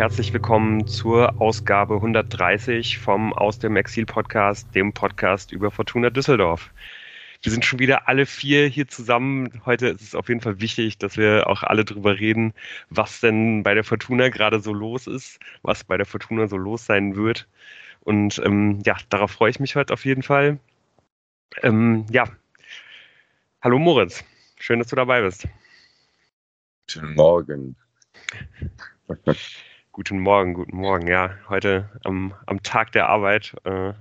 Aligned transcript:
herzlich 0.00 0.32
willkommen 0.32 0.86
zur 0.86 1.42
Ausgabe 1.42 1.96
130 1.96 2.96
vom 2.96 3.34
Aus 3.34 3.58
dem 3.58 3.76
Exil 3.76 4.06
Podcast, 4.06 4.74
dem 4.74 4.94
Podcast 4.94 5.52
über 5.52 5.70
Fortuna 5.70 6.08
Düsseldorf. 6.08 6.70
Wir 7.42 7.52
sind 7.52 7.66
schon 7.66 7.80
wieder 7.80 8.08
alle 8.08 8.24
vier 8.24 8.66
hier 8.66 8.88
zusammen. 8.88 9.60
Heute 9.66 9.88
ist 9.88 10.00
es 10.00 10.14
auf 10.14 10.30
jeden 10.30 10.40
Fall 10.40 10.58
wichtig, 10.58 10.96
dass 10.96 11.18
wir 11.18 11.48
auch 11.48 11.64
alle 11.64 11.84
drüber 11.84 12.18
reden, 12.18 12.54
was 12.88 13.20
denn 13.20 13.62
bei 13.62 13.74
der 13.74 13.84
Fortuna 13.84 14.30
gerade 14.30 14.60
so 14.60 14.72
los 14.72 15.06
ist, 15.06 15.38
was 15.60 15.84
bei 15.84 15.98
der 15.98 16.06
Fortuna 16.06 16.46
so 16.46 16.56
los 16.56 16.86
sein 16.86 17.14
wird. 17.14 17.46
Und 18.00 18.40
ähm, 18.42 18.80
ja, 18.86 18.96
darauf 19.10 19.32
freue 19.32 19.50
ich 19.50 19.60
mich 19.60 19.76
heute 19.76 19.92
auf 19.92 20.06
jeden 20.06 20.22
Fall. 20.22 20.58
Ähm, 21.62 22.06
ja, 22.10 22.24
hallo 23.60 23.78
Moritz, 23.78 24.24
schön, 24.58 24.78
dass 24.78 24.88
du 24.88 24.96
dabei 24.96 25.20
bist. 25.20 25.46
Guten 26.90 27.12
Morgen. 27.16 27.76
guten 30.00 30.20
Morgen, 30.20 30.54
guten 30.54 30.78
Morgen. 30.78 31.06
Ja, 31.08 31.36
heute 31.50 31.90
am, 32.04 32.32
am 32.46 32.62
Tag 32.62 32.90
der 32.92 33.10
Arbeit 33.10 33.54
äh, 33.64 33.92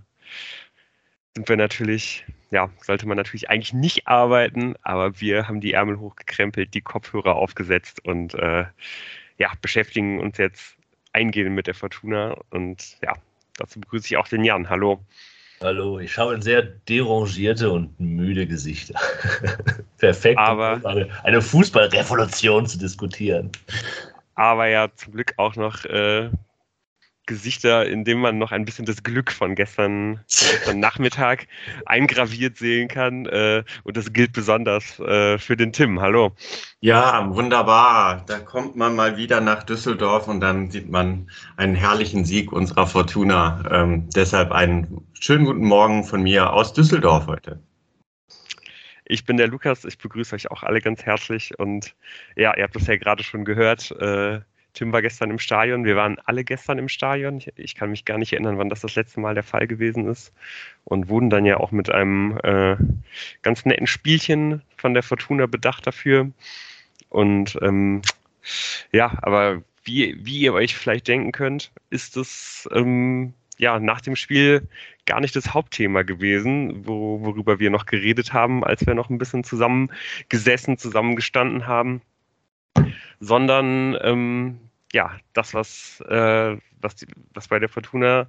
sind 1.36 1.50
wir 1.50 1.58
natürlich, 1.58 2.24
ja, 2.52 2.70
sollte 2.82 3.06
man 3.06 3.18
natürlich 3.18 3.50
eigentlich 3.50 3.74
nicht 3.74 4.08
arbeiten, 4.08 4.76
aber 4.82 5.20
wir 5.20 5.50
haben 5.50 5.60
die 5.60 5.74
Ärmel 5.74 6.00
hochgekrempelt, 6.00 6.74
die 6.74 6.80
Kopfhörer 6.80 7.36
aufgesetzt 7.36 8.00
und 8.06 8.34
äh, 8.36 8.64
ja, 9.40 9.52
beschäftigen 9.62 10.22
uns 10.22 10.38
jetzt 10.38 10.78
eingehend 11.12 11.54
mit 11.54 11.68
der 11.68 11.76
Fortuna. 11.76 12.38
Und 12.50 12.98
ja, 13.04 13.12
dazu 13.58 13.82
begrüße 13.82 14.08
ich 14.08 14.16
auch 14.16 14.30
den 14.30 14.46
Jan. 14.46 14.70
Hallo. 14.70 15.02
Hallo, 15.62 16.00
ich 16.00 16.14
schaue 16.14 16.36
in 16.36 16.42
sehr 16.42 16.62
derangierte 16.62 17.70
und 17.70 18.00
müde 18.00 18.48
Gesichter. 18.48 18.98
Perfekt, 19.98 20.40
aber 20.40 20.80
eine, 20.86 21.10
eine 21.26 21.42
Fußballrevolution 21.42 22.66
zu 22.68 22.80
diskutieren. 22.80 23.52
Aber 24.40 24.68
ja, 24.68 24.88
zum 24.96 25.12
Glück 25.12 25.34
auch 25.36 25.58
noch 25.58 25.84
äh, 25.84 26.30
Gesichter, 27.26 27.86
in 27.86 28.06
denen 28.06 28.22
man 28.22 28.38
noch 28.38 28.54
ein 28.54 28.64
bisschen 28.64 28.86
das 28.86 29.04
Glück 29.04 29.34
von 29.34 29.54
gestern, 29.54 30.22
von 30.30 30.48
gestern 30.50 30.80
Nachmittag 30.80 31.48
eingraviert 31.86 32.56
sehen 32.56 32.88
kann. 32.88 33.26
Äh, 33.26 33.66
und 33.84 33.98
das 33.98 34.14
gilt 34.14 34.32
besonders 34.32 34.98
äh, 35.02 35.38
für 35.40 35.58
den 35.58 35.74
Tim. 35.74 36.00
Hallo. 36.00 36.32
Ja, 36.80 37.30
wunderbar. 37.36 38.24
Da 38.28 38.40
kommt 38.40 38.78
man 38.78 38.96
mal 38.96 39.18
wieder 39.18 39.42
nach 39.42 39.64
Düsseldorf 39.64 40.30
und 40.30 40.40
dann 40.40 40.72
sieht 40.72 40.90
man 40.90 41.30
einen 41.58 41.76
herrlichen 41.76 42.24
Sieg 42.24 42.54
unserer 42.54 42.88
Fortuna. 42.88 43.62
Ähm, 43.70 44.10
deshalb 44.16 44.54
einen 44.54 45.06
schönen 45.20 45.44
guten 45.44 45.66
Morgen 45.66 46.06
von 46.06 46.24
mir 46.24 46.54
aus 46.54 46.72
Düsseldorf 46.72 47.28
heute. 47.28 47.62
Ich 49.12 49.26
bin 49.26 49.38
der 49.38 49.48
Lukas, 49.48 49.86
ich 49.86 49.98
begrüße 49.98 50.36
euch 50.36 50.52
auch 50.52 50.62
alle 50.62 50.82
ganz 50.82 51.04
herzlich 51.04 51.58
und 51.58 51.96
ja, 52.36 52.56
ihr 52.56 52.64
habt 52.64 52.76
es 52.76 52.86
ja 52.86 52.96
gerade 52.96 53.24
schon 53.24 53.44
gehört. 53.44 53.90
Äh, 54.00 54.42
Tim 54.74 54.94
war 54.94 55.02
gestern 55.02 55.32
im 55.32 55.40
Stadion. 55.40 55.84
Wir 55.84 55.96
waren 55.96 56.20
alle 56.26 56.44
gestern 56.44 56.78
im 56.78 56.88
Stadion. 56.90 57.38
Ich, 57.38 57.52
ich, 57.56 57.74
kann 57.74 57.90
mich 57.90 58.06
gar 58.06 58.20
nicht 58.20 58.34
erinnern, 58.34 58.60
wann 58.60 58.70
das 58.70 58.82
das 58.82 58.94
letzte 58.94 59.20
Mal 59.20 59.34
der 59.34 59.44
Fall 59.44 59.66
gewesen 59.66 60.08
ist. 60.08 60.32
Und 60.84 61.10
wurden 61.10 61.32
dann 61.32 61.44
ja 61.44 61.58
auch 61.58 61.72
mit 61.72 61.90
einem 61.90 62.40
äh, 62.44 62.78
ganz 63.42 63.66
netten 63.66 63.88
Spielchen 63.88 64.62
von 64.78 64.94
der 64.94 65.02
Fortuna 65.02 65.48
bedacht 65.48 65.88
dafür. 65.88 66.30
Und 67.10 67.58
ähm, 67.64 68.04
ja, 68.92 69.18
aber 69.24 69.64
wie, 69.86 70.24
wie 70.24 70.40
ihr 70.40 70.54
euch 70.54 70.78
vielleicht 70.78 71.08
denken 71.08 71.32
könnt, 71.32 71.72
ist 71.90 72.16
es 72.16 72.70
ähm, 72.72 73.34
ja 73.60 73.80
nach 73.80 74.02
dem 74.02 74.16
Spiel 74.16 74.68
gar 75.06 75.20
nicht 75.22 75.36
das 75.36 75.54
Hauptthema 75.54 76.02
gewesen, 76.02 76.88
wo, 76.88 77.22
worüber 77.22 77.60
wir 77.60 77.70
noch 77.70 77.86
geredet 77.86 78.34
haben, 78.34 78.64
als 78.64 78.86
wir 78.88 78.96
noch 78.96 79.10
ein 79.10 79.20
bisschen 79.20 79.44
zusammengesessen, 79.44 80.78
zusammengestanden 80.78 81.68
haben 81.68 82.02
sondern 83.20 83.98
ähm, 84.02 84.60
ja, 84.94 85.18
das, 85.34 85.54
was, 85.54 86.02
äh, 86.08 86.58
was, 86.82 86.96
die, 86.96 87.08
was 87.34 87.48
bei 87.48 87.60
der 87.60 87.70
Fortuna 87.70 88.28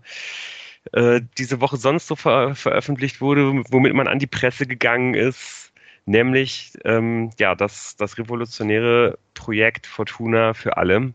äh, 0.93 1.21
diese 1.39 1.61
Woche 1.61 1.77
sonst 1.77 2.07
so 2.07 2.17
ver 2.17 2.55
veröffentlicht 2.55 3.21
wurde, 3.21 3.65
womit 3.71 3.95
man 3.95 4.09
an 4.09 4.19
die 4.19 4.27
Presse 4.27 4.67
gegangen 4.67 5.15
ist, 5.15 5.73
nämlich 6.07 6.73
ähm, 6.85 7.31
ja, 7.39 7.55
das, 7.55 7.97
das 7.97 8.19
revolutionäre 8.19 9.19
Projekt 9.35 9.87
Fortuna 9.87 10.55
für 10.55 10.77
alle. 10.77 11.15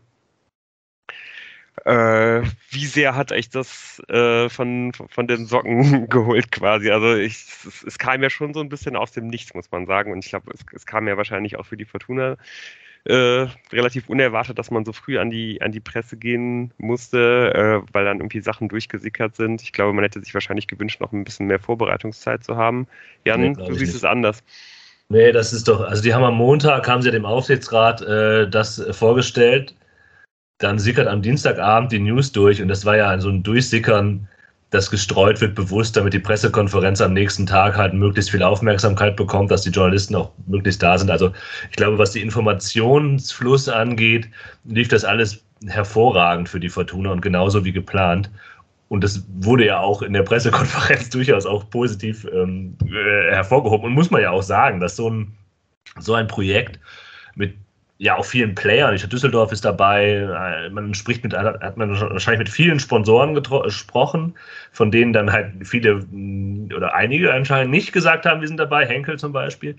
Äh, 1.86 2.42
wie 2.70 2.86
sehr 2.86 3.14
hat 3.14 3.30
euch 3.30 3.48
das 3.48 4.02
äh, 4.08 4.48
von, 4.48 4.92
von 4.92 5.28
den 5.28 5.46
Socken 5.46 6.08
geholt 6.10 6.50
quasi? 6.50 6.90
Also 6.90 7.14
ich, 7.14 7.34
es, 7.34 7.84
es, 7.86 7.96
kam 7.96 8.24
ja 8.24 8.28
schon 8.28 8.54
so 8.54 8.60
ein 8.60 8.68
bisschen 8.68 8.96
aus 8.96 9.12
dem 9.12 9.28
Nichts, 9.28 9.54
muss 9.54 9.70
man 9.70 9.86
sagen. 9.86 10.10
Und 10.10 10.24
ich 10.24 10.30
glaube, 10.30 10.50
es, 10.52 10.64
es 10.72 10.84
kam 10.84 11.06
ja 11.06 11.16
wahrscheinlich 11.16 11.56
auch 11.56 11.64
für 11.64 11.76
die 11.76 11.84
Fortuna 11.84 12.38
äh, 13.04 13.46
relativ 13.72 14.08
unerwartet, 14.08 14.58
dass 14.58 14.72
man 14.72 14.84
so 14.84 14.92
früh 14.92 15.16
an 15.16 15.30
die, 15.30 15.62
an 15.62 15.70
die 15.70 15.78
Presse 15.78 16.16
gehen 16.16 16.72
musste, 16.76 17.54
äh, 17.54 17.94
weil 17.94 18.04
dann 18.04 18.18
irgendwie 18.18 18.40
Sachen 18.40 18.68
durchgesickert 18.68 19.36
sind. 19.36 19.62
Ich 19.62 19.70
glaube, 19.70 19.92
man 19.92 20.02
hätte 20.02 20.20
sich 20.20 20.34
wahrscheinlich 20.34 20.66
gewünscht, 20.66 21.00
noch 21.00 21.12
ein 21.12 21.22
bisschen 21.22 21.46
mehr 21.46 21.60
Vorbereitungszeit 21.60 22.42
zu 22.42 22.56
haben. 22.56 22.88
Jan, 23.24 23.42
nee, 23.42 23.52
du 23.52 23.74
siehst 23.74 23.92
nicht. 23.92 23.94
es 23.94 24.04
anders. 24.04 24.42
Nee, 25.08 25.30
das 25.30 25.52
ist 25.52 25.68
doch, 25.68 25.82
also 25.82 26.02
die 26.02 26.12
haben 26.12 26.24
am 26.24 26.34
Montag, 26.34 26.88
haben 26.88 27.02
sie 27.02 27.12
dem 27.12 27.26
Aufsichtsrat 27.26 28.02
äh, 28.02 28.50
das 28.50 28.84
vorgestellt. 28.90 29.76
Dann 30.58 30.78
sickert 30.78 31.08
am 31.08 31.22
Dienstagabend 31.22 31.92
die 31.92 31.98
News 31.98 32.32
durch 32.32 32.62
und 32.62 32.68
das 32.68 32.84
war 32.84 32.96
ja 32.96 33.18
so 33.20 33.28
ein 33.28 33.42
Durchsickern 33.42 34.28
das 34.70 34.90
gestreut 34.90 35.40
wird, 35.40 35.54
bewusst, 35.54 35.96
damit 35.96 36.12
die 36.12 36.18
Pressekonferenz 36.18 37.00
am 37.00 37.12
nächsten 37.12 37.46
Tag 37.46 37.76
halt 37.76 37.94
möglichst 37.94 38.30
viel 38.30 38.42
Aufmerksamkeit 38.42 39.16
bekommt, 39.16 39.50
dass 39.50 39.62
die 39.62 39.70
Journalisten 39.70 40.16
auch 40.16 40.32
möglichst 40.46 40.82
da 40.82 40.98
sind. 40.98 41.10
Also 41.10 41.32
ich 41.70 41.76
glaube, 41.76 41.98
was 41.98 42.12
die 42.12 42.20
Informationsfluss 42.20 43.68
angeht, 43.68 44.28
lief 44.64 44.88
das 44.88 45.04
alles 45.04 45.44
hervorragend 45.66 46.48
für 46.48 46.58
die 46.58 46.68
Fortuna 46.68 47.12
und 47.12 47.22
genauso 47.22 47.64
wie 47.64 47.72
geplant. 47.72 48.28
Und 48.88 49.02
das 49.04 49.24
wurde 49.38 49.66
ja 49.66 49.80
auch 49.80 50.02
in 50.02 50.12
der 50.12 50.22
Pressekonferenz 50.22 51.10
durchaus 51.10 51.46
auch 51.46 51.68
positiv 51.70 52.26
ähm, 52.32 52.76
äh, 52.84 53.32
hervorgehoben. 53.32 53.86
Und 53.86 53.94
muss 53.94 54.10
man 54.10 54.22
ja 54.22 54.30
auch 54.30 54.42
sagen, 54.42 54.80
dass 54.80 54.96
so 54.96 55.10
ein, 55.10 55.32
so 55.98 56.14
ein 56.14 56.26
Projekt 56.26 56.80
mit 57.34 57.54
ja 57.98 58.16
auch 58.16 58.24
vielen 58.24 58.54
Playern. 58.54 58.94
Ich, 58.94 59.06
Düsseldorf 59.08 59.52
ist 59.52 59.64
dabei. 59.64 60.16
Äh, 60.16 60.70
man 60.70 60.94
spricht 60.94 61.24
mit, 61.24 61.34
hat 61.34 61.76
man 61.76 61.98
wahrscheinlich 61.98 62.40
mit 62.40 62.48
vielen 62.48 62.78
Sponsoren 62.78 63.34
gesprochen, 63.34 64.34
von 64.72 64.90
denen 64.90 65.12
dann 65.12 65.32
halt 65.32 65.66
viele 65.66 65.96
mm, 66.10 66.70
oder 66.74 66.94
einige 66.94 67.32
anscheinend 67.32 67.70
nicht 67.70 67.92
gesagt 67.92 68.26
haben, 68.26 68.40
wir 68.40 68.48
sind 68.48 68.58
dabei. 68.58 68.86
Henkel 68.86 69.18
zum 69.18 69.32
Beispiel. 69.32 69.76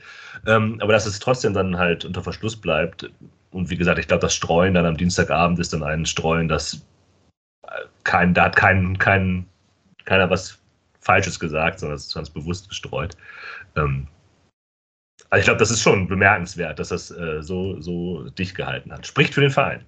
Ähm, 0.47 0.77
aber 0.81 0.93
dass 0.93 1.05
es 1.05 1.19
trotzdem 1.19 1.53
dann 1.53 1.77
halt 1.77 2.05
unter 2.05 2.23
Verschluss 2.23 2.55
bleibt. 2.55 3.09
Und 3.51 3.69
wie 3.69 3.77
gesagt, 3.77 3.99
ich 3.99 4.07
glaube, 4.07 4.21
das 4.21 4.35
Streuen 4.35 4.73
dann 4.73 4.85
am 4.85 4.97
Dienstagabend 4.97 5.59
ist 5.59 5.73
dann 5.73 5.83
ein 5.83 6.05
Streuen, 6.05 6.47
das 6.47 6.85
äh, 7.63 7.69
kein, 8.03 8.33
da 8.33 8.45
hat 8.45 8.55
kein, 8.55 8.97
kein, 8.97 9.45
keiner 10.05 10.29
was 10.29 10.59
Falsches 11.01 11.39
gesagt, 11.39 11.79
sondern 11.79 11.95
es 11.95 12.07
ist 12.07 12.15
ganz 12.15 12.29
bewusst 12.29 12.67
gestreut. 12.67 13.15
Ähm, 13.75 14.07
also 15.29 15.39
ich 15.39 15.45
glaube, 15.45 15.59
das 15.59 15.71
ist 15.71 15.81
schon 15.81 16.07
bemerkenswert, 16.07 16.79
dass 16.79 16.89
das 16.89 17.11
äh, 17.11 17.41
so, 17.41 17.79
so 17.81 18.29
dicht 18.29 18.55
gehalten 18.55 18.91
hat. 18.91 19.05
Spricht 19.05 19.33
für 19.33 19.41
den 19.41 19.51
Verein. 19.51 19.85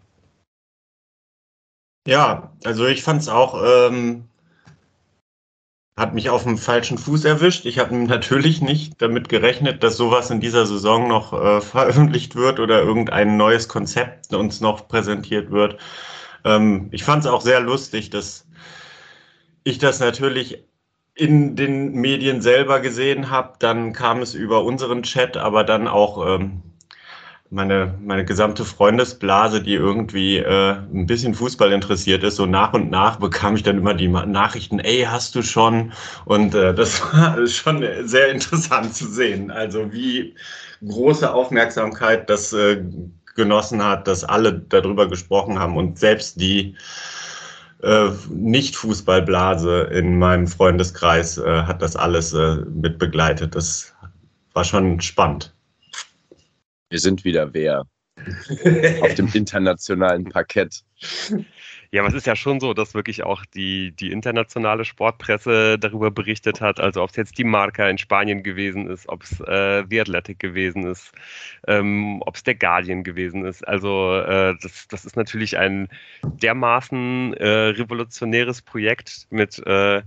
Ja, 2.07 2.53
also 2.65 2.87
ich 2.87 3.03
fand 3.03 3.21
es 3.21 3.29
auch, 3.29 3.61
ähm, 3.63 4.25
hat 5.97 6.13
mich 6.13 6.29
auf 6.29 6.43
dem 6.43 6.57
falschen 6.57 6.97
Fuß 6.97 7.25
erwischt. 7.25 7.65
Ich 7.65 7.79
habe 7.79 7.95
natürlich 8.07 8.61
nicht 8.61 9.01
damit 9.01 9.29
gerechnet, 9.29 9.83
dass 9.83 9.97
sowas 9.97 10.29
in 10.29 10.39
dieser 10.41 10.65
Saison 10.65 11.07
noch 11.07 11.33
äh, 11.33 11.61
veröffentlicht 11.61 12.35
wird 12.35 12.59
oder 12.59 12.81
irgendein 12.81 13.37
neues 13.37 13.67
Konzept 13.67 14.33
uns 14.33 14.61
noch 14.61 14.87
präsentiert 14.87 15.51
wird. 15.51 15.77
Ähm, 16.43 16.89
ich 16.91 17.03
fand 17.03 17.23
es 17.23 17.31
auch 17.31 17.41
sehr 17.41 17.59
lustig, 17.59 18.09
dass 18.09 18.47
ich 19.63 19.77
das 19.77 19.99
natürlich 19.99 20.63
in 21.19 21.55
den 21.55 21.93
Medien 21.93 22.41
selber 22.41 22.79
gesehen 22.79 23.29
habe. 23.29 23.53
Dann 23.59 23.93
kam 23.93 24.21
es 24.21 24.33
über 24.33 24.63
unseren 24.63 25.03
Chat, 25.03 25.37
aber 25.37 25.63
dann 25.63 25.87
auch 25.87 26.25
ähm, 26.25 26.61
meine, 27.49 27.95
meine 28.01 28.25
gesamte 28.25 28.63
Freundesblase, 28.63 29.61
die 29.61 29.73
irgendwie 29.73 30.37
äh, 30.37 30.75
ein 30.93 31.07
bisschen 31.07 31.33
Fußball 31.33 31.71
interessiert 31.71 32.23
ist. 32.23 32.35
So 32.35 32.45
nach 32.45 32.73
und 32.73 32.89
nach 32.89 33.17
bekam 33.17 33.55
ich 33.55 33.63
dann 33.63 33.77
immer 33.77 33.93
die 33.93 34.07
Nachrichten, 34.07 34.79
ey, 34.79 35.01
hast 35.01 35.35
du 35.35 35.41
schon? 35.41 35.91
Und 36.25 36.55
äh, 36.55 36.73
das 36.73 37.01
war 37.13 37.45
schon 37.47 37.83
sehr 38.03 38.29
interessant 38.31 38.95
zu 38.95 39.07
sehen. 39.07 39.51
Also 39.51 39.91
wie 39.91 40.35
große 40.87 41.31
Aufmerksamkeit 41.33 42.29
das 42.29 42.53
äh, 42.53 42.83
genossen 43.35 43.83
hat, 43.83 44.07
dass 44.07 44.23
alle 44.23 44.53
darüber 44.53 45.07
gesprochen 45.07 45.59
haben 45.59 45.75
und 45.75 45.97
selbst 45.97 46.39
die 46.39 46.75
äh, 47.81 48.09
Nicht-Fußballblase 48.29 49.83
in 49.93 50.17
meinem 50.17 50.47
Freundeskreis 50.47 51.37
äh, 51.37 51.63
hat 51.63 51.81
das 51.81 51.95
alles 51.95 52.33
äh, 52.33 52.57
mit 52.73 52.99
begleitet. 52.99 53.55
Das 53.55 53.93
war 54.53 54.63
schon 54.63 54.99
spannend. 55.01 55.53
Wir 56.89 56.99
sind 56.99 57.23
wieder 57.23 57.53
wer 57.53 57.85
auf 59.01 59.13
dem 59.15 59.29
internationalen 59.33 60.25
Parkett. 60.25 60.83
Ja, 61.91 62.01
aber 62.01 62.09
es 62.09 62.13
ist 62.13 62.27
ja 62.27 62.35
schon 62.35 62.59
so, 62.59 62.75
dass 62.75 62.93
wirklich 62.93 63.23
auch 63.23 63.45
die, 63.45 63.91
die 63.93 64.11
internationale 64.11 64.85
Sportpresse 64.85 65.79
darüber 65.79 66.11
berichtet 66.11 66.61
hat. 66.61 66.79
Also 66.79 67.01
ob 67.01 67.09
es 67.09 67.15
jetzt 67.15 67.39
die 67.39 67.43
Marca 67.43 67.89
in 67.89 67.97
Spanien 67.97 68.43
gewesen 68.43 68.87
ist, 68.87 69.09
ob 69.09 69.23
es 69.23 69.39
äh, 69.39 69.83
The 69.89 70.01
Athletic 70.01 70.37
gewesen 70.37 70.85
ist, 70.85 71.11
ähm, 71.67 72.21
ob 72.21 72.35
es 72.35 72.43
der 72.43 72.53
Guardian 72.53 73.03
gewesen 73.03 73.43
ist. 73.43 73.67
Also 73.67 74.15
äh, 74.19 74.55
das, 74.61 74.87
das 74.87 75.03
ist 75.03 75.15
natürlich 75.17 75.57
ein 75.57 75.87
dermaßen 76.21 77.33
äh, 77.33 77.47
revolutionäres 77.47 78.61
Projekt 78.61 79.25
mit 79.31 79.57
äh, 79.65 80.03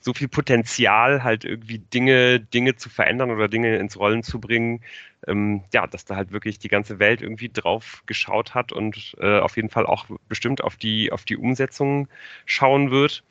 so 0.00 0.14
viel 0.14 0.28
Potenzial, 0.28 1.22
halt 1.22 1.44
irgendwie 1.44 1.80
Dinge, 1.80 2.40
Dinge 2.40 2.76
zu 2.76 2.88
verändern 2.88 3.30
oder 3.30 3.48
Dinge 3.48 3.76
ins 3.76 3.98
Rollen 3.98 4.22
zu 4.22 4.40
bringen, 4.40 4.80
ähm, 5.26 5.64
ja, 5.72 5.86
dass 5.86 6.04
da 6.04 6.16
halt 6.16 6.32
wirklich 6.32 6.58
die 6.58 6.68
ganze 6.68 6.98
Welt 6.98 7.22
irgendwie 7.22 7.48
drauf 7.48 8.02
geschaut 8.06 8.54
hat 8.54 8.72
und 8.72 9.16
äh, 9.20 9.38
auf 9.38 9.56
jeden 9.56 9.70
Fall 9.70 9.86
auch 9.86 10.06
bestimmt 10.28 10.62
auf 10.62 10.76
die, 10.76 11.12
auf 11.12 11.24
die 11.24 11.36
Umsetzung 11.36 12.08
schauen 12.44 12.90
wird. 12.90 13.24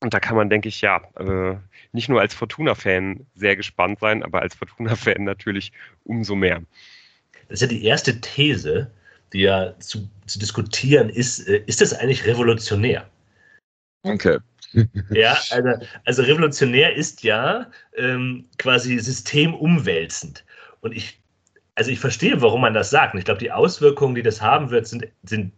Und 0.00 0.14
da 0.14 0.20
kann 0.20 0.36
man, 0.36 0.50
denke 0.50 0.68
ich, 0.68 0.80
ja, 0.80 1.00
äh, 1.16 1.56
nicht 1.92 2.08
nur 2.08 2.20
als 2.20 2.34
Fortuna-Fan 2.34 3.24
sehr 3.34 3.56
gespannt 3.56 4.00
sein, 4.00 4.22
aber 4.22 4.42
als 4.42 4.54
Fortuna-Fan 4.54 5.24
natürlich 5.24 5.72
umso 6.04 6.34
mehr. 6.34 6.62
Das 7.48 7.60
ist 7.60 7.62
ja 7.62 7.68
die 7.68 7.84
erste 7.84 8.20
These, 8.20 8.90
die 9.32 9.42
ja 9.42 9.78
zu, 9.78 10.08
zu 10.26 10.38
diskutieren 10.38 11.08
ist, 11.08 11.48
äh, 11.48 11.62
ist 11.66 11.80
das 11.80 11.94
eigentlich 11.94 12.26
revolutionär? 12.26 13.08
Okay. 14.02 14.38
ja, 15.10 15.38
also, 15.50 15.86
also 16.04 16.22
revolutionär 16.22 16.96
ist 16.96 17.22
ja 17.22 17.70
ähm, 17.96 18.46
quasi 18.58 18.98
systemumwälzend. 18.98 20.44
Und 20.82 20.92
ich, 20.94 21.22
also 21.74 21.90
ich 21.90 21.98
verstehe, 21.98 22.42
warum 22.42 22.60
man 22.60 22.74
das 22.74 22.90
sagt. 22.90 23.14
Und 23.14 23.18
ich 23.20 23.24
glaube, 23.24 23.40
die 23.40 23.52
Auswirkungen, 23.52 24.14
die 24.14 24.22
das 24.22 24.42
haben 24.42 24.70
wird, 24.70 24.86
sind, 24.86 25.08
sind 25.22 25.52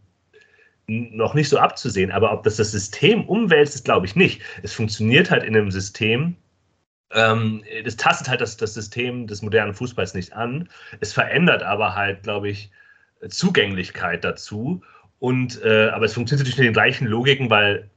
noch 0.87 1.35
nicht 1.35 1.49
so 1.49 1.59
abzusehen. 1.59 2.13
Aber 2.13 2.33
ob 2.33 2.45
das 2.45 2.57
das 2.57 2.71
System 2.71 3.27
umwälzt, 3.27 3.75
ist, 3.75 3.85
glaube 3.85 4.07
ich 4.07 4.15
nicht. 4.15 4.43
Es 4.63 4.75
funktioniert 4.75 5.31
halt 5.31 5.43
in 5.43 5.57
einem 5.57 5.71
System, 5.71 6.37
ähm, 7.13 7.65
das 7.85 7.97
tastet 7.97 8.29
halt 8.29 8.41
das, 8.41 8.57
das 8.57 8.75
System 8.75 9.27
des 9.27 9.43
modernen 9.43 9.75
Fußballs 9.75 10.15
nicht 10.15 10.35
an. 10.35 10.69
Es 11.01 11.13
verändert 11.13 11.63
aber 11.63 11.95
halt, 11.95 12.23
glaube 12.23 12.51
ich, 12.51 12.71
Zugänglichkeit 13.29 14.25
dazu. 14.25 14.83
Und, 15.21 15.63
äh, 15.63 15.89
aber 15.89 16.05
es 16.05 16.15
funktioniert 16.15 16.41
natürlich 16.41 16.59
mit 16.59 16.67
den 16.67 16.75
gleichen 16.75 17.07
Logiken, 17.07 17.49
weil 17.49 17.89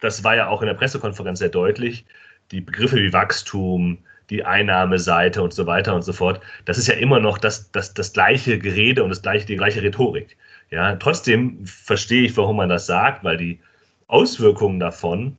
das 0.00 0.24
war 0.24 0.36
ja 0.36 0.48
auch 0.48 0.60
in 0.60 0.66
der 0.66 0.74
Pressekonferenz 0.74 1.38
sehr 1.38 1.48
deutlich. 1.48 2.04
Die 2.50 2.60
Begriffe 2.60 2.96
wie 2.96 3.12
Wachstum, 3.12 3.98
die 4.30 4.44
Einnahmeseite 4.44 5.42
und 5.42 5.52
so 5.54 5.66
weiter 5.66 5.94
und 5.94 6.02
so 6.02 6.12
fort. 6.12 6.40
Das 6.64 6.78
ist 6.78 6.88
ja 6.88 6.94
immer 6.94 7.20
noch 7.20 7.38
das, 7.38 7.70
das, 7.72 7.94
das 7.94 8.12
gleiche 8.12 8.58
Gerede 8.58 9.02
und 9.02 9.10
das 9.10 9.22
gleiche, 9.22 9.46
die 9.46 9.56
gleiche 9.56 9.82
Rhetorik. 9.82 10.36
Ja, 10.70 10.96
trotzdem 10.96 11.64
verstehe 11.64 12.24
ich, 12.24 12.36
warum 12.36 12.56
man 12.56 12.68
das 12.68 12.86
sagt, 12.86 13.22
weil 13.24 13.36
die 13.36 13.60
Auswirkungen 14.08 14.80
davon, 14.80 15.36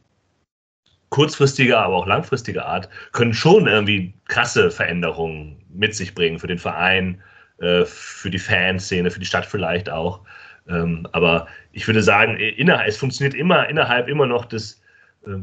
kurzfristiger, 1.10 1.80
aber 1.80 1.96
auch 1.96 2.08
langfristiger 2.08 2.66
Art, 2.66 2.90
können 3.12 3.34
schon 3.34 3.68
irgendwie 3.68 4.14
krasse 4.26 4.72
Veränderungen 4.72 5.64
mit 5.70 5.96
sich 5.96 6.14
bringen 6.14 6.40
für 6.40 6.48
den 6.48 6.60
Verein, 6.60 7.22
äh, 7.60 7.86
für 7.86 8.30
die 8.30 8.40
Fanszene, 8.40 9.12
für 9.12 9.20
die 9.20 9.26
Stadt 9.26 9.46
vielleicht 9.46 9.90
auch. 9.90 10.22
Ähm, 10.70 11.08
aber 11.14 11.48
ich 11.72 11.88
würde 11.88 12.04
sagen, 12.04 12.38
es 12.38 12.98
funktioniert 12.98 13.34
immer 13.34 13.70
innerhalb 13.70 14.08
immer 14.08 14.26
noch 14.26 14.46
des 14.46 14.82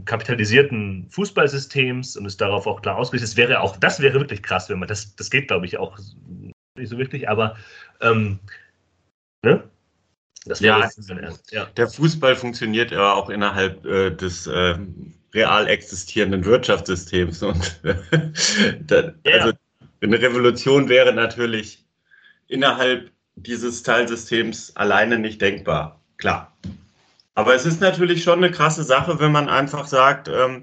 kapitalisierten 0.05 1.07
Fußballsystems 1.11 2.17
und 2.17 2.27
ist 2.27 2.41
darauf 2.41 2.67
auch 2.67 2.83
klar 2.83 2.97
ausgerichtet. 2.97 3.31
Das 3.31 3.37
wäre 3.37 3.61
auch, 3.61 3.77
das 3.77 4.01
wäre 4.01 4.19
wirklich 4.19 4.43
krass, 4.43 4.69
wenn 4.69 4.79
man 4.79 4.89
das, 4.89 5.15
das 5.17 5.31
geht, 5.31 5.49
glaube 5.49 5.67
ich, 5.67 5.79
auch 5.79 5.99
nicht 6.77 6.89
so 6.89 6.99
wirklich, 6.99 7.29
aber 7.29 7.57
ähm, 8.01 8.39
ne? 9.43 9.63
ja, 10.59 10.89
ja, 11.51 11.65
der 11.77 11.89
Fußball 11.89 12.37
funktioniert 12.37 12.93
aber 12.93 13.15
auch 13.15 13.31
innerhalb 13.31 13.85
äh, 13.87 14.11
des 14.11 14.47
äh, 14.47 14.77
real 15.33 15.67
existierenden 15.67 16.45
Wirtschaftssystems. 16.45 17.43
Und 17.43 17.81
da, 18.87 19.13
ja. 19.25 19.33
also 19.33 19.53
eine 20.01 20.21
Revolution 20.21 20.89
wäre 20.89 21.13
natürlich 21.13 21.85
innerhalb 22.49 23.11
dieses 23.37 23.83
Teilsystems 23.83 24.77
alleine 24.77 25.19
nicht 25.19 25.41
denkbar. 25.41 26.01
Klar. 26.19 26.57
Aber 27.35 27.55
es 27.55 27.67
ist 27.67 27.81
natürlich 27.81 28.23
schon 28.23 28.39
eine 28.39 28.51
krasse 28.51 28.85
Sache, 28.85 29.19
wenn 29.19 29.33
man 29.33 29.49
einfach 29.49 29.87
sagt, 29.87 30.29
ähm, 30.29 30.63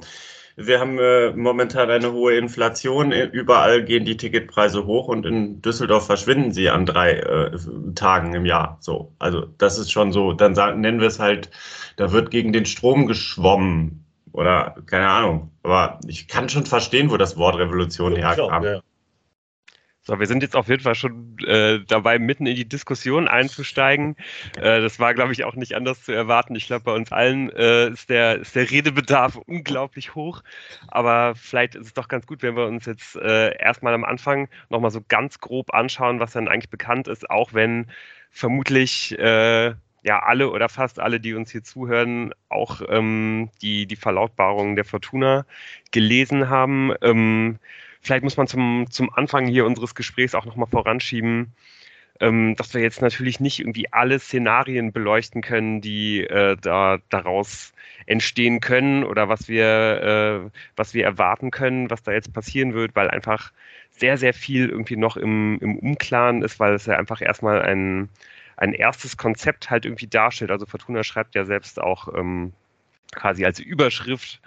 wir 0.55 0.79
haben 0.79 0.99
äh, 0.99 1.31
momentan 1.31 1.89
eine 1.89 2.11
hohe 2.11 2.35
Inflation, 2.35 3.11
überall 3.11 3.83
gehen 3.83 4.05
die 4.05 4.17
Ticketpreise 4.17 4.85
hoch 4.85 5.07
und 5.07 5.25
in 5.25 5.61
Düsseldorf 5.61 6.05
verschwinden 6.05 6.51
sie 6.51 6.69
an 6.69 6.85
drei 6.85 7.13
äh, 7.13 7.51
Tagen 7.95 8.33
im 8.33 8.45
Jahr. 8.45 8.77
So, 8.79 9.13
also 9.19 9.45
das 9.57 9.77
ist 9.77 9.91
schon 9.91 10.11
so. 10.11 10.33
Dann 10.33 10.55
sagen, 10.55 10.81
nennen 10.81 10.99
wir 10.99 11.07
es 11.07 11.19
halt, 11.19 11.49
da 11.95 12.11
wird 12.11 12.31
gegen 12.31 12.53
den 12.53 12.65
Strom 12.65 13.07
geschwommen 13.07 14.05
oder 14.33 14.75
keine 14.85 15.09
Ahnung. 15.09 15.51
Aber 15.63 15.99
ich 16.07 16.27
kann 16.27 16.49
schon 16.49 16.65
verstehen, 16.65 17.11
wo 17.11 17.17
das 17.17 17.37
Wort 17.37 17.57
Revolution 17.57 18.15
herkam. 18.15 18.63
Ja, 18.63 18.81
so, 20.03 20.19
wir 20.19 20.25
sind 20.25 20.41
jetzt 20.41 20.55
auf 20.55 20.67
jeden 20.67 20.81
Fall 20.81 20.95
schon 20.95 21.37
äh, 21.45 21.79
dabei, 21.87 22.17
mitten 22.17 22.47
in 22.47 22.55
die 22.55 22.67
Diskussion 22.67 23.27
einzusteigen. 23.27 24.15
Äh, 24.57 24.81
das 24.81 24.99
war, 24.99 25.13
glaube 25.13 25.31
ich, 25.31 25.43
auch 25.43 25.53
nicht 25.53 25.75
anders 25.75 26.03
zu 26.03 26.11
erwarten. 26.11 26.55
Ich 26.55 26.65
glaube, 26.65 26.85
bei 26.85 26.93
uns 26.93 27.11
allen 27.11 27.51
äh, 27.51 27.89
ist, 27.89 28.09
der, 28.09 28.39
ist 28.39 28.55
der 28.55 28.71
Redebedarf 28.71 29.35
unglaublich 29.35 30.15
hoch. 30.15 30.41
Aber 30.87 31.35
vielleicht 31.35 31.75
ist 31.75 31.85
es 31.85 31.93
doch 31.93 32.07
ganz 32.07 32.25
gut, 32.25 32.41
wenn 32.41 32.55
wir 32.55 32.65
uns 32.65 32.87
jetzt 32.87 33.15
äh, 33.15 33.55
erstmal 33.59 33.93
am 33.93 34.03
Anfang 34.03 34.49
nochmal 34.69 34.89
so 34.91 35.01
ganz 35.07 35.39
grob 35.39 35.71
anschauen, 35.71 36.19
was 36.19 36.31
dann 36.31 36.47
eigentlich 36.47 36.71
bekannt 36.71 37.07
ist, 37.07 37.29
auch 37.29 37.53
wenn 37.53 37.85
vermutlich 38.31 39.17
äh, 39.19 39.75
ja 40.03 40.19
alle 40.23 40.49
oder 40.49 40.67
fast 40.67 40.99
alle, 40.99 41.19
die 41.19 41.35
uns 41.35 41.51
hier 41.51 41.63
zuhören, 41.63 42.33
auch 42.49 42.81
ähm, 42.89 43.49
die, 43.61 43.85
die 43.85 43.95
Verlautbarungen 43.95 44.75
der 44.75 44.85
Fortuna 44.85 45.45
gelesen 45.91 46.49
haben. 46.49 46.91
Ähm, 47.03 47.59
Vielleicht 48.01 48.23
muss 48.23 48.37
man 48.37 48.47
zum, 48.47 48.87
zum 48.89 49.13
Anfang 49.13 49.45
hier 49.45 49.65
unseres 49.65 49.95
Gesprächs 49.95 50.35
auch 50.35 50.45
nochmal 50.45 50.67
voranschieben, 50.67 51.53
ähm, 52.19 52.55
dass 52.55 52.73
wir 52.73 52.81
jetzt 52.81 53.01
natürlich 53.01 53.39
nicht 53.39 53.59
irgendwie 53.59 53.91
alle 53.91 54.19
Szenarien 54.19 54.91
beleuchten 54.91 55.41
können, 55.41 55.81
die 55.81 56.21
äh, 56.21 56.57
da 56.59 56.99
daraus 57.09 57.73
entstehen 58.05 58.59
können 58.59 59.03
oder 59.03 59.29
was 59.29 59.47
wir, 59.47 60.43
äh, 60.45 60.49
was 60.75 60.93
wir 60.93 61.03
erwarten 61.03 61.51
können, 61.51 61.89
was 61.89 62.03
da 62.03 62.11
jetzt 62.11 62.33
passieren 62.33 62.73
wird, 62.73 62.95
weil 62.95 63.09
einfach 63.09 63.51
sehr, 63.91 64.17
sehr 64.17 64.33
viel 64.33 64.69
irgendwie 64.69 64.97
noch 64.97 65.17
im, 65.17 65.59
im 65.61 65.77
Unklaren 65.77 66.41
ist, 66.43 66.59
weil 66.59 66.73
es 66.73 66.85
ja 66.87 66.97
einfach 66.97 67.21
erstmal 67.21 67.61
ein, 67.61 68.09
ein 68.57 68.73
erstes 68.73 69.17
Konzept 69.17 69.69
halt 69.69 69.85
irgendwie 69.85 70.07
darstellt. 70.07 70.51
Also 70.51 70.65
Fortuna 70.65 71.03
schreibt 71.03 71.35
ja 71.35 71.45
selbst 71.45 71.79
auch 71.79 72.07
ähm, 72.15 72.53
quasi 73.11 73.45
als 73.45 73.59
Überschrift 73.59 74.41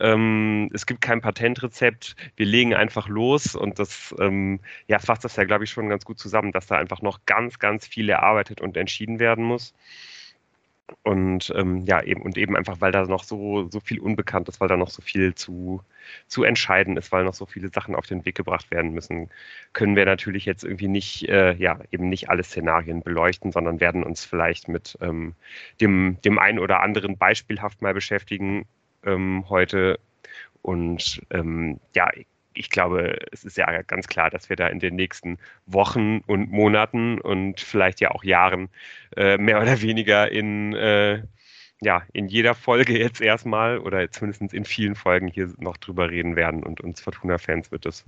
ähm, 0.00 0.70
es 0.74 0.86
gibt 0.86 1.00
kein 1.00 1.20
Patentrezept, 1.20 2.16
wir 2.36 2.46
legen 2.46 2.74
einfach 2.74 3.08
los 3.08 3.54
und 3.54 3.78
das 3.78 4.14
ähm, 4.20 4.60
ja, 4.88 4.98
fasst 4.98 5.24
das 5.24 5.36
ja, 5.36 5.44
glaube 5.44 5.64
ich, 5.64 5.70
schon 5.70 5.88
ganz 5.88 6.04
gut 6.04 6.18
zusammen, 6.18 6.52
dass 6.52 6.66
da 6.66 6.76
einfach 6.76 7.02
noch 7.02 7.20
ganz, 7.26 7.58
ganz 7.58 7.86
viel 7.86 8.08
erarbeitet 8.08 8.60
und 8.60 8.76
entschieden 8.76 9.18
werden 9.18 9.44
muss. 9.44 9.74
Und 11.02 11.52
ähm, 11.56 11.84
ja, 11.84 12.02
eben, 12.02 12.22
und 12.22 12.38
eben 12.38 12.56
einfach, 12.56 12.80
weil 12.80 12.92
da 12.92 13.04
noch 13.04 13.24
so, 13.24 13.68
so 13.70 13.80
viel 13.80 13.98
unbekannt 13.98 14.48
ist, 14.48 14.60
weil 14.60 14.68
da 14.68 14.76
noch 14.76 14.90
so 14.90 15.02
viel 15.02 15.34
zu, 15.34 15.82
zu 16.28 16.44
entscheiden 16.44 16.96
ist, 16.96 17.10
weil 17.10 17.24
noch 17.24 17.34
so 17.34 17.46
viele 17.46 17.68
Sachen 17.70 17.96
auf 17.96 18.06
den 18.06 18.24
Weg 18.24 18.36
gebracht 18.36 18.70
werden 18.70 18.92
müssen, 18.92 19.30
können 19.72 19.96
wir 19.96 20.04
natürlich 20.04 20.44
jetzt 20.44 20.64
irgendwie 20.64 20.88
nicht, 20.88 21.28
äh, 21.28 21.54
ja, 21.54 21.80
eben 21.90 22.08
nicht 22.08 22.30
alle 22.30 22.44
Szenarien 22.44 23.02
beleuchten, 23.02 23.50
sondern 23.50 23.80
werden 23.80 24.04
uns 24.04 24.24
vielleicht 24.24 24.68
mit 24.68 24.96
ähm, 25.00 25.34
dem, 25.80 26.18
dem 26.24 26.38
einen 26.38 26.60
oder 26.60 26.80
anderen 26.80 27.18
beispielhaft 27.18 27.82
mal 27.82 27.94
beschäftigen, 27.94 28.66
ähm, 29.04 29.44
heute. 29.48 29.98
Und 30.62 31.22
ähm, 31.30 31.80
ja, 31.94 32.10
ich 32.56 32.70
glaube, 32.70 33.18
es 33.32 33.44
ist 33.44 33.56
ja 33.56 33.82
ganz 33.82 34.08
klar, 34.08 34.30
dass 34.30 34.48
wir 34.48 34.56
da 34.56 34.68
in 34.68 34.80
den 34.80 34.96
nächsten 34.96 35.38
Wochen 35.66 36.20
und 36.26 36.50
Monaten 36.50 37.20
und 37.20 37.60
vielleicht 37.60 38.00
ja 38.00 38.10
auch 38.10 38.24
Jahren 38.24 38.68
äh, 39.16 39.38
mehr 39.38 39.60
oder 39.60 39.80
weniger 39.80 40.30
in, 40.30 40.74
äh, 40.74 41.22
ja, 41.80 42.02
in 42.12 42.28
jeder 42.28 42.54
Folge 42.54 42.98
jetzt 42.98 43.20
erstmal 43.20 43.78
oder 43.78 44.10
zumindest 44.10 44.54
in 44.54 44.64
vielen 44.64 44.94
Folgen 44.94 45.28
hier 45.28 45.52
noch 45.58 45.76
drüber 45.76 46.10
reden 46.10 46.36
werden 46.36 46.62
und 46.62 46.80
uns 46.80 47.00
Fortuna-Fans 47.00 47.70
wird 47.70 47.84
das 47.84 48.04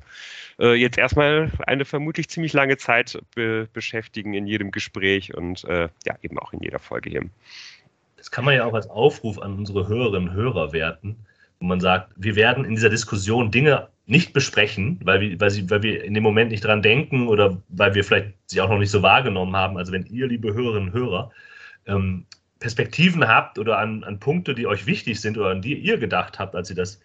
äh, 0.59 0.75
jetzt 0.75 0.99
erstmal 0.99 1.53
eine 1.67 1.85
vermutlich 1.85 2.29
ziemlich 2.29 2.53
lange 2.53 2.79
Zeit 2.79 3.21
be 3.35 3.69
beschäftigen 3.73 4.35
in 4.35 4.47
jedem 4.47 4.71
Gespräch 4.71 5.37
und 5.37 5.65
äh, 5.65 5.89
ja, 6.07 6.17
eben 6.23 6.39
auch 6.39 6.53
in 6.53 6.61
jeder 6.61 6.79
Folge 6.79 7.11
hier. 7.11 7.23
Das 8.17 8.31
kann 8.31 8.45
man 8.45 8.55
ja 8.55 8.65
auch 8.65 8.75
als 8.75 8.89
Aufruf 8.91 9.39
an 9.39 9.55
unsere 9.59 9.87
Hörerinnen 9.87 10.31
und 10.31 10.35
Hörer 10.35 10.73
werten, 10.73 11.17
wo 11.61 11.67
man 11.67 11.81
sagt, 11.81 12.13
wir 12.17 12.37
werden 12.37 12.65
in 12.65 12.75
dieser 12.75 12.91
Diskussion 12.91 13.51
Dinge 13.51 13.89
nicht 14.07 14.33
besprechen, 14.33 14.99
weil 15.05 15.21
wir, 15.21 15.41
weil, 15.41 15.51
sie, 15.51 15.69
weil 15.71 15.83
wir 15.83 16.03
in 16.05 16.15
dem 16.15 16.23
Moment 16.23 16.51
nicht 16.51 16.65
dran 16.65 16.83
denken 16.83 17.29
oder 17.29 17.61
weil 17.69 17.95
wir 17.95 18.05
vielleicht 18.05 18.33
sie 18.47 18.61
auch 18.61 18.71
noch 18.71 18.79
nicht 18.79 18.91
so 18.91 19.03
wahrgenommen 19.03 19.55
haben. 19.55 19.77
Also 19.77 19.93
wenn 19.93 20.07
ihr, 20.07 20.27
liebe 20.27 20.55
Hörerinnen 20.55 20.89
und 20.89 20.95
Hörer, 20.95 21.31
ähm, 21.87 22.25
Perspektiven 22.61 23.29
habt 23.29 23.59
oder 23.59 23.79
an, 23.79 24.03
an 24.05 24.19
Punkte, 24.19 24.55
die 24.55 24.67
euch 24.67 24.87
wichtig 24.87 25.21
sind 25.21 25.39
oder 25.39 25.51
an 25.51 25.63
die 25.63 25.75
ihr 25.75 25.99
gedacht 25.99 26.39
habt, 26.39 26.57
als 26.57 26.71
ihr 26.71 26.77
das 26.77 27.01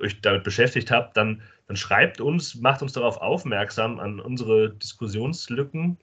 euch 0.00 0.20
damit 0.20 0.44
beschäftigt 0.44 0.90
habt, 0.90 1.16
dann, 1.16 1.42
dann 1.66 1.76
schreibt 1.76 2.20
uns, 2.20 2.54
macht 2.56 2.82
uns 2.82 2.92
darauf 2.92 3.18
aufmerksam 3.18 3.98
an 4.00 4.18
unsere 4.18 4.70
Diskussionslücken. 4.70 5.98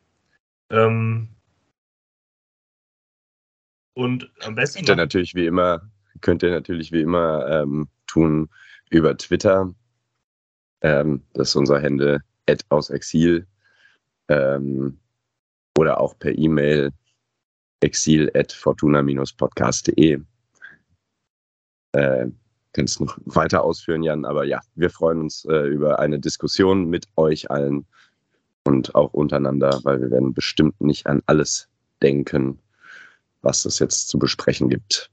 Ähm, 0.72 1.30
Und 3.98 4.30
am 4.46 4.54
besten. 4.54 4.86
Ihr 4.86 4.96
natürlich 4.96 5.34
wie 5.34 5.48
immer, 5.48 5.82
könnt 6.22 6.44
ihr 6.44 6.52
natürlich 6.52 6.92
wie 6.92 7.02
immer 7.02 7.48
ähm, 7.48 7.88
tun 8.08 8.50
über 8.90 9.18
Twitter. 9.18 9.74
Ähm, 10.82 11.24
das 11.34 11.50
ist 11.50 11.56
unser 11.56 11.80
Hände 11.80 12.22
aus 12.70 12.90
Exil. 12.90 13.48
Ähm, 14.30 14.98
oder 15.78 16.00
auch 16.00 16.18
per 16.18 16.38
E-Mail 16.38 16.92
exil 17.82 18.32
at 18.34 18.52
fortuna-podcast.de. 18.52 20.20
Äh, 21.94 22.28
kannst 22.74 23.00
noch 23.02 23.18
weiter 23.26 23.64
ausführen, 23.64 24.04
Jan, 24.04 24.26
aber 24.26 24.44
ja, 24.44 24.62
wir 24.76 24.90
freuen 24.90 25.22
uns 25.22 25.46
äh, 25.46 25.68
über 25.68 26.00
eine 26.00 26.20
Diskussion 26.20 26.90
mit 26.90 27.08
euch 27.16 27.50
allen 27.50 27.86
und 28.64 28.94
auch 28.96 29.14
untereinander, 29.14 29.80
weil 29.84 30.02
wir 30.02 30.12
werden 30.12 30.34
bestimmt 30.34 30.80
nicht 30.82 31.08
an 31.08 31.24
alles 31.26 31.70
denken, 32.02 32.60
was 33.42 33.66
es 33.66 33.80
jetzt 33.80 34.10
zu 34.10 34.20
besprechen 34.20 34.70
gibt. 34.70 35.10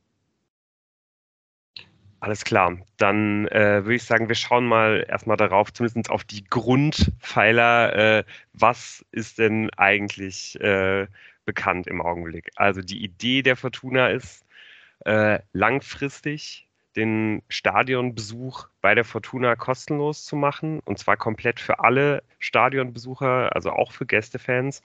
Alles 2.25 2.43
klar. 2.47 2.79
Dann 2.97 3.49
äh, 3.49 3.85
würde 3.85 3.97
ich 3.97 4.05
sagen, 4.05 4.29
wir 4.29 4.35
schauen 4.35 4.65
mal 4.67 5.05
erstmal 5.07 5.37
darauf, 5.37 5.71
zumindest 5.75 6.09
auf 6.09 6.25
die 6.25 6.43
Grundpfeiler. 6.43 8.19
Äh, 8.21 8.25
was 8.55 9.05
ist 9.11 9.39
denn 9.39 9.69
eigentlich 9.77 10.59
äh, 10.63 11.07
bekannt 11.45 11.87
im 11.87 12.01
Augenblick? 12.01 12.51
Also 12.57 12.81
die 12.81 13.05
Idee 13.05 13.43
der 13.43 13.57
Fortuna 13.57 14.09
ist, 14.09 14.47
äh, 15.05 15.41
langfristig 15.53 16.67
den 16.97 17.43
Stadionbesuch 17.51 18.69
bei 18.81 18.95
der 18.95 19.05
Fortuna 19.05 19.55
kostenlos 19.55 20.25
zu 20.25 20.35
machen. 20.35 20.81
Und 20.87 20.99
zwar 20.99 21.19
komplett 21.19 21.61
für 21.61 21.81
alle 21.81 22.23
Stadionbesucher, 22.39 23.55
also 23.55 23.69
auch 23.71 23.93
für 23.93 24.07
Gästefans. 24.07 24.83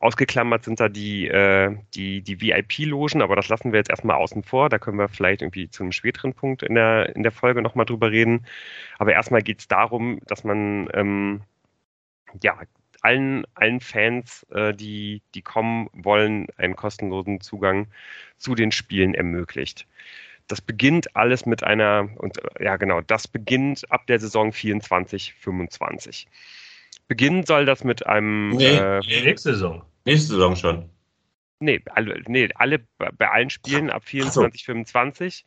Ausgeklammert 0.00 0.64
sind 0.64 0.80
da 0.80 0.88
die, 0.88 1.28
äh, 1.28 1.76
die, 1.94 2.22
die 2.22 2.40
VIP-Logen, 2.40 3.22
aber 3.22 3.36
das 3.36 3.48
lassen 3.48 3.72
wir 3.72 3.78
jetzt 3.78 3.90
erstmal 3.90 4.16
außen 4.16 4.42
vor. 4.42 4.68
Da 4.68 4.78
können 4.78 4.98
wir 4.98 5.08
vielleicht 5.08 5.42
irgendwie 5.42 5.70
zu 5.70 5.82
einem 5.82 5.92
späteren 5.92 6.34
Punkt 6.34 6.62
in 6.62 6.74
der, 6.74 7.14
in 7.14 7.22
der 7.22 7.32
Folge 7.32 7.62
nochmal 7.62 7.86
drüber 7.86 8.10
reden. 8.10 8.46
Aber 8.98 9.12
erstmal 9.12 9.42
geht 9.42 9.60
es 9.60 9.68
darum, 9.68 10.20
dass 10.26 10.44
man 10.44 10.88
ähm, 10.94 11.42
ja, 12.42 12.58
allen, 13.02 13.44
allen 13.54 13.80
Fans, 13.80 14.44
äh, 14.50 14.74
die, 14.74 15.22
die 15.34 15.42
kommen 15.42 15.88
wollen, 15.92 16.46
einen 16.56 16.74
kostenlosen 16.74 17.40
Zugang 17.40 17.88
zu 18.38 18.54
den 18.54 18.72
Spielen 18.72 19.14
ermöglicht. 19.14 19.86
Das 20.48 20.60
beginnt 20.60 21.14
alles 21.16 21.46
mit 21.46 21.64
einer, 21.64 22.08
und 22.16 22.38
ja 22.60 22.76
genau, 22.76 23.00
das 23.00 23.28
beginnt 23.28 23.90
ab 23.90 24.06
der 24.06 24.18
Saison 24.18 24.52
24, 24.52 25.34
25. 25.34 26.28
Beginnen 27.14 27.46
soll 27.46 27.64
das 27.64 27.84
mit 27.84 28.04
einem. 28.08 28.48
Nee, 28.48 28.76
äh, 28.76 28.98
nächste 29.22 29.52
Saison. 29.52 29.84
Nächste 30.04 30.32
Saison 30.32 30.56
schon. 30.56 30.90
Nee, 31.60 31.80
alle, 31.86 32.20
nee, 32.26 32.48
alle 32.56 32.80
bei 32.98 33.30
allen 33.30 33.50
Spielen 33.50 33.88
ab 33.88 34.04
24, 34.04 34.60
so. 34.60 34.72
25. 34.72 35.44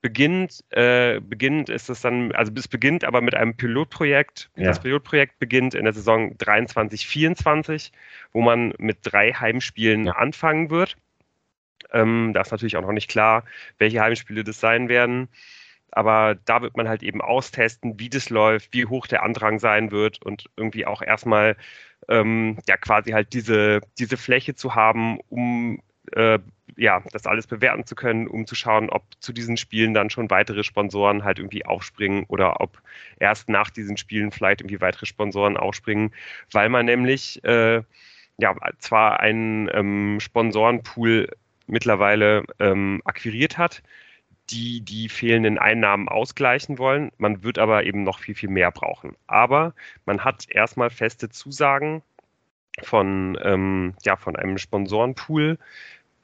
Beginnt, 0.00 0.62
äh, 0.70 1.18
beginnt 1.18 1.70
ist 1.70 1.90
es 1.90 2.02
dann, 2.02 2.30
also 2.30 2.52
es 2.54 2.68
beginnt 2.68 3.02
aber 3.02 3.20
mit 3.20 3.34
einem 3.34 3.56
Pilotprojekt. 3.56 4.48
Ja. 4.54 4.66
Das 4.66 4.80
Pilotprojekt 4.80 5.40
beginnt 5.40 5.74
in 5.74 5.82
der 5.86 5.92
Saison 5.92 6.38
23, 6.38 7.08
24, 7.08 7.90
wo 8.32 8.40
man 8.40 8.72
mit 8.78 8.98
drei 9.02 9.32
Heimspielen 9.32 10.06
ja. 10.06 10.12
anfangen 10.12 10.70
wird. 10.70 10.96
Ähm, 11.92 12.30
da 12.32 12.42
ist 12.42 12.52
natürlich 12.52 12.76
auch 12.76 12.82
noch 12.82 12.92
nicht 12.92 13.10
klar, 13.10 13.42
welche 13.78 14.00
Heimspiele 14.00 14.44
das 14.44 14.60
sein 14.60 14.88
werden. 14.88 15.28
Aber 15.92 16.36
da 16.44 16.62
wird 16.62 16.76
man 16.76 16.88
halt 16.88 17.02
eben 17.02 17.20
austesten, 17.20 17.98
wie 17.98 18.10
das 18.10 18.30
läuft, 18.30 18.72
wie 18.74 18.86
hoch 18.86 19.06
der 19.06 19.22
Andrang 19.22 19.58
sein 19.58 19.90
wird 19.90 20.22
und 20.24 20.46
irgendwie 20.56 20.86
auch 20.86 21.02
erstmal 21.02 21.56
ähm, 22.08 22.58
ja 22.66 22.76
quasi 22.76 23.12
halt 23.12 23.32
diese, 23.32 23.80
diese 23.98 24.16
Fläche 24.16 24.54
zu 24.54 24.74
haben, 24.74 25.18
um 25.28 25.80
äh, 26.12 26.38
ja, 26.76 27.02
das 27.12 27.26
alles 27.26 27.46
bewerten 27.46 27.84
zu 27.86 27.94
können, 27.94 28.28
um 28.28 28.46
zu 28.46 28.54
schauen, 28.54 28.88
ob 28.88 29.02
zu 29.20 29.32
diesen 29.32 29.56
Spielen 29.56 29.94
dann 29.94 30.10
schon 30.10 30.30
weitere 30.30 30.62
Sponsoren 30.62 31.24
halt 31.24 31.38
irgendwie 31.38 31.66
aufspringen 31.66 32.24
oder 32.28 32.60
ob 32.60 32.80
erst 33.18 33.48
nach 33.48 33.70
diesen 33.70 33.96
Spielen 33.96 34.30
vielleicht 34.30 34.60
irgendwie 34.60 34.80
weitere 34.80 35.06
Sponsoren 35.06 35.56
aufspringen, 35.56 36.12
weil 36.52 36.68
man 36.68 36.86
nämlich 36.86 37.42
äh, 37.44 37.82
ja 38.38 38.54
zwar 38.78 39.20
einen 39.20 39.68
ähm, 39.72 40.20
Sponsorenpool 40.20 41.28
mittlerweile 41.66 42.44
ähm, 42.60 43.02
akquiriert 43.04 43.58
hat, 43.58 43.82
die 44.50 44.80
die 44.80 45.08
fehlenden 45.08 45.58
Einnahmen 45.58 46.08
ausgleichen 46.08 46.78
wollen. 46.78 47.12
Man 47.18 47.42
wird 47.42 47.58
aber 47.58 47.84
eben 47.84 48.02
noch 48.02 48.20
viel, 48.20 48.34
viel 48.34 48.48
mehr 48.48 48.70
brauchen. 48.70 49.16
Aber 49.26 49.74
man 50.06 50.24
hat 50.24 50.48
erstmal 50.48 50.90
feste 50.90 51.28
Zusagen 51.28 52.02
von, 52.82 53.38
ähm, 53.42 53.94
ja, 54.02 54.16
von 54.16 54.36
einem 54.36 54.58
Sponsorenpool. 54.58 55.58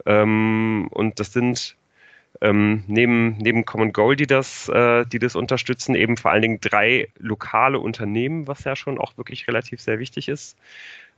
Ähm, 0.07 0.89
und 0.91 1.21
das 1.21 1.33
sind 1.33 1.77
ähm, 2.41 2.85
neben, 2.87 3.37
neben 3.39 3.65
Common 3.65 3.93
Goal, 3.93 4.17
die 4.17 4.27
das, 4.27 4.69
äh, 4.69 5.05
die 5.07 5.19
das 5.19 5.37
unterstützen, 5.37 5.95
eben 5.95 6.17
vor 6.17 6.31
allen 6.33 6.43
Dingen 6.43 6.61
drei 6.61 7.09
lokale 7.19 7.79
Unternehmen, 7.79 8.49
was 8.49 8.65
ja 8.65 8.77
schon 8.77 8.99
auch 8.99 9.17
wirklich 9.17 9.47
relativ 9.49 9.81
sehr 9.81 9.99
wichtig 9.99 10.29
ist. 10.29 10.59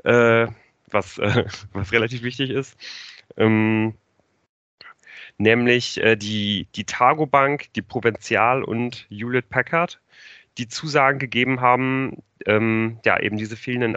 Äh, 0.04 0.48
was, 0.90 1.18
äh, 1.18 1.44
was 1.72 1.92
relativ 1.92 2.22
wichtig 2.22 2.50
ist. 2.50 2.76
Ähm, 3.36 3.94
nämlich 5.38 6.02
äh, 6.02 6.16
die, 6.16 6.68
die 6.74 6.84
Targo 6.84 7.26
Bank, 7.26 7.72
die 7.74 7.82
Provinzial 7.82 8.62
und 8.62 9.06
Hewlett 9.08 9.48
Packard, 9.48 10.00
die 10.58 10.68
Zusagen 10.68 11.18
gegeben 11.18 11.60
haben, 11.60 12.22
ähm, 12.46 12.98
ja, 13.04 13.20
eben 13.20 13.36
diese 13.36 13.56
fehlenden 13.56 13.96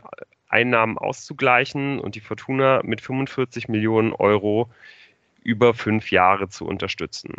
Einnahmen 0.49 0.97
auszugleichen 0.97 1.99
und 1.99 2.15
die 2.15 2.19
Fortuna 2.19 2.81
mit 2.83 3.01
45 3.01 3.67
Millionen 3.69 4.13
Euro 4.13 4.69
über 5.43 5.73
fünf 5.73 6.11
Jahre 6.11 6.49
zu 6.49 6.65
unterstützen. 6.65 7.33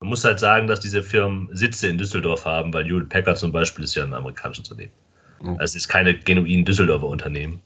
Man 0.00 0.10
muss 0.10 0.24
halt 0.24 0.38
sagen, 0.38 0.66
dass 0.66 0.80
diese 0.80 1.02
Firmen 1.02 1.48
Sitze 1.52 1.88
in 1.88 1.98
Düsseldorf 1.98 2.44
haben, 2.44 2.72
weil 2.72 2.84
Hewlett 2.84 3.08
Packard 3.08 3.38
zum 3.38 3.52
Beispiel 3.52 3.84
ist 3.84 3.94
ja 3.94 4.04
ein 4.04 4.14
amerikanisches 4.14 4.70
Unternehmen. 4.70 4.92
Mhm. 5.40 5.50
Also 5.50 5.62
es 5.62 5.76
ist 5.76 5.88
keine 5.88 6.16
genuin 6.18 6.64
Düsseldorfer 6.64 7.06
Unternehmen. 7.06 7.60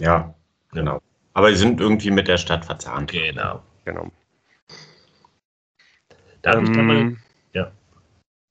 Ja, 0.00 0.34
genau. 0.72 1.00
Aber 1.34 1.50
sie 1.50 1.56
sind 1.56 1.80
irgendwie 1.80 2.10
mit 2.10 2.28
der 2.28 2.38
Stadt 2.38 2.64
verzahnt. 2.64 3.12
Genau. 3.12 3.62
Genau. 3.84 4.10
Darf 6.52 6.62
ich 6.62 6.70
da 6.70 6.82
mal. 6.82 6.96
Ähm, 6.96 7.16
ja. 7.52 7.72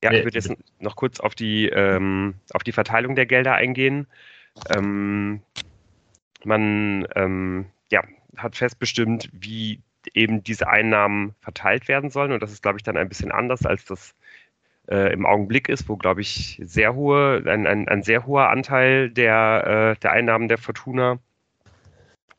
Ja, 0.03 0.11
ich 0.11 0.23
würde 0.23 0.37
jetzt 0.37 0.53
noch 0.79 0.95
kurz 0.95 1.19
auf 1.19 1.33
die, 1.33 1.67
ähm, 1.69 2.35
auf 2.53 2.63
die 2.63 2.73
Verteilung 2.73 3.15
der 3.15 3.25
Gelder 3.25 3.55
eingehen. 3.55 4.07
Ähm, 4.75 5.41
man 6.43 7.07
ähm, 7.15 7.65
ja, 7.91 8.03
hat 8.37 8.55
festbestimmt, 8.55 9.29
wie 9.31 9.81
eben 10.13 10.43
diese 10.43 10.67
Einnahmen 10.67 11.33
verteilt 11.39 11.87
werden 11.87 12.09
sollen. 12.09 12.31
Und 12.31 12.43
das 12.43 12.51
ist, 12.51 12.61
glaube 12.61 12.77
ich, 12.77 12.83
dann 12.83 12.97
ein 12.97 13.09
bisschen 13.09 13.31
anders, 13.31 13.65
als 13.65 13.85
das 13.85 14.13
äh, 14.87 15.11
im 15.11 15.25
Augenblick 15.25 15.69
ist, 15.69 15.89
wo, 15.89 15.95
glaube 15.95 16.21
ich, 16.21 16.61
sehr 16.63 16.93
hohe, 16.93 17.41
ein, 17.47 17.65
ein, 17.65 17.87
ein 17.87 18.03
sehr 18.03 18.27
hoher 18.27 18.49
Anteil 18.49 19.09
der, 19.09 19.95
äh, 19.95 19.99
der 20.01 20.11
Einnahmen 20.11 20.47
der 20.47 20.57
Fortuna 20.57 21.19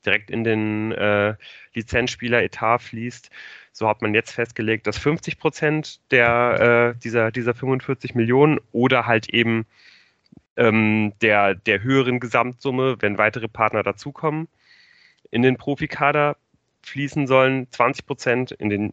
direkt 0.04 0.30
in 0.30 0.44
den 0.44 0.92
äh, 0.92 1.34
Lizenzspieler-Etat 1.74 2.78
fließt. 2.78 3.30
So 3.76 3.86
hat 3.86 4.00
man 4.00 4.14
jetzt 4.14 4.32
festgelegt, 4.32 4.86
dass 4.86 4.96
50 4.96 5.38
Prozent 5.38 6.00
der, 6.10 6.94
äh, 6.94 6.98
dieser, 6.98 7.30
dieser 7.30 7.52
45 7.52 8.14
Millionen 8.14 8.58
oder 8.72 9.04
halt 9.04 9.28
eben 9.28 9.66
ähm, 10.56 11.12
der, 11.20 11.54
der 11.54 11.82
höheren 11.82 12.18
Gesamtsumme, 12.18 12.96
wenn 13.00 13.18
weitere 13.18 13.48
Partner 13.48 13.82
dazukommen, 13.82 14.48
in 15.30 15.42
den 15.42 15.58
Profikader 15.58 16.38
fließen 16.84 17.26
sollen. 17.26 17.70
20 17.70 18.06
Prozent 18.06 18.50
in 18.52 18.70
den 18.70 18.92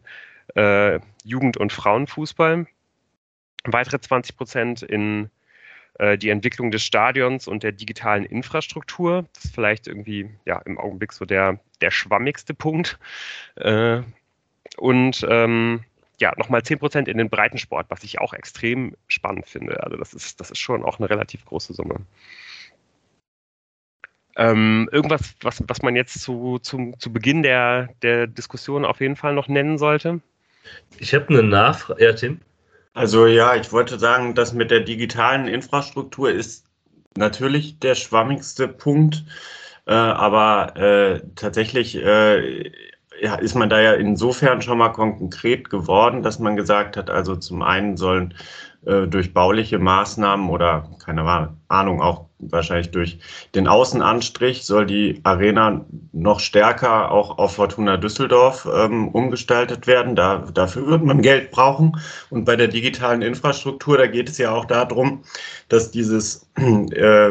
äh, 0.54 1.00
Jugend- 1.24 1.56
und 1.56 1.72
Frauenfußball, 1.72 2.66
weitere 3.64 4.00
20 4.00 4.36
Prozent 4.36 4.82
in 4.82 5.30
äh, 5.94 6.18
die 6.18 6.28
Entwicklung 6.28 6.70
des 6.70 6.84
Stadions 6.84 7.48
und 7.48 7.62
der 7.62 7.72
digitalen 7.72 8.26
Infrastruktur. 8.26 9.24
Das 9.32 9.46
ist 9.46 9.54
vielleicht 9.54 9.86
irgendwie 9.86 10.28
ja, 10.44 10.58
im 10.58 10.76
Augenblick 10.76 11.14
so 11.14 11.24
der, 11.24 11.58
der 11.80 11.90
schwammigste 11.90 12.52
Punkt. 12.52 12.98
Äh, 13.56 14.02
und 14.76 15.26
ähm, 15.28 15.84
ja, 16.20 16.32
nochmal 16.36 16.62
10% 16.62 17.08
in 17.08 17.18
den 17.18 17.28
Breitensport, 17.28 17.86
was 17.88 18.04
ich 18.04 18.20
auch 18.20 18.32
extrem 18.32 18.94
spannend 19.08 19.46
finde. 19.46 19.82
Also 19.82 19.96
das 19.96 20.14
ist, 20.14 20.40
das 20.40 20.50
ist 20.50 20.58
schon 20.58 20.84
auch 20.84 20.98
eine 20.98 21.10
relativ 21.10 21.44
große 21.44 21.74
Summe. 21.74 21.96
Ähm, 24.36 24.88
irgendwas, 24.90 25.34
was, 25.42 25.62
was 25.66 25.82
man 25.82 25.94
jetzt 25.96 26.20
zu, 26.20 26.58
zu, 26.60 26.92
zu 26.98 27.12
Beginn 27.12 27.42
der, 27.42 27.88
der 28.02 28.26
Diskussion 28.26 28.84
auf 28.84 29.00
jeden 29.00 29.16
Fall 29.16 29.34
noch 29.34 29.48
nennen 29.48 29.78
sollte? 29.78 30.20
Ich 30.98 31.14
habe 31.14 31.28
eine 31.28 31.42
Nachfrage. 31.42 32.02
Ja, 32.02 32.12
Tim? 32.12 32.40
Also 32.94 33.26
ja, 33.26 33.54
ich 33.56 33.72
wollte 33.72 33.98
sagen, 33.98 34.34
das 34.34 34.52
mit 34.52 34.70
der 34.70 34.80
digitalen 34.80 35.48
Infrastruktur 35.48 36.30
ist 36.30 36.64
natürlich 37.16 37.78
der 37.80 37.94
schwammigste 37.96 38.68
Punkt, 38.68 39.24
äh, 39.86 39.92
aber 39.92 40.76
äh, 40.76 41.20
tatsächlich 41.34 41.96
äh, 41.96 42.72
ja, 43.20 43.36
ist 43.36 43.54
man 43.54 43.70
da 43.70 43.80
ja 43.80 43.92
insofern 43.94 44.62
schon 44.62 44.78
mal 44.78 44.90
konkret 44.90 45.70
geworden, 45.70 46.22
dass 46.22 46.38
man 46.38 46.56
gesagt 46.56 46.96
hat, 46.96 47.10
also 47.10 47.36
zum 47.36 47.62
einen 47.62 47.96
sollen 47.96 48.34
äh, 48.86 49.06
durch 49.06 49.32
bauliche 49.32 49.78
Maßnahmen 49.78 50.50
oder 50.50 50.90
keine 51.04 51.54
Ahnung, 51.68 52.02
auch 52.02 52.26
wahrscheinlich 52.38 52.90
durch 52.90 53.18
den 53.54 53.66
Außenanstrich 53.66 54.66
soll 54.66 54.86
die 54.86 55.20
Arena 55.22 55.84
noch 56.12 56.40
stärker 56.40 57.10
auch 57.10 57.38
auf 57.38 57.54
Fortuna 57.54 57.96
Düsseldorf 57.96 58.68
ähm, 58.74 59.08
umgestaltet 59.08 59.86
werden. 59.86 60.16
Da, 60.16 60.44
dafür 60.52 60.86
wird 60.86 61.02
man 61.02 61.22
Geld 61.22 61.50
brauchen. 61.50 61.96
Und 62.30 62.44
bei 62.44 62.56
der 62.56 62.68
digitalen 62.68 63.22
Infrastruktur, 63.22 63.96
da 63.96 64.06
geht 64.06 64.28
es 64.28 64.38
ja 64.38 64.52
auch 64.52 64.66
darum, 64.66 65.22
dass 65.68 65.90
dieses 65.90 66.46
äh, 66.56 67.30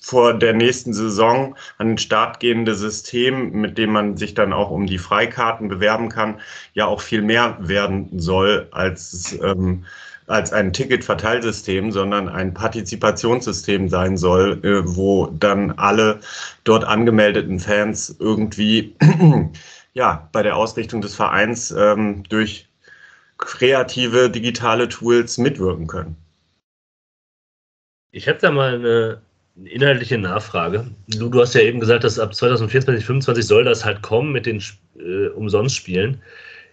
vor 0.00 0.34
der 0.34 0.54
nächsten 0.54 0.92
Saison 0.92 1.54
an 1.78 1.88
den 1.88 1.98
Start 1.98 2.40
gehende 2.40 2.74
System, 2.74 3.52
mit 3.52 3.76
dem 3.78 3.92
man 3.92 4.16
sich 4.16 4.34
dann 4.34 4.52
auch 4.52 4.70
um 4.70 4.86
die 4.86 4.98
Freikarten 4.98 5.68
bewerben 5.68 6.08
kann, 6.08 6.40
ja 6.72 6.86
auch 6.86 7.00
viel 7.00 7.22
mehr 7.22 7.56
werden 7.60 8.18
soll 8.18 8.68
als 8.72 9.38
ähm, 9.42 9.84
als 10.30 10.52
ein 10.52 10.72
Ticketverteilsystem, 10.72 11.90
sondern 11.90 12.28
ein 12.28 12.54
Partizipationssystem 12.54 13.88
sein 13.88 14.16
soll, 14.16 14.64
äh, 14.64 14.82
wo 14.96 15.26
dann 15.26 15.72
alle 15.72 16.20
dort 16.62 16.84
angemeldeten 16.84 17.58
Fans 17.58 18.14
irgendwie 18.20 18.94
ja, 19.92 20.28
bei 20.32 20.42
der 20.44 20.56
Ausrichtung 20.56 21.00
des 21.00 21.16
Vereins 21.16 21.72
ähm, 21.72 22.22
durch 22.28 22.68
kreative 23.38 24.30
digitale 24.30 24.88
Tools 24.88 25.36
mitwirken 25.38 25.88
können. 25.88 26.16
Ich 28.12 28.28
habe 28.28 28.38
da 28.38 28.50
mal 28.50 28.74
eine 28.74 29.22
inhaltliche 29.64 30.18
Nachfrage. 30.18 30.86
Du, 31.08 31.28
du 31.28 31.40
hast 31.40 31.54
ja 31.54 31.62
eben 31.62 31.80
gesagt, 31.80 32.04
dass 32.04 32.18
ab 32.18 32.34
2024, 32.34 33.04
2025 33.04 33.46
soll 33.46 33.64
das 33.64 33.84
halt 33.84 34.02
kommen 34.02 34.32
mit 34.32 34.46
den 34.46 34.62
äh, 34.98 35.28
Umsonstspielen. 35.28 36.20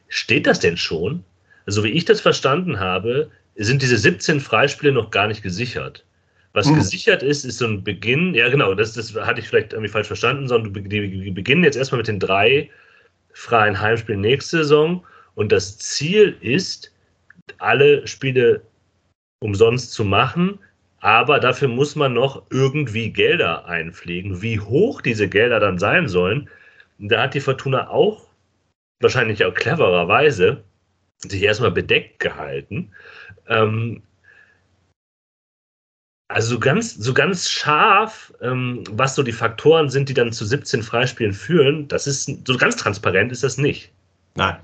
Steht 0.08 0.48
das 0.48 0.60
denn 0.60 0.77
schon? 0.77 1.24
Also 1.65 1.84
wie 1.84 1.89
ich 1.89 2.06
das 2.06 2.22
verstanden 2.22 2.79
habe, 2.79 3.29
sind 3.56 3.82
diese 3.82 3.98
17 3.98 4.39
Freispiele 4.39 4.94
noch 4.94 5.12
gar 5.12 5.27
nicht 5.27 5.44
gesichert. 5.44 6.06
Was 6.53 6.67
hm. 6.67 6.75
gesichert 6.75 7.24
ist, 7.24 7.44
ist 7.44 7.58
so 7.58 7.67
ein 7.67 7.84
Beginn, 7.84 8.34
ja 8.34 8.50
genau, 8.50 8.74
das, 8.74 8.94
das 8.94 9.13
hatte 9.13 9.41
ich 9.41 9.48
vielleicht 9.48 9.74
irgendwie 9.74 9.91
falsch 9.91 10.08
verstanden, 10.08 10.48
sondern 10.48 10.74
die 10.74 11.32
beginnen 11.32 11.63
jetzt 11.63 11.75
erstmal 11.75 11.98
mit 11.98 12.08
den 12.08 12.20
drei 12.20 12.70
freien 13.34 13.79
Heimspielen 13.79 14.22
nächste 14.22 14.58
Saison 14.60 15.06
und 15.36 15.51
das 15.51 15.77
Ziel 15.77 16.36
ist, 16.41 16.91
alle 17.60 18.08
Spiele 18.08 18.62
umsonst 19.39 19.91
zu 19.91 20.03
machen, 20.03 20.58
aber 21.00 21.39
dafür 21.39 21.68
muss 21.68 21.96
man 21.96 22.13
noch 22.13 22.44
irgendwie 22.50 23.12
Gelder 23.12 23.66
einpflegen. 23.66 24.42
Wie 24.42 24.60
hoch 24.60 25.01
diese 25.01 25.30
Gelder 25.30 25.60
dann 25.60 25.77
sein 25.77 26.08
sollen, 26.08 26.50
da 26.98 27.24
hat 27.24 27.34
die 27.34 27.39
Fortuna 27.39 27.89
auch 27.89 28.27
wahrscheinlich 29.00 29.46
auch 29.46 29.54
clevererweise 29.54 30.63
sich 31.20 31.44
erstmal 31.44 31.72
bedeckt 31.72 32.20
gehalten. 32.20 32.92
Ähm, 33.48 34.04
also 36.30 36.56
so 36.56 36.60
ganz, 36.60 36.94
so 36.96 37.13
ganz 37.13 37.50
scharf, 37.50 38.34
ähm, 38.42 38.84
was 38.89 39.16
so 39.16 39.24
die 39.24 39.32
Faktoren 39.32 39.89
sind, 39.89 40.10
die 40.10 40.13
dann 40.13 40.34
zu 40.34 40.46
17 40.46 40.84
Freispielen 40.84 41.34
führen, 41.34 41.88
das 41.88 42.06
ist 42.06 42.46
so 42.46 42.58
ganz 42.58 42.75
transparent 42.75 43.32
ist 43.32 43.44
das 43.44 43.58
nicht. 43.58 43.94
Nein. 44.36 44.58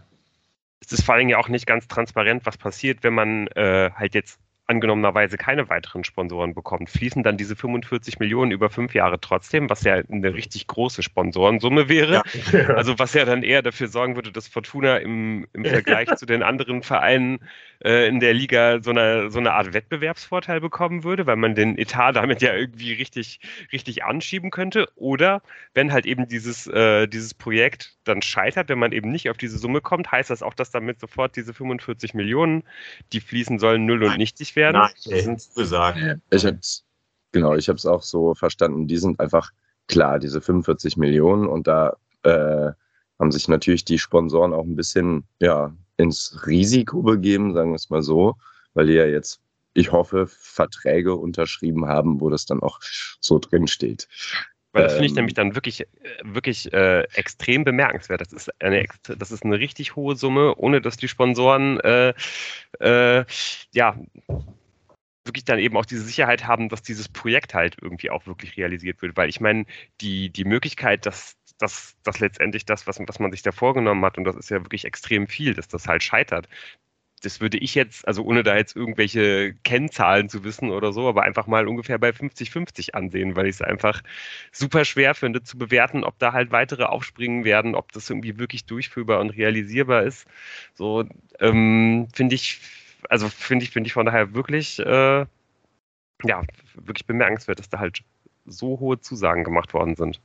Es 0.81 0.91
ist 0.91 1.05
vor 1.05 1.15
allem 1.15 1.29
ja 1.29 1.37
auch 1.37 1.47
nicht 1.47 1.65
ganz 1.65 1.87
transparent, 1.87 2.45
was 2.45 2.57
passiert, 2.57 3.03
wenn 3.03 3.13
man 3.13 3.47
äh, 3.55 3.91
halt 3.95 4.13
jetzt 4.13 4.39
angenommenerweise 4.67 5.37
keine 5.37 5.69
weiteren 5.69 6.03
Sponsoren 6.03 6.53
bekommt, 6.53 6.89
fließen 6.89 7.21
dann 7.21 7.37
diese 7.37 7.55
45 7.55 8.19
Millionen 8.19 8.51
über 8.51 8.69
fünf 8.69 8.95
Jahre 8.95 9.19
trotzdem, 9.19 9.69
was 9.69 9.83
ja 9.83 9.95
eine 9.95 10.33
richtig 10.33 10.67
große 10.67 11.03
Sponsorensumme 11.03 11.89
wäre. 11.89 12.13
Ja. 12.13 12.23
Also 12.83 12.97
was 12.97 13.13
ja 13.13 13.25
dann 13.25 13.43
eher 13.43 13.61
dafür 13.61 13.87
sorgen 13.87 14.15
würde, 14.15 14.31
dass 14.31 14.47
Fortuna 14.47 14.97
im, 14.97 15.47
im 15.53 15.63
Vergleich 15.65 16.07
zu 16.15 16.25
den 16.25 16.43
anderen 16.43 16.81
Vereinen 16.81 17.39
äh, 17.83 18.07
in 18.07 18.19
der 18.19 18.33
Liga 18.33 18.81
so 18.81 18.91
eine, 18.91 19.29
so 19.29 19.39
eine 19.39 19.53
Art 19.53 19.73
Wettbewerbsvorteil 19.73 20.61
bekommen 20.61 21.03
würde, 21.03 21.25
weil 21.27 21.35
man 21.35 21.55
den 21.55 21.77
Etat 21.77 22.13
damit 22.13 22.41
ja 22.41 22.53
irgendwie 22.53 22.93
richtig, 22.93 23.39
richtig 23.71 24.03
anschieben 24.03 24.49
könnte. 24.49 24.87
Oder 24.95 25.41
wenn 25.73 25.91
halt 25.91 26.05
eben 26.05 26.27
dieses, 26.27 26.67
äh, 26.67 27.07
dieses 27.07 27.33
Projekt 27.33 27.95
dann 28.05 28.21
scheitert, 28.21 28.69
wenn 28.69 28.79
man 28.79 28.91
eben 28.91 29.11
nicht 29.11 29.29
auf 29.29 29.37
diese 29.37 29.57
Summe 29.57 29.81
kommt, 29.81 30.11
heißt 30.11 30.29
das 30.29 30.43
auch, 30.43 30.53
dass 30.53 30.71
damit 30.71 30.99
sofort 30.99 31.35
diese 31.35 31.53
45 31.53 32.13
Millionen, 32.13 32.63
die 33.11 33.19
fließen 33.19 33.59
sollen, 33.59 33.85
null 33.85 34.03
und 34.03 34.17
nichtig 34.17 34.52
werden. 34.55 34.77
Nein, 34.77 34.91
das 35.05 35.23
sind 35.23 35.55
gesagt. 35.55 35.99
Ich 36.29 36.45
hab's, 36.45 36.83
genau, 37.31 37.55
ich 37.55 37.69
habe 37.69 37.77
es 37.77 37.85
auch 37.85 38.01
so 38.01 38.33
verstanden. 38.33 38.87
Die 38.87 38.97
sind 38.97 39.19
einfach 39.19 39.51
klar, 39.87 40.19
diese 40.19 40.41
45 40.41 40.97
Millionen 40.97 41.47
und 41.47 41.67
da 41.67 41.97
äh, 42.23 42.71
haben 43.19 43.31
sich 43.31 43.47
natürlich 43.47 43.85
die 43.85 43.99
Sponsoren 43.99 44.53
auch 44.53 44.63
ein 44.63 44.75
bisschen 44.75 45.25
ja, 45.39 45.73
ins 45.97 46.45
Risiko 46.47 47.01
begeben, 47.01 47.53
sagen 47.53 47.71
wir 47.71 47.75
es 47.75 47.89
mal 47.89 48.01
so, 48.01 48.35
weil 48.73 48.87
die 48.87 48.93
ja 48.93 49.05
jetzt, 49.05 49.39
ich 49.73 49.91
hoffe, 49.91 50.27
Verträge 50.27 51.15
unterschrieben 51.15 51.87
haben, 51.87 52.21
wo 52.21 52.29
das 52.29 52.45
dann 52.45 52.61
auch 52.61 52.79
so 53.19 53.39
drin 53.39 53.67
steht. 53.67 54.07
Weil 54.73 54.83
das 54.83 54.93
finde 54.93 55.05
ich 55.05 55.11
ähm, 55.11 55.15
nämlich 55.17 55.33
dann 55.35 55.55
wirklich, 55.55 55.85
wirklich 56.23 56.73
äh, 56.73 57.03
extrem 57.13 57.63
bemerkenswert. 57.63 58.21
Das 58.21 58.33
ist, 58.33 58.49
eine, 58.61 58.85
das 59.17 59.31
ist 59.31 59.43
eine 59.43 59.59
richtig 59.59 59.95
hohe 59.95 60.15
Summe, 60.15 60.55
ohne 60.55 60.81
dass 60.81 60.97
die 60.97 61.07
Sponsoren 61.07 61.79
äh, 61.81 62.13
äh, 62.79 63.23
ja 63.71 63.95
wirklich 65.25 65.45
dann 65.45 65.59
eben 65.59 65.77
auch 65.77 65.85
diese 65.85 66.03
Sicherheit 66.03 66.47
haben, 66.47 66.69
dass 66.69 66.81
dieses 66.81 67.07
Projekt 67.07 67.53
halt 67.53 67.77
irgendwie 67.81 68.09
auch 68.09 68.25
wirklich 68.25 68.57
realisiert 68.57 69.01
wird. 69.01 69.15
Weil 69.15 69.29
ich 69.29 69.39
meine, 69.39 69.65
die, 70.01 70.31
die 70.31 70.43
Möglichkeit, 70.43 71.05
dass, 71.05 71.37
dass, 71.59 71.95
dass 72.03 72.19
letztendlich 72.19 72.65
das, 72.65 72.87
was, 72.87 72.99
was 72.99 73.19
man 73.19 73.31
sich 73.31 73.43
da 73.43 73.51
vorgenommen 73.51 74.03
hat, 74.03 74.17
und 74.17 74.25
das 74.25 74.35
ist 74.35 74.49
ja 74.49 74.57
wirklich 74.57 74.85
extrem 74.85 75.27
viel, 75.27 75.53
dass 75.53 75.67
das 75.67 75.87
halt 75.87 76.03
scheitert, 76.03 76.49
das 77.25 77.41
würde 77.41 77.57
ich 77.57 77.75
jetzt, 77.75 78.07
also 78.07 78.23
ohne 78.23 78.43
da 78.43 78.55
jetzt 78.57 78.75
irgendwelche 78.75 79.53
Kennzahlen 79.63 80.29
zu 80.29 80.43
wissen 80.43 80.71
oder 80.71 80.91
so, 80.93 81.07
aber 81.07 81.23
einfach 81.23 81.47
mal 81.47 81.67
ungefähr 81.67 81.97
bei 81.97 82.11
50-50 82.11 82.95
ansehen, 82.95 83.35
weil 83.35 83.47
ich 83.47 83.55
es 83.55 83.61
einfach 83.61 84.01
super 84.51 84.85
schwer 84.85 85.15
finde 85.15 85.41
zu 85.43 85.57
bewerten, 85.57 86.03
ob 86.03 86.19
da 86.19 86.33
halt 86.33 86.51
weitere 86.51 86.83
aufspringen 86.83 87.45
werden, 87.45 87.75
ob 87.75 87.91
das 87.93 88.09
irgendwie 88.09 88.37
wirklich 88.39 88.65
durchführbar 88.65 89.19
und 89.21 89.31
realisierbar 89.31 90.03
ist. 90.03 90.27
So 90.75 91.05
ähm, 91.39 92.07
finde 92.13 92.35
ich, 92.35 92.59
also 93.09 93.29
finde 93.29 93.63
ich, 93.65 93.71
finde 93.71 93.87
ich 93.87 93.93
von 93.93 94.05
daher 94.05 94.33
wirklich, 94.33 94.79
äh, 94.79 95.25
ja, 96.23 96.41
wirklich 96.75 97.05
bemerkenswert, 97.05 97.59
dass 97.59 97.69
da 97.69 97.79
halt 97.79 98.03
so 98.45 98.79
hohe 98.79 98.99
Zusagen 98.99 99.43
gemacht 99.43 99.73
worden 99.73 99.95
sind. 99.95 100.19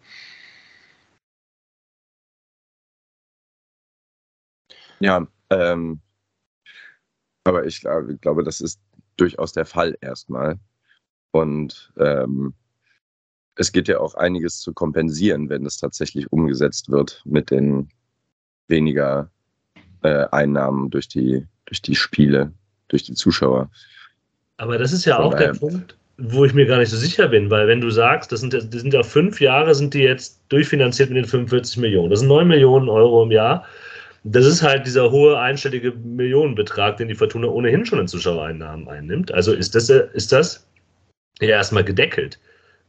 Ja, 5.00 5.26
ähm, 5.50 6.00
aber 7.48 7.66
ich, 7.66 7.84
ich, 7.84 8.20
glaube, 8.20 8.44
das 8.44 8.60
ist 8.60 8.80
durchaus 9.16 9.52
der 9.52 9.64
Fall 9.64 9.96
erstmal. 10.00 10.58
Und 11.32 11.92
ähm, 11.98 12.54
es 13.56 13.72
geht 13.72 13.88
ja 13.88 13.98
auch 13.98 14.14
einiges 14.14 14.60
zu 14.60 14.72
kompensieren, 14.72 15.48
wenn 15.48 15.66
es 15.66 15.76
tatsächlich 15.76 16.30
umgesetzt 16.32 16.90
wird 16.90 17.22
mit 17.24 17.50
den 17.50 17.88
weniger 18.68 19.30
äh, 20.02 20.26
Einnahmen 20.30 20.90
durch 20.90 21.08
die, 21.08 21.46
durch 21.66 21.82
die 21.82 21.94
Spiele, 21.94 22.52
durch 22.88 23.02
die 23.02 23.14
Zuschauer. 23.14 23.70
Aber 24.58 24.78
das 24.78 24.92
ist 24.92 25.04
ja 25.04 25.18
auch 25.18 25.34
der 25.34 25.54
Punkt, 25.54 25.96
wo 26.18 26.44
ich 26.44 26.54
mir 26.54 26.66
gar 26.66 26.78
nicht 26.78 26.90
so 26.90 26.96
sicher 26.96 27.28
bin, 27.28 27.50
weil 27.50 27.66
wenn 27.66 27.80
du 27.80 27.90
sagst, 27.90 28.30
das 28.32 28.40
sind, 28.40 28.52
das 28.52 28.64
sind 28.70 28.92
ja 28.92 29.02
fünf 29.02 29.40
Jahre, 29.40 29.74
sind 29.74 29.94
die 29.94 30.02
jetzt 30.02 30.40
durchfinanziert 30.48 31.10
mit 31.10 31.18
den 31.18 31.24
45 31.24 31.78
Millionen. 31.78 32.10
Das 32.10 32.20
sind 32.20 32.28
9 32.28 32.46
Millionen 32.46 32.88
Euro 32.88 33.22
im 33.22 33.30
Jahr. 33.30 33.64
Das 34.30 34.44
ist 34.44 34.62
halt 34.62 34.86
dieser 34.86 35.10
hohe 35.10 35.38
einstellige 35.38 35.92
Millionenbetrag, 35.92 36.96
den 36.96 37.08
die 37.08 37.14
Fortuna 37.14 37.48
ohnehin 37.48 37.86
schon 37.86 37.98
in 37.98 38.08
Zuschauereinnahmen 38.08 38.88
einnimmt. 38.88 39.32
Also 39.32 39.52
ist 39.52 39.74
das, 39.74 39.88
ist 39.88 40.32
das 40.32 40.66
ja 41.40 41.48
erstmal 41.48 41.84
gedeckelt. 41.84 42.38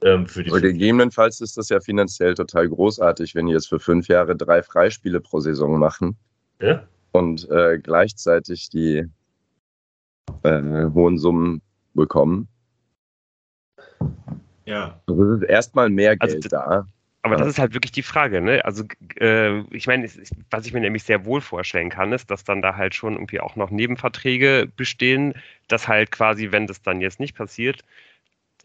Ähm, 0.02 0.28
für 0.28 0.44
die 0.44 0.50
gegebenenfalls 0.50 1.42
ist 1.42 1.58
das 1.58 1.70
ja 1.70 1.80
finanziell 1.80 2.34
total 2.34 2.70
großartig, 2.70 3.36
wenn 3.36 3.48
die 3.48 3.54
jetzt 3.54 3.68
für 3.68 3.80
fünf 3.80 4.08
Jahre 4.08 4.36
drei 4.36 4.64
Freispiele 4.64 5.20
pro 5.20 5.40
Saison 5.40 5.78
machen 5.78 6.18
ja. 6.62 6.84
und 7.12 7.50
äh, 7.50 7.80
gleichzeitig 7.80 8.70
die 8.70 9.06
äh, 10.44 10.86
hohen 10.94 11.18
Summen 11.18 11.62
bekommen. 11.94 12.48
Ja. 14.66 15.02
Also 15.08 15.24
es 15.34 15.42
ist 15.42 15.50
erstmal 15.50 15.90
mehr 15.90 16.16
also 16.20 16.40
Geld 16.40 16.54
also, 16.54 16.70
da. 16.70 16.88
Aber 17.22 17.36
das 17.36 17.48
ist 17.48 17.60
halt 17.60 17.74
wirklich 17.74 17.92
die 17.92 18.04
Frage, 18.04 18.40
ne? 18.40 18.64
Also, 18.64 18.86
äh, 19.20 19.60
ich 19.76 19.88
meine, 19.88 20.10
was 20.50 20.66
ich 20.66 20.74
mir 20.74 20.80
nämlich 20.80 21.04
sehr 21.04 21.26
wohl 21.26 21.42
vorstellen 21.42 21.90
kann, 21.90 22.14
ist, 22.14 22.32
dass 22.32 22.46
dann 22.46 22.62
da 22.62 22.78
halt 22.78 22.96
schon 22.96 23.14
irgendwie 23.14 23.42
auch 23.42 23.58
noch 23.58 23.72
Nebenverträge 23.72 24.70
bestehen, 24.76 25.34
dass 25.68 25.90
halt 25.90 26.12
quasi, 26.12 26.52
wenn 26.52 26.66
das 26.66 26.82
dann 26.82 27.02
jetzt 27.02 27.20
nicht 27.20 27.36
passiert, 27.36 27.84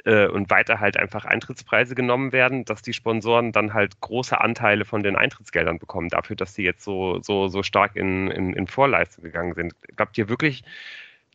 äh, 0.05 0.27
und 0.27 0.51
weiter 0.51 0.81
halt 0.81 0.97
einfach 0.97 1.25
Eintrittspreise 1.25 1.95
genommen 1.95 2.33
werden, 2.33 2.65
dass 2.65 2.83
die 2.83 2.93
Sponsoren 2.93 3.53
dann 3.53 3.75
halt 3.75 4.01
große 4.01 4.41
Anteile 4.41 4.85
von 4.85 5.03
den 5.03 5.17
Eintrittsgeldern 5.17 5.79
bekommen, 5.79 6.09
dafür, 6.09 6.37
dass 6.37 6.55
sie 6.55 6.63
jetzt 6.63 6.85
so, 6.85 7.21
so, 7.23 7.49
so 7.49 7.63
stark 7.63 7.97
in, 7.97 8.31
in, 8.31 8.53
in 8.53 8.67
Vorleistung 8.67 9.25
gegangen 9.25 9.55
sind. 9.55 9.75
Glaubt 9.97 10.17
ihr 10.19 10.29
wirklich, 10.29 10.63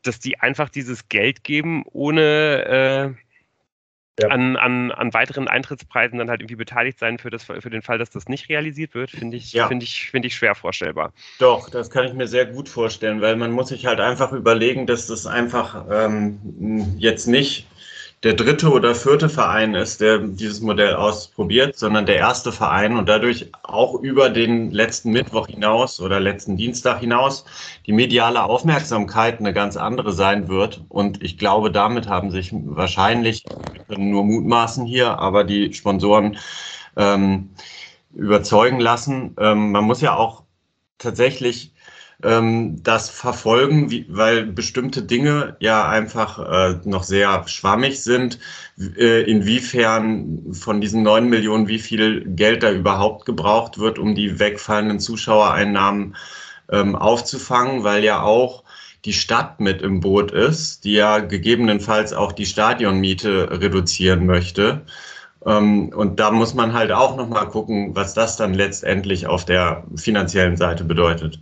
dass 0.04 0.20
die 0.20 0.40
einfach 0.40 0.70
dieses 0.70 1.10
Geld 1.10 1.44
geben, 1.44 1.84
ohne 1.92 3.16
äh, 3.16 3.29
ja. 4.22 4.30
an, 4.30 4.56
an, 4.56 4.92
an 4.92 5.14
weiteren 5.14 5.48
Eintrittspreisen 5.48 6.20
dann 6.20 6.30
halt 6.30 6.42
irgendwie 6.42 6.56
beteiligt 6.56 7.00
sein 7.00 7.18
für, 7.18 7.30
das, 7.30 7.44
für 7.44 7.70
den 7.70 7.82
Fall, 7.82 7.98
dass 7.98 8.10
das 8.10 8.28
nicht 8.28 8.50
realisiert 8.50 8.94
wird, 8.94 9.12
finde 9.12 9.38
ich, 9.38 9.54
ja. 9.54 9.68
Find 9.68 9.84
ich, 9.84 10.10
find 10.12 10.26
ich 10.26 10.36
schwer 10.36 10.56
vorstellbar. 10.56 11.14
Doch, 11.40 11.70
das 11.70 11.90
kann 11.90 12.06
ich 12.06 12.14
mir 12.14 12.28
sehr 12.28 12.46
gut 12.46 12.70
vorstellen, 12.70 13.22
weil 13.22 13.36
man 13.36 13.52
muss 13.52 13.70
sich 13.70 13.86
halt 13.86 14.00
einfach 14.00 14.32
überlegen, 14.32 14.88
dass 14.88 15.08
das 15.08 15.26
einfach 15.26 15.86
ähm, 15.90 16.96
jetzt 16.98 17.28
nicht 17.28 17.68
der 18.24 18.34
dritte 18.34 18.70
oder 18.70 18.96
vierte 18.96 19.30
Verein 19.30 19.76
ist, 19.76 20.02
der 20.02 20.20
dieses 20.20 20.60
Modell 20.60 20.96
ausprobiert, 20.96 21.78
sondern 21.78 22.06
der 22.06 22.18
erste 22.18 22.52
Verein 22.52 22.98
und 22.98 23.08
dadurch 23.08 23.50
auch 23.64 23.96
über 23.96 24.30
den 24.30 24.72
letzten 24.72 25.12
Mittwoch 25.12 25.48
hinaus 25.48 26.02
oder 26.02 26.20
letzten 26.20 26.58
Dienstag 26.58 27.00
hinaus 27.00 27.46
die 27.86 27.94
mediale 27.94 28.44
Aufmerksamkeit 28.44 29.40
eine 29.40 29.54
ganz 29.54 29.78
andere 29.78 30.12
sein 30.12 30.50
wird. 30.50 30.84
Und 30.90 31.24
ich 31.24 31.38
glaube, 31.38 31.72
damit 31.72 32.10
haben 32.10 32.30
sich 32.30 32.52
wahrscheinlich, 32.54 33.46
wir 33.74 33.84
können 33.84 34.10
nur 34.12 34.26
mutmaßen 34.26 34.86
hier, 34.86 35.18
aber 35.20 35.46
die 35.46 35.74
Sponsoren 35.74 36.38
ähm, 36.98 37.52
überzeugen 38.14 38.82
lassen. 38.82 39.34
Ähm, 39.40 39.72
man 39.72 39.86
muss 39.86 40.02
ja 40.02 40.16
auch 40.18 40.44
tatsächlich 40.98 41.72
ähm, 42.24 42.82
das 42.84 43.10
verfolgen, 43.10 43.92
wie, 43.92 44.06
weil 44.10 44.46
bestimmte 44.46 45.04
Dinge 45.04 45.56
ja 45.60 45.88
einfach 45.88 46.40
äh, 46.40 46.80
noch 46.84 47.04
sehr 47.04 47.48
schwammig 47.48 48.04
sind, 48.04 48.40
äh, 48.98 49.24
inwiefern 49.24 50.54
von 50.54 50.82
diesen 50.82 51.04
neun 51.04 51.30
Millionen, 51.30 51.68
wie 51.68 51.80
viel 51.80 52.26
Geld 52.26 52.64
da 52.64 52.72
überhaupt 52.72 53.26
gebraucht 53.26 53.78
wird, 53.80 54.00
um 54.00 54.16
die 54.16 54.40
wegfallenden 54.40 55.00
Zuschauereinnahmen 55.00 56.16
ähm, 56.72 56.96
aufzufangen, 56.96 57.84
weil 57.84 58.04
ja 58.04 58.22
auch 58.22 58.64
die 59.06 59.14
Stadt 59.14 59.60
mit 59.60 59.82
im 59.82 60.02
Boot 60.02 60.32
ist, 60.32 60.84
die 60.84 60.94
ja 60.94 61.20
gegebenenfalls 61.20 62.14
auch 62.14 62.34
die 62.34 62.46
Stadionmiete 62.46 63.62
reduzieren 63.62 64.26
möchte. 64.26 64.82
Ähm, 65.46 65.90
und 65.90 66.20
da 66.20 66.32
muss 66.32 66.54
man 66.54 66.74
halt 66.74 66.92
auch 66.92 67.16
nochmal 67.16 67.48
gucken, 67.48 67.96
was 67.96 68.14
das 68.14 68.36
dann 68.38 68.54
letztendlich 68.54 69.28
auf 69.28 69.46
der 69.46 69.86
finanziellen 69.96 70.58
Seite 70.58 70.84
bedeutet. 70.84 71.42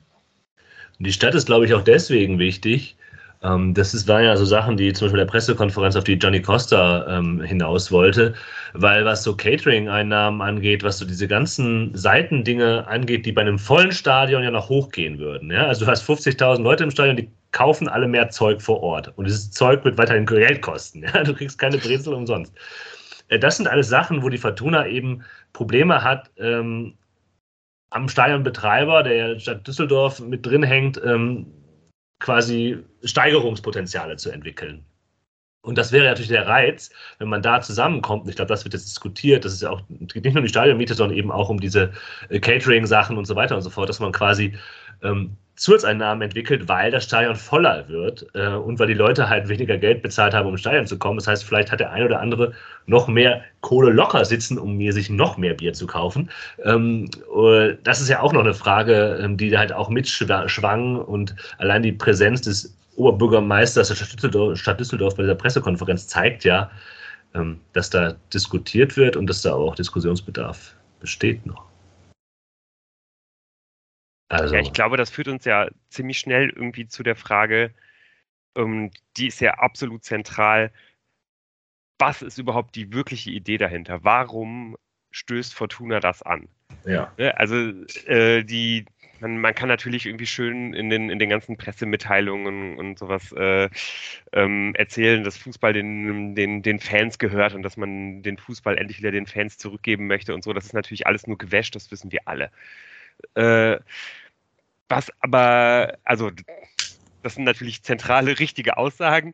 Die 1.00 1.14
Stadt 1.14 1.36
ist, 1.36 1.46
glaube 1.46 1.66
ich, 1.66 1.74
auch 1.74 1.84
deswegen 1.84 2.40
wichtig. 2.40 2.98
Ähm, 3.44 3.74
das 3.74 3.94
ist, 3.94 4.08
waren 4.08 4.24
ja 4.24 4.36
so 4.36 4.46
Sachen, 4.46 4.78
die 4.78 4.94
zum 4.94 5.06
Beispiel 5.06 5.20
der 5.20 5.26
Pressekonferenz, 5.26 5.96
auf 5.96 6.04
die 6.04 6.14
Johnny 6.14 6.42
Costa 6.42 7.06
ähm, 7.08 7.42
hinaus 7.42 7.92
wollte, 7.92 8.34
weil 8.74 9.06
was 9.06 9.24
so 9.24 9.36
Catering-Einnahmen 9.36 10.42
angeht, 10.42 10.84
was 10.84 10.98
so 10.98 11.06
diese 11.06 11.28
ganzen 11.28 11.96
Seitendinge 11.96 12.88
angeht, 12.88 13.26
die 13.26 13.32
bei 13.32 13.42
einem 13.42 13.60
vollen 13.60 13.92
Stadion 13.92 14.44
ja 14.44 14.52
noch 14.52 14.70
hochgehen 14.70 15.20
würden. 15.20 15.52
Ja? 15.52 15.68
Also 15.68 15.86
du 15.86 15.92
hast 15.92 16.10
50.000 16.10 16.62
Leute 16.62 16.84
im 16.84 16.92
Stadion, 16.92 17.16
die 17.16 17.30
kaufen 17.52 17.88
alle 17.88 18.08
mehr 18.08 18.30
Zeug 18.30 18.62
vor 18.62 18.82
Ort. 18.82 19.14
Und 19.18 19.26
dieses 19.26 19.52
Zeug 19.52 19.86
wird 19.86 19.98
weiterhin 19.98 20.26
Geld 20.26 20.62
kosten. 20.62 21.04
Ja? 21.04 21.24
Du 21.24 21.34
kriegst 21.34 21.60
keine 21.60 21.78
Brezel 21.78 22.14
umsonst. 22.14 22.54
Äh, 23.28 23.38
das 23.38 23.58
sind 23.58 23.68
alles 23.68 23.88
Sachen, 23.88 24.24
wo 24.24 24.30
die 24.30 24.38
Fortuna 24.40 24.88
eben 24.88 25.24
Probleme 25.54 26.04
hat, 26.04 26.32
ähm, 26.38 26.96
am 27.90 28.10
Stadionbetreiber, 28.10 29.04
der 29.04 29.40
Stadt 29.40 29.68
Düsseldorf 29.68 30.20
mit 30.20 30.46
drin 30.46 30.64
hängt, 30.64 31.02
ähm, 31.04 31.48
quasi 32.20 32.84
Steigerungspotenziale 33.04 34.18
zu 34.18 34.32
entwickeln. 34.32 34.86
Und 35.62 35.78
das 35.78 35.92
wäre 35.92 36.06
natürlich 36.06 36.30
der 36.30 36.48
Reiz, 36.48 36.90
wenn 37.20 37.28
man 37.28 37.42
da 37.42 37.60
zusammenkommt. 37.60 38.30
Ich 38.30 38.38
glaube, 38.38 38.48
das 38.48 38.64
wird 38.64 38.74
jetzt 38.74 38.88
diskutiert. 38.88 39.44
Das 39.44 39.52
ist 39.52 39.64
ja 39.64 39.70
auch, 39.70 39.82
es 39.90 40.14
geht 40.14 40.24
nicht 40.24 40.34
nur 40.34 40.42
um 40.42 40.46
die 40.46 40.50
Stadionmiete, 40.50 40.94
sondern 40.94 41.18
eben 41.18 41.32
auch 41.32 41.50
um 41.50 41.60
diese 41.60 41.92
äh, 42.30 42.40
Catering-Sachen 42.40 43.18
und 43.18 43.26
so 43.26 43.36
weiter 43.36 43.56
und 43.56 43.62
so 43.62 43.70
fort, 43.70 43.90
dass 43.90 44.00
man 44.00 44.14
quasi 44.14 44.58
ähm, 45.04 45.38
Zusatzeinnahmen 45.58 46.22
entwickelt, 46.22 46.70
weil 46.70 46.92
das 46.92 47.06
Stadion 47.06 47.36
voller 47.36 47.90
wird 47.90 48.28
äh, 48.36 48.50
und 48.50 48.78
weil 48.78 48.88
die 48.88 48.94
Leute 48.94 49.28
halt 49.28 49.50
weniger 49.50 49.76
Geld 49.78 50.04
bezahlt 50.04 50.36
haben, 50.36 50.46
um 50.46 50.54
ins 50.54 50.62
Stadion 50.62 50.86
zu 50.86 51.00
kommen. 51.00 51.18
Das 51.18 51.28
heißt, 51.28 51.44
vielleicht 51.44 51.72
hat 51.72 51.80
der 51.80 51.92
eine 51.92 52.06
oder 52.06 52.20
andere 52.20 52.54
noch 52.86 53.08
mehr 53.08 53.42
Kohle 53.62 53.92
locker 53.92 54.24
sitzen, 54.24 54.60
um 54.60 54.78
mir 54.78 54.94
sich 54.94 55.10
noch 55.10 55.38
mehr 55.38 55.56
Bier 55.56 55.74
zu 55.74 55.88
kaufen. 55.88 56.30
Ähm, 56.64 57.10
äh, 57.36 57.74
das 57.84 58.00
ist 58.00 58.08
ja 58.08 58.22
auch 58.22 58.34
noch 58.34 58.42
eine 58.42 58.54
Frage, 58.54 59.20
ähm, 59.20 59.36
die 59.36 59.58
halt 59.58 59.74
auch 59.74 59.90
mitschwang 59.90 60.98
und 60.98 61.36
allein 61.58 61.82
die 61.82 61.92
Präsenz 61.92 62.42
des 62.42 62.78
Oberbürgermeisters 62.96 63.88
der 63.88 63.96
Stadt 63.96 64.14
Düsseldorf, 64.14 64.60
Stadt 64.60 64.80
Düsseldorf 64.80 65.16
bei 65.16 65.24
dieser 65.24 65.36
Pressekonferenz 65.36 66.08
zeigt 66.08 66.44
ja, 66.44 66.70
ähm, 67.34 67.60
dass 67.74 67.90
da 67.90 68.16
diskutiert 68.32 68.96
wird 68.96 69.16
und 69.16 69.28
dass 69.28 69.42
da 69.42 69.54
auch 69.54 69.74
Diskussionsbedarf 69.74 70.76
besteht 71.00 71.48
noch. 71.48 71.64
Also. 74.30 74.56
Ja, 74.56 74.62
ich 74.62 74.74
glaube, 74.74 74.98
das 74.98 75.10
führt 75.10 75.28
uns 75.28 75.46
ja 75.46 75.68
ziemlich 75.90 76.20
schnell 76.20 76.50
irgendwie 76.50 76.88
zu 76.88 77.04
der 77.04 77.16
Frage, 77.16 77.74
ähm, 78.56 78.92
die 79.16 79.28
ist 79.28 79.40
ja 79.40 79.56
absolut 79.56 80.04
zentral. 80.04 80.72
Was 82.00 82.22
ist 82.22 82.38
überhaupt 82.38 82.76
die 82.76 82.94
wirkliche 82.94 83.32
Idee 83.32 83.58
dahinter? 83.58 84.04
Warum 84.04 84.78
stößt 85.12 85.54
Fortuna 85.54 86.00
das 86.00 86.22
an? 86.22 86.48
Ja. 86.86 87.12
Ne, 87.18 87.38
also 87.38 87.56
äh, 88.06 88.44
die, 88.44 88.86
man, 89.20 89.40
man, 89.40 89.56
kann 89.56 89.70
natürlich 89.70 90.06
irgendwie 90.06 90.26
schön 90.26 90.74
in 90.74 90.90
den, 90.90 91.10
in 91.10 91.20
den 91.20 91.30
ganzen 91.30 91.58
Pressemitteilungen 91.58 92.78
und 92.78 93.00
sowas 93.00 93.32
äh, 93.32 93.70
ähm, 94.34 94.74
erzählen, 94.76 95.24
dass 95.24 95.38
Fußball 95.38 95.74
den, 95.74 96.36
den, 96.36 96.62
den 96.62 96.80
Fans 96.80 97.18
gehört 97.18 97.54
und 97.54 97.64
dass 97.64 97.78
man 97.78 98.22
den 98.22 98.38
Fußball 98.38 98.78
endlich 98.78 99.00
wieder 99.00 99.12
den 99.12 99.26
Fans 99.26 99.58
zurückgeben 99.58 100.08
möchte 100.08 100.34
und 100.34 100.44
so. 100.44 100.54
Das 100.54 100.66
ist 100.66 100.74
natürlich 100.74 101.08
alles 101.08 101.26
nur 101.26 101.38
gewäscht, 101.38 101.76
das 101.76 101.90
wissen 101.92 102.12
wir 102.12 102.22
alle. 102.26 102.52
Äh, 103.36 103.80
was 104.90 105.12
aber, 105.22 105.98
also 106.04 106.32
das 107.24 107.36
sind 107.36 107.44
natürlich 107.44 107.84
zentrale, 107.84 108.40
richtige 108.40 108.78
Aussagen, 108.78 109.34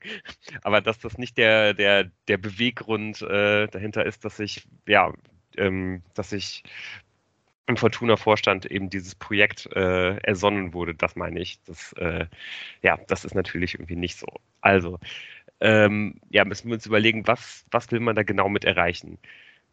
aber 0.64 0.82
dass 0.82 1.00
das 1.00 1.18
nicht 1.18 1.38
der, 1.38 1.74
der, 1.74 2.10
der 2.28 2.38
Beweggrund 2.38 3.22
äh, 3.22 3.68
dahinter 3.68 4.06
ist, 4.06 4.26
dass 4.26 4.40
ich, 4.40 4.68
ja, 4.88 5.14
ähm, 5.58 6.02
dass 6.16 6.32
ich 6.32 6.64
im 7.68 7.78
Fortuna-Vorstand 7.78 8.66
eben 8.66 8.90
dieses 8.90 9.16
Projekt 9.16 9.68
äh, 9.76 10.18
ersonnen 10.18 10.74
wurde, 10.74 10.96
das 10.96 11.16
meine 11.16 11.40
ich. 11.40 11.62
Das, 11.66 11.94
äh, 11.94 12.26
ja, 12.82 12.98
das 13.08 13.26
ist 13.26 13.36
natürlich 13.36 13.76
irgendwie 13.76 13.96
nicht 13.96 14.18
so. 14.18 14.28
Also, 14.62 15.00
ähm, 15.62 16.20
ja, 16.30 16.44
müssen 16.46 16.68
wir 16.68 16.76
uns 16.76 16.86
überlegen, 16.86 17.26
was, 17.28 17.66
was 17.72 17.92
will 17.92 18.02
man 18.02 18.16
da 18.16 18.24
genau 18.24 18.50
mit 18.50 18.66
erreichen? 18.66 19.18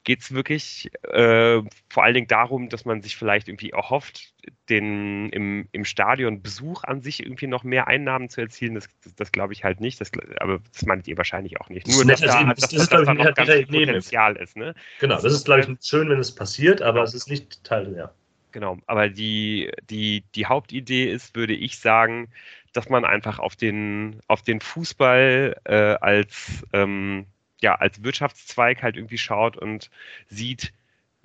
Geht 0.04 0.20
es 0.20 0.32
wirklich 0.32 0.90
äh, 1.02 1.60
vor 1.88 2.04
allen 2.04 2.14
Dingen 2.14 2.26
darum, 2.26 2.68
dass 2.68 2.84
man 2.84 3.02
sich 3.02 3.16
vielleicht 3.16 3.48
irgendwie 3.48 3.70
erhofft, 3.70 4.32
den 4.68 5.28
im, 5.30 5.68
im 5.72 5.84
Stadion 5.84 6.42
Besuch 6.42 6.84
an 6.84 7.02
sich 7.02 7.22
irgendwie 7.22 7.46
noch 7.46 7.64
mehr 7.64 7.86
Einnahmen 7.86 8.30
zu 8.30 8.40
erzielen. 8.40 8.74
Das, 8.74 8.88
das, 9.04 9.14
das 9.14 9.32
glaube 9.32 9.52
ich 9.52 9.62
halt 9.62 9.80
nicht. 9.80 10.00
Das, 10.00 10.10
aber 10.38 10.60
das 10.72 10.86
meint 10.86 11.06
ihr 11.06 11.18
wahrscheinlich 11.18 11.60
auch 11.60 11.68
nicht. 11.68 11.86
Nur, 11.86 12.04
dass 12.06 12.20
da, 12.20 12.44
dass, 12.44 12.60
das, 12.60 12.70
dass, 12.70 12.88
dass 12.88 13.04
da 13.04 13.14
noch 13.14 13.34
ganz 13.34 13.66
Potenzial 13.66 14.36
ist. 14.36 14.56
Ne? 14.56 14.74
Genau, 15.00 15.20
das, 15.20 15.32
ist, 15.32 15.44
glaube 15.44 15.60
ich, 15.60 15.86
schön, 15.86 16.08
wenn 16.08 16.18
es 16.18 16.34
passiert, 16.34 16.80
aber 16.80 17.02
es 17.02 17.14
ist 17.14 17.28
nicht 17.28 17.62
Teil, 17.64 17.94
ja. 17.94 18.10
Genau, 18.52 18.78
aber 18.86 19.08
die, 19.08 19.70
die, 19.90 20.24
die 20.34 20.46
Hauptidee 20.46 21.04
ist, 21.04 21.36
würde 21.36 21.54
ich 21.54 21.78
sagen, 21.78 22.28
dass 22.72 22.88
man 22.88 23.04
einfach 23.04 23.38
auf 23.38 23.54
den, 23.54 24.20
auf 24.26 24.42
den 24.42 24.60
Fußball 24.60 25.56
äh, 25.64 25.74
als 26.00 26.64
ähm, 26.72 27.26
ja, 27.61 27.75
als 27.75 28.03
Wirtschaftszweig 28.03 28.83
halt 28.83 28.96
irgendwie 28.96 29.18
schaut 29.18 29.57
und 29.57 29.90
sieht, 30.29 30.73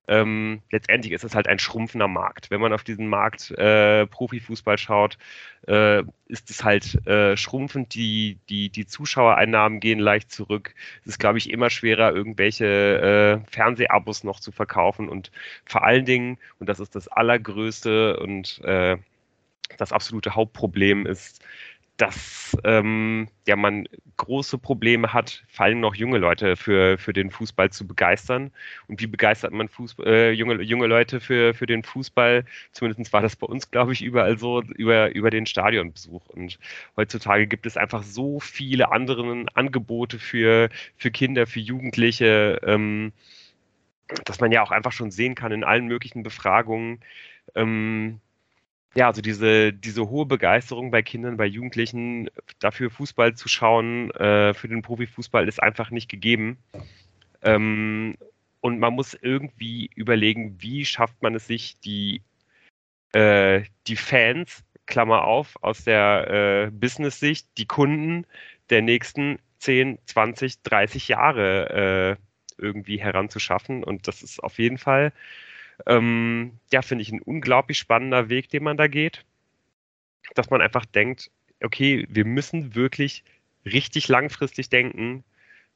ähm, 0.08 0.62
letztendlich 0.72 1.14
ist 1.14 1.24
es 1.24 1.34
halt 1.34 1.48
ein 1.48 1.60
schrumpfender 1.60 2.08
Markt. 2.08 2.52
Wenn 2.52 2.62
man 2.62 2.74
auf 2.74 2.84
diesen 2.84 3.08
Markt 3.08 3.52
äh, 3.52 4.06
Profifußball 4.06 4.78
schaut, 4.78 5.18
äh, 5.68 6.04
ist 6.28 6.50
es 6.50 6.64
halt 6.64 7.06
äh, 7.08 7.36
schrumpfend. 7.36 7.94
Die, 7.96 8.38
die, 8.50 8.70
die 8.70 8.86
Zuschauereinnahmen 8.86 9.80
gehen 9.80 10.00
leicht 10.00 10.32
zurück. 10.32 10.76
Es 11.02 11.08
ist, 11.08 11.20
glaube 11.20 11.40
ich, 11.40 11.50
immer 11.50 11.70
schwerer, 11.70 12.14
irgendwelche 12.14 13.42
äh, 13.44 13.52
Fernsehabos 13.52 14.24
noch 14.24 14.40
zu 14.40 14.52
verkaufen. 14.52 15.10
Und 15.10 15.32
vor 15.66 15.84
allen 15.84 16.06
Dingen, 16.06 16.38
und 16.60 16.70
das 16.70 16.80
ist 16.80 16.96
das 16.96 17.08
allergrößte 17.08 18.20
und 18.20 18.62
äh, 18.64 18.98
das 19.78 19.92
absolute 19.92 20.36
Hauptproblem 20.36 21.08
ist, 21.08 21.44
dass 21.98 22.58
ähm, 22.66 23.28
ja 23.48 23.56
man 23.56 23.88
große 24.18 24.58
Probleme 24.58 25.14
hat, 25.14 25.44
vor 25.48 25.66
allem 25.66 25.80
noch 25.80 25.96
junge 25.96 26.18
Leute 26.18 26.56
für, 26.56 26.98
für 26.98 27.14
den 27.14 27.32
Fußball 27.32 27.70
zu 27.70 27.88
begeistern. 27.88 28.52
Und 28.88 29.02
wie 29.02 29.08
begeistert 29.08 29.54
man 29.54 29.70
Fußball, 29.70 30.08
äh, 30.08 30.32
junge, 30.32 30.62
junge 30.62 30.88
Leute 30.88 31.20
für, 31.20 31.54
für 31.54 31.66
den 31.66 31.84
Fußball? 31.84 32.46
Zumindest 32.72 33.14
war 33.14 33.22
das 33.22 33.36
bei 33.36 33.48
uns, 33.48 33.72
glaube 33.72 33.94
ich, 33.94 34.02
überall 34.04 34.38
so, 34.38 34.62
über, 34.62 35.14
über 35.16 35.30
den 35.30 35.46
Stadionbesuch. 35.46 36.28
Und 36.30 36.60
heutzutage 36.98 37.48
gibt 37.48 37.66
es 37.66 37.78
einfach 37.78 38.04
so 38.04 38.40
viele 38.40 38.92
andere 38.92 39.46
Angebote 39.54 40.20
für, 40.20 40.70
für 40.98 41.12
Kinder, 41.12 41.48
für 41.48 41.60
Jugendliche, 41.60 42.60
ähm, 42.64 43.14
dass 44.26 44.40
man 44.40 44.52
ja 44.52 44.62
auch 44.62 44.72
einfach 44.72 44.92
schon 44.92 45.12
sehen 45.12 45.36
kann 45.36 45.52
in 45.52 45.64
allen 45.64 45.88
möglichen 45.88 46.24
Befragungen, 46.24 47.00
ähm, 47.56 48.20
ja, 48.98 49.08
also 49.08 49.22
diese, 49.22 49.74
diese 49.74 50.10
hohe 50.10 50.26
Begeisterung 50.26 50.90
bei 50.90 51.02
Kindern, 51.02 51.38
bei 51.38 51.46
Jugendlichen 51.46 52.30
dafür 52.60 52.90
Fußball 52.90 53.36
zu 53.36 53.50
schauen, 53.50 54.10
äh, 54.12 54.54
für 54.54 54.70
den 54.70 54.82
Profifußball 54.82 55.48
ist 55.48 55.62
einfach 55.62 55.92
nicht 55.92 56.10
gegeben. 56.10 56.58
Ähm, 57.42 58.16
und 58.62 58.80
man 58.80 58.94
muss 58.94 59.14
irgendwie 59.14 59.90
überlegen, 59.96 60.56
wie 60.60 60.86
schafft 60.86 61.22
man 61.22 61.36
es 61.36 61.46
sich, 61.46 61.78
die, 61.82 62.22
äh, 63.12 63.64
die 63.88 63.98
Fans, 63.98 64.64
Klammer 64.86 65.26
auf, 65.26 65.58
aus 65.62 65.84
der 65.84 66.68
äh, 66.68 66.72
Business-Sicht, 66.72 67.48
die 67.58 67.66
Kunden 67.66 68.26
der 68.70 68.82
nächsten 68.82 69.40
10, 69.60 70.00
20, 70.06 70.62
30 70.64 71.08
Jahre 71.10 72.18
äh, 72.60 72.62
irgendwie 72.62 72.98
heranzuschaffen. 72.98 73.84
Und 73.84 74.08
das 74.08 74.24
ist 74.24 74.42
auf 74.42 74.58
jeden 74.58 74.78
Fall 74.78 75.12
ähm, 75.86 76.54
ja, 76.72 76.82
finde 76.82 77.02
ich 77.04 77.12
ein 77.12 77.22
unglaublich 77.22 77.78
spannender 77.78 78.30
Weg, 78.30 78.50
den 78.50 78.64
man 78.64 78.78
da 78.78 78.88
geht. 78.88 79.26
Dass 80.34 80.50
man 80.50 80.62
einfach 80.62 80.86
denkt, 80.86 81.30
okay, 81.64 82.06
wir 82.10 82.26
müssen 82.26 82.76
wirklich 82.76 83.24
richtig 83.66 84.08
langfristig 84.08 84.70
denken. 84.70 85.24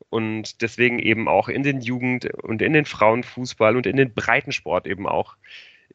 und 0.10 0.62
deswegen 0.62 1.00
eben 1.00 1.28
auch 1.28 1.50
in 1.50 1.62
den 1.64 1.82
Jugend- 1.82 2.26
und 2.44 2.62
in 2.62 2.74
den 2.74 2.86
Frauenfußball 2.86 3.76
und 3.76 3.86
in 3.86 3.98
den 3.98 4.14
Breitensport 4.14 4.88
eben 4.88 5.06
auch 5.08 5.36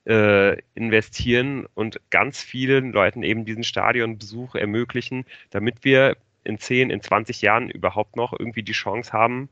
äh, 0.07 0.59
investieren 0.75 1.67
und 1.75 2.01
ganz 2.11 2.43
vielen 2.43 2.93
Leuten 2.93 3.23
eben 3.23 3.45
diesen 3.45 3.65
Stadionbesuch 3.65 4.55
ermöglichen, 4.55 5.25
damit 5.51 5.85
wir 5.85 6.17
in 6.45 6.59
10, 6.59 6.91
in 6.91 7.01
20 7.01 7.43
Jahren 7.43 7.71
überhaupt 7.71 8.17
noch 8.17 8.39
irgendwie 8.39 8.63
die 8.63 8.73
Chance 8.73 9.13
haben, 9.13 9.49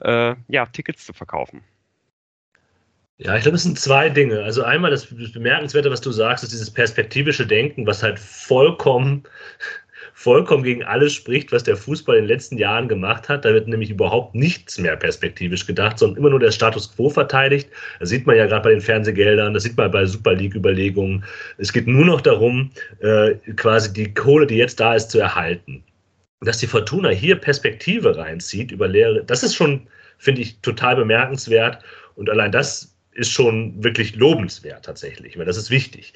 äh, 0.00 0.34
ja, 0.48 0.66
Tickets 0.66 1.06
zu 1.06 1.12
verkaufen. 1.12 1.62
Ja, 3.18 3.36
ich 3.36 3.42
glaube, 3.42 3.56
es 3.56 3.62
sind 3.62 3.78
zwei 3.78 4.08
Dinge. 4.08 4.42
Also 4.42 4.64
einmal 4.64 4.90
das 4.90 5.06
Bemerkenswerte, 5.06 5.90
was 5.90 6.00
du 6.00 6.10
sagst, 6.10 6.42
ist 6.42 6.52
dieses 6.52 6.70
perspektivische 6.70 7.46
Denken, 7.46 7.86
was 7.86 8.02
halt 8.02 8.18
vollkommen 8.18 9.22
vollkommen 10.14 10.62
gegen 10.62 10.84
alles 10.84 11.12
spricht, 11.12 11.52
was 11.52 11.64
der 11.64 11.76
Fußball 11.76 12.16
in 12.16 12.24
den 12.24 12.28
letzten 12.28 12.56
Jahren 12.56 12.88
gemacht 12.88 13.28
hat. 13.28 13.44
Da 13.44 13.52
wird 13.52 13.68
nämlich 13.68 13.90
überhaupt 13.90 14.34
nichts 14.34 14.78
mehr 14.78 14.96
perspektivisch 14.96 15.66
gedacht, 15.66 15.98
sondern 15.98 16.18
immer 16.18 16.30
nur 16.30 16.38
der 16.38 16.52
Status 16.52 16.94
quo 16.94 17.10
verteidigt. 17.10 17.68
Das 17.98 18.10
sieht 18.10 18.26
man 18.26 18.36
ja 18.36 18.46
gerade 18.46 18.62
bei 18.62 18.70
den 18.70 18.80
Fernsehgeldern, 18.80 19.54
das 19.54 19.64
sieht 19.64 19.76
man 19.76 19.90
bei 19.90 20.06
Super 20.06 20.34
League-Überlegungen. 20.34 21.24
Es 21.58 21.72
geht 21.72 21.86
nur 21.86 22.04
noch 22.04 22.20
darum, 22.20 22.70
äh, 23.00 23.34
quasi 23.56 23.92
die 23.92 24.14
Kohle, 24.14 24.46
die 24.46 24.56
jetzt 24.56 24.78
da 24.80 24.94
ist, 24.94 25.10
zu 25.10 25.18
erhalten. 25.18 25.82
Dass 26.40 26.58
die 26.58 26.66
Fortuna 26.66 27.10
hier 27.10 27.36
Perspektive 27.36 28.16
reinzieht 28.16 28.70
über 28.70 28.86
Lehre, 28.86 29.24
das 29.24 29.42
ist 29.42 29.56
schon, 29.56 29.88
finde 30.18 30.42
ich, 30.42 30.60
total 30.60 30.96
bemerkenswert. 30.96 31.82
Und 32.14 32.30
allein 32.30 32.52
das 32.52 32.93
ist 33.14 33.30
schon 33.30 33.82
wirklich 33.82 34.16
lobenswert 34.16 34.84
tatsächlich, 34.84 35.38
das 35.38 35.56
ist 35.56 35.70
wichtig. 35.70 36.12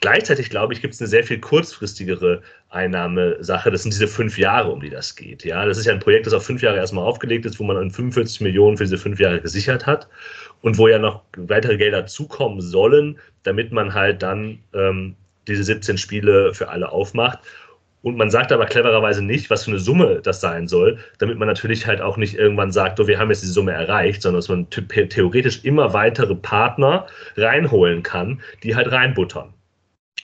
Gleichzeitig, 0.00 0.50
glaube 0.50 0.74
ich, 0.74 0.80
gibt 0.80 0.94
es 0.94 1.00
eine 1.00 1.08
sehr 1.08 1.22
viel 1.22 1.38
kurzfristigere 1.38 2.42
Einnahmesache. 2.70 3.70
Das 3.70 3.82
sind 3.82 3.94
diese 3.94 4.08
fünf 4.08 4.36
Jahre, 4.36 4.72
um 4.72 4.80
die 4.80 4.90
das 4.90 5.14
geht. 5.14 5.44
Ja, 5.44 5.64
das 5.64 5.78
ist 5.78 5.86
ja 5.86 5.92
ein 5.92 6.00
Projekt, 6.00 6.26
das 6.26 6.32
auf 6.32 6.44
fünf 6.44 6.60
Jahre 6.60 6.78
erstmal 6.78 7.04
aufgelegt 7.04 7.46
ist, 7.46 7.60
wo 7.60 7.64
man 7.64 7.90
45 7.90 8.40
Millionen 8.40 8.76
für 8.76 8.84
diese 8.84 8.98
fünf 8.98 9.20
Jahre 9.20 9.40
gesichert 9.40 9.86
hat 9.86 10.08
und 10.62 10.78
wo 10.78 10.88
ja 10.88 10.98
noch 10.98 11.22
weitere 11.36 11.76
Gelder 11.76 12.06
zukommen 12.06 12.60
sollen, 12.60 13.18
damit 13.44 13.70
man 13.70 13.94
halt 13.94 14.22
dann 14.22 14.58
ähm, 14.74 15.14
diese 15.46 15.64
17 15.64 15.98
Spiele 15.98 16.54
für 16.54 16.68
alle 16.68 16.90
aufmacht. 16.90 17.38
Und 18.02 18.16
man 18.16 18.30
sagt 18.30 18.50
aber 18.50 18.66
clevererweise 18.66 19.22
nicht, 19.22 19.48
was 19.48 19.64
für 19.64 19.70
eine 19.70 19.78
Summe 19.78 20.20
das 20.22 20.40
sein 20.40 20.66
soll, 20.66 20.98
damit 21.18 21.38
man 21.38 21.46
natürlich 21.46 21.86
halt 21.86 22.00
auch 22.00 22.16
nicht 22.16 22.34
irgendwann 22.34 22.72
sagt, 22.72 22.98
so, 22.98 23.06
wir 23.06 23.18
haben 23.18 23.30
jetzt 23.30 23.42
diese 23.42 23.52
Summe 23.52 23.72
erreicht, 23.72 24.22
sondern 24.22 24.40
dass 24.40 24.48
man 24.48 24.68
theoretisch 24.70 25.64
immer 25.64 25.92
weitere 25.92 26.34
Partner 26.34 27.06
reinholen 27.36 28.02
kann, 28.02 28.40
die 28.64 28.74
halt 28.74 28.90
reinbuttern. 28.90 29.54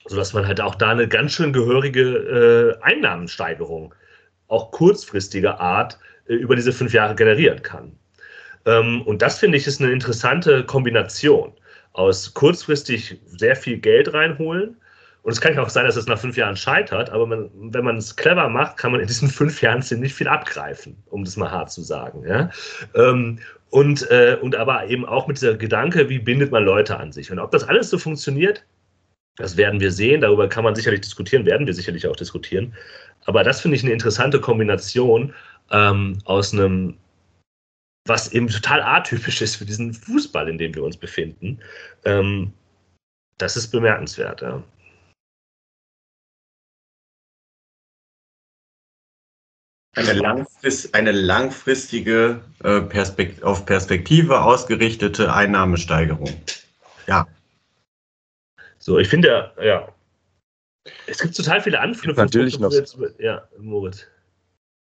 Sodass 0.05 0.33
man 0.33 0.45
halt 0.45 0.59
auch 0.59 0.75
da 0.75 0.89
eine 0.89 1.07
ganz 1.07 1.33
schön 1.33 1.53
gehörige 1.53 2.77
äh, 2.81 2.83
Einnahmensteigerung, 2.83 3.93
auch 4.47 4.71
kurzfristiger 4.71 5.59
Art, 5.59 5.97
äh, 6.27 6.33
über 6.33 6.55
diese 6.55 6.73
fünf 6.73 6.93
Jahre 6.93 7.15
generieren 7.15 7.61
kann. 7.61 7.93
Ähm, 8.65 9.03
und 9.03 9.21
das 9.21 9.39
finde 9.39 9.57
ich 9.57 9.67
ist 9.67 9.81
eine 9.81 9.91
interessante 9.91 10.65
Kombination 10.65 11.53
aus 11.93 12.33
kurzfristig 12.33 13.19
sehr 13.25 13.55
viel 13.55 13.77
Geld 13.77 14.13
reinholen, 14.13 14.77
und 15.23 15.31
es 15.31 15.41
kann 15.41 15.53
ja 15.53 15.61
auch 15.61 15.69
sein, 15.69 15.85
dass 15.85 15.95
es 15.95 16.07
nach 16.07 16.19
fünf 16.19 16.37
Jahren 16.37 16.55
scheitert, 16.55 17.09
aber 17.09 17.25
man, 17.25 17.49
wenn 17.53 17.83
man 17.83 17.97
es 17.97 18.15
clever 18.15 18.47
macht, 18.47 18.77
kann 18.77 18.91
man 18.91 19.01
in 19.01 19.07
diesen 19.07 19.27
fünf 19.29 19.61
Jahren 19.61 19.81
ziemlich 19.81 20.13
viel 20.13 20.27
abgreifen, 20.27 20.95
um 21.07 21.25
das 21.25 21.35
mal 21.35 21.51
hart 21.51 21.71
zu 21.71 21.81
sagen. 21.81 22.23
Ja? 22.25 22.49
Ähm, 22.95 23.39
und, 23.69 24.09
äh, 24.09 24.37
und 24.41 24.55
aber 24.55 24.87
eben 24.87 25.05
auch 25.05 25.27
mit 25.27 25.37
dieser 25.37 25.55
Gedanke, 25.55 26.09
wie 26.09 26.19
bindet 26.19 26.51
man 26.51 26.63
Leute 26.63 26.97
an 26.97 27.11
sich. 27.11 27.31
Und 27.31 27.39
ob 27.39 27.51
das 27.51 27.63
alles 27.63 27.89
so 27.89 27.97
funktioniert, 27.97 28.65
das 29.35 29.57
werden 29.57 29.79
wir 29.79 29.91
sehen. 29.91 30.21
Darüber 30.21 30.47
kann 30.49 30.63
man 30.63 30.75
sicherlich 30.75 31.01
diskutieren, 31.01 31.45
werden 31.45 31.67
wir 31.67 31.73
sicherlich 31.73 32.07
auch 32.07 32.15
diskutieren. 32.15 32.73
Aber 33.25 33.43
das 33.43 33.61
finde 33.61 33.77
ich 33.77 33.83
eine 33.83 33.93
interessante 33.93 34.39
Kombination 34.39 35.33
ähm, 35.71 36.17
aus 36.25 36.53
einem, 36.53 36.97
was 38.07 38.31
eben 38.33 38.47
total 38.47 38.81
atypisch 38.81 39.41
ist 39.41 39.57
für 39.57 39.65
diesen 39.65 39.93
Fußball, 39.93 40.49
in 40.49 40.57
dem 40.57 40.73
wir 40.73 40.83
uns 40.83 40.97
befinden. 40.97 41.59
Ähm, 42.05 42.53
das 43.37 43.55
ist 43.55 43.67
bemerkenswert. 43.67 44.41
Ja. 44.41 44.63
Eine, 49.99 50.13
langfrist, 50.13 50.95
eine 50.95 51.11
langfristige, 51.11 52.41
äh, 52.63 52.81
Perspekt 52.81 53.43
auf 53.43 53.65
Perspektive 53.65 54.41
ausgerichtete 54.41 55.33
Einnahmesteigerung. 55.33 56.33
Ja. 57.07 57.27
So, 58.77 58.97
ich 58.97 59.09
finde, 59.09 59.51
ja. 59.61 59.87
Es 61.07 61.19
gibt 61.19 61.35
total 61.35 61.61
viele 61.61 61.79
Anknüpfungspunkte. 61.79 62.37
Natürlich 62.37 62.59
noch. 62.59 62.71
Jetzt, 62.71 62.97
ja, 63.19 63.47
Moritz. 63.57 64.07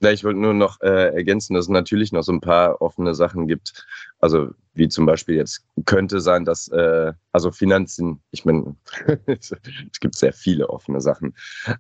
Ja, 0.01 0.11
ich 0.11 0.25
wollte 0.25 0.39
nur 0.39 0.53
noch 0.53 0.81
äh, 0.83 1.15
ergänzen, 1.15 1.55
dass 1.55 1.65
es 1.67 1.71
natürlich 1.71 2.13
noch 2.13 2.23
so 2.23 2.33
ein 2.33 2.43
paar 2.43 2.83
offene 2.83 3.15
Sachen 3.15 3.49
gibt. 3.49 3.87
Also 4.19 4.51
wie 4.75 4.89
zum 4.89 5.07
Beispiel 5.07 5.37
jetzt 5.37 5.65
könnte 5.87 6.21
sein, 6.21 6.45
dass 6.45 6.69
äh, 6.69 7.15
also 7.33 7.51
Finanzen, 7.51 8.21
ich 8.31 8.45
meine, 8.45 8.77
es 9.27 9.55
gibt 9.99 10.15
sehr 10.15 10.35
viele 10.35 10.69
offene 10.69 11.01
Sachen. 11.01 11.35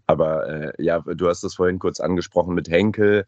Aber 0.07 0.49
äh, 0.49 0.83
ja, 0.83 1.01
du 1.01 1.29
hast 1.29 1.45
das 1.45 1.57
vorhin 1.57 1.79
kurz 1.79 2.01
angesprochen 2.01 2.55
mit 2.55 2.71
Henkel. 2.71 3.27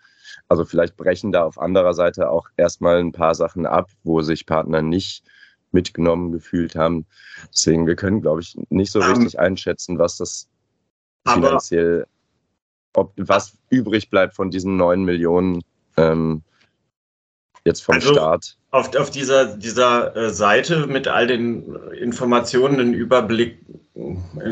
Also 0.48 0.64
vielleicht 0.64 0.96
brechen 0.96 1.32
da 1.32 1.44
auf 1.44 1.58
anderer 1.58 1.92
Seite 1.92 2.30
auch 2.30 2.48
erstmal 2.56 2.98
ein 2.98 3.12
paar 3.12 3.34
Sachen 3.34 3.66
ab, 3.66 3.90
wo 4.04 4.22
sich 4.22 4.46
Partner 4.46 4.80
nicht 4.80 5.22
mitgenommen 5.70 6.32
gefühlt 6.32 6.76
haben. 6.76 7.04
Deswegen, 7.52 7.86
wir 7.86 7.96
können, 7.96 8.22
glaube 8.22 8.40
ich, 8.40 8.56
nicht 8.70 8.90
so 8.90 9.00
um, 9.00 9.06
richtig 9.06 9.38
einschätzen, 9.38 9.98
was 9.98 10.16
das 10.16 10.48
finanziell 11.26 12.06
ob 12.94 13.12
was 13.16 13.56
übrig 13.70 14.10
bleibt 14.10 14.34
von 14.34 14.50
diesen 14.50 14.76
neun 14.76 15.04
Millionen 15.04 15.62
ähm, 15.96 16.42
jetzt 17.64 17.82
vom 17.82 17.94
also 17.94 18.12
Staat. 18.12 18.56
Auf, 18.70 18.94
auf 18.96 19.10
dieser, 19.10 19.56
dieser 19.56 20.16
äh, 20.16 20.30
Seite 20.30 20.86
mit 20.86 21.08
all 21.08 21.26
den 21.26 21.76
Informationen, 22.00 22.80
einen 22.80 22.94
Überblick, 22.94 23.58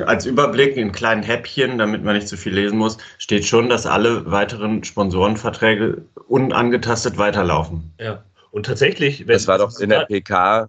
als 0.07 0.27
Überblick 0.27 0.77
in 0.77 0.93
kleinen 0.93 1.23
Häppchen, 1.23 1.79
damit 1.79 2.03
man 2.03 2.17
nicht 2.17 2.29
zu 2.29 2.37
viel 2.37 2.55
lesen 2.55 2.79
muss, 2.79 2.99
steht 3.19 3.45
schon, 3.45 3.69
dass 3.69 3.87
alle 3.87 4.31
weiteren 4.31 4.83
Sponsorenverträge 4.85 6.05
unangetastet 6.29 7.19
weiterlaufen. 7.19 7.93
Ja. 8.01 8.25
Und 8.51 8.67
tatsächlich, 8.67 9.27
wenn 9.27 9.35
das 9.35 9.47
war 9.47 9.59
doch 9.59 9.79
in 9.79 9.91
der 9.91 10.07
PK, 10.07 10.67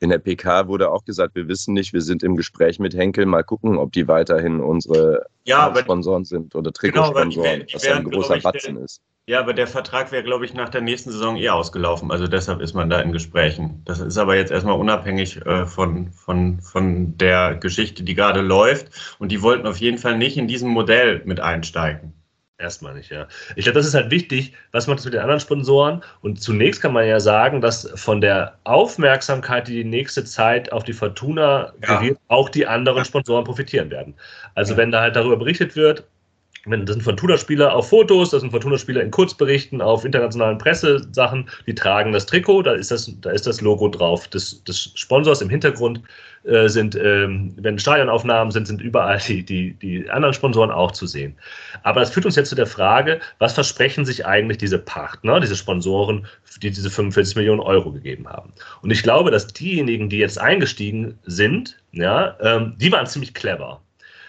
in 0.00 0.10
der 0.10 0.18
PK 0.18 0.68
wurde 0.68 0.90
auch 0.90 1.04
gesagt, 1.04 1.34
wir 1.34 1.48
wissen 1.48 1.74
nicht, 1.74 1.92
wir 1.92 2.02
sind 2.02 2.22
im 2.22 2.36
Gespräch 2.36 2.78
mit 2.78 2.94
Henkel, 2.94 3.26
mal 3.26 3.42
gucken, 3.42 3.78
ob 3.78 3.92
die 3.92 4.06
weiterhin 4.06 4.60
unsere 4.60 5.26
ja, 5.44 5.74
Sponsoren 5.76 6.24
sind 6.24 6.54
oder 6.54 6.70
genau, 6.70 7.10
Trikotsponsoren, 7.10 7.60
genau, 7.60 7.74
was 7.74 7.84
ja 7.84 7.96
ein 7.96 8.04
großer 8.04 8.38
Batzen 8.38 8.76
der, 8.76 8.84
ist. 8.84 9.00
Ja, 9.28 9.40
aber 9.40 9.52
der 9.52 9.66
Vertrag 9.66 10.10
wäre, 10.10 10.22
glaube 10.22 10.46
ich, 10.46 10.54
nach 10.54 10.70
der 10.70 10.80
nächsten 10.80 11.10
Saison 11.10 11.36
eh 11.36 11.50
ausgelaufen. 11.50 12.10
Also 12.10 12.26
deshalb 12.26 12.62
ist 12.62 12.72
man 12.72 12.88
da 12.88 13.00
in 13.00 13.12
Gesprächen. 13.12 13.82
Das 13.84 14.00
ist 14.00 14.16
aber 14.16 14.36
jetzt 14.36 14.50
erstmal 14.50 14.78
unabhängig 14.78 15.44
äh, 15.44 15.66
von, 15.66 16.12
von, 16.12 16.62
von 16.62 17.18
der 17.18 17.56
Geschichte, 17.56 18.04
die 18.04 18.14
gerade 18.14 18.40
läuft. 18.40 18.88
Und 19.18 19.30
die 19.30 19.42
wollten 19.42 19.66
auf 19.66 19.76
jeden 19.76 19.98
Fall 19.98 20.16
nicht 20.16 20.38
in 20.38 20.48
diesem 20.48 20.70
Modell 20.70 21.20
mit 21.26 21.40
einsteigen. 21.40 22.14
Erstmal 22.60 22.94
nicht, 22.94 23.10
ja. 23.10 23.28
Ich 23.54 23.64
glaube, 23.64 23.78
das 23.78 23.86
ist 23.86 23.94
halt 23.94 24.10
wichtig. 24.10 24.52
Was 24.72 24.88
macht 24.88 24.98
das 24.98 25.04
mit 25.04 25.14
den 25.14 25.20
anderen 25.20 25.38
Sponsoren? 25.38 26.02
Und 26.22 26.42
zunächst 26.42 26.82
kann 26.82 26.92
man 26.92 27.06
ja 27.06 27.20
sagen, 27.20 27.60
dass 27.60 27.88
von 27.94 28.20
der 28.20 28.58
Aufmerksamkeit, 28.64 29.68
die 29.68 29.74
die 29.74 29.84
nächste 29.84 30.24
Zeit 30.24 30.72
auf 30.72 30.82
die 30.82 30.92
Fortuna 30.92 31.72
ja. 31.82 32.00
gerät, 32.00 32.18
auch 32.26 32.48
die 32.48 32.66
anderen 32.66 33.04
Sponsoren 33.04 33.44
profitieren 33.44 33.90
werden. 33.90 34.14
Also, 34.56 34.72
ja. 34.72 34.78
wenn 34.78 34.90
da 34.90 35.00
halt 35.02 35.14
darüber 35.14 35.36
berichtet 35.36 35.76
wird, 35.76 36.02
das 36.70 36.94
sind 36.94 37.02
Fortuna-Spieler 37.02 37.74
auf 37.74 37.88
Fotos, 37.88 38.30
das 38.30 38.40
sind 38.42 38.50
Fortuna-Spieler 38.50 39.02
in 39.02 39.10
Kurzberichten, 39.10 39.80
auf 39.80 40.04
internationalen 40.04 40.58
Pressesachen, 40.58 41.48
die 41.66 41.74
tragen 41.74 42.12
das 42.12 42.26
Trikot, 42.26 42.62
da 42.62 42.72
ist 42.72 42.90
das, 42.90 43.12
da 43.20 43.30
ist 43.30 43.46
das 43.46 43.60
Logo 43.60 43.88
drauf 43.88 44.28
des, 44.28 44.62
des 44.64 44.92
Sponsors 44.94 45.40
im 45.40 45.48
Hintergrund. 45.48 46.00
Äh, 46.44 46.68
sind, 46.68 46.94
ähm, 46.94 47.52
wenn 47.56 47.78
Stadionaufnahmen 47.78 48.52
sind, 48.52 48.66
sind 48.66 48.80
überall 48.80 49.18
die, 49.18 49.42
die, 49.42 49.74
die 49.74 50.08
anderen 50.08 50.32
Sponsoren 50.32 50.70
auch 50.70 50.92
zu 50.92 51.06
sehen. 51.06 51.34
Aber 51.82 52.00
das 52.00 52.10
führt 52.10 52.24
uns 52.24 52.36
jetzt 52.36 52.48
zu 52.48 52.54
der 52.54 52.66
Frage, 52.66 53.20
was 53.38 53.52
versprechen 53.52 54.06
sich 54.06 54.24
eigentlich 54.24 54.56
diese 54.56 54.78
Partner, 54.78 55.40
diese 55.40 55.56
Sponsoren, 55.56 56.26
die 56.62 56.70
diese 56.70 56.90
45 56.90 57.36
Millionen 57.36 57.60
Euro 57.60 57.92
gegeben 57.92 58.28
haben? 58.28 58.52
Und 58.82 58.90
ich 58.90 59.02
glaube, 59.02 59.30
dass 59.30 59.48
diejenigen, 59.48 60.08
die 60.08 60.18
jetzt 60.18 60.40
eingestiegen 60.40 61.18
sind, 61.24 61.76
ja, 61.92 62.36
ähm, 62.40 62.74
die 62.78 62.92
waren 62.92 63.06
ziemlich 63.06 63.34
clever 63.34 63.82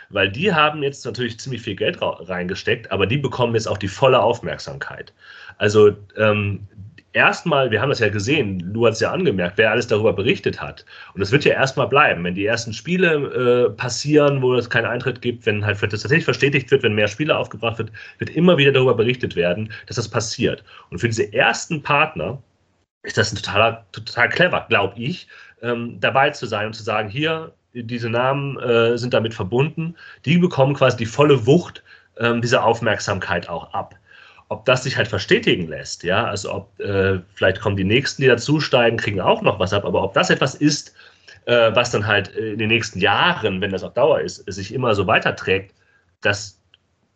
weil 0.10 0.30
die 0.30 0.54
haben 0.54 0.84
jetzt 0.84 1.06
natürlich 1.06 1.39
ziemlich 1.39 1.62
viel 1.62 1.76
Geld 1.76 1.98
reingesteckt, 2.02 2.91
aber 2.91 3.06
die 3.06 3.17
bekommen 3.17 3.54
jetzt 3.54 3.67
auch 3.67 3.78
die 3.78 3.88
volle 3.88 4.19
Aufmerksamkeit. 4.19 5.13
Also 5.58 5.95
ähm, 6.17 6.67
erstmal, 7.13 7.72
wir 7.72 7.82
haben 7.82 7.89
das 7.89 8.00
ja 8.00 8.10
gesehen, 8.10 8.74
du 8.74 8.86
hast 8.86 9.02
ja 9.02 9.12
angemerkt, 9.12 9.58
wer 9.58 9.72
alles 9.72 9.88
darüber 9.88 10.13
berichtet 10.13 10.62
hat. 10.62 10.86
Und 11.13 11.22
das 11.22 11.32
wird 11.32 11.45
ja 11.45 11.54
erstmal 11.54 11.88
bleiben, 11.88 12.24
wenn 12.24 12.36
die 12.36 12.45
ersten 12.45 12.74
Spiele 12.74 13.67
äh, 13.67 13.69
passieren, 13.72 14.41
wo 14.41 14.54
es 14.56 14.69
keinen 14.69 14.86
Eintritt 14.86 15.22
gibt, 15.22 15.45
wenn 15.45 15.65
halt 15.65 15.82
das 15.82 15.89
tatsächlich 15.89 16.26
verstetigt 16.26 16.72
wird, 16.72 16.84
wenn 16.84 16.93
mehr 16.93 17.08
Spiele 17.08 17.38
aufgebracht 17.38 17.78
wird, 17.80 17.91
wird 18.19 18.32
immer 18.32 18.58
wieder 18.58 18.72
darüber 18.72 18.95
berichtet 18.95 19.36
werden, 19.36 19.72
dass 19.88 19.95
das 19.95 20.08
passiert. 20.08 20.63
Und 20.89 21.00
für 21.00 21.08
diese 21.08 21.32
ersten 21.34 21.82
Partner 21.82 22.41
ist 23.04 23.17
das 23.17 23.32
ein 23.32 23.38
totaler, 23.38 23.86
total 23.91 24.30
clever, 24.30 24.65
glaube 24.69 25.00
ich, 25.00 25.28
ähm, 25.62 25.98
dabei 26.00 26.30
zu 26.32 26.45
sein 26.45 26.67
und 26.67 26.74
zu 26.74 26.84
sagen, 26.84 27.10
hier, 27.10 27.54
diese 27.73 28.10
Namen 28.10 28.58
äh, 28.60 28.97
sind 28.97 29.13
damit 29.13 29.34
verbunden, 29.34 29.95
die 30.25 30.38
bekommen 30.38 30.73
quasi 30.73 30.97
die 30.97 31.05
volle 31.05 31.45
Wucht 31.45 31.84
ähm, 32.17 32.41
dieser 32.41 32.63
Aufmerksamkeit 32.65 33.49
auch 33.49 33.73
ab. 33.73 33.95
ob 34.49 34.65
das 34.65 34.84
sich 34.84 34.97
halt 34.97 35.08
verstetigen 35.08 35.67
lässt, 35.67 36.03
ja, 36.03 36.25
also 36.25 36.53
ob 36.53 36.79
äh, 36.79 37.19
vielleicht 37.36 37.62
kommen 37.62 37.77
die 37.77 37.84
nächsten, 37.84 38.23
die 38.23 38.27
dazusteigen, 38.27 38.97
kriegen 38.97 39.21
auch 39.21 39.41
noch 39.41 39.60
was 39.60 39.73
ab, 39.73 39.86
aber 39.86 40.03
ob 40.03 40.13
das 40.15 40.29
etwas 40.32 40.55
ist, 40.55 40.93
äh, 41.45 41.73
was 41.75 41.91
dann 41.91 42.08
halt 42.08 42.29
in 42.29 42.58
den 42.58 42.69
nächsten 42.69 42.99
Jahren, 42.99 43.62
wenn 43.62 43.71
das 43.71 43.84
auf 43.84 43.93
Dauer 43.93 44.21
ist, 44.21 44.38
sich 44.51 44.73
immer 44.73 44.95
so 44.95 45.05
weiterträgt, 45.08 45.73
das 46.21 46.60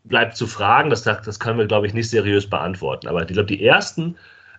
bleibt 0.06 0.38
zu 0.38 0.48
fragen, 0.48 0.90
das, 0.90 1.04
das 1.04 1.40
können 1.40 1.58
wir, 1.58 1.66
glaube 1.66 1.88
ich, 1.88 1.94
nicht 1.94 2.10
seriös 2.10 2.48
beantworten. 2.50 3.08
Aber 3.08 3.22
ich 3.22 3.28
glaube, 3.28 3.48
die 3.48 3.66
ersten, 3.66 4.16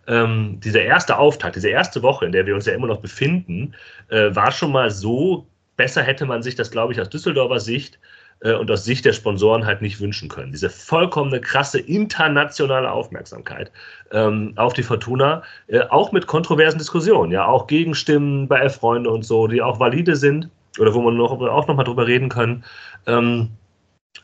ähm, 0.09 0.59
dieser 0.61 0.83
erste 0.83 1.17
Auftakt, 1.19 1.57
diese 1.57 1.69
erste 1.69 2.03
Woche, 2.03 2.27
in 2.27 2.33
der 2.33 2.47
wir 2.47 2.55
uns 2.55 2.67
ja 2.67 2.75
immer 2.75 2.87
noch 2.89 3.01
befinden, 3.01 3.75
äh, 4.09 4.35
war 4.35 4.51
schon 4.53 4.73
mal 4.73 4.91
so, 4.91 5.47
besser 5.77 6.03
hätte 6.03 6.27
man 6.27 6.43
sich 6.43 6.55
das, 6.55 6.71
glaube 6.71 6.93
ich, 6.93 7.01
aus 7.01 7.09
Düsseldorfer 7.09 7.61
Sicht 7.61 7.99
äh, 8.41 8.53
und 8.53 8.71
aus 8.71 8.85
Sicht 8.85 9.05
der 9.05 9.13
Sponsoren 9.13 9.67
halt 9.67 9.83
nicht 9.83 10.01
wünschen 10.01 10.29
können. 10.29 10.53
Diese 10.53 10.71
vollkommene 10.71 11.41
krasse 11.41 11.79
internationale 11.79 12.91
Aufmerksamkeit 12.91 13.71
ähm, 14.13 14.53
auf 14.57 14.73
die 14.73 14.83
Fortuna, 14.83 15.43
äh, 15.67 15.81
auch 15.81 16.13
mit 16.13 16.27
kontroversen 16.27 16.79
Diskussionen, 16.79 17.33
ja, 17.33 17.47
auch 17.47 17.67
Gegenstimmen 17.67 18.49
bei 18.49 18.69
Freunde 18.69 19.11
und 19.11 19.25
so, 19.25 19.47
die 19.47 19.63
auch 19.63 19.81
valide 19.81 20.17
sind 20.17 20.49
oder 20.79 20.95
wo 20.95 21.03
man 21.03 21.17
noch, 21.17 21.31
auch 21.31 21.67
noch 21.67 21.77
mal 21.77 21.85
drüber 21.85 22.07
reden 22.07 22.29
können. 22.29 22.65
Ähm, 23.07 23.51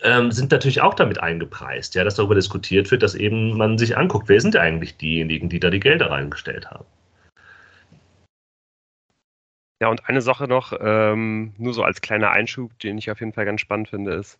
ähm, 0.03 0.31
sind 0.31 0.53
natürlich 0.53 0.81
auch 0.81 0.95
damit 0.95 1.21
eingepreist, 1.21 1.95
ja, 1.95 2.05
dass 2.05 2.15
darüber 2.15 2.35
diskutiert 2.35 2.91
wird, 2.91 3.03
dass 3.03 3.15
eben 3.15 3.57
man 3.57 3.77
sich 3.77 3.97
anguckt, 3.97 4.29
wer 4.29 4.41
sind 4.41 4.57
eigentlich 4.57 4.97
diejenigen, 4.97 5.49
die 5.49 5.61
da 5.61 5.69
die 5.69 5.81
Gelder 5.81 6.11
reingestellt 6.11 6.71
haben. 6.71 6.85
Ja, 9.81 9.89
und 9.89 10.07
eine 10.09 10.21
Sache 10.21 10.47
noch, 10.47 10.75
ähm, 10.79 11.55
nur 11.57 11.73
so 11.73 11.83
als 11.83 12.03
kleiner 12.03 12.31
Einschub, 12.33 12.79
den 12.81 12.99
ich 12.99 13.11
auf 13.11 13.21
jeden 13.21 13.33
Fall 13.33 13.47
ganz 13.47 13.63
spannend 13.63 13.89
finde, 13.89 14.13
ist, 14.13 14.39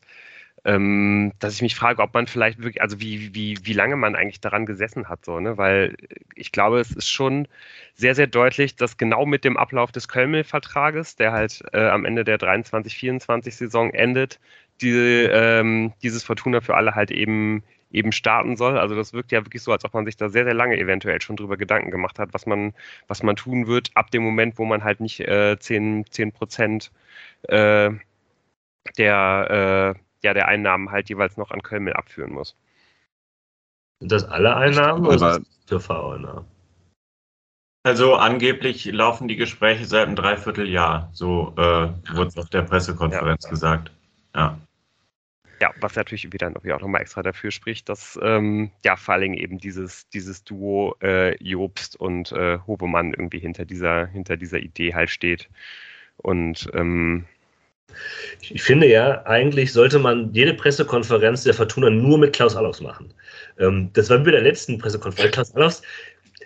ähm, 0.67 1.33
dass 1.39 1.55
ich 1.55 1.63
mich 1.63 1.75
frage, 1.75 2.03
ob 2.03 2.13
man 2.13 2.27
vielleicht 2.27 2.59
wirklich, 2.59 2.83
also 2.83 3.01
wie, 3.01 3.35
wie, 3.35 3.59
wie 3.65 3.73
lange 3.73 3.97
man 3.97 4.15
eigentlich 4.17 4.41
daran 4.43 4.67
gesessen 4.67 5.09
hat, 5.09 5.25
so, 5.25 5.41
ne? 5.41 5.57
Weil 5.57 5.97
ich 6.35 6.53
glaube, 6.53 6.81
es 6.81 6.91
ist 6.93 7.09
schon 7.11 7.49
sehr, 7.95 8.15
sehr 8.15 8.27
deutlich, 8.27 8.77
dass 8.77 8.99
genau 8.99 9.25
mit 9.27 9.45
dem 9.45 9.57
Ablauf 9.57 9.93
des 9.93 10.09
Kölmel-Vertrages, 10.09 11.17
der 11.17 11.33
halt 11.33 11.63
äh, 11.73 11.89
am 11.89 12.05
Ende 12.05 12.25
der 12.25 12.39
23-24-Saison 12.39 13.91
endet, 13.95 14.41
die, 14.83 14.91
ähm, 14.91 15.95
dieses 16.03 16.23
Fortuna 16.25 16.61
für 16.61 16.77
alle 16.77 16.95
halt 16.95 17.11
eben 17.11 17.63
eben 17.91 18.13
starten 18.13 18.57
soll. 18.57 18.79
Also 18.79 18.95
das 18.95 19.13
wirkt 19.13 19.33
ja 19.33 19.45
wirklich 19.45 19.63
so, 19.63 19.73
als 19.73 19.85
ob 19.85 19.95
man 19.95 20.05
sich 20.05 20.17
da 20.17 20.29
sehr, 20.29 20.45
sehr 20.45 20.55
lange 20.55 20.79
eventuell 20.79 21.21
schon 21.21 21.37
drüber 21.37 21.57
Gedanken 21.57 21.91
gemacht 21.91 22.19
hat, 22.19 22.33
was 22.33 22.47
man, 22.47 22.73
was 23.09 23.23
man 23.23 23.37
tun 23.37 23.67
wird, 23.67 23.91
ab 23.95 24.11
dem 24.11 24.23
Moment, 24.23 24.59
wo 24.59 24.65
man 24.65 24.85
halt 24.85 25.01
nicht 25.01 25.21
äh, 25.21 25.59
10, 25.59 26.07
10 26.11 26.33
Prozent 26.33 26.93
äh, 27.43 27.91
der, 28.97 29.95
äh, 29.97 30.27
ja, 30.27 30.35
der 30.35 30.49
Einnahmen 30.49 30.91
halt 30.91 31.09
jeweils 31.09 31.37
noch 31.37 31.51
an 31.51 31.63
Köln 31.63 31.85
mit 31.85 31.97
abführen 31.97 32.33
muss. 32.33 32.57
Sind 34.01 34.13
das 34.13 34.25
alle 34.25 34.57
Einnahmen 34.57 35.07
oder 35.07 35.41
TV-Einnahmen? 35.67 36.47
Also 37.83 38.15
angeblich 38.17 38.85
laufen 38.87 39.27
die 39.27 39.37
Gespräche 39.37 39.87
seit 39.87 40.07
einem 40.07 40.17
Dreivierteljahr, 40.17 41.09
so 41.13 41.55
äh, 41.57 41.89
wurde 42.15 42.29
es 42.29 42.37
auf 42.37 42.51
der 42.51 42.63
Pressekonferenz 42.63 43.45
ja. 43.45 43.51
gesagt. 43.51 43.91
Ja. 44.35 44.59
Ja, 45.61 45.73
was 45.81 45.95
natürlich 45.95 46.33
wieder 46.33 46.49
auch 46.49 46.81
nochmal 46.81 47.03
extra 47.03 47.23
dafür 47.23 47.51
spricht, 47.51 47.89
dass 47.89 48.19
ähm, 48.23 48.71
ja 48.83 48.97
vor 48.97 49.15
allen 49.15 49.35
eben 49.35 49.59
dieses, 49.59 50.09
dieses 50.09 50.43
Duo 50.43 50.97
äh, 51.03 51.37
Jobst 51.43 52.01
und 52.01 52.33
äh, 52.33 52.59
Hobemann 52.67 53.13
irgendwie 53.13 53.41
hinter 53.41 53.67
dieser, 53.67 54.07
hinter 54.07 54.37
dieser 54.39 54.59
Idee 54.59 54.95
halt 54.95 55.11
steht. 55.11 55.51
Und 56.17 56.69
ähm, 56.73 57.27
ich 58.41 58.63
finde 58.63 58.89
ja, 58.89 59.23
eigentlich 59.27 59.73
sollte 59.73 59.99
man 59.99 60.33
jede 60.33 60.55
Pressekonferenz 60.55 61.45
der 61.45 61.55
Fortuna 61.55 61.91
nur 61.91 62.19
mit 62.19 62.33
Klaus 62.33 62.57
Allofs 62.57 62.81
machen. 62.81 63.13
Ähm, 63.59 63.91
das 63.93 64.11
war 64.11 64.19
bei 64.19 64.31
der 64.31 64.43
letzten 64.43 64.79
Pressekonferenz. 64.79 65.33
Klaus 65.33 65.55
Allofs 65.55 65.83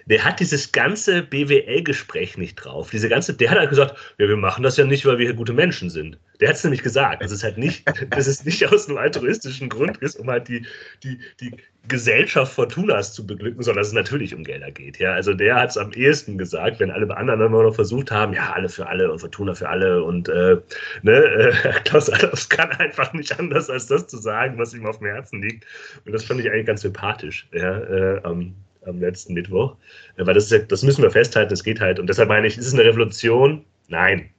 der 0.07 0.25
hat 0.25 0.41
dieses 0.41 0.73
ganze 0.73 1.23
BWL-Gespräch 1.23 2.37
nicht 2.37 2.57
drauf. 2.57 2.91
Diese 2.91 3.09
ganze, 3.09 3.35
der 3.35 3.51
hat 3.51 3.59
halt 3.59 3.71
gesagt, 3.71 3.97
ja, 4.19 4.29
wir 4.29 4.37
machen 4.37 4.63
das 4.63 4.77
ja 4.77 4.85
nicht, 4.85 5.07
weil 5.07 5.19
wir 5.19 5.27
hier 5.27 5.35
gute 5.35 5.53
Menschen 5.53 5.91
sind. 5.91 6.19
Der 6.41 6.49
hat 6.49 6.57
es 6.57 6.65
nämlich 6.65 6.83
gesagt. 6.83 7.23
Das 7.23 7.33
ist 7.33 7.43
halt 7.43 7.59
nicht, 7.59 7.85
dass 8.11 8.27
es 8.27 8.45
nicht 8.45 8.67
aus 8.71 8.89
einem 8.89 8.99
altruistischen 8.99 9.69
Grund 9.69 9.97
ist, 9.99 10.17
um 10.17 10.29
halt 10.29 10.49
die, 10.49 10.67
die, 11.03 11.19
die 11.41 11.53
Gesellschaft 11.89 12.53
Fortunas 12.53 13.13
zu 13.13 13.27
beglücken, 13.27 13.63
sondern 13.63 13.81
dass 13.81 13.89
es 13.89 13.93
natürlich 13.93 14.35
um 14.35 14.45
Gelder 14.45 14.71
geht. 14.71 14.99
Ja, 14.99 15.13
also 15.13 15.35
der 15.35 15.55
hat 15.55 15.71
es 15.71 15.79
am 15.79 15.93
ehesten 15.93 16.39
gesagt, 16.39 16.81
wenn 16.81 16.91
alle 16.91 17.15
anderen 17.17 17.41
immer 17.41 17.63
noch 17.63 17.75
versucht 17.75 18.11
haben, 18.11 18.33
ja, 18.33 18.53
alle 18.53 18.69
für 18.69 18.87
alle 18.87 19.11
und 19.11 19.19
Fortuna 19.19 19.55
für 19.55 19.69
alle 19.69 20.03
und 20.03 20.29
äh, 20.29 20.57
ne, 21.03 21.13
äh, 21.13 21.53
Klaus 21.85 22.11
Adolfs 22.11 22.49
kann 22.49 22.71
einfach 22.73 23.13
nicht 23.13 23.39
anders, 23.39 23.69
als 23.69 23.87
das 23.87 24.07
zu 24.07 24.17
sagen, 24.17 24.59
was 24.59 24.75
ihm 24.75 24.87
auf 24.87 24.99
dem 24.99 25.09
Herzen 25.09 25.43
liegt. 25.43 25.67
Und 26.07 26.13
das 26.13 26.25
fand 26.25 26.41
ich 26.41 26.51
eigentlich 26.51 26.67
ganz 26.67 26.81
sympathisch. 26.83 27.47
Ja, 27.53 27.79
äh, 27.79 28.21
ähm, 28.25 28.55
am 28.87 29.01
letzten 29.01 29.35
Mittwoch. 29.35 29.77
Äh, 30.17 30.27
weil 30.27 30.35
das, 30.35 30.51
ja, 30.51 30.59
das 30.59 30.83
müssen 30.83 31.03
wir 31.03 31.11
festhalten, 31.11 31.53
es 31.53 31.65
geht 31.65 31.81
halt. 31.81 31.99
Und 31.99 32.09
deshalb 32.09 32.29
meine 32.29 32.47
ich, 32.47 32.59
ist 32.59 32.67
es 32.67 32.75
eine 32.75 32.85
Revolution? 32.85 33.65
Nein. 33.89 34.31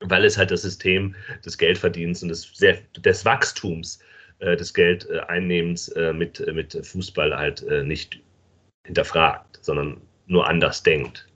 Weil 0.00 0.24
es 0.24 0.38
halt 0.38 0.50
das 0.50 0.62
System 0.62 1.14
des 1.44 1.58
Geldverdienens 1.58 2.22
und 2.22 2.30
des, 2.30 2.50
sehr, 2.54 2.78
des 2.96 3.24
Wachstums 3.24 4.00
äh, 4.40 4.56
des 4.56 4.72
Geldeinnehmens 4.74 5.88
äh, 5.90 6.12
mit, 6.12 6.40
äh, 6.40 6.52
mit 6.52 6.74
Fußball 6.86 7.36
halt 7.36 7.62
äh, 7.64 7.82
nicht 7.82 8.20
hinterfragt, 8.86 9.58
sondern 9.62 10.00
nur 10.26 10.48
anders 10.48 10.82
denkt. 10.82 11.29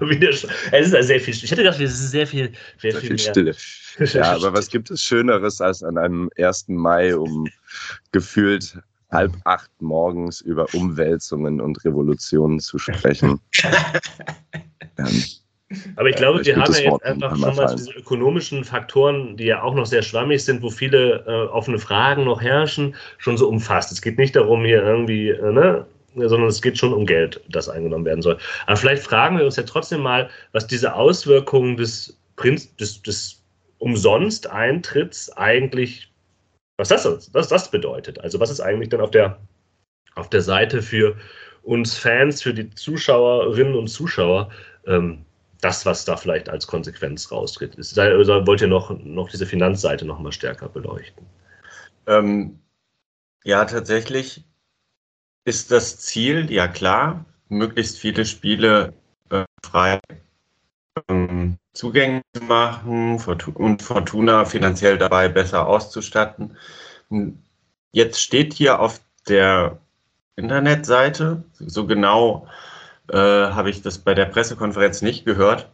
es 0.72 0.86
ist 0.86 0.92
ja 0.92 1.02
sehr 1.02 1.20
viel. 1.20 1.34
Ich 1.34 1.50
hätte 1.50 1.62
gedacht, 1.62 1.80
es 1.80 1.92
ist 1.92 2.10
sehr 2.10 2.26
viel, 2.26 2.52
sehr, 2.78 2.92
sehr 2.92 3.00
viel, 3.00 3.08
viel 3.10 3.18
Stille. 3.18 3.54
Ja, 4.12 4.34
aber 4.34 4.52
was 4.52 4.68
gibt 4.68 4.90
es 4.90 5.02
Schöneres, 5.02 5.58
als 5.62 5.82
an 5.82 5.96
einem 5.96 6.28
1. 6.36 6.66
Mai 6.68 7.16
um 7.16 7.48
gefühlt 8.12 8.78
halb 9.10 9.32
acht 9.44 9.70
morgens 9.80 10.42
über 10.42 10.66
Umwälzungen 10.74 11.62
und 11.62 11.82
Revolutionen 11.82 12.60
zu 12.60 12.78
sprechen? 12.78 13.40
ähm, 14.98 15.22
aber 15.96 16.10
ich 16.10 16.16
glaube, 16.16 16.44
wir 16.44 16.56
haben 16.56 16.72
ja 16.74 16.80
jetzt 16.80 17.04
einfach 17.04 17.36
schon 17.36 17.56
mal 17.56 17.74
diese 17.74 17.92
ökonomischen 17.92 18.64
Faktoren, 18.64 19.36
die 19.36 19.46
ja 19.46 19.62
auch 19.62 19.74
noch 19.74 19.86
sehr 19.86 20.02
schwammig 20.02 20.44
sind, 20.44 20.62
wo 20.62 20.70
viele 20.70 21.24
äh, 21.26 21.48
offene 21.48 21.78
Fragen 21.78 22.24
noch 22.24 22.40
herrschen, 22.40 22.94
schon 23.18 23.36
so 23.36 23.48
umfasst. 23.48 23.90
Es 23.90 24.00
geht 24.00 24.18
nicht 24.18 24.36
darum, 24.36 24.64
hier 24.64 24.82
irgendwie, 24.82 25.30
äh, 25.30 25.52
ne, 25.52 25.86
sondern 26.16 26.48
es 26.48 26.62
geht 26.62 26.78
schon 26.78 26.92
um 26.92 27.06
Geld, 27.06 27.40
das 27.48 27.68
eingenommen 27.68 28.04
werden 28.04 28.22
soll. 28.22 28.38
Aber 28.66 28.76
vielleicht 28.76 29.02
fragen 29.02 29.38
wir 29.38 29.44
uns 29.44 29.56
ja 29.56 29.62
trotzdem 29.62 30.00
mal, 30.00 30.30
was 30.52 30.66
diese 30.66 30.94
Auswirkungen 30.94 31.76
des, 31.76 32.18
Prinz, 32.36 32.74
des, 32.76 33.02
des 33.02 33.42
Umsonst-Eintritts 33.78 35.36
eigentlich, 35.36 36.12
was 36.76 36.88
das, 36.88 37.30
was 37.32 37.48
das 37.48 37.70
bedeutet. 37.70 38.20
Also 38.20 38.40
was 38.40 38.50
ist 38.50 38.60
eigentlich 38.60 38.88
dann 38.88 39.00
auf 39.00 39.10
der, 39.10 39.38
auf 40.14 40.30
der 40.30 40.42
Seite 40.42 40.82
für 40.82 41.16
uns 41.62 41.96
Fans, 41.96 42.42
für 42.42 42.54
die 42.54 42.70
Zuschauerinnen 42.70 43.74
und 43.74 43.88
Zuschauer, 43.88 44.50
ähm, 44.86 45.24
das, 45.60 45.84
was 45.86 46.04
da 46.04 46.16
vielleicht 46.16 46.48
als 46.48 46.66
Konsequenz 46.66 47.30
raustritt. 47.32 47.74
Ist, 47.76 47.98
oder 47.98 48.46
wollt 48.46 48.60
ihr 48.60 48.68
noch, 48.68 48.96
noch 49.02 49.28
diese 49.28 49.46
Finanzseite 49.46 50.04
noch 50.04 50.18
mal 50.18 50.32
stärker 50.32 50.68
beleuchten? 50.68 51.26
Ähm, 52.06 52.60
ja, 53.42 53.64
tatsächlich 53.64 54.44
ist 55.46 55.70
das 55.70 55.98
Ziel, 55.98 56.50
ja 56.52 56.66
klar, 56.66 57.24
möglichst 57.48 57.98
viele 57.98 58.26
Spiele 58.26 58.92
äh, 59.30 59.44
frei 59.64 60.00
ähm, 61.08 61.56
zugänglich 61.72 62.24
zu 62.34 62.42
machen 62.42 63.20
und 63.54 63.82
Fortuna 63.82 64.44
finanziell 64.44 64.98
dabei 64.98 65.28
besser 65.28 65.68
auszustatten. 65.68 66.56
Jetzt 67.92 68.20
steht 68.20 68.54
hier 68.54 68.80
auf 68.80 69.00
der 69.28 69.78
Internetseite, 70.34 71.44
so 71.60 71.86
genau 71.86 72.48
äh, 73.08 73.16
habe 73.16 73.70
ich 73.70 73.82
das 73.82 73.98
bei 73.98 74.14
der 74.14 74.24
Pressekonferenz 74.24 75.00
nicht 75.00 75.24
gehört, 75.24 75.70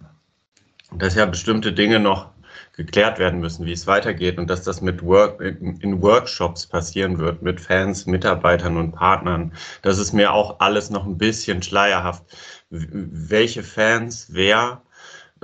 dass 0.95 1.15
ja 1.15 1.25
bestimmte 1.25 1.73
Dinge 1.73 1.99
noch 1.99 2.29
geklärt 2.73 3.19
werden 3.19 3.41
müssen, 3.41 3.67
wie 3.67 3.73
es 3.73 3.87
weitergeht 3.87 4.39
und 4.39 4.49
dass 4.49 4.63
das 4.63 4.81
mit 4.81 5.03
Work, 5.03 5.41
in 5.41 6.01
Workshops 6.01 6.67
passieren 6.67 7.19
wird, 7.19 7.43
mit 7.43 7.61
Fans, 7.61 8.07
Mitarbeitern 8.07 8.77
und 8.77 8.93
Partnern. 8.93 9.53
Das 9.83 9.99
ist 9.99 10.13
mir 10.13 10.33
auch 10.33 10.61
alles 10.61 10.91
noch 10.91 11.07
ein 11.07 11.19
bisschen 11.19 11.63
schleierhaft. 11.63 12.25
Welche 12.71 13.63
Fans, 13.63 14.29
wer? 14.31 14.83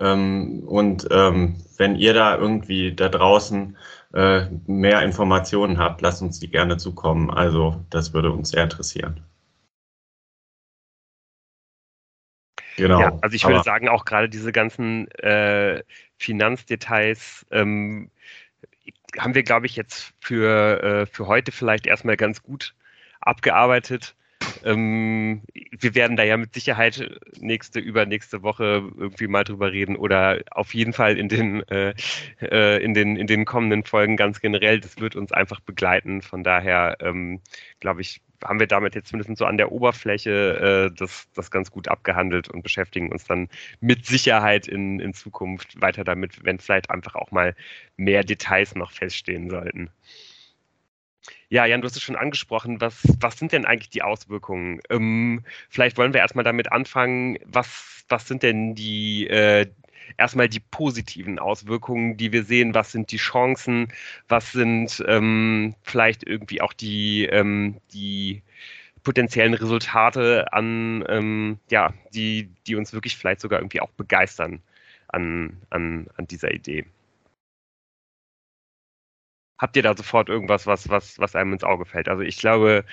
Ähm, 0.01 0.63
und 0.67 1.07
ähm, 1.11 1.57
wenn 1.77 1.97
ihr 1.97 2.15
da 2.15 2.37
irgendwie 2.37 2.95
da 2.95 3.09
draußen 3.09 3.77
äh, 4.15 4.47
mehr 4.67 5.03
Informationen 5.03 5.79
habt, 5.79 6.01
lasst 6.01 6.23
uns 6.23 6.41
die 6.41 6.49
gerne 6.49 6.79
zukommen. 6.79 7.31
Also 7.31 7.85
das 7.91 8.15
würde 8.15 8.33
uns 8.33 8.51
sehr 8.51 8.65
interessieren. 8.65 9.23
Genau. 12.77 13.01
Ja, 13.01 13.19
also 13.23 13.35
ich 13.35 13.45
würde 13.45 13.65
sagen, 13.65 13.89
auch 13.89 14.05
gerade 14.05 14.29
diese 14.29 14.53
ganzen 14.53 15.11
äh, 15.19 15.83
Finanzdetails 16.19 17.47
ähm, 17.51 18.11
haben 19.17 19.35
wir, 19.35 19.43
glaube 19.43 19.67
ich, 19.67 19.77
jetzt 19.77 20.13
für, 20.21 20.83
äh, 20.83 21.07
für 21.07 21.27
heute 21.27 21.53
vielleicht 21.53 21.87
erstmal 21.87 22.17
ganz 22.17 22.43
gut 22.43 22.75
abgearbeitet. 23.21 24.15
ähm, 24.65 25.43
wir 25.81 25.95
werden 25.95 26.17
da 26.17 26.23
ja 26.25 26.37
mit 26.37 26.55
Sicherheit 26.55 27.21
nächste, 27.41 27.81
übernächste 27.81 28.43
Woche 28.43 28.91
irgendwie 28.97 29.27
mal 29.27 29.45
drüber 29.45 29.73
reden 29.73 29.97
oder 29.97 30.41
auf 30.51 30.75
jeden 30.75 30.93
Fall 30.93 31.19
in 31.19 31.29
den, 31.29 31.63
äh, 31.69 31.95
äh, 32.41 32.83
in 32.83 32.95
den, 32.95 33.17
in 33.17 33.27
den 33.27 33.45
kommenden 33.45 33.85
Folgen 33.85 34.17
ganz 34.17 34.41
generell. 34.41 34.81
Das 34.81 34.99
wird 34.99 35.17
uns 35.17 35.33
einfach 35.33 35.61
begleiten. 35.61 36.23
Von 36.23 36.45
daher, 36.45 36.97
ähm, 37.01 37.41
glaube 37.81 38.01
ich, 38.03 38.21
haben 38.45 38.61
wir 38.61 38.67
damit 38.67 38.95
jetzt 38.95 39.09
zumindest 39.09 39.39
so 39.39 39.47
an 39.47 39.57
der 39.57 39.73
Oberfläche 39.73 40.91
äh, 40.91 40.97
das, 40.97 41.29
das 41.35 41.51
ganz 41.51 41.71
gut 41.71 41.89
abgehandelt 41.89 42.49
und 42.49 42.63
beschäftigen 42.63 43.11
uns 43.11 43.25
dann 43.25 43.49
mit 43.81 44.07
Sicherheit 44.07 44.69
in, 44.69 45.01
in 45.01 45.15
Zukunft 45.15 45.81
weiter 45.81 46.05
damit, 46.05 46.45
wenn 46.45 46.59
vielleicht 46.59 46.91
einfach 46.91 47.15
auch 47.15 47.31
mal 47.31 47.55
mehr 47.97 48.25
Details 48.25 48.75
noch 48.75 48.93
feststehen 48.93 49.51
sollten. 49.51 49.91
Ja, 51.51 51.65
Jan, 51.65 51.81
du 51.81 51.87
hast 51.87 51.97
es 51.97 52.03
schon 52.03 52.17
angesprochen. 52.17 52.81
Was, 52.81 53.03
was 53.21 53.39
sind 53.39 53.53
denn 53.53 53.65
eigentlich 53.65 53.91
die 53.91 54.03
Auswirkungen? 54.03 54.81
Ähm, 54.91 55.45
vielleicht 55.71 55.97
wollen 55.97 56.13
wir 56.13 56.21
erstmal 56.21 56.45
damit 56.45 56.71
anfangen. 56.73 57.39
Was, 57.45 58.05
was 58.09 58.29
sind 58.29 58.43
denn 58.43 58.75
die, 58.75 59.27
äh, 59.29 59.67
erstmal 60.17 60.49
die 60.49 60.61
positiven 60.61 61.39
Auswirkungen, 61.39 62.17
die 62.17 62.33
wir 62.33 62.45
sehen. 62.45 62.75
Was 62.75 62.93
sind 62.93 63.13
die 63.13 63.17
Chancen? 63.17 63.93
Was 64.29 64.53
sind 64.53 65.03
ähm, 65.07 65.75
vielleicht 65.83 66.25
irgendwie 66.27 66.61
auch 66.61 66.73
die, 66.73 67.25
ähm, 67.27 67.81
die 67.93 68.43
potenziellen 69.03 69.55
Resultate 69.55 70.53
an, 70.53 71.05
ähm, 71.09 71.59
ja, 71.71 71.95
die, 72.15 72.51
die 72.67 72.77
uns 72.77 72.93
wirklich 72.93 73.17
vielleicht 73.17 73.41
sogar 73.41 73.61
irgendwie 73.61 73.81
auch 73.81 73.91
begeistern 73.91 74.63
an, 75.09 75.57
an, 75.71 76.09
an 76.17 76.27
dieser 76.27 76.53
Idee? 76.53 76.85
Habt 79.59 79.77
ihr 79.77 79.83
da 79.83 79.97
sofort 79.97 80.29
irgendwas, 80.29 80.67
was, 80.67 80.89
was, 80.89 81.19
was 81.19 81.35
einem 81.35 81.53
ins 81.55 81.65
Auge 81.65 81.85
fällt? 81.85 82.09
Also 82.09 82.23
ich 82.23 82.39
glaube, 82.39 82.85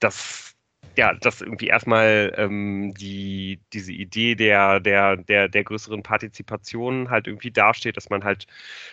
dass 0.00 0.51
ja, 0.96 1.14
dass 1.14 1.40
irgendwie 1.40 1.68
erstmal 1.68 2.32
ähm, 2.36 2.92
die, 2.94 3.60
diese 3.72 3.92
Idee 3.92 4.34
der, 4.34 4.78
der, 4.80 5.16
der, 5.16 5.48
der 5.48 5.64
größeren 5.64 6.02
Partizipation 6.02 7.08
halt 7.08 7.26
irgendwie 7.26 7.50
dasteht, 7.50 7.96
dass 7.96 8.10
man 8.10 8.24
halt 8.24 8.46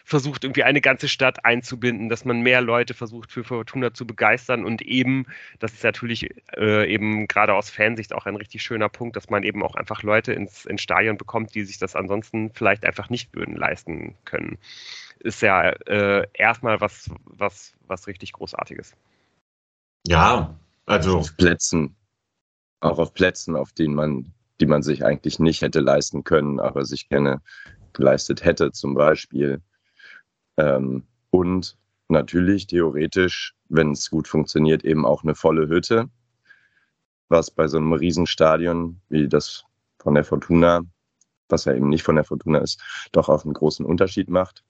versucht, 0.06 0.44
irgendwie 0.44 0.64
eine 0.64 0.80
ganze 0.80 1.10
Stadt 1.10 1.44
einzubinden, 1.44 2.08
dass 2.08 2.24
man 2.24 2.42
mehr 2.42 2.62
Leute 2.62 2.94
versucht, 2.94 3.32
für 3.32 3.44
Fortuna 3.44 3.94
zu 3.94 4.08
begeistern 4.08 4.64
und 4.64 4.82
eben, 4.82 5.26
das 5.60 5.74
ist 5.74 5.84
natürlich 5.84 6.30
äh, 6.56 6.92
eben 6.92 7.28
gerade 7.28 7.54
aus 7.54 7.70
Fansicht 7.70 8.14
auch 8.14 8.26
ein 8.26 8.38
richtig 8.38 8.64
schöner 8.64 8.90
Punkt, 8.90 9.18
dass 9.18 9.30
man 9.30 9.44
eben 9.44 9.62
auch 9.62 9.76
einfach 9.76 10.02
Leute 10.02 10.32
ins, 10.32 10.66
ins 10.66 10.82
Stadion 10.82 11.18
bekommt, 11.18 11.54
die 11.54 11.64
sich 11.64 11.80
das 11.80 11.96
ansonsten 11.96 12.52
vielleicht 12.54 12.86
einfach 12.86 13.10
nicht 13.10 13.36
würden 13.36 13.56
leisten 13.56 14.16
können. 14.24 14.58
Ist 15.20 15.42
ja 15.42 15.70
äh, 15.70 16.26
erstmal 16.34 16.80
was, 16.80 17.10
was, 17.26 17.74
was 17.88 18.08
richtig 18.08 18.32
Großartiges. 18.32 18.96
Ja, 20.08 20.58
also 20.90 21.20
auf 21.20 21.38
Plätzen, 21.38 21.96
auch 22.80 22.98
auf 22.98 23.14
Plätzen, 23.14 23.56
auf 23.56 23.72
denen 23.74 23.94
man, 23.94 24.34
die 24.60 24.66
man 24.66 24.82
sich 24.82 25.06
eigentlich 25.06 25.38
nicht 25.40 25.62
hätte 25.62 25.82
leisten 25.82 26.24
können, 26.24 26.60
aber 26.60 26.84
sich 26.84 27.10
gerne 27.10 27.42
geleistet 27.94 28.44
hätte, 28.44 28.72
zum 28.72 28.96
Beispiel. 28.96 29.62
Ähm, 30.58 31.04
und 31.30 31.78
natürlich 32.08 32.66
theoretisch, 32.66 33.56
wenn 33.70 33.92
es 33.92 34.10
gut 34.10 34.28
funktioniert, 34.28 34.84
eben 34.84 35.06
auch 35.06 35.24
eine 35.24 35.36
volle 35.36 35.68
Hütte, 35.68 36.10
was 37.28 37.52
bei 37.52 37.68
so 37.68 37.78
einem 37.78 37.94
Riesenstadion 37.94 39.00
wie 39.10 39.28
das 39.28 39.66
von 40.00 40.16
der 40.16 40.24
Fortuna, 40.24 40.82
was 41.50 41.66
ja 41.66 41.76
eben 41.76 41.90
nicht 41.90 42.04
von 42.04 42.16
der 42.16 42.26
Fortuna 42.26 42.60
ist, 42.60 42.82
doch 43.12 43.30
auch 43.30 43.44
einen 43.44 43.54
großen 43.54 43.86
Unterschied 43.86 44.30
macht. 44.30 44.64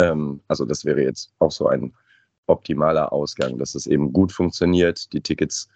Ähm, 0.00 0.42
also 0.46 0.64
das 0.64 0.84
wäre 0.84 1.02
jetzt 1.02 1.32
auch 1.40 1.50
so 1.50 1.66
ein 1.66 1.92
optimaler 2.48 3.12
Ausgang, 3.12 3.58
dass 3.58 3.74
es 3.74 3.86
eben 3.86 4.12
gut 4.12 4.32
funktioniert, 4.32 5.12
die 5.12 5.20
Tickets 5.20 5.68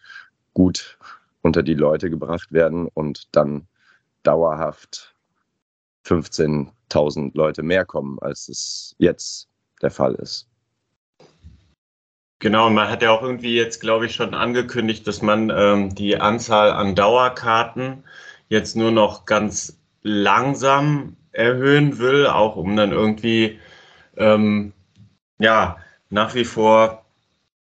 gut 0.55 0.99
unter 1.43 1.63
die 1.63 1.75
Leute 1.75 2.11
gebracht 2.11 2.53
werden 2.53 2.89
und 2.95 3.29
dann 3.33 3.67
dauerhaft 4.23 5.15
15.000 6.07 7.33
Leute 7.35 7.63
mehr 7.63 7.85
kommen, 7.85 8.19
als 8.21 8.49
es 8.49 8.95
jetzt 8.99 9.49
der 9.81 9.91
Fall 9.91 10.15
ist. 10.15 10.49
Genau, 12.39 12.67
und 12.67 12.75
man 12.75 12.89
hat 12.89 13.03
ja 13.03 13.13
auch 13.13 13.23
irgendwie 13.23 13.55
jetzt, 13.55 13.81
glaube 13.81 14.07
ich, 14.07 14.15
schon 14.17 14.35
angekündigt, 14.35 15.07
dass 15.07 15.23
man 15.23 15.51
ähm, 15.55 15.95
die 15.95 16.21
Anzahl 16.21 16.73
an 16.73 16.97
Dauerkarten 16.97 18.03
jetzt 18.49 18.75
nur 18.75 18.91
noch 18.91 19.27
ganz 19.27 19.79
langsam 20.03 21.17
erhöhen 21.31 21.99
will, 21.99 22.27
auch 22.27 22.57
um 22.57 22.75
dann 22.75 22.91
irgendwie 22.91 23.61
ähm, 24.17 24.73
ja 25.39 25.79
nach 26.13 26.35
wie 26.35 26.45
vor 26.45 27.05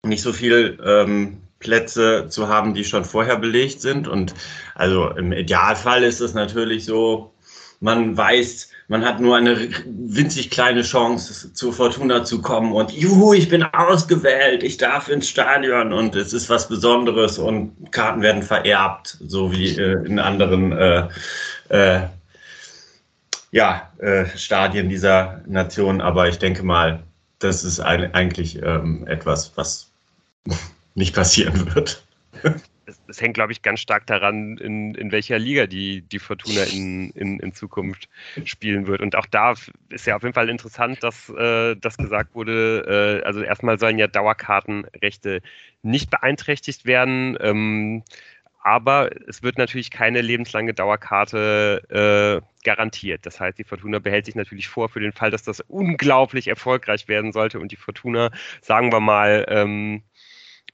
nicht 0.05 0.23
so 0.23 0.33
viel 0.33 0.79
ähm, 0.85 1.43
Plätze 1.59 2.27
zu 2.29 2.49
haben, 2.49 2.73
die 2.73 2.85
schon 2.85 3.05
vorher 3.05 3.37
belegt 3.37 3.81
sind. 3.81 4.07
Und 4.07 4.33
also 4.75 5.11
im 5.11 5.33
Idealfall 5.33 6.05
ist 6.05 6.21
es 6.21 6.35
natürlich 6.35 6.85
so, 6.85 7.33
man 7.81 8.17
weiß, 8.17 8.71
man 8.87 9.05
hat 9.05 9.21
nur 9.21 9.37
eine 9.37 9.69
winzig 9.87 10.51
kleine 10.51 10.83
Chance, 10.83 11.53
zu 11.53 11.73
Fortuna 11.73 12.25
zu 12.25 12.41
kommen 12.41 12.73
und 12.73 12.93
juhu, 12.93 13.35
ich 13.35 13.49
bin 13.49 13.63
ausgewählt, 13.63 14.63
ich 14.63 14.79
darf 14.79 15.09
ins 15.09 15.29
Stadion 15.29 15.93
und 15.93 16.17
es 16.17 16.33
ist 16.33 16.49
was 16.49 16.69
Besonderes 16.69 17.39
und 17.39 17.93
Karten 17.93 18.23
werden 18.23 18.43
vererbt, 18.43 19.19
so 19.21 19.53
wie 19.53 19.77
äh, 19.77 20.07
in 20.07 20.19
anderen 20.19 20.73
äh, 20.73 21.09
äh, 21.69 22.01
ja, 23.51 23.91
äh, 23.99 24.27
Stadien 24.37 24.89
dieser 24.89 25.43
Nation. 25.47 26.01
Aber 26.01 26.29
ich 26.29 26.39
denke 26.39 26.63
mal, 26.63 27.03
das 27.39 27.65
ist 27.65 27.81
ein, 27.81 28.15
eigentlich 28.15 28.61
ähm, 28.63 29.07
etwas, 29.07 29.57
was 29.57 29.91
nicht 30.95 31.15
passieren 31.15 31.75
wird. 31.75 32.05
Es, 32.87 33.01
es 33.07 33.21
hängt, 33.21 33.35
glaube 33.35 33.53
ich, 33.53 33.63
ganz 33.63 33.81
stark 33.81 34.07
daran, 34.07 34.57
in, 34.59 34.95
in 34.95 35.13
welcher 35.13 35.39
Liga 35.39 35.67
die, 35.67 36.03
die 36.03 36.19
Fortuna 36.19 36.63
in, 36.65 37.11
in, 37.11 37.39
in 37.39 37.53
Zukunft 37.53 38.09
spielen 38.45 38.87
wird. 38.87 39.03
Und 39.03 39.15
auch 39.15 39.27
da 39.27 39.55
ist 39.91 40.07
ja 40.07 40.17
auf 40.17 40.23
jeden 40.23 40.35
Fall 40.35 40.49
interessant, 40.49 41.03
dass 41.03 41.29
äh, 41.29 41.77
das 41.77 41.97
gesagt 41.97 42.35
wurde. 42.35 43.21
Äh, 43.23 43.27
also 43.27 43.43
erstmal 43.43 43.79
sollen 43.79 43.99
ja 43.99 44.07
Dauerkartenrechte 44.07 45.43
nicht 45.83 46.11
beeinträchtigt 46.11 46.87
werden. 46.87 47.37
Ähm, 47.41 48.03
aber 48.63 49.11
es 49.29 49.43
wird 49.43 49.59
natürlich 49.59 49.91
keine 49.91 50.21
lebenslange 50.21 50.75
Dauerkarte 50.75 52.43
äh, 52.43 52.65
garantiert. 52.65 53.25
Das 53.25 53.41
heißt, 53.41 53.59
die 53.59 53.65
Fortuna 53.65 53.99
behält 53.99 54.27
sich 54.27 54.35
natürlich 54.35 54.69
vor, 54.69 54.89
für 54.89 55.01
den 55.01 55.13
Fall, 55.13 55.31
dass 55.31 55.43
das 55.43 55.61
unglaublich 55.61 56.49
erfolgreich 56.49 57.09
werden 57.09 57.33
sollte 57.33 57.61
und 57.61 57.73
die 57.73 57.77
Fortuna, 57.77 58.31
sagen 58.61 58.93
wir 58.93 59.01
mal, 59.01 59.47
ähm, 59.49 60.03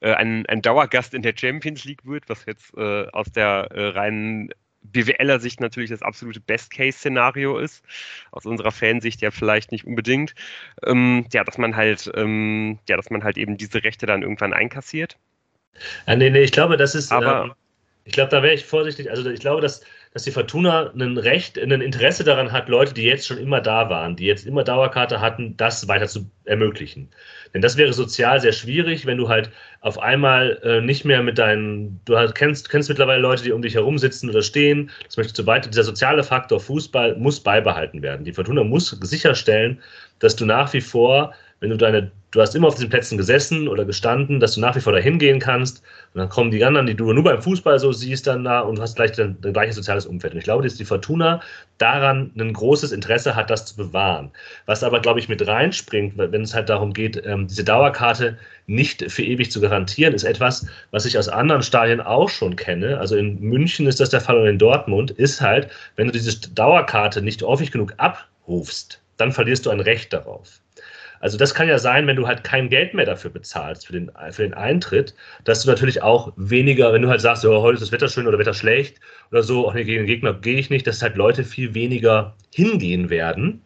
äh, 0.01 0.13
ein, 0.13 0.45
ein 0.47 0.61
Dauergast 0.61 1.13
in 1.13 1.21
der 1.21 1.33
Champions 1.37 1.85
League 1.85 2.05
wird, 2.05 2.27
was 2.27 2.45
jetzt 2.45 2.73
äh, 2.77 3.07
aus 3.09 3.31
der 3.31 3.69
äh, 3.71 3.87
reinen 3.89 4.49
BWLer 4.91 5.39
Sicht 5.39 5.61
natürlich 5.61 5.89
das 5.89 6.01
absolute 6.01 6.39
Best-Case-Szenario 6.39 7.57
ist, 7.57 7.83
aus 8.31 8.45
unserer 8.45 8.71
Fansicht 8.71 9.21
ja 9.21 9.31
vielleicht 9.31 9.71
nicht 9.71 9.85
unbedingt, 9.85 10.35
ähm, 10.85 11.25
ja, 11.33 11.43
dass 11.43 11.57
man 11.57 11.75
halt, 11.75 12.11
ähm, 12.15 12.79
ja, 12.87 12.97
dass 12.97 13.09
man 13.09 13.23
halt 13.23 13.37
eben 13.37 13.57
diese 13.57 13.83
Rechte 13.83 14.05
dann 14.05 14.21
irgendwann 14.21 14.53
einkassiert. 14.53 15.17
Ja, 16.07 16.15
nee, 16.15 16.29
nee, 16.29 16.41
ich 16.41 16.51
glaube, 16.51 16.77
das 16.77 16.95
ist, 16.95 17.11
aber, 17.11 17.45
ähm, 17.45 17.53
ich 18.05 18.13
glaube, 18.13 18.29
da 18.29 18.43
wäre 18.43 18.53
ich 18.53 18.63
vorsichtig. 18.63 19.09
Also 19.09 19.27
ich 19.29 19.39
glaube, 19.39 19.61
dass, 19.61 19.81
dass 20.13 20.23
die 20.23 20.31
Fortuna 20.31 20.91
ein 20.93 21.17
Recht, 21.17 21.57
ein 21.57 21.71
Interesse 21.71 22.23
daran 22.23 22.51
hat, 22.51 22.69
Leute, 22.69 22.93
die 22.93 23.01
jetzt 23.01 23.25
schon 23.25 23.39
immer 23.39 23.61
da 23.61 23.89
waren, 23.89 24.15
die 24.15 24.25
jetzt 24.25 24.45
immer 24.45 24.63
Dauerkarte 24.63 25.19
hatten, 25.19 25.57
das 25.57 25.87
weiter 25.87 26.07
zu 26.07 26.29
ermöglichen. 26.45 27.09
Denn 27.53 27.63
das 27.63 27.77
wäre 27.77 27.93
sozial 27.93 28.39
sehr 28.39 28.51
schwierig, 28.51 29.07
wenn 29.07 29.17
du 29.17 29.27
halt 29.27 29.49
auf 29.81 29.97
einmal 29.97 30.59
äh, 30.63 30.81
nicht 30.81 31.03
mehr 31.03 31.23
mit 31.23 31.39
deinen, 31.39 31.99
du 32.05 32.15
halt 32.15 32.35
kennst, 32.35 32.69
kennst 32.69 32.89
mittlerweile 32.89 33.21
Leute, 33.21 33.43
die 33.43 33.51
um 33.51 33.63
dich 33.63 33.73
herum 33.73 33.97
sitzen 33.97 34.29
oder 34.29 34.43
stehen. 34.43 34.91
Das 35.03 35.17
möchtest 35.17 35.39
du 35.39 35.47
weiter. 35.47 35.69
Dieser 35.69 35.83
soziale 35.83 36.23
Faktor 36.23 36.59
Fußball 36.59 37.15
muss 37.15 37.39
beibehalten 37.39 38.03
werden. 38.03 38.23
Die 38.23 38.33
Fortuna 38.33 38.63
muss 38.63 38.91
sicherstellen, 39.01 39.81
dass 40.19 40.35
du 40.35 40.45
nach 40.45 40.71
wie 40.73 40.81
vor 40.81 41.33
wenn 41.59 41.69
du 41.69 41.77
deine, 41.77 42.11
du 42.35 42.41
hast 42.41 42.53
immer 42.53 42.67
auf 42.67 42.75
diesen 42.75 42.89
Plätzen 42.89 43.17
gesessen 43.17 43.69
oder 43.69 43.85
gestanden, 43.85 44.41
dass 44.41 44.55
du 44.55 44.59
nach 44.59 44.75
wie 44.75 44.81
vor 44.81 44.91
dahin 44.91 45.19
gehen 45.19 45.39
kannst 45.39 45.81
und 46.13 46.19
dann 46.19 46.27
kommen 46.27 46.51
die 46.51 46.65
anderen, 46.65 46.85
die 46.85 46.93
du 46.93 47.13
nur 47.13 47.23
beim 47.23 47.41
Fußball 47.41 47.79
so 47.79 47.93
siehst, 47.93 48.27
dann 48.27 48.43
da 48.43 48.59
und 48.59 48.79
hast 48.81 48.97
gleich 48.97 49.17
ein, 49.21 49.37
ein 49.41 49.53
gleiches 49.53 49.77
soziales 49.77 50.05
Umfeld. 50.05 50.33
Und 50.33 50.39
ich 50.39 50.43
glaube, 50.43 50.63
dass 50.63 50.75
die 50.75 50.83
Fortuna 50.83 51.39
daran 51.77 52.31
ein 52.37 52.51
großes 52.51 52.91
Interesse 52.91 53.35
hat, 53.35 53.49
das 53.49 53.65
zu 53.65 53.77
bewahren. 53.77 54.31
Was 54.65 54.83
aber, 54.83 54.99
glaube 54.99 55.19
ich, 55.19 55.29
mit 55.29 55.47
reinspringt, 55.47 56.17
wenn 56.17 56.41
es 56.41 56.53
halt 56.53 56.67
darum 56.67 56.91
geht, 56.91 57.21
ähm, 57.25 57.47
diese 57.47 57.63
Dauerkarte 57.63 58.37
nicht 58.67 59.09
für 59.09 59.23
ewig 59.23 59.49
zu 59.49 59.61
garantieren, 59.61 60.13
ist 60.13 60.25
etwas, 60.25 60.67
was 60.91 61.05
ich 61.05 61.17
aus 61.17 61.29
anderen 61.29 61.61
Stadien 61.61 62.01
auch 62.01 62.27
schon 62.27 62.57
kenne. 62.57 62.97
Also 62.99 63.15
in 63.15 63.39
München 63.39 63.87
ist 63.87 64.01
das 64.01 64.09
der 64.09 64.19
Fall 64.19 64.37
und 64.37 64.47
in 64.47 64.59
Dortmund 64.59 65.11
ist 65.11 65.39
halt, 65.39 65.69
wenn 65.95 66.07
du 66.07 66.11
diese 66.11 66.37
Dauerkarte 66.49 67.21
nicht 67.21 67.41
häufig 67.43 67.71
genug 67.71 67.93
abrufst, 67.95 69.01
dann 69.15 69.31
verlierst 69.31 69.65
du 69.65 69.69
ein 69.69 69.79
Recht 69.79 70.11
darauf. 70.11 70.59
Also 71.19 71.37
das 71.37 71.53
kann 71.53 71.67
ja 71.67 71.79
sein, 71.79 72.07
wenn 72.07 72.15
du 72.15 72.27
halt 72.27 72.43
kein 72.43 72.69
Geld 72.69 72.93
mehr 72.93 73.05
dafür 73.05 73.31
bezahlst, 73.31 73.87
für 73.87 73.93
den, 73.93 74.11
für 74.31 74.43
den 74.43 74.53
Eintritt, 74.53 75.15
dass 75.43 75.63
du 75.63 75.69
natürlich 75.69 76.01
auch 76.01 76.33
weniger, 76.35 76.93
wenn 76.93 77.01
du 77.01 77.09
halt 77.09 77.21
sagst, 77.21 77.45
oh, 77.45 77.61
heute 77.61 77.75
ist 77.75 77.81
das 77.81 77.91
Wetter 77.91 78.07
schön 78.07 78.27
oder 78.27 78.39
Wetter 78.39 78.53
schlecht 78.53 78.99
oder 79.31 79.43
so, 79.43 79.67
auch 79.67 79.73
nee, 79.73 79.83
gegen 79.83 80.03
den 80.03 80.07
Gegner 80.07 80.33
gehe 80.33 80.57
ich 80.57 80.69
nicht, 80.69 80.87
dass 80.87 81.01
halt 81.01 81.15
Leute 81.15 81.43
viel 81.43 81.73
weniger 81.73 82.35
hingehen 82.53 83.09
werden, 83.09 83.61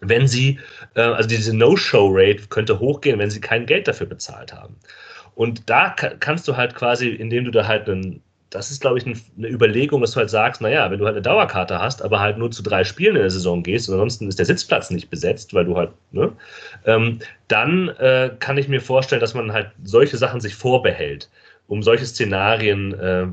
wenn 0.00 0.26
sie, 0.28 0.58
äh, 0.94 1.00
also 1.00 1.28
diese 1.28 1.56
No-Show-Rate 1.56 2.48
könnte 2.48 2.78
hochgehen, 2.78 3.18
wenn 3.18 3.30
sie 3.30 3.40
kein 3.40 3.66
Geld 3.66 3.88
dafür 3.88 4.06
bezahlt 4.06 4.52
haben. 4.52 4.76
Und 5.34 5.68
da 5.68 5.90
kannst 5.90 6.46
du 6.46 6.56
halt 6.56 6.74
quasi, 6.74 7.08
indem 7.08 7.44
du 7.44 7.50
da 7.50 7.66
halt 7.66 7.88
einen, 7.88 8.22
das 8.54 8.70
ist, 8.70 8.80
glaube 8.80 8.98
ich, 8.98 9.04
eine 9.04 9.48
Überlegung, 9.48 10.00
dass 10.00 10.12
du 10.12 10.18
halt 10.18 10.30
sagst, 10.30 10.60
naja, 10.60 10.88
wenn 10.88 11.00
du 11.00 11.06
halt 11.06 11.16
eine 11.16 11.22
Dauerkarte 11.22 11.80
hast, 11.80 12.02
aber 12.02 12.20
halt 12.20 12.38
nur 12.38 12.52
zu 12.52 12.62
drei 12.62 12.84
Spielen 12.84 13.16
in 13.16 13.22
der 13.22 13.30
Saison 13.30 13.64
gehst 13.64 13.88
und 13.88 13.94
ansonsten 13.94 14.28
ist 14.28 14.38
der 14.38 14.46
Sitzplatz 14.46 14.90
nicht 14.90 15.10
besetzt, 15.10 15.54
weil 15.54 15.64
du 15.64 15.76
halt, 15.76 15.90
ne, 16.12 16.30
ähm, 16.86 17.18
dann 17.48 17.88
äh, 17.98 18.30
kann 18.38 18.56
ich 18.56 18.68
mir 18.68 18.80
vorstellen, 18.80 19.20
dass 19.20 19.34
man 19.34 19.52
halt 19.52 19.72
solche 19.82 20.16
Sachen 20.16 20.40
sich 20.40 20.54
vorbehält, 20.54 21.28
um 21.66 21.82
solche 21.82 22.06
Szenarien, 22.06 22.94
äh, 22.94 23.26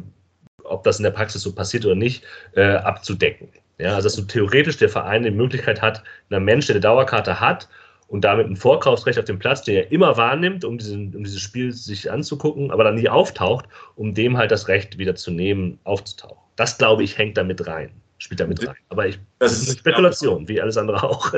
ob 0.64 0.84
das 0.84 0.98
in 0.98 1.04
der 1.04 1.12
Praxis 1.12 1.44
so 1.44 1.54
passiert 1.54 1.86
oder 1.86 1.96
nicht, 1.96 2.24
äh, 2.56 2.74
abzudecken. 2.78 3.50
Ja, 3.78 3.96
also 3.96 4.08
dass 4.08 4.16
du 4.16 4.24
theoretisch 4.24 4.78
der 4.78 4.90
Verein 4.90 5.22
die 5.22 5.30
Möglichkeit 5.30 5.84
hat, 5.84 6.04
einer 6.32 6.40
Mensch, 6.40 6.66
der 6.66 6.76
eine 6.76 6.82
Dauerkarte 6.82 7.40
hat 7.40 7.68
und 8.12 8.26
damit 8.26 8.46
ein 8.46 8.58
Vorkaufsrecht 8.58 9.18
auf 9.18 9.24
dem 9.24 9.40
Platz, 9.40 9.64
der 9.64 9.86
er 9.86 9.92
immer 9.94 10.18
wahrnimmt, 10.18 10.66
um, 10.66 10.78
diesen, 10.78 11.16
um 11.16 11.24
dieses 11.24 11.40
Spiel 11.40 11.72
sich 11.72 12.12
anzugucken, 12.12 12.70
aber 12.70 12.84
dann 12.84 12.96
nie 12.96 13.08
auftaucht, 13.08 13.66
um 13.96 14.14
dem 14.14 14.38
halt 14.38 14.52
das 14.52 14.68
Recht 14.68 14.98
wieder 14.98 15.16
zu 15.16 15.32
nehmen, 15.32 15.80
aufzutauchen. 15.86 16.38
Das, 16.58 16.78
glaube 16.78 17.04
ich, 17.04 17.18
hängt 17.18 17.38
damit 17.38 17.66
rein, 17.68 17.90
spielt 18.18 18.42
damit 18.42 18.68
rein. 18.68 18.76
Aber 18.90 19.08
ich, 19.08 19.18
das, 19.40 19.54
das 19.54 19.62
ist 19.62 19.70
eine 19.70 19.78
Spekulation, 19.78 20.46
wie 20.50 20.62
alles 20.62 20.76
andere 20.76 21.02
auch. 21.02 21.32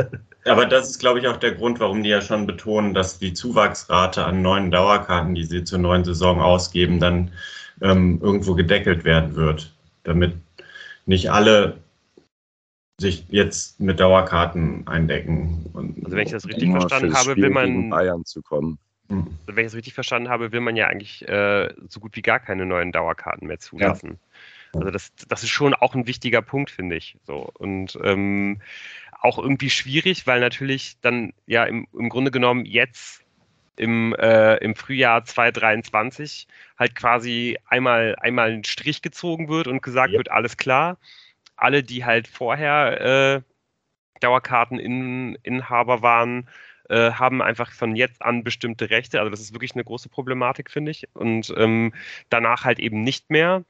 Aber 0.45 0.65
das 0.65 0.89
ist, 0.89 0.99
glaube 0.99 1.19
ich, 1.19 1.27
auch 1.27 1.37
der 1.37 1.53
Grund, 1.53 1.79
warum 1.79 2.01
die 2.01 2.09
ja 2.09 2.21
schon 2.21 2.47
betonen, 2.47 2.95
dass 2.95 3.19
die 3.19 3.33
Zuwachsrate 3.33 4.25
an 4.25 4.41
neuen 4.41 4.71
Dauerkarten, 4.71 5.35
die 5.35 5.43
sie 5.43 5.63
zur 5.63 5.77
neuen 5.77 6.03
Saison 6.03 6.41
ausgeben, 6.41 6.99
dann 6.99 7.29
ähm, 7.83 8.19
irgendwo 8.19 8.55
gedeckelt 8.55 9.03
werden 9.03 9.35
wird, 9.35 9.71
damit 10.05 10.33
nicht 11.05 11.29
alle 11.29 11.82
sich 13.03 13.25
jetzt 13.29 13.79
mit 13.79 13.99
Dauerkarten 13.99 14.87
eindecken. 14.87 15.69
Und 15.73 16.03
also 16.03 16.17
wenn 16.17 16.25
ich 16.25 16.31
das 16.31 16.47
richtig 16.47 16.71
verstanden 16.71 17.13
habe, 17.13 17.35
will 17.35 17.49
man 17.49 17.89
Bayern 17.89 18.25
zu 18.25 18.41
kommen. 18.41 18.79
Also 19.09 19.27
wenn 19.45 19.59
ich 19.59 19.67
das 19.67 19.75
richtig 19.75 19.93
verstanden 19.93 20.29
habe, 20.29 20.51
will 20.51 20.61
man 20.61 20.75
ja 20.75 20.87
eigentlich 20.87 21.27
äh, 21.27 21.71
so 21.87 21.99
gut 21.99 22.15
wie 22.15 22.21
gar 22.21 22.39
keine 22.39 22.65
neuen 22.65 22.91
Dauerkarten 22.91 23.47
mehr 23.47 23.59
zulassen. 23.59 24.19
Ja. 24.73 24.79
Also 24.79 24.91
das, 24.91 25.11
das 25.27 25.43
ist 25.43 25.49
schon 25.49 25.73
auch 25.73 25.93
ein 25.93 26.07
wichtiger 26.07 26.41
Punkt, 26.41 26.71
finde 26.71 26.95
ich. 26.95 27.17
So 27.23 27.49
und 27.59 27.97
ähm, 28.03 28.59
auch 29.21 29.37
irgendwie 29.37 29.69
schwierig, 29.69 30.25
weil 30.25 30.39
natürlich 30.39 30.97
dann 31.01 31.33
ja 31.45 31.63
im, 31.65 31.87
im 31.93 32.09
Grunde 32.09 32.31
genommen 32.31 32.65
jetzt 32.65 33.23
im, 33.75 34.13
äh, 34.15 34.57
im 34.57 34.75
Frühjahr 34.75 35.25
2023 35.25 36.47
halt 36.77 36.95
quasi 36.95 37.57
einmal, 37.67 38.15
einmal 38.19 38.51
ein 38.51 38.63
Strich 38.63 39.01
gezogen 39.01 39.47
wird 39.47 39.67
und 39.67 39.81
gesagt 39.81 40.13
ja. 40.13 40.17
wird, 40.17 40.31
alles 40.31 40.57
klar, 40.57 40.97
alle, 41.63 41.83
die 41.83 42.05
halt 42.05 42.27
vorher 42.27 43.01
äh, 43.01 43.41
Dauerkarteninhaber 44.19 46.01
waren, 46.01 46.47
äh, 46.89 47.11
haben 47.11 47.41
einfach 47.41 47.71
von 47.71 47.95
jetzt 47.95 48.21
an 48.21 48.43
bestimmte 48.43 48.89
Rechte. 48.89 49.19
Also 49.19 49.29
das 49.29 49.39
ist 49.39 49.53
wirklich 49.53 49.73
eine 49.73 49.83
große 49.83 50.09
Problematik, 50.09 50.69
finde 50.69 50.91
ich. 50.91 51.07
Und 51.13 51.53
ähm, 51.57 51.93
danach 52.29 52.65
halt 52.65 52.79
eben 52.79 53.01
nicht 53.01 53.29
mehr. 53.29 53.63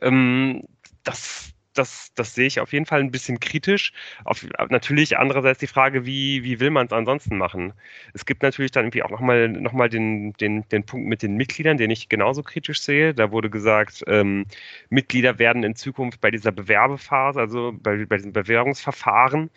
Ähm, 0.00 0.64
das, 1.04 1.52
das, 1.78 2.12
das 2.14 2.34
sehe 2.34 2.46
ich 2.46 2.60
auf 2.60 2.72
jeden 2.72 2.86
Fall 2.86 3.00
ein 3.00 3.10
bisschen 3.10 3.40
kritisch. 3.40 3.92
Auf, 4.24 4.46
natürlich 4.68 5.16
andererseits 5.16 5.60
die 5.60 5.66
Frage, 5.66 6.04
wie, 6.04 6.42
wie 6.44 6.60
will 6.60 6.70
man 6.70 6.86
es 6.86 6.92
ansonsten 6.92 7.38
machen? 7.38 7.72
Es 8.14 8.26
gibt 8.26 8.42
natürlich 8.42 8.72
dann 8.72 8.84
irgendwie 8.84 9.02
auch 9.02 9.10
nochmal 9.10 9.48
noch 9.48 9.72
mal 9.72 9.88
den, 9.88 10.32
den, 10.34 10.68
den 10.68 10.84
Punkt 10.84 11.06
mit 11.06 11.22
den 11.22 11.36
Mitgliedern, 11.36 11.76
den 11.76 11.90
ich 11.90 12.08
genauso 12.08 12.42
kritisch 12.42 12.80
sehe. 12.80 13.14
Da 13.14 13.30
wurde 13.30 13.50
gesagt, 13.50 14.02
ähm, 14.06 14.46
Mitglieder 14.90 15.38
werden 15.38 15.62
in 15.62 15.76
Zukunft 15.76 16.20
bei 16.20 16.30
dieser 16.30 16.52
Bewerbephase, 16.52 17.40
also 17.40 17.72
bei, 17.80 18.04
bei 18.06 18.16
diesem 18.16 18.32
Bewährungsverfahren, 18.32 19.50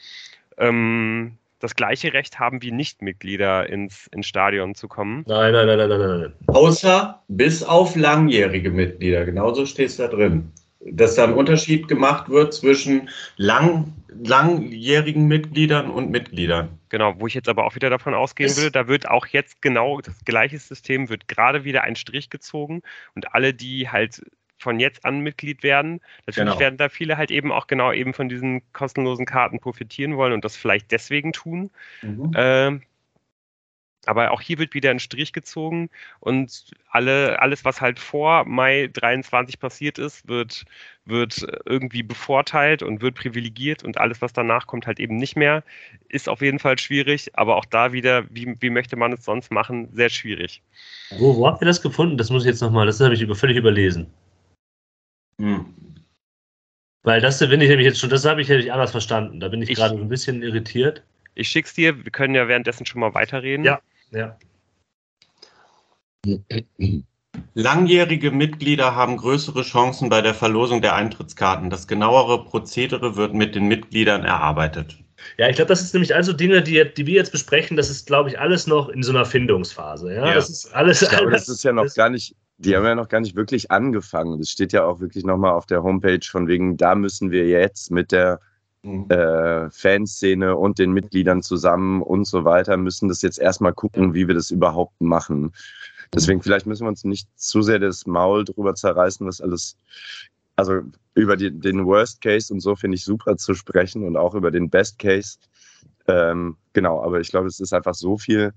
ähm, 0.57 1.37
das 1.59 1.75
gleiche 1.75 2.13
Recht 2.13 2.39
haben 2.39 2.61
wie 2.63 2.71
Nichtmitglieder 2.71 3.69
ins, 3.69 4.07
ins 4.07 4.27
Stadion 4.27 4.73
zu 4.73 4.87
kommen. 4.87 5.23
Nein, 5.27 5.53
nein, 5.53 5.67
nein, 5.67 5.77
nein, 5.77 5.89
nein, 5.89 6.19
nein. 6.21 6.33
Außer 6.47 7.21
bis 7.27 7.63
auf 7.63 7.95
langjährige 7.95 8.71
Mitglieder. 8.71 9.25
Genauso 9.25 9.67
steht 9.67 9.89
es 9.89 9.97
da 9.97 10.07
drin 10.07 10.51
dass 10.85 11.15
da 11.15 11.25
ein 11.25 11.33
Unterschied 11.33 11.87
gemacht 11.87 12.29
wird 12.29 12.53
zwischen 12.53 13.09
lang, 13.37 13.93
langjährigen 14.09 15.27
Mitgliedern 15.27 15.89
und 15.89 16.09
Mitgliedern. 16.09 16.79
Genau, 16.89 17.15
wo 17.19 17.27
ich 17.27 17.33
jetzt 17.33 17.49
aber 17.49 17.65
auch 17.65 17.75
wieder 17.75 17.89
davon 17.89 18.13
ausgehen 18.13 18.49
es 18.49 18.57
würde, 18.57 18.71
da 18.71 18.87
wird 18.87 19.07
auch 19.07 19.27
jetzt 19.27 19.61
genau 19.61 20.01
das 20.01 20.25
gleiche 20.25 20.57
System, 20.57 21.09
wird 21.09 21.27
gerade 21.27 21.63
wieder 21.63 21.83
ein 21.83 21.95
Strich 21.95 22.29
gezogen 22.29 22.81
und 23.15 23.33
alle, 23.33 23.53
die 23.53 23.89
halt 23.89 24.21
von 24.57 24.79
jetzt 24.79 25.05
an 25.05 25.21
Mitglied 25.21 25.63
werden. 25.63 26.01
Natürlich 26.27 26.51
genau. 26.51 26.59
werden 26.59 26.77
da 26.77 26.89
viele 26.89 27.17
halt 27.17 27.31
eben 27.31 27.51
auch 27.51 27.67
genau 27.67 27.91
eben 27.91 28.13
von 28.13 28.29
diesen 28.29 28.61
kostenlosen 28.73 29.25
Karten 29.25 29.59
profitieren 29.59 30.17
wollen 30.17 30.33
und 30.33 30.45
das 30.45 30.55
vielleicht 30.55 30.91
deswegen 30.91 31.33
tun. 31.33 31.71
Mhm. 32.01 32.31
Ähm, 32.35 32.81
aber 34.05 34.31
auch 34.31 34.41
hier 34.41 34.57
wird 34.57 34.73
wieder 34.73 34.89
ein 34.89 34.99
Strich 34.99 35.33
gezogen 35.33 35.89
und 36.19 36.71
alle, 36.89 37.39
alles, 37.39 37.65
was 37.65 37.81
halt 37.81 37.99
vor 37.99 38.45
Mai 38.45 38.89
23 38.93 39.59
passiert 39.59 39.99
ist, 39.99 40.27
wird, 40.27 40.65
wird 41.05 41.45
irgendwie 41.65 42.03
bevorteilt 42.03 42.83
und 42.83 43.01
wird 43.01 43.15
privilegiert 43.15 43.83
und 43.83 43.97
alles, 43.97 44.21
was 44.21 44.33
danach 44.33 44.67
kommt, 44.67 44.87
halt 44.87 44.99
eben 44.99 45.17
nicht 45.17 45.35
mehr. 45.35 45.63
Ist 46.09 46.29
auf 46.29 46.41
jeden 46.41 46.59
Fall 46.59 46.79
schwierig, 46.79 47.29
aber 47.33 47.55
auch 47.55 47.65
da 47.65 47.93
wieder, 47.93 48.25
wie, 48.29 48.55
wie 48.59 48.69
möchte 48.69 48.95
man 48.95 49.13
es 49.13 49.25
sonst 49.25 49.51
machen, 49.51 49.89
sehr 49.93 50.09
schwierig. 50.09 50.61
Wo, 51.17 51.35
wo 51.35 51.47
habt 51.47 51.61
ihr 51.61 51.67
das 51.67 51.81
gefunden? 51.81 52.17
Das 52.17 52.29
muss 52.29 52.43
ich 52.43 52.49
jetzt 52.49 52.61
nochmal, 52.61 52.85
das 52.85 52.99
habe 52.99 53.13
ich 53.13 53.37
völlig 53.37 53.57
überlesen. 53.57 54.11
Hm. 55.39 55.73
Weil 57.03 57.19
das 57.19 57.39
finde 57.39 57.63
ich 57.63 57.69
nämlich 57.69 57.85
jetzt 57.85 57.99
schon, 57.99 58.09
das 58.09 58.25
habe 58.25 58.41
ich 58.41 58.49
nämlich 58.49 58.71
anders 58.71 58.91
verstanden. 58.91 59.39
Da 59.39 59.47
bin 59.47 59.61
ich, 59.61 59.71
ich 59.71 59.77
gerade 59.77 59.95
ein 59.95 60.09
bisschen 60.09 60.43
irritiert. 60.43 61.03
Ich 61.33 61.47
schick's 61.47 61.73
dir, 61.73 62.03
wir 62.03 62.11
können 62.11 62.35
ja 62.35 62.47
währenddessen 62.47 62.85
schon 62.85 63.01
mal 63.01 63.13
weiterreden. 63.13 63.65
Ja, 63.65 63.81
ja. 64.11 64.37
Langjährige 67.53 68.31
Mitglieder 68.31 68.95
haben 68.95 69.17
größere 69.17 69.63
Chancen 69.63 70.09
bei 70.09 70.21
der 70.21 70.33
Verlosung 70.33 70.81
der 70.81 70.95
Eintrittskarten. 70.95 71.69
Das 71.69 71.87
genauere 71.87 72.45
Prozedere 72.45 73.15
wird 73.15 73.33
mit 73.33 73.55
den 73.55 73.67
Mitgliedern 73.67 74.23
erarbeitet. 74.23 74.97
Ja, 75.37 75.49
ich 75.49 75.55
glaube, 75.55 75.69
das 75.69 75.81
ist 75.81 75.93
nämlich 75.93 76.15
also 76.15 76.33
Dinge, 76.33 76.61
die, 76.61 76.83
die 76.93 77.05
wir 77.05 77.15
jetzt 77.15 77.31
besprechen, 77.31 77.77
das 77.77 77.89
ist, 77.89 78.07
glaube 78.07 78.29
ich, 78.29 78.39
alles 78.39 78.67
noch 78.67 78.89
in 78.89 79.03
so 79.03 79.11
einer 79.11 79.25
Findungsphase. 79.25 80.13
Ja, 80.13 80.27
ja. 80.27 80.33
das 80.33 80.49
ist 80.49 80.73
alles. 80.73 81.01
Ich 81.01 81.09
glaube, 81.09 81.31
das 81.31 81.47
ist 81.47 81.63
ja 81.63 81.73
noch 81.73 81.93
gar 81.93 82.09
nicht, 82.09 82.35
die 82.57 82.75
haben 82.75 82.85
ja 82.85 82.95
noch 82.95 83.07
gar 83.07 83.19
nicht 83.19 83.35
wirklich 83.35 83.71
angefangen. 83.71 84.39
Das 84.39 84.49
steht 84.49 84.73
ja 84.73 84.83
auch 84.83 84.99
wirklich 84.99 85.23
nochmal 85.23 85.53
auf 85.53 85.65
der 85.65 85.83
Homepage 85.83 86.25
von 86.27 86.47
wegen, 86.47 86.77
da 86.77 86.95
müssen 86.95 87.31
wir 87.31 87.47
jetzt 87.47 87.91
mit 87.91 88.11
der 88.11 88.39
Mhm. 88.83 89.05
äh, 89.09 89.69
Fanszene 89.69 90.55
und 90.57 90.79
den 90.79 90.91
Mitgliedern 90.91 91.43
zusammen 91.43 92.01
und 92.01 92.25
so 92.25 92.45
weiter 92.45 92.77
müssen 92.77 93.09
das 93.09 93.21
jetzt 93.21 93.37
erstmal 93.37 93.73
gucken, 93.73 94.15
wie 94.15 94.27
wir 94.27 94.33
das 94.33 94.49
überhaupt 94.49 94.99
machen. 94.99 95.53
Deswegen 96.13 96.39
mhm. 96.39 96.43
vielleicht 96.43 96.65
müssen 96.65 96.85
wir 96.85 96.89
uns 96.89 97.03
nicht 97.03 97.27
zu 97.39 97.61
sehr 97.61 97.77
das 97.77 98.07
Maul 98.07 98.43
drüber 98.43 98.73
zerreißen, 98.73 99.27
was 99.27 99.39
alles, 99.39 99.77
also 100.55 100.81
über 101.13 101.37
die, 101.37 101.51
den 101.51 101.85
Worst 101.85 102.21
Case 102.21 102.51
und 102.51 102.59
so 102.59 102.75
finde 102.75 102.95
ich 102.95 103.03
super 103.03 103.37
zu 103.37 103.53
sprechen 103.53 104.03
und 104.03 104.17
auch 104.17 104.33
über 104.33 104.49
den 104.49 104.69
Best 104.69 104.97
Case. 104.97 105.37
Ähm, 106.07 106.57
genau, 106.73 107.03
aber 107.03 107.19
ich 107.19 107.29
glaube, 107.29 107.47
es 107.47 107.59
ist 107.59 107.73
einfach 107.73 107.95
so 107.95 108.17
viel, 108.17 108.51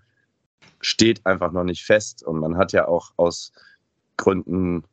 steht 0.81 1.25
einfach 1.27 1.53
noch 1.53 1.65
nicht 1.65 1.85
fest 1.85 2.23
und 2.23 2.41
man 2.41 2.57
hat 2.57 2.73
ja 2.73 2.89
auch 2.89 3.13
aus 3.17 3.53
Gründen 4.17 4.85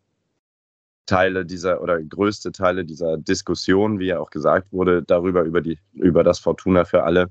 Teile 1.06 1.46
dieser 1.46 1.82
oder 1.82 2.02
größte 2.02 2.52
Teile 2.52 2.86
dieser 2.86 3.18
Diskussion, 3.18 4.00
wie 4.00 4.08
ja 4.08 4.20
auch 4.20 4.30
gesagt 4.30 4.72
wurde, 4.72 5.04
darüber, 5.04 5.44
über, 5.44 5.62
die, 5.62 5.78
über 5.94 6.24
das 6.24 6.40
Fortuna 6.40 6.86
für 6.86 7.04
alle, 7.04 7.30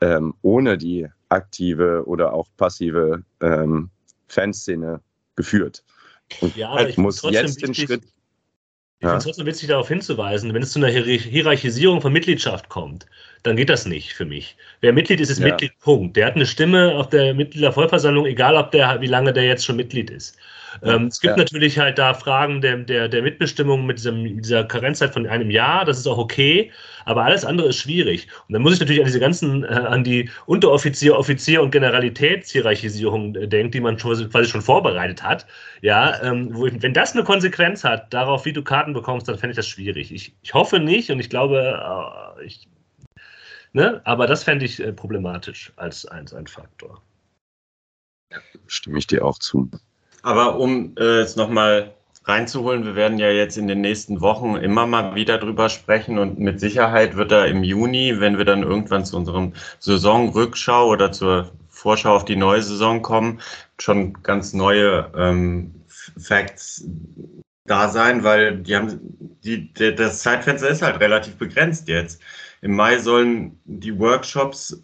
ähm, 0.00 0.34
ohne 0.42 0.76
die 0.76 1.08
aktive 1.28 2.04
oder 2.06 2.32
auch 2.32 2.48
passive 2.56 3.22
ähm, 3.40 3.90
Fanszene 4.28 5.00
geführt. 5.36 5.84
Und 6.40 6.56
ja, 6.56 6.70
aber 6.70 6.88
ich 6.88 6.98
muss 6.98 7.22
jetzt 7.22 7.62
den 7.62 7.74
Schritt. 7.74 8.04
Ich 9.00 9.04
ja. 9.04 9.10
finde 9.10 9.18
es 9.18 9.24
trotzdem 9.24 9.46
witzig, 9.46 9.68
darauf 9.68 9.86
hinzuweisen, 9.86 10.52
wenn 10.54 10.62
es 10.62 10.72
zu 10.72 10.80
einer 10.80 10.88
Hierarchisierung 10.88 12.00
von 12.00 12.12
Mitgliedschaft 12.12 12.68
kommt, 12.68 13.06
dann 13.44 13.54
geht 13.54 13.68
das 13.68 13.86
nicht 13.86 14.12
für 14.12 14.24
mich. 14.24 14.56
Wer 14.80 14.92
Mitglied 14.92 15.20
ist, 15.20 15.30
ist 15.30 15.38
ja. 15.38 15.46
Mitglied, 15.46 15.78
Punkt. 15.78 16.16
Der 16.16 16.26
hat 16.26 16.34
eine 16.34 16.46
Stimme 16.46 16.96
auf 16.96 17.08
der 17.08 17.32
Mitgliedervollversammlung, 17.32 18.26
egal 18.26 18.56
ob 18.56 18.72
der, 18.72 19.00
wie 19.00 19.06
lange 19.06 19.32
der 19.32 19.44
jetzt 19.44 19.64
schon 19.64 19.76
Mitglied 19.76 20.10
ist. 20.10 20.36
Ähm, 20.82 21.06
es 21.06 21.20
gibt 21.20 21.36
ja. 21.36 21.42
natürlich 21.42 21.78
halt 21.78 21.98
da 21.98 22.14
Fragen 22.14 22.60
der, 22.60 22.76
der, 22.78 23.08
der 23.08 23.22
Mitbestimmung 23.22 23.86
mit 23.86 23.98
diesem, 23.98 24.42
dieser 24.42 24.64
Karenzzeit 24.64 25.12
von 25.12 25.26
einem 25.26 25.50
Jahr, 25.50 25.84
das 25.84 25.98
ist 25.98 26.06
auch 26.06 26.18
okay, 26.18 26.70
aber 27.04 27.24
alles 27.24 27.44
andere 27.44 27.68
ist 27.68 27.76
schwierig. 27.76 28.28
Und 28.48 28.52
dann 28.52 28.62
muss 28.62 28.74
ich 28.74 28.80
natürlich 28.80 29.00
an 29.00 29.06
diese 29.06 29.20
ganzen, 29.20 29.64
äh, 29.64 29.68
an 29.68 30.04
die 30.04 30.30
Unteroffizier, 30.46 31.16
Offizier 31.16 31.62
und 31.62 31.70
Generalitätshierarchisierung 31.70 33.34
äh, 33.34 33.48
denken, 33.48 33.72
die 33.72 33.80
man 33.80 33.98
schon, 33.98 34.30
quasi 34.30 34.48
schon 34.48 34.62
vorbereitet 34.62 35.22
hat. 35.22 35.46
Ja, 35.80 36.22
ähm, 36.22 36.54
wo 36.54 36.66
ich, 36.66 36.82
wenn 36.82 36.94
das 36.94 37.12
eine 37.12 37.24
Konsequenz 37.24 37.84
hat, 37.84 38.12
darauf, 38.12 38.44
wie 38.44 38.52
du 38.52 38.62
Karten 38.62 38.92
bekommst, 38.92 39.28
dann 39.28 39.38
fände 39.38 39.52
ich 39.52 39.56
das 39.56 39.68
schwierig. 39.68 40.12
Ich, 40.12 40.34
ich 40.42 40.54
hoffe 40.54 40.78
nicht 40.78 41.10
und 41.10 41.20
ich 41.20 41.30
glaube, 41.30 41.80
äh, 42.38 42.44
ich, 42.44 42.68
ne? 43.72 44.00
aber 44.04 44.26
das 44.26 44.44
fände 44.44 44.64
ich 44.64 44.80
äh, 44.80 44.92
problematisch 44.92 45.72
als 45.76 46.04
ein, 46.06 46.26
ein 46.34 46.46
Faktor. 46.46 47.02
Stimme 48.66 48.98
ich 48.98 49.06
dir 49.06 49.24
auch 49.24 49.38
zu. 49.38 49.70
Aber 50.22 50.58
um 50.58 50.94
äh, 50.98 51.20
es 51.20 51.36
nochmal 51.36 51.94
reinzuholen, 52.24 52.84
wir 52.84 52.94
werden 52.94 53.18
ja 53.18 53.30
jetzt 53.30 53.56
in 53.56 53.68
den 53.68 53.80
nächsten 53.80 54.20
Wochen 54.20 54.56
immer 54.56 54.86
mal 54.86 55.14
wieder 55.14 55.38
drüber 55.38 55.68
sprechen 55.68 56.18
und 56.18 56.38
mit 56.38 56.60
Sicherheit 56.60 57.16
wird 57.16 57.32
da 57.32 57.46
im 57.46 57.64
Juni, 57.64 58.20
wenn 58.20 58.36
wir 58.36 58.44
dann 58.44 58.62
irgendwann 58.62 59.04
zu 59.04 59.16
unserem 59.16 59.54
Saisonrückschau 59.78 60.88
oder 60.88 61.10
zur 61.10 61.50
Vorschau 61.68 62.14
auf 62.14 62.24
die 62.24 62.36
neue 62.36 62.62
Saison 62.62 63.00
kommen, 63.00 63.40
schon 63.78 64.12
ganz 64.22 64.52
neue 64.52 65.10
ähm, 65.16 65.74
Facts 66.18 66.84
da 67.64 67.88
sein, 67.88 68.24
weil 68.24 68.58
die 68.58 68.76
haben 68.76 69.00
die, 69.44 69.72
die, 69.72 69.94
das 69.94 70.22
Zeitfenster 70.22 70.68
ist 70.68 70.82
halt 70.82 71.00
relativ 71.00 71.36
begrenzt 71.36 71.88
jetzt. 71.88 72.20
Im 72.60 72.74
Mai 72.74 72.98
sollen 72.98 73.58
die 73.64 73.96
Workshops 73.98 74.80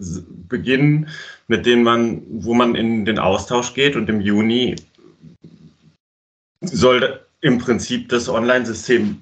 beginnen, 0.48 1.08
mit 1.48 1.66
denen 1.66 1.82
man, 1.82 2.22
wo 2.28 2.54
man 2.54 2.74
in 2.76 3.04
den 3.04 3.18
Austausch 3.18 3.74
geht 3.74 3.96
und 3.96 4.08
im 4.08 4.20
Juni 4.20 4.76
soll 6.66 7.20
im 7.40 7.58
Prinzip 7.58 8.08
das 8.08 8.28
Online-System 8.28 9.20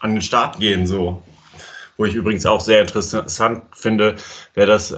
an 0.00 0.12
den 0.12 0.22
Start 0.22 0.58
gehen, 0.58 0.86
so. 0.86 1.22
Wo 1.96 2.04
ich 2.04 2.14
übrigens 2.14 2.44
auch 2.44 2.60
sehr 2.60 2.82
interessant 2.82 3.62
finde, 3.74 4.16
wer 4.52 4.66
das 4.66 4.90
äh, 4.90 4.94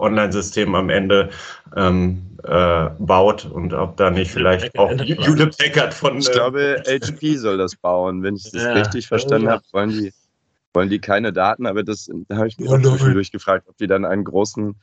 Online-System 0.00 0.74
am 0.74 0.90
Ende 0.90 1.30
ähm, 1.76 2.30
äh, 2.42 2.90
baut 2.98 3.44
und 3.44 3.72
ob 3.72 3.96
da 3.96 4.10
nicht 4.10 4.32
vielleicht 4.32 4.76
auch 4.76 4.90
Jule 4.90 5.46
Packard 5.46 5.94
von. 5.94 6.18
Ich 6.18 6.32
glaube, 6.32 6.82
HP 6.84 7.36
soll 7.36 7.58
das 7.58 7.76
bauen. 7.76 8.24
Wenn 8.24 8.34
ich 8.34 8.50
das 8.50 8.64
ja, 8.64 8.72
richtig 8.72 9.06
verstanden 9.06 9.46
ja. 9.46 9.52
habe, 9.52 9.64
wollen 9.70 9.90
die, 9.90 10.12
wollen 10.74 10.90
die 10.90 10.98
keine 10.98 11.32
Daten, 11.32 11.66
aber 11.66 11.84
das 11.84 12.10
da 12.26 12.36
habe 12.36 12.48
ich 12.48 12.58
mich 12.58 12.68
oh, 12.68 12.74
auch 12.74 12.80
zwischendurch 12.80 13.30
gefragt, 13.30 13.66
ob 13.68 13.76
die 13.76 13.86
dann 13.86 14.04
einen 14.04 14.24
großen 14.24 14.74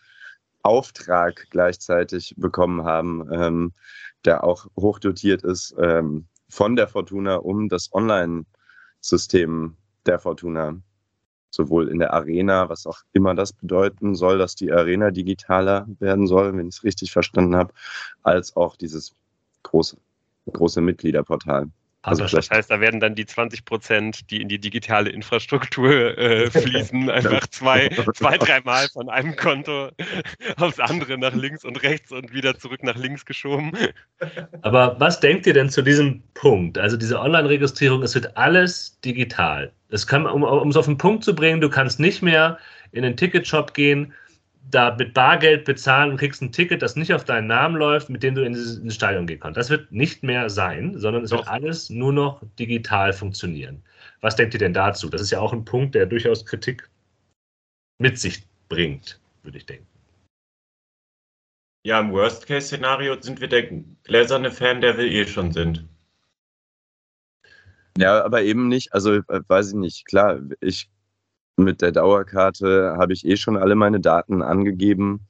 Auftrag 0.61 1.47
gleichzeitig 1.49 2.33
bekommen 2.37 2.85
haben, 2.85 3.27
ähm, 3.33 3.73
der 4.23 4.45
auch 4.45 4.67
hochdotiert 4.77 5.43
ist 5.43 5.75
ähm, 5.77 6.27
von 6.49 6.75
der 6.75 6.87
Fortuna, 6.87 7.35
um 7.35 7.69
das 7.69 7.93
Online-System 7.93 9.75
der 10.05 10.19
Fortuna 10.19 10.75
sowohl 11.49 11.89
in 11.89 11.99
der 11.99 12.13
Arena, 12.13 12.69
was 12.69 12.85
auch 12.85 12.99
immer 13.13 13.33
das 13.33 13.53
bedeuten 13.53 14.15
soll, 14.15 14.37
dass 14.37 14.55
die 14.55 14.71
Arena 14.71 15.11
digitaler 15.11 15.87
werden 15.99 16.27
soll, 16.27 16.55
wenn 16.55 16.67
ich 16.67 16.75
es 16.75 16.83
richtig 16.83 17.11
verstanden 17.11 17.55
habe, 17.55 17.73
als 18.23 18.55
auch 18.55 18.75
dieses 18.75 19.15
große, 19.63 19.97
große 20.51 20.81
Mitgliederportal. 20.81 21.69
Also, 22.07 22.23
also 22.23 22.37
das 22.37 22.49
heißt, 22.49 22.71
da 22.71 22.79
werden 22.79 23.01
dann 23.01 23.15
die 23.15 23.25
20 23.25 23.65
Prozent, 23.65 24.31
die 24.31 24.41
in 24.41 24.47
die 24.47 24.59
digitale 24.59 25.09
Infrastruktur 25.09 26.17
äh, 26.17 26.49
fließen, 26.51 27.09
einfach 27.09 27.45
zwei, 27.47 27.89
zwei, 28.15 28.37
dreimal 28.37 28.87
von 28.87 29.09
einem 29.09 29.35
Konto 29.35 29.89
aufs 30.57 30.79
andere 30.79 31.17
nach 31.17 31.33
links 31.33 31.65
und 31.65 31.83
rechts 31.83 32.13
und 32.13 32.33
wieder 32.33 32.57
zurück 32.57 32.81
nach 32.81 32.95
links 32.95 33.25
geschoben. 33.25 33.73
Aber 34.61 34.97
was 34.99 35.19
denkt 35.19 35.47
ihr 35.47 35.53
denn 35.53 35.69
zu 35.69 35.81
diesem 35.81 36.23
Punkt? 36.33 36.77
Also 36.77 36.95
diese 36.95 37.19
Online-Registrierung, 37.19 38.01
es 38.03 38.15
wird 38.15 38.37
alles 38.37 38.97
digital. 39.01 39.73
Es 39.89 40.07
kann, 40.07 40.25
um, 40.25 40.43
um 40.43 40.69
es 40.69 40.77
auf 40.77 40.85
den 40.85 40.97
Punkt 40.97 41.25
zu 41.25 41.35
bringen, 41.35 41.59
du 41.59 41.69
kannst 41.69 41.99
nicht 41.99 42.21
mehr 42.21 42.57
in 42.93 43.03
den 43.03 43.17
Ticketshop 43.17 43.73
gehen, 43.73 44.13
da 44.69 44.95
mit 44.95 45.13
Bargeld 45.13 45.65
bezahlen 45.65 46.11
und 46.11 46.17
kriegst 46.17 46.41
ein 46.41 46.51
Ticket, 46.51 46.81
das 46.81 46.95
nicht 46.95 47.13
auf 47.13 47.23
deinen 47.23 47.47
Namen 47.47 47.75
läuft, 47.75 48.09
mit 48.09 48.23
dem 48.23 48.35
du 48.35 48.43
in 48.43 48.53
ins 48.53 48.95
Stadion 48.95 49.27
gehen 49.27 49.39
kannst. 49.39 49.57
Das 49.57 49.69
wird 49.69 49.91
nicht 49.91 50.23
mehr 50.23 50.49
sein, 50.49 50.97
sondern 50.97 51.23
es 51.23 51.29
Doch. 51.29 51.39
wird 51.39 51.47
alles 51.47 51.89
nur 51.89 52.11
noch 52.11 52.41
digital 52.59 53.13
funktionieren. 53.13 53.81
Was 54.21 54.35
denkt 54.35 54.53
ihr 54.53 54.59
denn 54.59 54.73
dazu? 54.73 55.09
Das 55.09 55.21
ist 55.21 55.31
ja 55.31 55.39
auch 55.39 55.53
ein 55.53 55.65
Punkt, 55.65 55.95
der 55.95 56.05
durchaus 56.05 56.45
Kritik 56.45 56.89
mit 57.99 58.17
sich 58.17 58.43
bringt, 58.69 59.19
würde 59.43 59.57
ich 59.57 59.65
denken. 59.65 59.87
Ja, 61.85 62.01
im 62.01 62.11
Worst-Case-Szenario 62.11 63.21
sind 63.21 63.39
wir 63.39 63.47
der 63.47 63.69
gläserne 64.03 64.51
Fan, 64.51 64.81
der 64.81 64.97
wir 64.97 65.05
eh 65.05 65.25
schon 65.25 65.53
sind. 65.53 65.87
Ja, 67.97 68.23
aber 68.23 68.43
eben 68.43 68.67
nicht, 68.67 68.93
also 68.93 69.13
äh, 69.13 69.23
weiß 69.47 69.69
ich 69.69 69.75
nicht, 69.75 70.05
klar, 70.05 70.41
ich 70.59 70.89
mit 71.57 71.81
der 71.81 71.91
Dauerkarte 71.91 72.95
habe 72.97 73.13
ich 73.13 73.25
eh 73.25 73.35
schon 73.35 73.57
alle 73.57 73.75
meine 73.75 73.99
Daten 73.99 74.41
angegeben. 74.41 75.27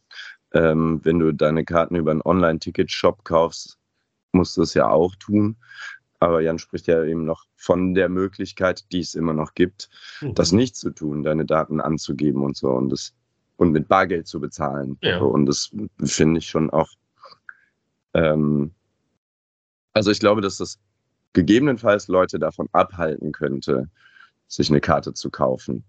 Ähm, 0.53 0.99
wenn 1.03 1.19
du 1.19 1.33
deine 1.33 1.65
Karten 1.65 1.95
über 1.95 2.11
einen 2.11 2.21
Online-Ticket-Shop 2.21 3.23
kaufst, 3.23 3.77
musst 4.33 4.55
du 4.57 4.61
es 4.61 4.73
ja 4.73 4.89
auch 4.89 5.15
tun. 5.15 5.57
Aber 6.19 6.41
Jan 6.41 6.59
spricht 6.59 6.87
ja 6.87 7.03
eben 7.03 7.25
noch 7.25 7.45
von 7.55 7.93
der 7.93 8.09
Möglichkeit, 8.09 8.91
die 8.91 8.99
es 8.99 9.15
immer 9.15 9.33
noch 9.33 9.53
gibt, 9.53 9.89
mhm. 10.21 10.35
das 10.35 10.51
nicht 10.51 10.75
zu 10.75 10.91
tun, 10.91 11.23
deine 11.23 11.45
Daten 11.45 11.79
anzugeben 11.79 12.43
und 12.43 12.57
so 12.57 12.69
und 12.69 12.89
das 12.89 13.13
und 13.55 13.71
mit 13.71 13.87
Bargeld 13.87 14.27
zu 14.27 14.39
bezahlen. 14.39 14.97
Ja. 15.01 15.19
Und 15.19 15.47
das 15.47 15.71
finde 16.03 16.39
ich 16.39 16.47
schon 16.47 16.69
auch. 16.69 16.89
Ähm, 18.13 18.71
also 19.93 20.11
ich 20.11 20.19
glaube, 20.19 20.41
dass 20.41 20.57
das 20.57 20.79
gegebenenfalls 21.33 22.07
Leute 22.07 22.37
davon 22.37 22.67
abhalten 22.71 23.31
könnte, 23.31 23.89
sich 24.47 24.69
eine 24.69 24.81
Karte 24.81 25.13
zu 25.13 25.31
kaufen 25.31 25.83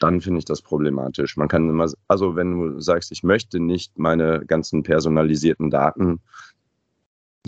dann 0.00 0.20
finde 0.20 0.38
ich 0.38 0.44
das 0.44 0.62
problematisch. 0.62 1.36
Man 1.36 1.48
kann 1.48 1.68
immer, 1.68 1.90
also 2.08 2.36
wenn 2.36 2.58
du 2.58 2.80
sagst, 2.80 3.12
ich 3.12 3.22
möchte 3.22 3.60
nicht 3.60 3.98
meine 3.98 4.44
ganzen 4.46 4.82
personalisierten 4.82 5.70
Daten 5.70 6.20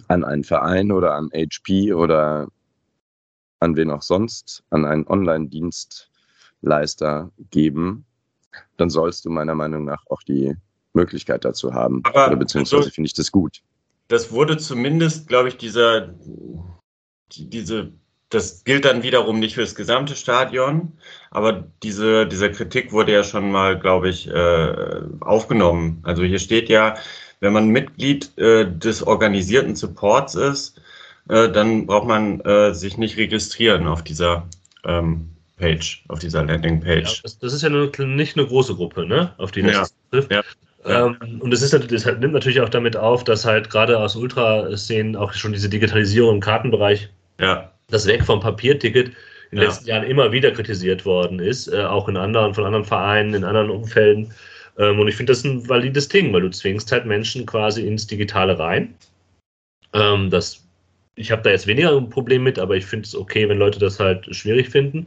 an 0.08 0.24
einen 0.24 0.44
Verein 0.44 0.92
oder 0.92 1.14
an 1.14 1.30
HP 1.34 1.94
oder 1.94 2.48
an 3.60 3.76
wen 3.76 3.90
auch 3.90 4.02
sonst, 4.02 4.62
an 4.70 4.84
einen 4.84 5.06
Online-Dienstleister 5.06 7.30
geben, 7.50 8.04
dann 8.76 8.90
sollst 8.90 9.24
du 9.24 9.30
meiner 9.30 9.54
Meinung 9.54 9.84
nach 9.84 10.04
auch 10.08 10.22
die 10.22 10.56
Möglichkeit 10.92 11.44
dazu 11.44 11.72
haben. 11.74 12.02
Aber 12.04 12.26
oder 12.28 12.36
beziehungsweise 12.36 12.84
also, 12.84 12.90
finde 12.90 13.06
ich 13.06 13.14
das 13.14 13.32
gut. 13.32 13.62
Das 14.08 14.32
wurde 14.32 14.56
zumindest, 14.56 15.28
glaube 15.28 15.48
ich, 15.48 15.56
dieser, 15.56 16.14
die, 17.32 17.48
diese 17.48 17.92
das 18.30 18.64
gilt 18.64 18.84
dann 18.84 19.02
wiederum 19.02 19.38
nicht 19.38 19.54
für 19.54 19.60
das 19.60 19.74
gesamte 19.74 20.16
Stadion, 20.16 20.92
aber 21.30 21.64
diese, 21.82 22.26
diese 22.26 22.50
Kritik 22.50 22.92
wurde 22.92 23.12
ja 23.12 23.22
schon 23.22 23.52
mal, 23.52 23.78
glaube 23.78 24.08
ich, 24.08 24.28
äh, 24.28 24.74
aufgenommen. 25.20 26.00
Also 26.02 26.24
hier 26.24 26.40
steht 26.40 26.68
ja, 26.68 26.94
wenn 27.40 27.52
man 27.52 27.68
Mitglied 27.68 28.36
äh, 28.38 28.66
des 28.66 29.06
organisierten 29.06 29.76
Supports 29.76 30.34
ist, 30.34 30.80
äh, 31.28 31.48
dann 31.48 31.86
braucht 31.86 32.08
man 32.08 32.40
äh, 32.40 32.74
sich 32.74 32.98
nicht 32.98 33.16
registrieren 33.16 33.86
auf 33.86 34.02
dieser 34.02 34.48
ähm, 34.84 35.30
Page, 35.58 36.04
auf 36.08 36.18
dieser 36.18 36.44
Landingpage. 36.44 37.16
Ja, 37.16 37.22
das, 37.22 37.38
das, 37.38 37.52
ist 37.52 37.62
ja 37.62 37.68
nur, 37.68 37.92
nicht 37.98 38.36
eine 38.36 38.46
große 38.46 38.74
Gruppe, 38.74 39.06
ne? 39.06 39.34
auf 39.38 39.52
die 39.52 39.62
das 39.62 39.72
ja. 39.72 39.86
trifft. 40.10 40.32
Ja. 40.32 40.42
Ähm, 40.84 41.40
und 41.40 41.52
es 41.52 41.62
ist 41.62 41.72
das 41.72 42.04
nimmt 42.04 42.32
natürlich 42.32 42.60
auch 42.60 42.68
damit 42.68 42.96
auf, 42.96 43.24
dass 43.24 43.44
halt 43.44 43.70
gerade 43.70 43.98
aus 43.98 44.16
Ultraszenen 44.16 45.16
auch 45.16 45.32
schon 45.32 45.52
diese 45.52 45.68
Digitalisierung 45.68 46.36
im 46.36 46.40
Kartenbereich 46.40 47.08
ja 47.40 47.72
das 47.88 48.06
Weg 48.06 48.24
vom 48.24 48.40
Papierticket 48.40 49.08
in 49.50 49.58
den 49.58 49.62
ja. 49.62 49.64
letzten 49.68 49.88
Jahren 49.88 50.04
immer 50.04 50.32
wieder 50.32 50.50
kritisiert 50.50 51.04
worden 51.04 51.38
ist, 51.38 51.68
äh, 51.68 51.84
auch 51.84 52.08
in 52.08 52.16
anderen, 52.16 52.54
von 52.54 52.64
anderen 52.64 52.84
Vereinen, 52.84 53.34
in 53.34 53.44
anderen 53.44 53.70
Umfelden. 53.70 54.32
Ähm, 54.78 54.98
und 54.98 55.08
ich 55.08 55.16
finde 55.16 55.32
das 55.32 55.44
ein 55.44 55.68
valides 55.68 56.08
Ding, 56.08 56.32
weil 56.32 56.42
du 56.42 56.50
zwingst 56.50 56.90
halt 56.92 57.06
Menschen 57.06 57.46
quasi 57.46 57.86
ins 57.86 58.06
Digitale 58.06 58.58
rein. 58.58 58.94
Ähm, 59.92 60.30
das, 60.30 60.66
ich 61.14 61.30
habe 61.30 61.42
da 61.42 61.50
jetzt 61.50 61.66
weniger 61.66 61.96
ein 61.96 62.10
Problem 62.10 62.42
mit, 62.42 62.58
aber 62.58 62.76
ich 62.76 62.86
finde 62.86 63.06
es 63.06 63.14
okay, 63.14 63.48
wenn 63.48 63.58
Leute 63.58 63.78
das 63.78 64.00
halt 64.00 64.34
schwierig 64.34 64.68
finden. 64.68 65.06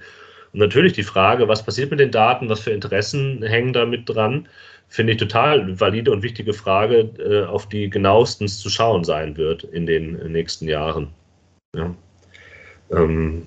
Und 0.53 0.59
natürlich 0.59 0.93
die 0.93 1.03
Frage, 1.03 1.47
was 1.47 1.63
passiert 1.63 1.91
mit 1.91 1.99
den 1.99 2.11
Daten, 2.11 2.49
was 2.49 2.61
für 2.61 2.71
Interessen 2.71 3.43
hängen 3.43 3.73
da 3.73 3.85
mit 3.85 4.09
dran, 4.09 4.47
finde 4.87 5.13
ich 5.13 5.19
total 5.19 5.79
valide 5.79 6.11
und 6.11 6.23
wichtige 6.23 6.53
Frage, 6.53 7.11
äh, 7.19 7.45
auf 7.45 7.69
die 7.69 7.89
genauestens 7.89 8.59
zu 8.59 8.69
schauen 8.69 9.03
sein 9.03 9.37
wird 9.37 9.65
in 9.65 9.85
den 9.85 10.13
nächsten 10.31 10.67
Jahren. 10.67 11.09
Ja. 11.75 11.93
Ähm, 12.91 13.45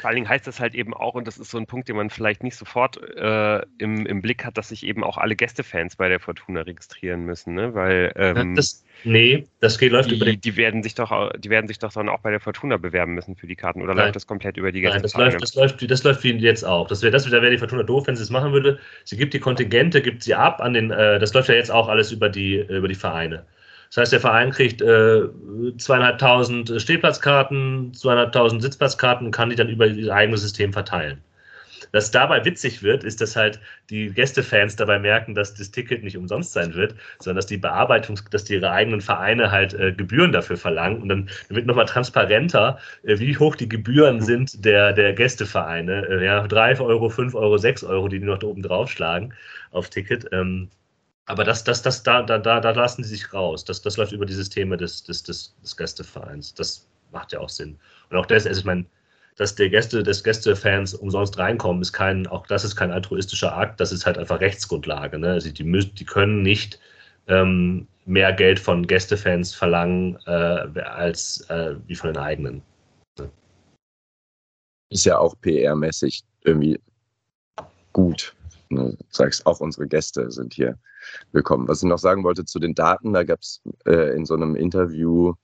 vor 0.00 0.08
allen 0.08 0.16
Dingen 0.16 0.28
heißt 0.28 0.46
das 0.46 0.60
halt 0.60 0.74
eben 0.74 0.92
auch, 0.94 1.14
und 1.14 1.26
das 1.26 1.38
ist 1.38 1.50
so 1.50 1.58
ein 1.58 1.66
Punkt, 1.66 1.88
den 1.88 1.96
man 1.96 2.10
vielleicht 2.10 2.42
nicht 2.42 2.56
sofort 2.56 3.00
äh, 3.16 3.62
im, 3.78 4.04
im 4.04 4.22
Blick 4.22 4.44
hat, 4.44 4.58
dass 4.58 4.68
sich 4.68 4.84
eben 4.84 5.02
auch 5.02 5.16
alle 5.16 5.36
Gästefans 5.36 5.96
bei 5.96 6.08
der 6.08 6.20
Fortuna 6.20 6.62
registrieren 6.62 7.24
müssen, 7.24 7.54
ne? 7.54 7.74
Weil 7.74 8.12
ähm, 8.16 8.54
das, 8.54 8.84
nee, 9.04 9.46
das 9.60 9.78
geht 9.78 9.92
läuft 9.92 10.10
die, 10.10 10.16
über 10.16 10.26
die, 10.26 10.36
die 10.36 10.56
werden 10.56 10.82
sich 10.82 10.94
doch, 10.94 11.32
die 11.38 11.50
werden 11.50 11.68
sich 11.68 11.78
doch 11.78 11.92
dann 11.92 12.08
auch 12.08 12.20
bei 12.20 12.30
der 12.30 12.40
Fortuna 12.40 12.76
bewerben 12.76 13.14
müssen 13.14 13.36
für 13.36 13.46
die 13.46 13.56
Karten 13.56 13.82
oder 13.82 13.94
Nein. 13.94 14.04
läuft 14.04 14.16
das 14.16 14.26
komplett 14.26 14.56
über 14.56 14.72
die 14.72 14.80
Gäste? 14.80 14.96
Nein, 14.98 15.02
das 15.02 15.14
läuft, 15.14 15.42
das 15.42 15.54
läuft, 15.54 15.90
das 15.90 16.04
läuft 16.04 16.24
wie 16.24 16.32
jetzt 16.32 16.64
auch. 16.64 16.86
Das 16.88 17.02
wäre, 17.02 17.10
das 17.10 17.30
wäre 17.30 17.50
die 17.50 17.58
Fortuna 17.58 17.82
doof, 17.82 18.06
wenn 18.06 18.16
sie 18.16 18.22
es 18.22 18.30
machen 18.30 18.52
würde. 18.52 18.78
Sie 19.04 19.16
gibt 19.16 19.32
die 19.34 19.40
Kontingente, 19.40 20.02
gibt 20.02 20.22
sie 20.22 20.34
ab 20.34 20.60
an 20.60 20.74
den, 20.74 20.90
äh, 20.90 21.18
das 21.18 21.32
läuft 21.34 21.48
ja 21.48 21.54
jetzt 21.54 21.70
auch 21.70 21.88
alles 21.88 22.12
über 22.12 22.28
die, 22.28 22.56
über 22.56 22.88
die 22.88 22.94
Vereine. 22.94 23.46
Das 23.94 24.02
heißt, 24.02 24.12
der 24.12 24.20
Verein 24.20 24.50
kriegt 24.50 24.82
äh, 24.82 25.22
zweieinhalbtausend 25.78 26.82
Stehplatzkarten, 26.82 27.94
zweieinhalbtausend 27.94 28.60
Sitzplatzkarten 28.60 29.26
und 29.26 29.30
kann 29.30 29.50
die 29.50 29.56
dann 29.56 29.68
über 29.68 29.86
ihr 29.86 30.12
eigenes 30.12 30.40
System 30.40 30.72
verteilen. 30.72 31.22
Was 31.92 32.10
dabei 32.10 32.44
witzig 32.44 32.82
wird, 32.82 33.04
ist, 33.04 33.20
dass 33.20 33.36
halt 33.36 33.60
die 33.90 34.10
Gästefans 34.10 34.74
dabei 34.74 34.98
merken, 34.98 35.36
dass 35.36 35.54
das 35.54 35.70
Ticket 35.70 36.02
nicht 36.02 36.16
umsonst 36.16 36.52
sein 36.52 36.74
wird, 36.74 36.96
sondern 37.20 37.36
dass 37.36 37.46
die 37.46 37.56
Bearbeitung, 37.56 38.18
dass 38.32 38.42
die 38.42 38.54
ihre 38.54 38.72
eigenen 38.72 39.00
Vereine 39.00 39.52
halt 39.52 39.74
äh, 39.74 39.92
Gebühren 39.92 40.32
dafür 40.32 40.56
verlangen. 40.56 41.00
Und 41.00 41.08
dann 41.08 41.30
wird 41.48 41.66
nochmal 41.66 41.84
transparenter, 41.84 42.80
äh, 43.04 43.20
wie 43.20 43.38
hoch 43.38 43.54
die 43.54 43.68
Gebühren 43.68 44.20
sind 44.20 44.64
der, 44.64 44.92
der 44.92 45.12
Gästevereine. 45.12 46.08
Äh, 46.08 46.24
ja, 46.24 46.44
3 46.44 46.80
Euro, 46.80 47.10
5 47.10 47.32
Euro, 47.36 47.58
6 47.58 47.84
Euro, 47.84 48.08
die 48.08 48.18
die 48.18 48.26
noch 48.26 48.38
da 48.38 48.48
oben 48.48 48.62
draufschlagen 48.62 49.34
auf 49.70 49.88
Ticket. 49.88 50.26
Ähm, 50.32 50.70
aber 51.26 51.44
das, 51.44 51.64
das, 51.64 51.82
das, 51.82 52.02
da, 52.02 52.22
da, 52.22 52.38
da, 52.38 52.70
lassen 52.70 53.02
sie 53.02 53.10
sich 53.10 53.32
raus. 53.32 53.64
Das, 53.64 53.80
das 53.80 53.96
läuft 53.96 54.12
über 54.12 54.26
die 54.26 54.34
Systeme 54.34 54.76
des, 54.76 55.02
des, 55.04 55.22
des, 55.22 55.54
des 55.62 55.76
Gästevereins. 55.76 56.52
Das 56.54 56.86
macht 57.12 57.32
ja 57.32 57.40
auch 57.40 57.48
Sinn. 57.48 57.78
Und 58.10 58.16
auch 58.18 58.26
das, 58.26 58.46
also 58.46 58.60
ich 58.60 58.66
meine, 58.66 58.84
dass 59.36 59.54
der 59.54 59.70
Gäste, 59.70 60.02
des 60.02 60.22
Gästefans 60.22 60.94
umsonst 60.94 61.38
reinkommen, 61.38 61.82
ist 61.82 61.92
kein, 61.92 62.26
auch 62.26 62.46
das 62.46 62.64
ist 62.64 62.76
kein 62.76 62.90
altruistischer 62.90 63.56
Akt, 63.56 63.80
das 63.80 63.90
ist 63.90 64.06
halt 64.06 64.18
einfach 64.18 64.40
Rechtsgrundlage. 64.40 65.18
Ne? 65.18 65.32
Also 65.32 65.50
die, 65.50 65.64
die 65.64 66.04
können 66.04 66.42
nicht 66.42 66.78
ähm, 67.26 67.88
mehr 68.04 68.32
Geld 68.32 68.60
von 68.60 68.86
Gästefans 68.86 69.54
verlangen 69.54 70.18
äh, 70.26 70.80
als 70.80 71.40
äh, 71.48 71.74
wie 71.86 71.94
von 71.94 72.12
den 72.12 72.22
eigenen. 72.22 72.62
Ist 74.90 75.06
ja 75.06 75.18
auch 75.18 75.34
PR-mäßig 75.42 76.22
irgendwie 76.44 76.78
gut. 77.92 78.34
Du 78.70 78.96
sagst, 79.10 79.46
auch 79.46 79.60
unsere 79.60 79.86
Gäste 79.86 80.30
sind 80.30 80.54
hier 80.54 80.78
willkommen. 81.32 81.68
Was 81.68 81.82
ich 81.82 81.88
noch 81.88 81.98
sagen 81.98 82.24
wollte 82.24 82.44
zu 82.44 82.58
den 82.58 82.74
Daten, 82.74 83.12
da 83.12 83.24
gab 83.24 83.40
es 83.40 83.62
äh, 83.86 84.14
in 84.16 84.24
so 84.24 84.34
einem 84.34 84.56
Interview 84.56 85.34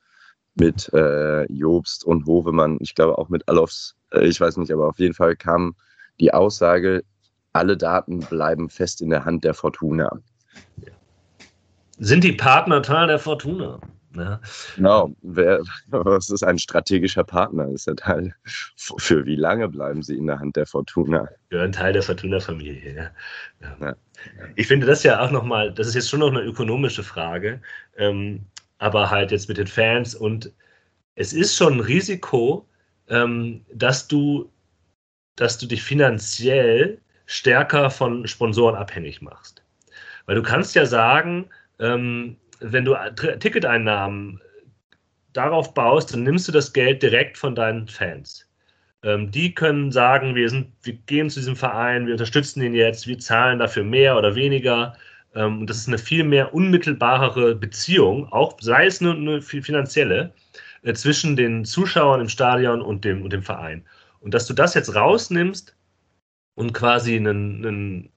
mit 0.55 0.93
äh, 0.93 1.45
Jobst 1.53 2.05
und 2.05 2.27
Hovemann, 2.27 2.79
ich 2.81 2.95
glaube 2.95 3.19
auch 3.19 3.29
mit 3.29 3.47
Alofs, 3.49 3.95
äh, 4.13 4.27
ich 4.27 4.41
weiß 4.41 4.57
nicht, 4.57 4.73
aber 4.73 4.89
auf 4.89 4.99
jeden 4.99 5.15
Fall 5.15 5.37
kam 5.37 5.75
die 6.19 6.33
Aussage, 6.33 7.05
alle 7.53 7.77
Daten 7.77 8.21
bleiben 8.21 8.69
fest 8.69 9.01
in 9.01 9.11
der 9.11 9.25
Hand 9.25 9.45
der 9.45 9.55
Fortuna. 9.55 10.11
Sind 11.99 12.25
die 12.25 12.33
Partner 12.33 12.83
Teil 12.83 13.09
der 13.09 13.19
Fortuna? 13.19 13.81
Ja. 14.17 14.41
Genau, 14.77 15.15
wer, 15.23 15.61
was 15.89 16.31
ist 16.31 16.43
ein 16.43 16.59
strategischer 16.59 17.25
Partner? 17.25 17.69
Ist 17.69 17.87
der 17.87 17.97
Teil, 17.97 18.35
für 18.77 19.25
wie 19.25 19.37
lange 19.37 19.69
bleiben 19.69 20.03
sie 20.03 20.17
in 20.17 20.27
der 20.27 20.41
Hand 20.41 20.57
der 20.57 20.67
Fortuna? 20.67 21.29
Ja, 21.51 21.63
ein 21.63 21.73
Teil 21.73 21.93
der 21.93 22.03
Fortuna-Familie, 22.03 22.95
ja. 22.95 23.11
Ja. 23.61 23.77
ja. 23.81 23.97
Ich 24.57 24.67
finde 24.67 24.87
das 24.87 25.03
ja 25.03 25.21
auch 25.21 25.31
nochmal, 25.31 25.73
das 25.73 25.87
ist 25.87 25.95
jetzt 25.95 26.11
schon 26.11 26.21
noch 26.21 26.31
eine 26.31 26.43
ökonomische 26.43 27.03
Frage, 27.03 27.61
ähm, 27.97 28.45
aber 28.79 29.11
halt 29.11 29.31
jetzt 29.31 29.49
mit 29.49 29.59
den 29.59 29.67
Fans 29.67 30.15
und 30.15 30.53
es 31.15 31.33
ist 31.33 31.57
schon 31.57 31.75
ein 31.75 31.81
Risiko, 31.81 32.67
ähm, 33.09 33.65
dass 33.73 34.09
du, 34.09 34.51
dass 35.37 35.59
du 35.59 35.67
dich 35.67 35.83
finanziell 35.83 37.01
stärker 37.27 37.91
von 37.91 38.27
Sponsoren 38.27 38.75
abhängig 38.75 39.23
machst. 39.23 39.63
Weil 40.27 40.37
du 40.37 40.43
kannst 40.43 40.75
ja 40.75 40.87
sagen, 40.87 41.49
ähm, 41.79 42.37
wenn 42.61 42.85
du 42.85 42.97
Ticketeinnahmen 43.39 44.41
darauf 45.33 45.75
baust, 45.75 46.13
dann 46.13 46.23
nimmst 46.23 46.49
du 46.49 46.53
das 46.53 46.73
Geld 46.73 47.03
direkt 47.03 47.39
von 47.39 47.55
deinen 47.55 47.89
Fans. 47.89 48.47
Ähm, 49.03 49.31
die 49.31 49.55
können 49.55 49.91
sagen, 49.91 50.35
wir, 50.35 50.49
sind, 50.49 50.73
wir 50.83 50.95
gehen 51.07 51.31
zu 51.31 51.41
diesem 51.41 51.57
Verein, 51.57 52.07
wir 52.07 52.15
unterstützen 52.15 52.63
ihn 52.63 52.75
jetzt, 52.75 53.07
wir 53.07 53.19
zahlen 53.19 53.59
dafür 53.59 53.85
mehr 53.85 54.17
oder 54.17 54.35
weniger. 54.35 54.95
Ähm, 55.35 55.61
und 55.61 55.71
das 55.71 55.79
ist 55.79 55.89
eine 55.89 55.99
viel 55.99 56.25
mehr 56.25 56.53
unmittelbarere 56.55 57.55
Beziehung, 57.55 58.31
auch 58.33 58.59
sei 58.61 58.87
es 58.87 59.01
nur 59.01 59.15
eine 59.15 59.41
finanzielle, 59.41 60.33
äh, 60.83 60.93
zwischen 60.95 61.37
den 61.37 61.65
Zuschauern 61.65 62.21
im 62.21 62.29
Stadion 62.29 62.83
und 62.83 63.05
dem, 63.05 63.23
und 63.23 63.33
dem 63.33 63.43
Verein. 63.43 63.85
Und 64.21 64.35
dass 64.35 64.47
du 64.47 64.55
das 64.55 64.75
jetzt 64.75 64.95
rausnimmst 64.95 65.75
und 66.55 66.75
quasi 66.75 67.17
einen, 67.17 67.65
einen 67.65 68.11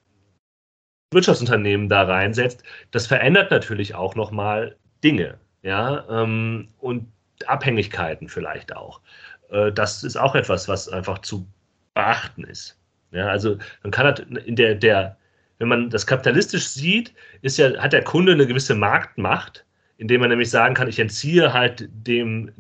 Wirtschaftsunternehmen 1.14 1.90
da 1.90 2.04
reinsetzt, 2.04 2.64
das 2.92 3.08
verändert 3.08 3.52
natürlich 3.52 3.96
auch 3.96 4.16
nochmal 4.16 4.76
Dinge, 5.04 5.38
ja, 5.62 6.06
ähm, 6.10 6.68
und 6.80 7.08
Abhängigkeiten 7.48 8.30
vielleicht 8.30 8.76
auch. 8.76 9.02
Äh, 9.50 9.72
das 9.72 10.04
ist 10.04 10.18
auch 10.18 10.36
etwas, 10.36 10.68
was 10.68 10.90
einfach 10.90 11.20
zu 11.20 11.48
beachten 11.94 12.44
ist. 12.44 12.78
Ja, 13.12 13.28
also 13.28 13.58
man 13.84 13.92
kann 13.92 14.06
halt 14.06 14.20
in 14.20 14.56
der, 14.56 14.76
der, 14.76 15.18
wenn 15.60 15.68
man 15.68 15.90
das 15.90 16.08
kapitalistisch 16.08 16.68
sieht, 16.68 17.14
ist 17.42 17.58
ja, 17.58 17.78
hat 17.78 17.94
der 17.94 18.04
Kunde 18.04 18.32
eine 18.34 18.48
gewisse 18.48 18.76
Marktmacht, 18.76 19.66
indem 19.98 20.22
man 20.22 20.30
nämlich 20.30 20.50
sagen 20.50 20.74
kann, 20.74 20.88
ich 20.88 21.00
entziehe 21.00 21.54
halt 21.54 21.88
dem, 21.92 22.52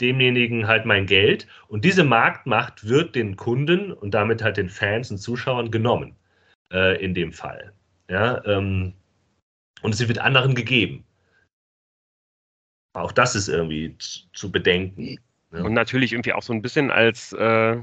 demjenigen 0.00 0.66
halt 0.66 0.86
mein 0.86 1.06
Geld 1.06 1.46
und 1.68 1.84
diese 1.84 2.04
Marktmacht 2.04 2.88
wird 2.88 3.14
den 3.14 3.36
Kunden 3.36 3.92
und 3.92 4.12
damit 4.12 4.42
halt 4.42 4.56
den 4.56 4.68
Fans 4.70 5.10
und 5.10 5.18
Zuschauern 5.18 5.70
genommen 5.70 6.14
äh, 6.72 7.02
in 7.04 7.14
dem 7.14 7.32
Fall. 7.32 7.72
Ja, 8.10 8.44
ähm, 8.46 8.94
und 9.82 9.94
sie 9.94 10.08
wird 10.08 10.18
anderen 10.18 10.54
gegeben. 10.54 11.04
Auch 12.94 13.12
das 13.12 13.34
ist 13.34 13.48
irgendwie 13.48 13.96
zu 13.98 14.50
bedenken. 14.50 15.18
Ja. 15.52 15.62
Und 15.62 15.74
natürlich 15.74 16.12
irgendwie 16.12 16.32
auch 16.32 16.42
so 16.42 16.52
ein 16.52 16.62
bisschen 16.62 16.90
als, 16.90 17.32
äh, 17.32 17.76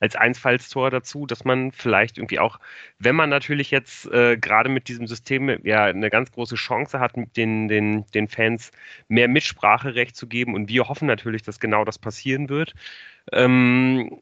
als 0.00 0.16
Einfallstor 0.16 0.90
dazu, 0.90 1.26
dass 1.26 1.44
man 1.44 1.72
vielleicht 1.72 2.18
irgendwie 2.18 2.38
auch, 2.38 2.58
wenn 2.98 3.14
man 3.14 3.30
natürlich 3.30 3.70
jetzt 3.70 4.06
äh, 4.06 4.36
gerade 4.38 4.70
mit 4.70 4.88
diesem 4.88 5.06
System 5.06 5.48
ja 5.64 5.84
eine 5.84 6.10
ganz 6.10 6.32
große 6.32 6.56
Chance 6.56 6.98
hat, 6.98 7.12
den, 7.36 7.68
den, 7.68 8.06
den 8.14 8.28
Fans 8.28 8.72
mehr 9.08 9.28
Mitspracherecht 9.28 10.16
zu 10.16 10.26
geben 10.26 10.54
und 10.54 10.68
wir 10.68 10.88
hoffen 10.88 11.06
natürlich, 11.06 11.42
dass 11.42 11.60
genau 11.60 11.84
das 11.84 11.98
passieren 11.98 12.48
wird, 12.48 12.74
ähm, 13.32 14.20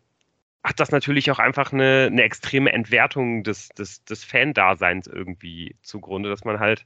hat 0.65 0.81
das 0.81 0.91
natürlich 0.91 1.31
auch 1.31 1.39
einfach 1.39 1.73
eine, 1.73 2.09
eine 2.11 2.23
extreme 2.23 2.73
Entwertung 2.73 3.45
des, 3.45 3.69
des, 3.71 4.05
des 4.05 4.25
Fan-Daseins 4.25 5.07
irgendwie 5.07 5.77
zugrunde, 5.83 6.29
dass 6.29 6.45
man 6.45 6.61
halt 6.61 6.85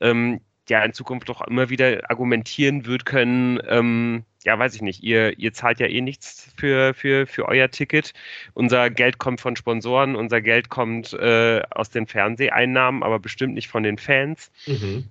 ähm, 0.00 0.40
ja 0.68 0.82
in 0.84 0.92
Zukunft 0.92 1.28
doch 1.28 1.40
immer 1.46 1.68
wieder 1.68 2.08
argumentieren 2.08 2.86
wird 2.86 3.04
können, 3.04 3.60
ähm, 3.68 4.24
ja, 4.44 4.58
weiß 4.58 4.74
ich 4.74 4.82
nicht, 4.82 5.02
ihr, 5.02 5.38
ihr 5.38 5.52
zahlt 5.52 5.80
ja 5.80 5.86
eh 5.86 6.00
nichts 6.00 6.50
für, 6.56 6.94
für, 6.94 7.26
für 7.26 7.46
euer 7.46 7.70
Ticket. 7.70 8.14
Unser 8.54 8.88
Geld 8.88 9.18
kommt 9.18 9.40
von 9.40 9.54
Sponsoren, 9.54 10.16
unser 10.16 10.40
Geld 10.40 10.70
kommt 10.70 11.12
äh, 11.12 11.60
aus 11.70 11.90
den 11.90 12.06
Fernseheinnahmen, 12.06 13.02
aber 13.02 13.18
bestimmt 13.18 13.54
nicht 13.54 13.68
von 13.68 13.82
den 13.82 13.98
Fans. 13.98 14.50
Mhm. 14.66 15.08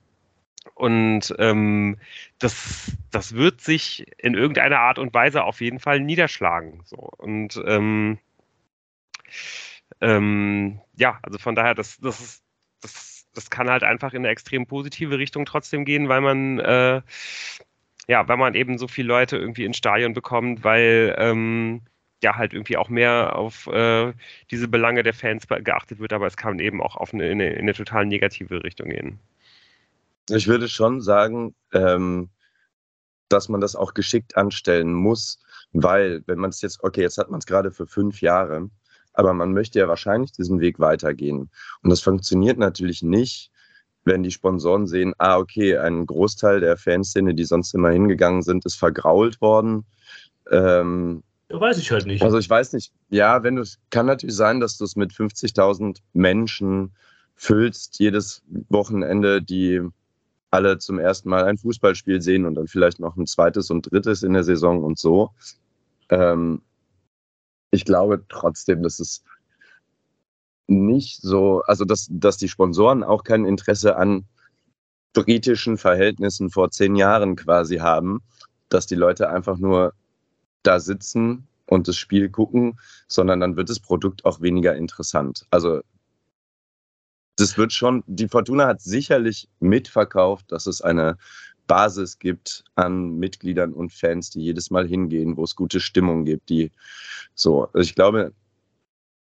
Und 0.76 1.34
ähm, 1.40 1.98
das, 2.40 2.96
das 3.12 3.36
wird 3.36 3.62
sich 3.62 4.06
in 4.18 4.34
irgendeiner 4.34 4.80
Art 4.80 5.00
und 5.00 5.14
Weise 5.14 5.44
auf 5.44 5.62
jeden 5.62 5.80
Fall 5.80 6.00
niederschlagen. 6.00 6.82
So. 6.86 6.98
Und 7.18 7.62
ähm, 7.66 8.18
ähm, 10.02 10.80
ja, 10.96 11.20
also 11.24 11.38
von 11.38 11.56
daher, 11.56 11.76
das, 11.76 11.98
das, 11.98 12.20
ist, 12.20 12.44
das, 12.82 13.28
das 13.34 13.50
kann 13.50 13.70
halt 13.70 13.84
einfach 13.84 14.14
in 14.14 14.20
eine 14.20 14.30
extrem 14.30 14.66
positive 14.66 15.18
Richtung 15.18 15.46
trotzdem 15.46 15.86
gehen, 15.86 16.10
weil 16.10 16.22
man 16.22 16.60
äh, 16.60 17.02
ja, 18.10 18.28
weil 18.28 18.38
man 18.38 18.56
eben 18.56 18.80
so 18.80 18.88
viele 18.88 19.08
Leute 19.08 19.38
irgendwie 19.38 19.66
ins 19.66 19.78
Stadion 19.78 20.14
bekommt, 20.14 20.64
weil 20.64 21.16
ähm, 21.20 21.82
ja 22.24 22.36
halt 22.36 22.54
irgendwie 22.54 22.76
auch 22.76 22.90
mehr 22.90 23.36
auf 23.36 23.68
äh, 23.68 24.14
diese 24.50 24.68
Belange 24.68 25.04
der 25.04 25.14
Fans 25.14 25.48
geachtet 25.48 26.00
wird, 26.00 26.12
aber 26.12 26.26
es 26.26 26.36
kann 26.36 26.58
eben 26.60 26.82
auch 26.82 26.96
auf 26.96 27.14
eine, 27.14 27.28
in, 27.28 27.34
eine, 27.34 27.54
in 27.54 27.60
eine 27.60 27.74
total 27.74 28.08
negative 28.08 28.64
Richtung 28.64 28.90
gehen. 28.90 29.20
Ich 30.30 30.48
würde 30.48 30.68
schon 30.68 31.02
sagen, 31.02 31.56
ähm, 31.74 32.30
dass 33.30 33.50
man 33.50 33.62
das 33.62 33.76
auch 33.76 33.94
geschickt 33.94 34.38
anstellen 34.38 34.94
muss, 34.94 35.40
weil 35.72 36.24
wenn 36.26 36.40
man 36.40 36.50
es 36.50 36.62
jetzt, 36.62 36.84
okay, 36.84 37.02
jetzt 37.02 37.18
hat 37.18 37.30
man 37.30 37.40
es 37.40 37.46
gerade 37.46 37.72
für 37.72 37.88
fünf 37.88 38.22
Jahre, 38.22 38.70
aber 39.14 39.34
man 39.34 39.54
möchte 39.54 39.80
ja 39.80 39.88
wahrscheinlich 39.88 40.32
diesen 40.32 40.60
Weg 40.60 40.80
weitergehen. 40.80 41.50
Und 41.84 41.90
das 41.90 42.02
funktioniert 42.02 42.58
natürlich 42.58 43.04
nicht, 43.04 43.52
wenn 44.06 44.24
die 44.24 44.32
Sponsoren 44.32 44.88
sehen, 44.88 45.14
ah, 45.18 45.38
okay, 45.38 45.78
ein 45.78 46.06
Großteil 46.06 46.62
der 46.62 46.78
Fanszene, 46.78 47.36
die 47.36 47.44
sonst 47.44 47.74
immer 47.74 47.90
hingegangen 47.90 48.42
sind, 48.42 48.66
ist 48.66 48.76
vergrault 48.76 49.42
worden. 49.42 49.86
Ähm, 50.50 51.24
ja, 51.50 51.60
weiß 51.60 51.78
ich 51.80 51.92
halt 51.92 52.06
nicht. 52.06 52.24
Also 52.24 52.38
ich 52.38 52.50
weiß 52.50 52.74
nicht. 52.74 52.94
Ja, 53.10 53.44
wenn 53.44 53.56
du 53.56 53.64
kann 53.90 54.06
natürlich 54.06 54.36
sein, 54.36 54.60
dass 54.60 54.78
du 54.78 54.86
es 54.86 54.96
mit 54.96 55.12
50.000 55.12 56.00
Menschen 56.14 56.96
füllst 57.36 58.00
jedes 58.00 58.44
Wochenende, 58.70 59.42
die 59.42 59.82
alle 60.52 60.78
zum 60.80 61.00
ersten 61.00 61.30
Mal 61.30 61.46
ein 61.46 61.58
Fußballspiel 61.58 62.22
sehen 62.22 62.46
und 62.46 62.56
dann 62.56 62.68
vielleicht 62.68 63.00
noch 63.00 63.16
ein 63.18 63.28
zweites 63.28 63.70
und 63.70 63.92
drittes 63.92 64.24
in 64.24 64.34
der 64.34 64.44
Saison 64.44 64.84
und 64.84 64.98
so. 64.98 65.32
Ähm, 66.10 66.62
ich 67.72 67.86
glaube 67.86 68.26
trotzdem, 68.30 68.82
dass 68.82 69.00
es 69.00 69.24
nicht 70.68 71.22
so, 71.22 71.62
also 71.62 71.86
dass, 71.86 72.08
dass 72.12 72.38
die 72.38 72.48
Sponsoren 72.48 73.04
auch 73.04 73.24
kein 73.24 73.46
Interesse 73.46 73.96
an 73.96 74.26
britischen 75.14 75.78
Verhältnissen 75.78 76.50
vor 76.50 76.72
zehn 76.72 76.96
Jahren 76.96 77.36
quasi 77.36 77.78
haben, 77.78 78.22
dass 78.70 78.86
die 78.86 78.96
Leute 78.96 79.30
einfach 79.30 79.58
nur 79.58 79.94
da 80.64 80.80
sitzen 80.80 81.48
und 81.66 81.88
das 81.88 81.98
Spiel 81.98 82.30
gucken, 82.30 82.80
sondern 83.08 83.40
dann 83.40 83.56
wird 83.56 83.70
das 83.70 83.80
Produkt 83.80 84.26
auch 84.26 84.42
weniger 84.42 84.76
interessant. 84.76 85.46
Also 85.50 85.82
das 87.40 87.58
wird 87.58 87.74
schon, 87.74 88.04
die 88.08 88.28
Fortuna 88.28 88.68
hat 88.68 88.82
sicherlich 88.82 89.48
mitverkauft, 89.60 90.52
dass 90.52 90.68
es 90.68 90.82
eine 90.82 91.18
Basis 91.68 92.20
gibt 92.20 92.64
an 92.76 93.18
Mitgliedern 93.18 93.74
und 93.74 93.94
Fans, 93.94 94.32
die 94.32 94.42
jedes 94.42 94.72
Mal 94.72 94.88
hingehen, 94.88 95.38
wo 95.38 95.44
es 95.44 95.56
gute 95.56 95.80
Stimmung 95.80 96.26
gibt, 96.26 96.50
die 96.50 96.72
so. 97.36 97.66
Also 97.74 97.80
ich 97.80 97.96
glaube. 97.96 98.34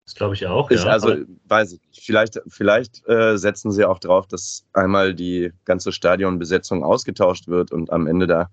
Das 0.05 0.15
glaube 0.15 0.35
ich 0.35 0.47
auch. 0.47 0.71
Ich, 0.71 0.85
ja, 0.85 0.91
also 0.91 1.17
weiß 1.49 1.73
ich 1.73 1.81
nicht. 1.89 2.05
Vielleicht, 2.05 2.41
vielleicht 2.47 3.09
äh, 3.09 3.37
setzen 3.37 3.73
sie 3.73 3.85
auch 3.85 3.99
drauf, 3.99 4.29
dass 4.29 4.65
einmal 4.73 5.15
die 5.15 5.51
ganze 5.65 5.91
Stadionbesetzung 5.91 6.85
ausgetauscht 6.85 7.49
wird 7.49 7.73
und 7.73 7.91
am 7.91 8.07
Ende 8.07 8.29
da 8.29 8.51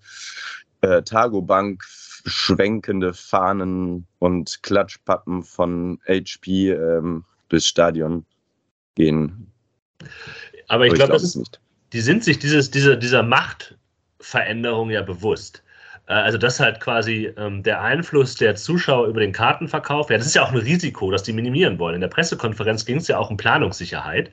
äh, 0.82 1.04
Tagobank 1.04 1.84
schwenkende 2.26 3.14
Fahnen 3.14 4.08
und 4.18 4.64
Klatschpappen 4.64 5.44
von 5.44 6.00
HP 6.08 6.72
ähm, 6.72 7.26
durchs 7.50 7.68
Stadion 7.68 8.26
gehen. 8.96 9.52
Aber 10.68 10.88
ich, 10.88 10.94
glaube, 10.94 11.18
glaub, 11.18 11.44
die 11.94 12.02
sind 12.02 12.24
sich 12.24 12.40
dieses, 12.40 12.72
diese, 12.72 12.98
dieser 12.98 13.24
Machtveränderung 13.24 14.90
ja 14.90 15.02
bewusst. 15.02 15.64
Äh, 16.08 16.14
also 16.14 16.38
dass 16.38 16.60
halt 16.60 16.80
quasi 16.80 17.32
ähm, 17.38 17.64
der 17.64 17.82
Einfluss 17.82 18.36
der 18.36 18.56
Zuschauer 18.56 19.08
über 19.08 19.20
den 19.20 19.32
Kartenverkauf, 19.32 20.10
ja, 20.10 20.18
das 20.18 20.28
ist 20.28 20.36
ja 20.36 20.44
auch 20.44 20.52
ein 20.52 20.58
Risiko, 20.58 21.12
das 21.12 21.24
die 21.24 21.34
minimieren 21.34 21.80
wollen. 21.80 21.96
In 21.96 22.02
der 22.02 22.08
Pressekonferenz 22.08 22.86
ging 22.86 22.98
es 22.98 23.08
ja 23.08 23.18
auch 23.18 23.30
um 23.30 23.38
Planungssicherheit. 23.38 24.32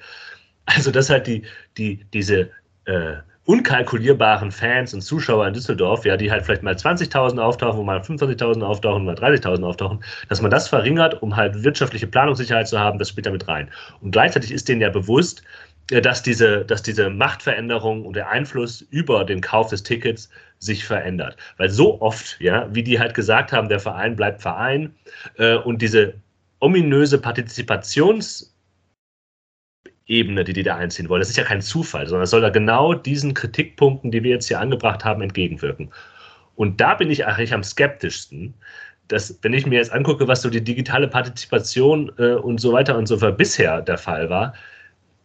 Also 0.67 0.91
dass 0.91 1.11
halt 1.11 1.27
die, 1.27 1.43
die, 1.77 2.05
diese 2.13 2.51
äh, 2.85 3.17
unkalkulierbaren 3.51 4.53
Fans 4.53 4.95
und 4.95 5.01
Zuschauer 5.01 5.45
in 5.49 5.55
Düsseldorf, 5.55 6.05
ja, 6.05 6.17
die 6.17 6.31
halt 6.31 6.45
vielleicht 6.45 6.63
mal 6.63 6.75
20.000 6.75 7.41
auftauchen, 7.41 7.85
mal 7.85 7.99
25.000 7.99 8.63
auftauchen, 8.63 9.05
mal 9.05 9.17
30.000 9.17 9.65
auftauchen, 9.65 10.05
dass 10.29 10.41
man 10.41 10.53
das 10.53 10.69
verringert, 10.69 11.21
um 11.21 11.35
halt 11.35 11.65
wirtschaftliche 11.65 12.07
Planungssicherheit 12.07 12.69
zu 12.69 12.79
haben, 12.79 13.01
das 13.01 13.09
spielt 13.09 13.27
damit 13.27 13.49
rein. 13.49 13.69
Und 14.03 14.13
gleichzeitig 14.13 14.53
ist 14.53 14.69
denen 14.69 14.81
ja 14.81 14.89
bewusst, 14.89 15.43
äh, 15.91 16.01
dass 16.01 16.23
diese, 16.23 16.65
dass 16.65 16.85
diese 16.85 17.11
Machtveränderung 17.11 18.07
und 18.07 18.15
der 18.15 18.31
Einfluss 18.31 18.83
über 18.83 19.25
den 19.25 19.41
Kauf 19.41 19.71
des 19.71 19.83
Tickets 19.83 20.31
sich 20.61 20.85
verändert. 20.85 21.37
Weil 21.57 21.71
so 21.71 22.01
oft, 22.01 22.41
ja, 22.41 22.73
wie 22.73 22.85
die 22.85 23.01
halt 23.01 23.15
gesagt 23.15 23.53
haben, 23.53 23.69
der 23.69 23.81
Verein 23.81 24.15
bleibt 24.15 24.43
Verein 24.43 24.95
äh, 25.39 25.57
und 25.57 25.83
diese 25.83 26.15
ominöse 26.61 27.19
Partizipationsebene, 30.11 30.45
die 30.45 30.53
die 30.53 30.63
da 30.63 30.77
einziehen 30.77 31.09
wollen, 31.09 31.21
das 31.21 31.31
ist 31.31 31.37
ja 31.37 31.45
kein 31.45 31.61
Zufall, 31.61 32.07
sondern 32.07 32.25
es 32.25 32.31
soll 32.31 32.41
da 32.41 32.51
genau 32.51 32.95
diesen 32.95 33.35
Kritikpunkten, 33.35 34.11
die 34.11 34.23
wir 34.23 34.33
jetzt 34.33 34.49
hier 34.49 34.61
angebracht 34.61 35.05
haben, 35.05 35.23
entgegenwirken. 35.23 35.91
Und 36.57 36.81
da 36.81 36.95
bin 36.95 37.11
ich 37.11 37.27
eigentlich 37.27 37.55
am 37.55 37.63
skeptischsten, 37.63 38.55
dass, 39.09 39.39
wenn 39.43 39.55
ich 39.55 39.67
mir 39.67 39.77
jetzt 39.77 39.93
angucke, 39.93 40.29
was 40.29 40.43
so 40.43 40.51
die 40.51 40.63
digitale 40.63 41.09
Partizipation 41.09 42.13
äh, 42.19 42.35
und 42.35 42.61
so 42.61 42.73
weiter 42.73 42.97
und 42.97 43.07
so 43.07 43.19
fort 43.19 43.39
bisher 43.39 43.81
der 43.83 43.99
Fall 43.99 44.31
war, 44.31 44.55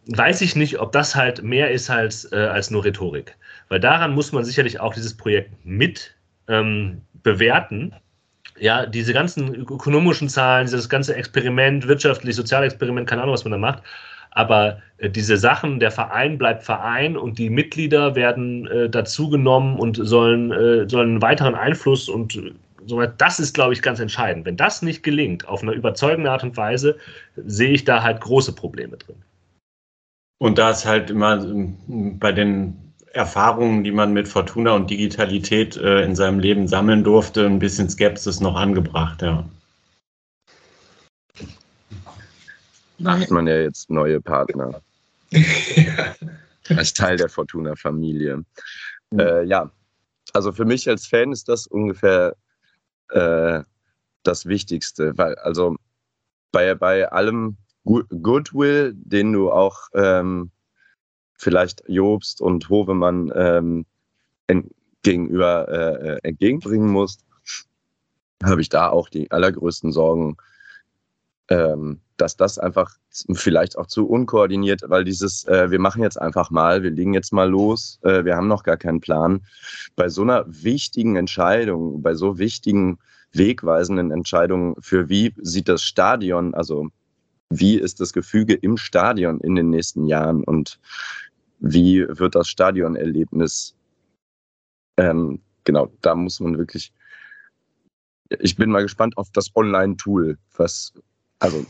weiß 0.06 0.40
ich 0.40 0.56
nicht, 0.56 0.78
ob 0.78 0.92
das 0.92 1.14
halt 1.14 1.42
mehr 1.42 1.70
ist 1.70 1.90
als, 1.90 2.30
äh, 2.32 2.36
als 2.36 2.70
nur 2.70 2.84
Rhetorik. 2.84 3.36
Weil 3.68 3.80
daran 3.80 4.12
muss 4.12 4.32
man 4.32 4.44
sicherlich 4.44 4.80
auch 4.80 4.94
dieses 4.94 5.16
Projekt 5.16 5.52
mit 5.64 6.14
ähm, 6.48 7.02
bewerten. 7.22 7.92
Ja, 8.58 8.86
diese 8.86 9.12
ganzen 9.12 9.54
ökonomischen 9.54 10.28
Zahlen, 10.28 10.66
dieses 10.66 10.88
ganze 10.88 11.14
Experiment, 11.14 11.86
wirtschaftlich, 11.86 12.34
Sozialexperiment, 12.36 13.08
keine 13.08 13.22
Ahnung, 13.22 13.34
was 13.34 13.44
man 13.44 13.52
da 13.52 13.58
macht. 13.58 13.82
Aber 14.36 14.82
äh, 14.98 15.08
diese 15.08 15.38
Sachen, 15.38 15.80
der 15.80 15.90
Verein 15.90 16.36
bleibt 16.36 16.62
Verein 16.62 17.16
und 17.16 17.38
die 17.38 17.48
Mitglieder 17.48 18.14
werden 18.14 18.66
äh, 18.66 18.90
dazugenommen 18.90 19.78
und 19.78 19.96
sollen, 19.96 20.52
äh, 20.52 20.86
sollen 20.88 21.10
einen 21.10 21.22
weiteren 21.22 21.54
Einfluss 21.54 22.08
und 22.08 22.38
so 22.86 22.98
weiter. 22.98 23.14
Das 23.16 23.40
ist, 23.40 23.54
glaube 23.54 23.72
ich, 23.72 23.80
ganz 23.80 23.98
entscheidend. 23.98 24.44
Wenn 24.44 24.58
das 24.58 24.82
nicht 24.82 25.02
gelingt, 25.02 25.48
auf 25.48 25.62
eine 25.62 25.72
überzeugende 25.72 26.30
Art 26.30 26.42
und 26.42 26.54
Weise, 26.56 26.98
sehe 27.36 27.70
ich 27.70 27.84
da 27.84 28.02
halt 28.02 28.20
große 28.20 28.54
Probleme 28.54 28.98
drin. 28.98 29.16
Und 30.38 30.58
da 30.58 30.70
ist 30.70 30.84
halt 30.84 31.08
immer 31.08 31.42
ähm, 31.42 32.18
bei 32.18 32.30
den 32.30 32.76
Erfahrungen, 33.14 33.84
die 33.84 33.92
man 33.92 34.12
mit 34.12 34.28
Fortuna 34.28 34.72
und 34.72 34.90
Digitalität 34.90 35.78
äh, 35.78 36.02
in 36.02 36.14
seinem 36.14 36.40
Leben 36.40 36.68
sammeln 36.68 37.02
durfte, 37.02 37.46
ein 37.46 37.58
bisschen 37.58 37.88
Skepsis 37.88 38.40
noch 38.40 38.54
angebracht, 38.54 39.22
ja. 39.22 39.48
Da 42.98 43.18
hat 43.18 43.30
man 43.30 43.46
ja 43.46 43.56
jetzt 43.56 43.90
neue 43.90 44.20
Partner. 44.20 44.80
ja. 45.30 46.14
Als 46.70 46.94
Teil 46.94 47.16
der 47.16 47.28
Fortuna-Familie. 47.28 48.44
Mhm. 49.10 49.18
Äh, 49.18 49.42
ja, 49.44 49.70
also 50.32 50.52
für 50.52 50.64
mich 50.64 50.88
als 50.88 51.06
Fan 51.06 51.32
ist 51.32 51.48
das 51.48 51.66
ungefähr 51.66 52.36
äh, 53.10 53.62
das 54.22 54.46
Wichtigste, 54.46 55.16
weil 55.16 55.34
also 55.36 55.76
bei, 56.52 56.74
bei 56.74 57.10
allem 57.10 57.56
Goodwill, 57.84 58.94
den 58.96 59.32
du 59.32 59.52
auch 59.52 59.88
ähm, 59.94 60.50
vielleicht 61.34 61.84
Jobst 61.86 62.40
und 62.40 62.68
Hovemann 62.68 63.30
ähm, 63.34 63.86
gegenüber 65.02 65.68
äh, 65.68 66.14
äh, 66.14 66.18
entgegenbringen 66.24 66.88
musst, 66.88 67.24
habe 68.42 68.60
ich 68.60 68.68
da 68.68 68.88
auch 68.88 69.08
die 69.08 69.30
allergrößten 69.30 69.92
Sorgen, 69.92 70.36
ähm, 71.48 72.00
dass 72.16 72.36
das 72.36 72.58
einfach 72.58 72.96
vielleicht 73.32 73.76
auch 73.78 73.86
zu 73.86 74.08
unkoordiniert, 74.08 74.82
weil 74.86 75.04
dieses, 75.04 75.44
äh, 75.46 75.70
wir 75.70 75.78
machen 75.78 76.02
jetzt 76.02 76.20
einfach 76.20 76.50
mal, 76.50 76.82
wir 76.82 76.90
legen 76.90 77.14
jetzt 77.14 77.32
mal 77.32 77.48
los, 77.48 77.98
äh, 78.02 78.24
wir 78.24 78.36
haben 78.36 78.48
noch 78.48 78.62
gar 78.62 78.76
keinen 78.76 79.00
Plan. 79.00 79.42
Bei 79.96 80.08
so 80.08 80.22
einer 80.22 80.44
wichtigen 80.46 81.16
Entscheidung, 81.16 82.02
bei 82.02 82.14
so 82.14 82.38
wichtigen, 82.38 82.98
wegweisenden 83.32 84.10
Entscheidungen 84.10 84.76
für 84.80 85.08
wie 85.08 85.34
sieht 85.38 85.68
das 85.68 85.82
Stadion, 85.82 86.54
also 86.54 86.88
wie 87.50 87.76
ist 87.76 88.00
das 88.00 88.12
Gefüge 88.12 88.54
im 88.54 88.76
Stadion 88.76 89.40
in 89.40 89.54
den 89.54 89.70
nächsten 89.70 90.06
Jahren 90.06 90.42
und 90.42 90.78
wie 91.58 92.06
wird 92.08 92.34
das 92.34 92.48
Stadionerlebnis? 92.48 93.74
Ähm, 94.96 95.40
genau, 95.64 95.92
da 96.02 96.14
muss 96.14 96.40
man 96.40 96.58
wirklich. 96.58 96.92
Ich 98.40 98.56
bin 98.56 98.70
mal 98.70 98.82
gespannt 98.82 99.16
auf 99.16 99.30
das 99.32 99.54
Online-Tool, 99.54 100.38
was 100.56 100.92
also. 101.38 101.66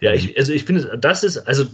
Ja, 0.00 0.12
ich, 0.12 0.36
also 0.36 0.52
ich 0.52 0.64
finde, 0.64 0.98
das 0.98 1.24
ist 1.24 1.38
also 1.38 1.66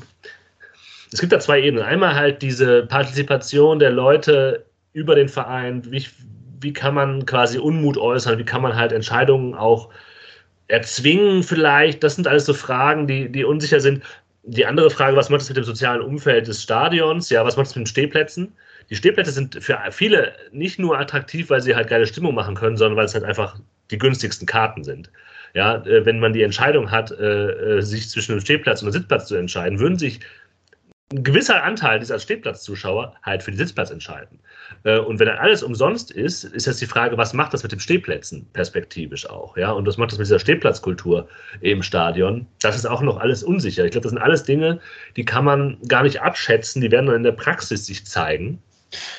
es 1.12 1.20
gibt 1.20 1.32
da 1.32 1.40
zwei 1.40 1.60
Ebenen. 1.60 1.84
Einmal 1.84 2.14
halt 2.14 2.40
diese 2.40 2.86
Partizipation 2.86 3.78
der 3.78 3.90
Leute 3.90 4.64
über 4.94 5.14
den 5.14 5.28
Verein. 5.28 5.84
Wie, 5.92 6.06
wie 6.60 6.72
kann 6.72 6.94
man 6.94 7.26
quasi 7.26 7.58
Unmut 7.58 7.98
äußern? 7.98 8.38
Wie 8.38 8.44
kann 8.44 8.62
man 8.62 8.76
halt 8.76 8.92
Entscheidungen 8.92 9.54
auch 9.54 9.90
erzwingen 10.68 11.42
vielleicht? 11.42 12.02
Das 12.02 12.14
sind 12.14 12.26
alles 12.26 12.46
so 12.46 12.54
Fragen, 12.54 13.06
die, 13.06 13.30
die 13.30 13.44
unsicher 13.44 13.80
sind. 13.80 14.02
Die 14.44 14.64
andere 14.64 14.90
Frage, 14.90 15.16
was 15.16 15.28
macht 15.28 15.42
es 15.42 15.48
mit 15.48 15.58
dem 15.58 15.64
sozialen 15.64 16.00
Umfeld 16.00 16.48
des 16.48 16.62
Stadions? 16.62 17.28
Ja, 17.28 17.44
was 17.44 17.56
macht 17.56 17.68
es 17.68 17.76
mit 17.76 17.84
den 17.84 17.90
Stehplätzen? 17.90 18.54
Die 18.88 18.96
Stehplätze 18.96 19.30
sind 19.32 19.62
für 19.62 19.78
viele 19.90 20.32
nicht 20.50 20.78
nur 20.78 20.98
attraktiv, 20.98 21.50
weil 21.50 21.60
sie 21.60 21.76
halt 21.76 21.88
geile 21.88 22.06
Stimmung 22.06 22.34
machen 22.34 22.54
können, 22.54 22.76
sondern 22.76 22.96
weil 22.96 23.04
es 23.04 23.14
halt 23.14 23.24
einfach 23.24 23.56
die 23.90 23.98
günstigsten 23.98 24.46
Karten 24.46 24.82
sind. 24.82 25.10
Ja, 25.54 25.76
äh, 25.84 26.04
wenn 26.06 26.20
man 26.20 26.32
die 26.32 26.42
Entscheidung 26.42 26.90
hat, 26.90 27.10
äh, 27.10 27.76
äh, 27.76 27.80
sich 27.82 28.08
zwischen 28.08 28.32
einem 28.32 28.40
Stehplatz 28.40 28.82
und 28.82 28.88
einem 28.88 28.94
Sitzplatz 28.94 29.26
zu 29.26 29.36
entscheiden, 29.36 29.78
würden 29.78 29.98
sich 29.98 30.20
ein 31.12 31.22
gewisser 31.22 31.62
Anteil 31.62 31.98
dieser 32.00 32.18
Stehplatzzuschauer 32.18 33.14
halt 33.22 33.42
für 33.42 33.50
den 33.50 33.58
Sitzplatz 33.58 33.90
entscheiden. 33.90 34.38
Und 34.84 35.20
wenn 35.20 35.26
dann 35.26 35.36
alles 35.36 35.62
umsonst 35.62 36.10
ist, 36.10 36.44
ist 36.44 36.66
jetzt 36.66 36.80
die 36.80 36.86
Frage, 36.86 37.18
was 37.18 37.34
macht 37.34 37.52
das 37.52 37.62
mit 37.62 37.70
den 37.70 37.80
Stehplätzen 37.80 38.48
perspektivisch 38.54 39.28
auch? 39.28 39.54
Ja, 39.58 39.72
und 39.72 39.86
was 39.86 39.98
macht 39.98 40.12
das 40.12 40.18
mit 40.18 40.26
dieser 40.26 40.38
Stehplatzkultur 40.38 41.28
im 41.60 41.82
Stadion? 41.82 42.46
Das 42.60 42.76
ist 42.76 42.86
auch 42.86 43.02
noch 43.02 43.18
alles 43.18 43.42
unsicher. 43.42 43.84
Ich 43.84 43.90
glaube, 43.90 44.04
das 44.04 44.12
sind 44.12 44.22
alles 44.22 44.44
Dinge, 44.44 44.80
die 45.16 45.26
kann 45.26 45.44
man 45.44 45.76
gar 45.86 46.02
nicht 46.02 46.22
abschätzen, 46.22 46.80
die 46.80 46.90
werden 46.90 47.06
dann 47.06 47.16
in 47.16 47.22
der 47.24 47.32
Praxis 47.32 47.84
sich 47.84 48.06
zeigen. 48.06 48.62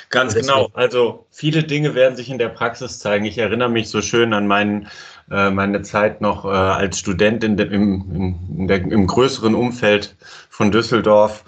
Ganz 0.09 0.35
genau. 0.35 0.69
Also 0.73 1.25
viele 1.31 1.63
Dinge 1.63 1.95
werden 1.95 2.15
sich 2.15 2.29
in 2.29 2.37
der 2.37 2.49
Praxis 2.49 2.99
zeigen. 2.99 3.25
Ich 3.25 3.37
erinnere 3.37 3.69
mich 3.69 3.89
so 3.89 4.01
schön 4.01 4.33
an 4.33 4.47
meinen 4.47 4.87
äh, 5.31 5.49
meine 5.49 5.81
Zeit 5.81 6.21
noch 6.21 6.45
äh, 6.45 6.49
als 6.49 6.99
Student 6.99 7.43
in 7.43 7.57
de, 7.57 7.67
im, 7.67 8.39
in 8.57 8.67
der, 8.67 8.81
im 8.81 9.07
größeren 9.07 9.55
Umfeld 9.55 10.15
von 10.49 10.71
Düsseldorf 10.71 11.43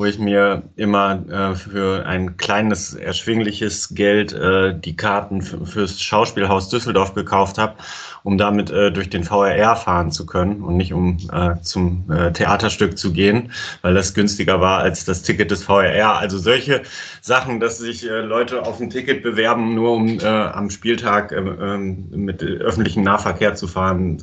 wo 0.00 0.06
ich 0.06 0.18
mir 0.18 0.62
immer 0.76 1.22
äh, 1.28 1.54
für 1.54 2.06
ein 2.06 2.38
kleines, 2.38 2.94
erschwingliches 2.94 3.94
Geld 3.94 4.32
äh, 4.32 4.74
die 4.74 4.96
Karten 4.96 5.42
fürs 5.42 6.00
Schauspielhaus 6.00 6.70
Düsseldorf 6.70 7.12
gekauft 7.12 7.58
habe, 7.58 7.74
um 8.22 8.38
damit 8.38 8.70
äh, 8.70 8.90
durch 8.90 9.10
den 9.10 9.24
VRR 9.24 9.76
fahren 9.76 10.10
zu 10.10 10.24
können 10.24 10.62
und 10.62 10.78
nicht 10.78 10.94
um 10.94 11.18
äh, 11.30 11.60
zum 11.60 12.10
äh, 12.10 12.32
Theaterstück 12.32 12.96
zu 12.96 13.12
gehen, 13.12 13.52
weil 13.82 13.92
das 13.92 14.14
günstiger 14.14 14.62
war 14.62 14.78
als 14.78 15.04
das 15.04 15.20
Ticket 15.20 15.50
des 15.50 15.64
VRR. 15.64 16.16
Also 16.16 16.38
solche 16.38 16.80
Sachen, 17.20 17.60
dass 17.60 17.76
sich 17.76 18.08
äh, 18.08 18.20
Leute 18.20 18.62
auf 18.62 18.80
ein 18.80 18.88
Ticket 18.88 19.22
bewerben, 19.22 19.74
nur 19.74 19.92
um 19.92 20.18
am 20.20 20.70
Spieltag 20.70 21.30
äh, 21.30 21.36
äh, 21.36 21.76
mit 21.76 22.42
öffentlichen 22.42 23.02
Nahverkehr 23.02 23.54
zu 23.54 23.66
fahren, 23.66 24.16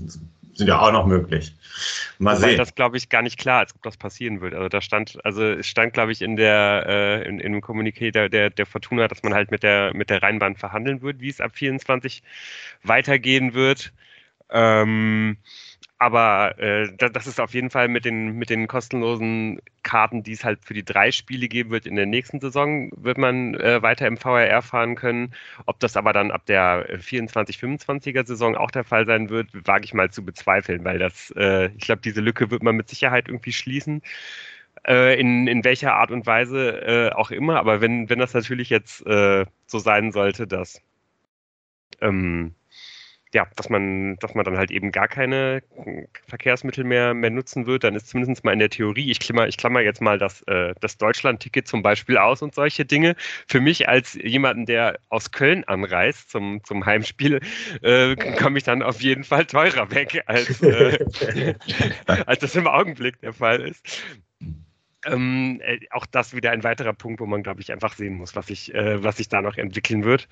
sind 0.58 0.68
ja 0.68 0.80
auch 0.80 0.91
noch 0.91 1.05
möglich. 1.05 1.53
Mal 2.18 2.38
Wobei 2.38 2.49
sehen. 2.49 2.58
das, 2.58 2.76
glaube 2.76 2.97
ich, 2.97 3.10
gar 3.10 3.22
nicht 3.22 3.38
klar, 3.38 3.60
als 3.60 3.76
ob 3.76 3.84
das 3.84 3.97
passieren 3.97 4.41
wird. 4.41 4.53
Also 4.53 4.70
da 4.70 4.82
stand, 4.82 5.24
also 5.24 5.43
es 5.43 5.68
stand, 5.68 5.93
glaube 5.93 6.12
ich, 6.12 6.22
in 6.22 6.36
der 6.36 6.86
äh, 6.88 7.28
in, 7.28 7.39
in 7.39 7.53
dem 7.53 7.62
Kommuniqué 7.62 8.12
der, 8.12 8.30
der, 8.30 8.49
der 8.49 8.66
Fortuna, 8.66 9.08
dass 9.08 9.24
man 9.24 9.34
halt 9.34 9.51
mit 9.51 9.64
der 9.64 9.93
mit 9.93 10.10
der 10.10 10.24
Rheinbahn 10.24 10.55
verhandeln 10.55 11.01
wird, 11.01 11.20
wie 11.20 11.30
es 11.30 11.39
ab 11.39 11.51
24 11.55 12.24
weitergehen 12.84 13.53
wird. 13.53 13.93
Ähm, 14.49 15.38
aber 16.00 16.60
äh, 16.60 16.91
das 16.95 17.26
ist 17.26 17.39
auf 17.39 17.54
jeden 17.54 17.72
Fall 17.72 17.88
mit 17.88 18.06
den, 18.06 18.34
mit 18.34 18.50
den 18.52 18.68
kostenlosen 18.68 19.60
Karten, 19.82 20.22
die 20.22 20.34
es 20.34 20.43
halt 20.43 20.60
für 20.64 20.76
die 20.76 20.86
drei 20.86 21.12
Spiele 21.12 21.48
geben 21.48 21.72
wird 21.72 21.88
in 21.88 21.95
der 21.95 22.06
nächsten 22.06 22.39
Saison, 22.39 22.91
wird 22.95 23.18
man 23.18 23.56
äh, 23.56 23.82
weiter 23.82 24.06
im 24.06 24.18
VRR 24.18 24.62
fahren 24.62 24.95
können. 24.95 25.34
Ob 25.66 25.80
das 25.80 25.98
aber 25.98 26.14
dann 26.14 26.32
ab 26.32 26.45
der 26.45 27.00
24-25er 27.00 28.26
Saison 28.28 28.56
auch 28.56 28.70
der 28.70 28.84
Fall 28.84 29.08
sein 29.08 29.30
wird, 29.30 29.50
wage 29.66 29.86
ich 29.86 29.93
mal 29.93 30.12
zu 30.12 30.24
bezweifeln, 30.24 30.84
weil 30.86 31.00
das, 31.00 31.32
äh, 31.36 31.72
ich 31.78 31.86
glaube, 31.86 32.02
diese 32.04 32.22
Lücke 32.22 32.52
wird 32.52 32.62
man 32.64 32.76
mit 32.76 32.89
Sicherheit 32.89 33.28
irgendwie 33.28 33.54
schließen. 33.54 34.02
Äh, 34.86 35.20
in, 35.20 35.48
in 35.48 35.64
welcher 35.64 35.95
Art 35.95 36.12
und 36.12 36.26
Weise 36.28 37.10
äh, 37.10 37.12
auch 37.14 37.32
immer. 37.32 37.58
Aber 37.58 37.82
wenn, 37.82 38.10
wenn 38.10 38.20
das 38.20 38.34
natürlich 38.34 38.70
jetzt 38.70 39.06
äh, 39.08 39.45
so 39.66 39.80
sein 39.80 40.12
sollte, 40.12 40.48
dass 40.48 40.82
ähm, 42.02 42.54
ja, 43.34 43.47
dass 43.55 43.69
man, 43.69 44.17
dass 44.17 44.36
man 44.36 44.45
dann 44.45 44.57
halt 44.57 44.71
eben 44.71 44.91
gar 44.91 45.07
keine 45.07 45.61
Verkehrsmittel 46.28 46.84
mehr, 46.84 47.13
mehr 47.13 47.30
nutzen 47.30 47.65
wird, 47.65 47.84
dann 47.84 47.95
ist 47.95 48.07
zumindest 48.07 48.43
mal 48.43 48.53
in 48.53 48.59
der 48.59 48.69
Theorie, 48.69 49.11
ich 49.11 49.19
klammer, 49.19 49.47
ich 49.47 49.57
klammer 49.57 49.82
jetzt 49.82 50.01
mal 50.01 50.17
das, 50.17 50.41
äh, 50.43 50.73
das 50.80 50.97
Deutschland-Ticket 50.97 51.67
zum 51.67 51.82
Beispiel 51.82 52.17
aus 52.17 52.41
und 52.41 52.55
solche 52.55 52.86
Dinge. 52.86 53.15
Für 53.47 53.59
mich 53.59 53.89
als 53.89 54.13
jemanden, 54.13 54.65
der 54.65 54.99
aus 55.09 55.32
Köln 55.32 55.63
anreist 55.65 56.30
zum, 56.32 56.63
zum 56.63 56.86
Heimspiel, 56.86 57.41
äh, 57.82 58.15
komme 58.38 58.57
ich 58.57 58.63
dann 58.63 58.82
auf 58.82 59.01
jeden 59.01 59.23
Fall 59.23 59.45
teurer 59.45 59.91
weg, 59.91 60.23
als, 60.28 60.61
äh, 60.61 60.97
als 62.25 62.39
das 62.39 62.55
im 62.55 62.67
Augenblick 62.67 63.19
der 63.21 63.34
Fall 63.34 63.61
ist. 63.61 64.03
Ähm, 65.06 65.62
äh, 65.64 65.80
auch 65.91 66.06
das 66.06 66.36
wieder 66.36 66.52
ein 66.52 66.64
weiterer 66.64 66.93
Punkt, 66.93 67.20
wo 67.20 67.26
man, 67.26 67.43
glaube 67.43 67.62
ich, 67.62 67.72
einfach 67.72 67.93
sehen 67.93 68.16
muss, 68.16 68.36
was 68.36 68.48
sich, 68.48 68.74
äh, 68.74 69.04
was 69.04 69.18
sich 69.18 69.30
da 69.30 69.41
noch 69.41 69.58
entwickeln 69.58 70.04
wird. 70.04 70.28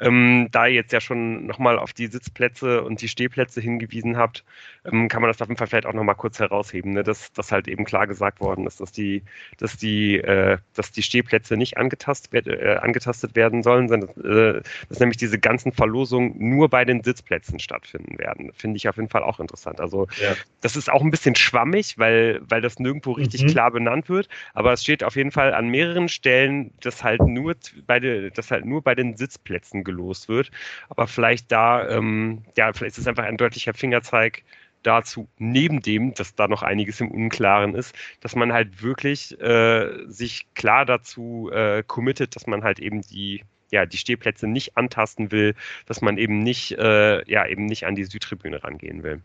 Ähm, 0.00 0.48
da 0.50 0.66
ihr 0.66 0.74
jetzt 0.74 0.92
ja 0.92 1.00
schon 1.00 1.46
nochmal 1.46 1.78
auf 1.78 1.92
die 1.92 2.06
Sitzplätze 2.06 2.82
und 2.82 3.00
die 3.00 3.08
Stehplätze 3.08 3.60
hingewiesen 3.60 4.16
habt, 4.16 4.44
ähm, 4.84 5.08
kann 5.08 5.22
man 5.22 5.30
das 5.30 5.40
auf 5.40 5.48
jeden 5.48 5.58
Fall 5.58 5.68
vielleicht 5.68 5.86
auch 5.86 5.92
nochmal 5.92 6.16
kurz 6.16 6.40
herausheben, 6.40 6.92
ne? 6.92 7.04
dass, 7.04 7.32
dass 7.32 7.52
halt 7.52 7.68
eben 7.68 7.84
klar 7.84 8.06
gesagt 8.06 8.40
worden 8.40 8.66
ist, 8.66 8.80
dass 8.80 8.90
die, 8.90 9.22
dass 9.58 9.76
die, 9.76 10.16
äh, 10.16 10.58
dass 10.74 10.90
die 10.90 11.02
Stehplätze 11.02 11.56
nicht 11.56 11.76
angetastet, 11.76 12.48
äh, 12.48 12.78
angetastet 12.80 13.36
werden 13.36 13.62
sollen, 13.62 13.88
sondern 13.88 14.10
äh, 14.24 14.62
dass 14.88 14.98
nämlich 14.98 15.18
diese 15.18 15.38
ganzen 15.38 15.72
Verlosungen 15.72 16.34
nur 16.36 16.68
bei 16.68 16.84
den 16.84 17.02
Sitzplätzen 17.02 17.60
stattfinden 17.60 18.18
werden. 18.18 18.50
Finde 18.54 18.78
ich 18.78 18.88
auf 18.88 18.96
jeden 18.96 19.08
Fall 19.08 19.22
auch 19.22 19.40
interessant. 19.40 19.80
Also 19.80 20.08
ja. 20.20 20.34
das 20.62 20.74
ist 20.74 20.90
auch 20.90 21.02
ein 21.02 21.10
bisschen 21.10 21.36
schwammig, 21.36 21.98
weil, 21.98 22.40
weil 22.48 22.60
das 22.60 22.78
nirgendwo 22.78 23.12
richtig 23.12 23.44
mhm. 23.44 23.48
klar 23.48 23.70
benannt 23.70 24.01
wird, 24.08 24.28
aber 24.54 24.72
es 24.72 24.82
steht 24.82 25.04
auf 25.04 25.16
jeden 25.16 25.30
Fall 25.30 25.54
an 25.54 25.68
mehreren 25.68 26.08
Stellen, 26.08 26.72
dass 26.80 27.02
halt 27.04 27.22
nur 27.22 27.54
bei, 27.86 28.00
de, 28.00 28.30
dass 28.30 28.50
halt 28.50 28.64
nur 28.64 28.82
bei 28.82 28.94
den 28.94 29.16
Sitzplätzen 29.16 29.84
gelost 29.84 30.28
wird. 30.28 30.50
Aber 30.88 31.06
vielleicht 31.06 31.50
da, 31.52 31.88
ähm, 31.88 32.42
ja, 32.56 32.72
vielleicht 32.72 32.96
ist 32.96 33.02
es 33.02 33.08
einfach 33.08 33.24
ein 33.24 33.36
deutlicher 33.36 33.74
Fingerzeig 33.74 34.42
dazu, 34.82 35.28
neben 35.38 35.80
dem, 35.80 36.14
dass 36.14 36.34
da 36.34 36.48
noch 36.48 36.62
einiges 36.62 37.00
im 37.00 37.10
Unklaren 37.10 37.74
ist, 37.74 37.94
dass 38.20 38.34
man 38.34 38.52
halt 38.52 38.82
wirklich 38.82 39.40
äh, 39.40 40.06
sich 40.06 40.46
klar 40.54 40.84
dazu 40.84 41.50
äh, 41.52 41.82
committet, 41.86 42.36
dass 42.36 42.46
man 42.46 42.64
halt 42.64 42.80
eben 42.80 43.02
die 43.02 43.42
ja, 43.72 43.86
die 43.86 43.96
Stehplätze 43.96 44.46
nicht 44.46 44.76
antasten 44.76 45.32
will, 45.32 45.54
dass 45.86 46.02
man 46.02 46.18
eben 46.18 46.40
nicht, 46.40 46.72
äh, 46.72 47.28
ja, 47.28 47.46
eben 47.46 47.64
nicht 47.64 47.86
an 47.86 47.94
die 47.94 48.04
Südtribüne 48.04 48.62
rangehen 48.62 49.02
will. 49.02 49.22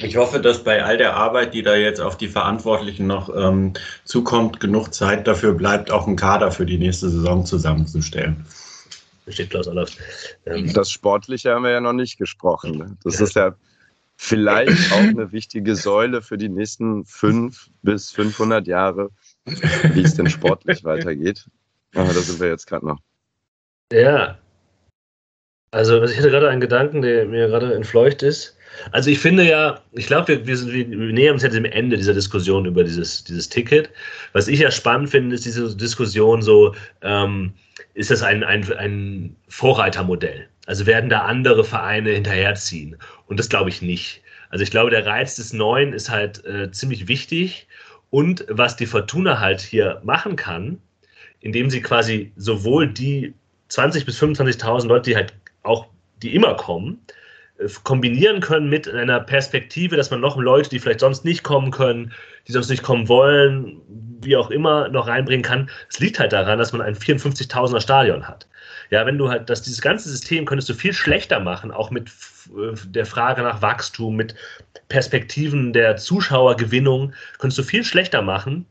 Ich 0.00 0.16
hoffe, 0.16 0.40
dass 0.40 0.64
bei 0.64 0.82
all 0.82 0.96
der 0.96 1.16
Arbeit, 1.16 1.54
die 1.54 1.62
da 1.62 1.76
jetzt 1.76 2.00
auf 2.00 2.16
die 2.16 2.28
Verantwortlichen 2.28 3.06
noch 3.06 3.34
ähm, 3.34 3.74
zukommt, 4.04 4.58
genug 4.58 4.94
Zeit 4.94 5.26
dafür 5.26 5.52
bleibt, 5.54 5.90
auch 5.90 6.06
einen 6.06 6.16
Kader 6.16 6.50
für 6.50 6.66
die 6.66 6.78
nächste 6.78 7.10
Saison 7.10 7.44
zusammenzustellen 7.44 8.44
steht 9.28 9.50
Klaus 9.50 9.68
Allofs. 9.68 9.96
Ähm, 10.46 10.72
das 10.72 10.90
Sportliche 10.90 11.52
haben 11.52 11.64
wir 11.64 11.70
ja 11.70 11.80
noch 11.80 11.92
nicht 11.92 12.18
gesprochen. 12.18 12.98
Das 13.04 13.20
ist 13.20 13.36
ja 13.36 13.54
vielleicht 14.16 14.70
auch 14.92 14.98
eine 14.98 15.32
wichtige 15.32 15.76
Säule 15.76 16.22
für 16.22 16.38
die 16.38 16.48
nächsten 16.48 17.04
fünf 17.04 17.70
bis 17.82 18.10
500 18.10 18.66
Jahre, 18.66 19.10
wie 19.44 20.02
es 20.02 20.14
denn 20.14 20.28
sportlich 20.28 20.84
weitergeht. 20.84 21.46
Aber 21.94 22.12
da 22.12 22.20
sind 22.20 22.40
wir 22.40 22.48
jetzt 22.48 22.66
gerade 22.66 22.86
noch. 22.86 22.98
Ja. 23.92 24.38
Also 25.70 26.02
ich 26.02 26.18
hatte 26.18 26.30
gerade 26.30 26.48
einen 26.48 26.60
Gedanken, 26.60 27.02
der 27.02 27.26
mir 27.26 27.48
gerade 27.48 27.74
entfleucht 27.74 28.22
ist. 28.22 28.56
Also 28.90 29.10
ich 29.10 29.18
finde 29.18 29.48
ja, 29.48 29.80
ich 29.92 30.06
glaube, 30.06 30.28
wir, 30.28 30.46
wir, 30.46 30.90
wir, 30.90 31.12
nähern 31.12 31.34
uns 31.34 31.42
jetzt 31.42 31.54
dem 31.54 31.64
Ende 31.64 31.96
dieser 31.96 32.14
Diskussion 32.14 32.66
über 32.66 32.84
dieses, 32.84 33.24
dieses 33.24 33.48
Ticket. 33.48 33.90
Was 34.32 34.48
ich 34.48 34.60
ja 34.60 34.70
spannend 34.70 35.10
finde, 35.10 35.34
ist 35.34 35.44
diese 35.44 35.76
Diskussion 35.76 36.42
so, 36.42 36.74
ähm, 37.02 37.52
ist 37.94 38.10
das 38.10 38.22
ein, 38.22 38.42
ein, 38.42 38.70
ein 38.72 39.36
Vorreitermodell? 39.48 40.48
Also 40.66 40.86
werden 40.86 41.10
da 41.10 41.22
andere 41.22 41.64
Vereine 41.64 42.10
hinterherziehen? 42.10 42.96
Und 43.26 43.38
das 43.38 43.48
glaube 43.48 43.70
ich 43.70 43.82
nicht. 43.82 44.22
Also 44.50 44.62
ich 44.62 44.70
glaube, 44.70 44.90
der 44.90 45.06
Reiz 45.06 45.36
des 45.36 45.52
Neuen 45.52 45.92
ist 45.92 46.10
halt 46.10 46.44
äh, 46.44 46.70
ziemlich 46.70 47.08
wichtig. 47.08 47.66
Und 48.10 48.44
was 48.48 48.76
die 48.76 48.86
Fortuna 48.86 49.40
halt 49.40 49.60
hier 49.60 50.00
machen 50.04 50.36
kann, 50.36 50.78
indem 51.40 51.70
sie 51.70 51.80
quasi 51.80 52.32
sowohl 52.36 52.86
die 52.86 53.34
20.000 53.70 54.04
bis 54.04 54.22
25.000 54.22 54.86
Leute, 54.86 55.10
die 55.10 55.16
halt 55.16 55.34
auch, 55.62 55.86
die 56.22 56.34
immer 56.34 56.54
kommen, 56.54 57.00
kombinieren 57.84 58.40
können 58.40 58.68
mit 58.68 58.88
einer 58.88 59.20
Perspektive, 59.20 59.96
dass 59.96 60.10
man 60.10 60.20
noch 60.20 60.36
Leute, 60.36 60.70
die 60.70 60.78
vielleicht 60.78 61.00
sonst 61.00 61.24
nicht 61.24 61.42
kommen 61.42 61.70
können, 61.70 62.12
die 62.48 62.52
sonst 62.52 62.68
nicht 62.68 62.82
kommen 62.82 63.08
wollen, 63.08 63.80
wie 64.22 64.36
auch 64.36 64.50
immer, 64.50 64.88
noch 64.88 65.08
reinbringen 65.08 65.44
kann. 65.44 65.70
Es 65.88 65.98
liegt 65.98 66.18
halt 66.18 66.32
daran, 66.32 66.58
dass 66.58 66.72
man 66.72 66.82
ein 66.82 66.94
54.000er 66.94 67.80
Stadion 67.80 68.26
hat. 68.26 68.46
Ja, 68.90 69.06
wenn 69.06 69.18
du 69.18 69.28
halt, 69.28 69.48
dass 69.48 69.62
dieses 69.62 69.80
ganze 69.80 70.08
System 70.08 70.44
könntest 70.44 70.68
du 70.68 70.74
viel 70.74 70.92
schlechter 70.92 71.40
machen, 71.40 71.70
auch 71.70 71.90
mit 71.90 72.10
äh, 72.48 72.74
der 72.86 73.06
Frage 73.06 73.42
nach 73.42 73.62
Wachstum, 73.62 74.16
mit 74.16 74.34
Perspektiven 74.88 75.72
der 75.72 75.96
Zuschauergewinnung, 75.96 77.14
könntest 77.38 77.58
du 77.58 77.62
viel 77.62 77.84
schlechter 77.84 78.22
machen, 78.22 78.66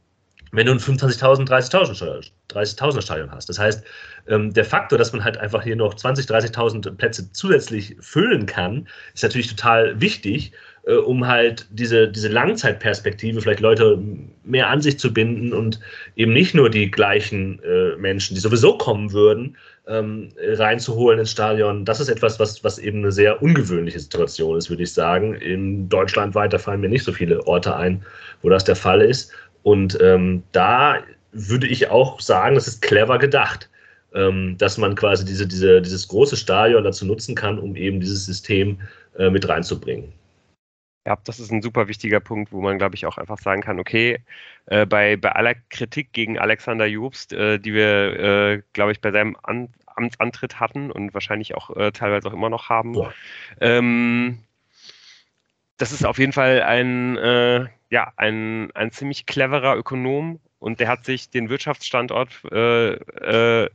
wenn 0.52 0.66
du 0.66 0.74
ein 0.74 0.80
25.000, 0.80 1.48
30.000 1.48 2.32
30 2.52 3.04
Stadion 3.04 3.32
hast. 3.32 3.50
Das 3.50 3.60
heißt, 3.60 3.84
ähm, 4.28 4.54
der 4.54 4.66
Faktor, 4.66 4.98
dass 4.98 5.14
man 5.14 5.24
halt 5.24 5.38
einfach 5.38 5.64
hier 5.64 5.76
noch 5.76 5.96
20.000, 5.96 6.28
30.000 6.30 6.96
Plätze 6.96 7.32
zusätzlich 7.32 7.96
füllen 8.00 8.46
kann, 8.46 8.88
ist 9.14 9.24
natürlich 9.24 9.48
total 9.48 10.00
wichtig, 10.00 10.52
äh, 10.86 10.96
um 10.96 11.28
halt 11.28 11.68
diese, 11.72 12.08
diese 12.08 12.28
Langzeitperspektive, 12.28 13.42
vielleicht 13.42 13.62
Leute 13.62 14.02
mehr 14.44 14.70
an 14.70 14.82
sich 14.82 15.00
zu 15.00 15.14
binden 15.14 15.54
und 15.54 15.80
eben 16.16 16.34
nicht 16.34 16.54
nur 16.54 16.70
die 16.70 16.92
gleichen 16.92 17.62
äh, 17.64 17.96
Menschen, 17.98 18.36
die 18.36 18.42
sowieso 18.42 18.78
kommen 18.78 19.12
würden, 19.14 19.58
ähm, 19.88 20.30
reinzuholen 20.38 21.20
ins 21.20 21.32
Stadion. 21.32 21.86
Das 21.86 22.00
ist 22.00 22.10
etwas, 22.10 22.40
was, 22.40 22.64
was 22.64 22.78
eben 22.78 23.00
eine 23.00 23.12
sehr 23.12 23.42
ungewöhnliche 23.42 24.00
Situation 24.00 24.58
ist, 24.58 24.70
würde 24.70 24.84
ich 24.84 24.94
sagen. 24.94 25.34
In 25.36 25.90
Deutschland 25.90 26.36
weiter 26.36 26.60
fallen 26.60 26.82
mir 26.82 26.90
nicht 26.90 27.04
so 27.04 27.12
viele 27.12 27.46
Orte 27.48 27.76
ein, 27.76 28.04
wo 28.42 28.50
das 28.50 28.64
der 28.64 28.76
Fall 28.76 29.02
ist. 29.02 29.32
Und 29.64 29.98
ähm, 30.02 30.44
da 30.52 31.00
würde 31.32 31.68
ich 31.68 31.90
auch 31.90 32.20
sagen, 32.20 32.56
das 32.56 32.68
ist 32.68 32.82
clever 32.82 33.20
gedacht, 33.20 33.70
ähm, 34.14 34.58
dass 34.58 34.78
man 34.78 34.96
quasi 34.96 35.26
diese, 35.26 35.48
diese, 35.48 35.82
dieses 35.82 36.08
große 36.08 36.36
Stadion 36.36 36.84
dazu 36.84 37.06
nutzen 37.06 37.36
kann, 37.36 37.60
um 37.60 37.76
eben 37.76 38.00
dieses 38.00 38.26
System 38.26 38.80
äh, 39.18 39.30
mit 39.30 39.48
reinzubringen. 39.48 40.12
Ja, 41.08 41.18
das 41.24 41.40
ist 41.40 41.52
ein 41.52 41.64
super 41.64 41.88
wichtiger 41.88 42.20
Punkt, 42.20 42.52
wo 42.52 42.62
man, 42.62 42.78
glaube 42.78 42.96
ich, 42.96 43.08
auch 43.08 43.18
einfach 43.18 43.40
sagen 43.40 43.62
kann, 43.62 43.80
okay, 43.80 44.20
äh, 44.68 44.86
bei, 44.86 45.18
bei 45.18 45.32
aller 45.32 45.56
Kritik 45.70 46.14
gegen 46.14 46.38
Alexander 46.38 46.86
Jobst, 46.86 47.34
äh, 47.34 47.58
die 47.58 47.74
wir, 47.74 48.20
äh, 48.20 48.62
glaube 48.74 48.92
ich, 48.92 49.02
bei 49.02 49.12
seinem 49.12 49.36
An 49.42 49.70
Amtsantritt 49.94 50.60
hatten 50.60 50.90
und 50.90 51.14
wahrscheinlich 51.14 51.54
auch 51.56 51.76
äh, 51.76 51.92
teilweise 51.92 52.30
auch 52.30 52.34
immer 52.34 52.50
noch 52.50 52.70
haben, 52.70 52.94
ja. 52.94 53.12
ähm, 53.60 54.40
das 55.78 55.92
ist 55.92 56.06
auf 56.06 56.18
jeden 56.18 56.32
Fall 56.32 56.62
ein, 56.62 57.18
äh, 57.18 57.68
ja, 57.92 58.12
ein, 58.18 58.72
ein 58.72 58.92
ziemlich 58.92 59.28
cleverer 59.28 59.76
Ökonom 59.78 60.40
und 60.60 60.80
der 60.80 60.88
hat 60.88 61.06
sich 61.06 61.30
den 61.30 61.50
Wirtschaftsstandort 61.50 62.44
äh, 62.52 63.70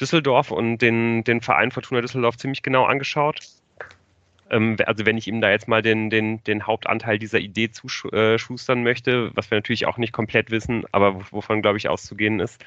Düsseldorf 0.00 0.50
und 0.50 0.78
den, 0.78 1.24
den 1.24 1.42
Verein 1.42 1.70
Fortuna 1.70 2.00
Düsseldorf 2.00 2.38
ziemlich 2.38 2.62
genau 2.62 2.86
angeschaut 2.86 3.40
ähm, 4.50 4.76
also 4.86 5.06
wenn 5.06 5.18
ich 5.18 5.26
ihm 5.26 5.40
da 5.40 5.50
jetzt 5.50 5.68
mal 5.68 5.82
den, 5.82 6.10
den, 6.10 6.42
den 6.44 6.66
Hauptanteil 6.66 7.18
dieser 7.18 7.38
Idee 7.38 7.70
zuschustern 7.70 8.82
möchte, 8.82 9.30
was 9.34 9.50
wir 9.50 9.58
natürlich 9.58 9.86
auch 9.86 9.98
nicht 9.98 10.12
komplett 10.12 10.50
wissen, 10.50 10.84
aber 10.92 11.20
wovon, 11.32 11.62
glaube 11.62 11.78
ich, 11.78 11.88
auszugehen 11.88 12.40
ist, 12.40 12.64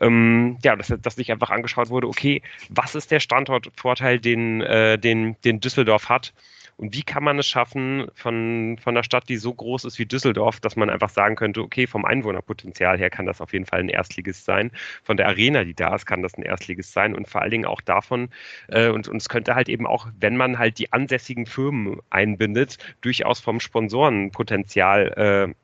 ähm, 0.00 0.58
ja, 0.64 0.76
dass, 0.76 0.92
dass 1.00 1.14
sich 1.14 1.30
einfach 1.30 1.50
angeschaut 1.50 1.90
wurde, 1.90 2.08
okay, 2.08 2.42
was 2.68 2.94
ist 2.94 3.10
der 3.10 3.20
Standortvorteil, 3.20 4.18
den, 4.18 4.60
äh, 4.62 4.98
den, 4.98 5.36
den 5.44 5.60
Düsseldorf 5.60 6.08
hat? 6.08 6.32
Und 6.78 6.94
wie 6.94 7.02
kann 7.02 7.24
man 7.24 7.38
es 7.38 7.46
schaffen, 7.46 8.06
von, 8.14 8.76
von 8.82 8.94
einer 8.94 9.02
Stadt, 9.02 9.28
die 9.30 9.38
so 9.38 9.54
groß 9.54 9.84
ist 9.86 9.98
wie 9.98 10.04
Düsseldorf, 10.04 10.60
dass 10.60 10.76
man 10.76 10.90
einfach 10.90 11.08
sagen 11.08 11.34
könnte, 11.34 11.62
okay, 11.62 11.86
vom 11.86 12.04
Einwohnerpotenzial 12.04 12.98
her 12.98 13.08
kann 13.08 13.24
das 13.24 13.40
auf 13.40 13.54
jeden 13.54 13.64
Fall 13.64 13.80
ein 13.80 13.88
Erstligist 13.88 14.44
sein. 14.44 14.70
Von 15.02 15.16
der 15.16 15.26
Arena, 15.28 15.64
die 15.64 15.74
da 15.74 15.94
ist, 15.94 16.04
kann 16.04 16.22
das 16.22 16.34
ein 16.34 16.42
Erstligist 16.42 16.92
sein. 16.92 17.14
Und 17.14 17.28
vor 17.28 17.40
allen 17.40 17.50
Dingen 17.50 17.64
auch 17.64 17.80
davon, 17.80 18.28
äh, 18.68 18.90
und, 18.90 19.08
und 19.08 19.16
es 19.16 19.30
könnte 19.30 19.54
halt 19.54 19.70
eben 19.70 19.86
auch, 19.86 20.08
wenn 20.20 20.36
man 20.36 20.58
halt 20.58 20.78
die 20.78 20.92
ansässigen 20.92 21.46
Firmen 21.46 22.00
einbindet, 22.10 22.76
durchaus 23.00 23.40
vom 23.40 23.58
Sponsorenpotenzial 23.58 25.54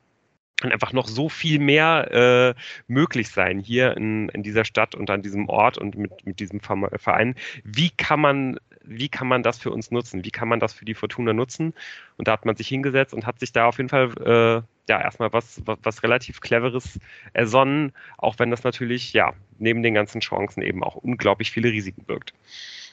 äh, 0.63 0.71
einfach 0.71 0.93
noch 0.93 1.07
so 1.07 1.29
viel 1.29 1.59
mehr 1.59 2.55
äh, 2.55 2.59
möglich 2.87 3.29
sein 3.29 3.59
hier 3.59 3.97
in, 3.97 4.29
in 4.29 4.43
dieser 4.43 4.65
Stadt 4.65 4.95
und 4.95 5.09
an 5.09 5.21
diesem 5.21 5.49
Ort 5.49 5.77
und 5.77 5.95
mit, 5.95 6.25
mit 6.25 6.39
diesem 6.39 6.59
Verein. 6.59 7.35
Wie 7.63 7.89
kann 7.89 8.19
man 8.19 8.59
wie 8.83 9.09
kann 9.09 9.27
man 9.27 9.43
das 9.43 9.57
für 9.57 9.71
uns 9.71 9.91
nutzen? 9.91 10.23
Wie 10.23 10.31
kann 10.31 10.47
man 10.47 10.59
das 10.59 10.73
für 10.73 10.85
die 10.85 10.93
Fortuna 10.93 11.33
nutzen? 11.33 11.73
Und 12.17 12.27
da 12.27 12.33
hat 12.33 12.45
man 12.45 12.55
sich 12.55 12.67
hingesetzt 12.67 13.13
und 13.13 13.25
hat 13.25 13.39
sich 13.39 13.51
da 13.51 13.65
auf 13.65 13.77
jeden 13.77 13.89
Fall 13.89 14.11
äh, 14.19 14.61
ja 14.89 15.01
erstmal 15.01 15.31
was, 15.33 15.61
was, 15.65 15.77
was 15.83 16.03
relativ 16.03 16.41
Cleveres 16.41 16.99
ersonnen, 17.33 17.93
auch 18.17 18.39
wenn 18.39 18.51
das 18.51 18.63
natürlich 18.63 19.13
ja 19.13 19.33
neben 19.57 19.83
den 19.83 19.93
ganzen 19.93 20.21
Chancen 20.21 20.61
eben 20.61 20.83
auch 20.83 20.95
unglaublich 20.95 21.51
viele 21.51 21.71
Risiken 21.71 22.03
birgt. 22.03 22.33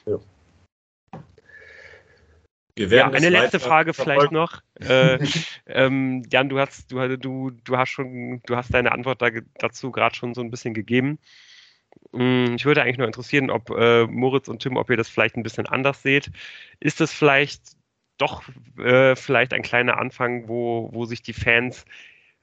Ja. 0.07 0.18
Ja, 2.78 3.11
eine 3.11 3.28
letzte 3.28 3.61
Frage 3.61 3.93
vielleicht 3.93 4.32
noch. 4.32 4.62
Äh, 4.80 5.18
ähm, 5.66 6.22
Jan, 6.30 6.49
du 6.49 6.59
hast, 6.59 6.91
du, 6.91 7.18
du, 7.18 7.51
du 7.51 7.76
hast 7.76 7.91
schon, 7.91 8.41
du 8.47 8.57
hast 8.57 8.72
deine 8.72 8.93
Antwort 8.93 9.20
da, 9.20 9.28
dazu 9.59 9.91
gerade 9.91 10.14
schon 10.14 10.34
so 10.34 10.41
ein 10.41 10.51
bisschen 10.51 10.72
gegeben. 10.72 11.18
Hm, 12.12 12.55
ich 12.57 12.64
würde 12.64 12.82
eigentlich 12.82 12.99
nur 12.99 13.07
interessieren, 13.07 13.51
ob 13.51 13.70
äh, 13.70 14.07
Moritz 14.07 14.49
und 14.49 14.62
Tim, 14.62 14.76
ob 14.76 14.91
ihr 14.91 14.97
das 14.97 15.09
vielleicht 15.09 15.36
ein 15.36 15.43
bisschen 15.43 15.66
anders 15.66 16.03
seht. 16.03 16.30
Ist 16.80 17.01
es 17.01 17.12
vielleicht 17.12 17.62
doch 18.18 18.43
äh, 18.78 19.16
vielleicht 19.16 19.53
ein 19.53 19.62
kleiner 19.62 19.99
Anfang, 19.99 20.49
wo, 20.49 20.91
wo 20.93 21.05
sich 21.07 21.22
die 21.22 21.32
Fans 21.32 21.84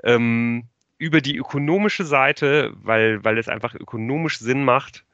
ähm, 0.04 0.64
über 0.98 1.22
die 1.22 1.38
ökonomische 1.38 2.06
Seite, 2.06 2.74
weil, 2.82 3.24
weil 3.24 3.38
es 3.38 3.48
einfach 3.50 3.76
ökonomisch 3.76 4.39
Sinn 4.39 4.64
macht, 4.64 5.06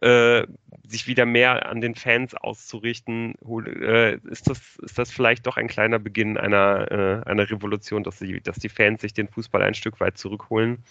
äh, 0.00 0.46
sich 0.86 1.06
wieder 1.06 1.26
mehr 1.26 1.66
an 1.66 1.80
den 1.80 1.94
Fans 1.94 2.34
auszurichten, 2.34 3.34
äh, 3.66 4.14
ist, 4.28 4.48
das, 4.48 4.76
ist 4.82 4.98
das 4.98 5.10
vielleicht 5.10 5.46
doch 5.46 5.56
ein 5.56 5.68
kleiner 5.68 5.98
Beginn 5.98 6.38
einer, 6.38 6.90
äh, 6.90 7.28
einer 7.28 7.50
Revolution, 7.50 8.04
dass, 8.04 8.18
sie, 8.18 8.40
dass 8.40 8.58
die 8.58 8.68
Fans 8.68 9.00
sich 9.00 9.14
den 9.14 9.28
Fußball 9.28 9.62
ein 9.62 9.74
Stück 9.74 10.00
weit 10.00 10.18
zurückholen? 10.18 10.84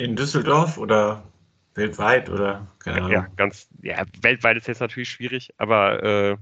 In 0.00 0.16
Düsseldorf 0.16 0.78
oder 0.78 1.22
weltweit 1.74 2.30
oder 2.30 2.66
keine 2.78 2.96
Ahnung? 2.96 3.10
Ja, 3.10 3.26
ganz, 3.36 3.68
ja, 3.82 4.02
weltweit 4.22 4.56
ist 4.56 4.66
jetzt 4.66 4.80
natürlich 4.80 5.10
schwierig, 5.10 5.52
aber 5.58 6.02
äh, 6.02 6.36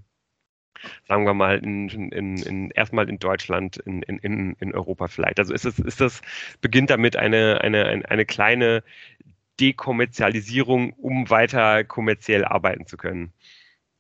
sagen 1.09 1.25
wir 1.25 1.35
mal, 1.35 1.59
in, 1.59 1.89
in, 1.89 2.37
in, 2.37 2.71
erstmal 2.71 3.09
in 3.09 3.19
Deutschland, 3.19 3.79
in, 3.79 4.03
in, 4.03 4.55
in 4.61 4.75
Europa 4.77 5.09
vielleicht. 5.09 5.41
Also 5.41 5.53
ist 5.53 5.65
es, 5.65 5.81
ist 5.81 6.01
das, 6.01 6.21
beginnt 6.61 6.91
damit 6.91 7.17
eine, 7.17 7.61
eine, 7.63 8.09
eine 8.09 8.25
kleine 8.25 8.85
Dekommerzialisierung, 9.59 10.93
um 10.93 11.29
weiter 11.29 11.83
kommerziell 11.83 12.45
arbeiten 12.45 12.87
zu 12.87 12.97
können? 12.97 13.33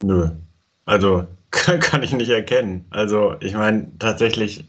Nö. 0.04 0.30
Also 0.84 1.26
kann, 1.50 2.04
ich 2.04 2.12
nicht 2.12 2.30
erkennen. 2.30 2.84
Also 2.90 3.34
ich 3.40 3.54
meine, 3.54 3.90
tatsächlich 3.98 4.64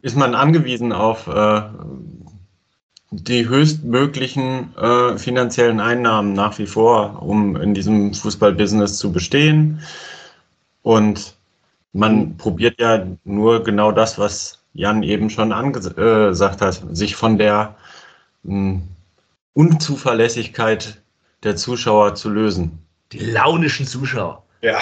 ist 0.00 0.16
man 0.16 0.34
angewiesen 0.34 0.94
auf 0.94 1.26
äh, 1.26 1.62
die 3.10 3.48
höchstmöglichen 3.48 4.76
äh, 4.76 5.16
finanziellen 5.18 5.80
Einnahmen 5.80 6.34
nach 6.34 6.58
wie 6.58 6.66
vor, 6.66 7.22
um 7.22 7.56
in 7.56 7.74
diesem 7.74 8.12
Fußballbusiness 8.12 8.98
zu 8.98 9.12
bestehen. 9.12 9.80
Und 10.82 11.34
man 11.92 12.36
probiert 12.36 12.80
ja 12.80 13.06
nur 13.24 13.64
genau 13.64 13.92
das, 13.92 14.18
was 14.18 14.58
Jan 14.74 15.02
eben 15.02 15.30
schon 15.30 15.52
angesagt 15.52 16.60
hat, 16.60 16.82
sich 16.92 17.16
von 17.16 17.38
der 17.38 17.76
mh, 18.42 18.54
hm, 18.54 18.82
Unzuverlässigkeit 19.54 21.00
der 21.42 21.56
Zuschauer 21.56 22.14
zu 22.14 22.30
lösen. 22.30 22.78
Die 23.12 23.18
launischen 23.18 23.86
Zuschauer. 23.86 24.44
Ja, 24.60 24.78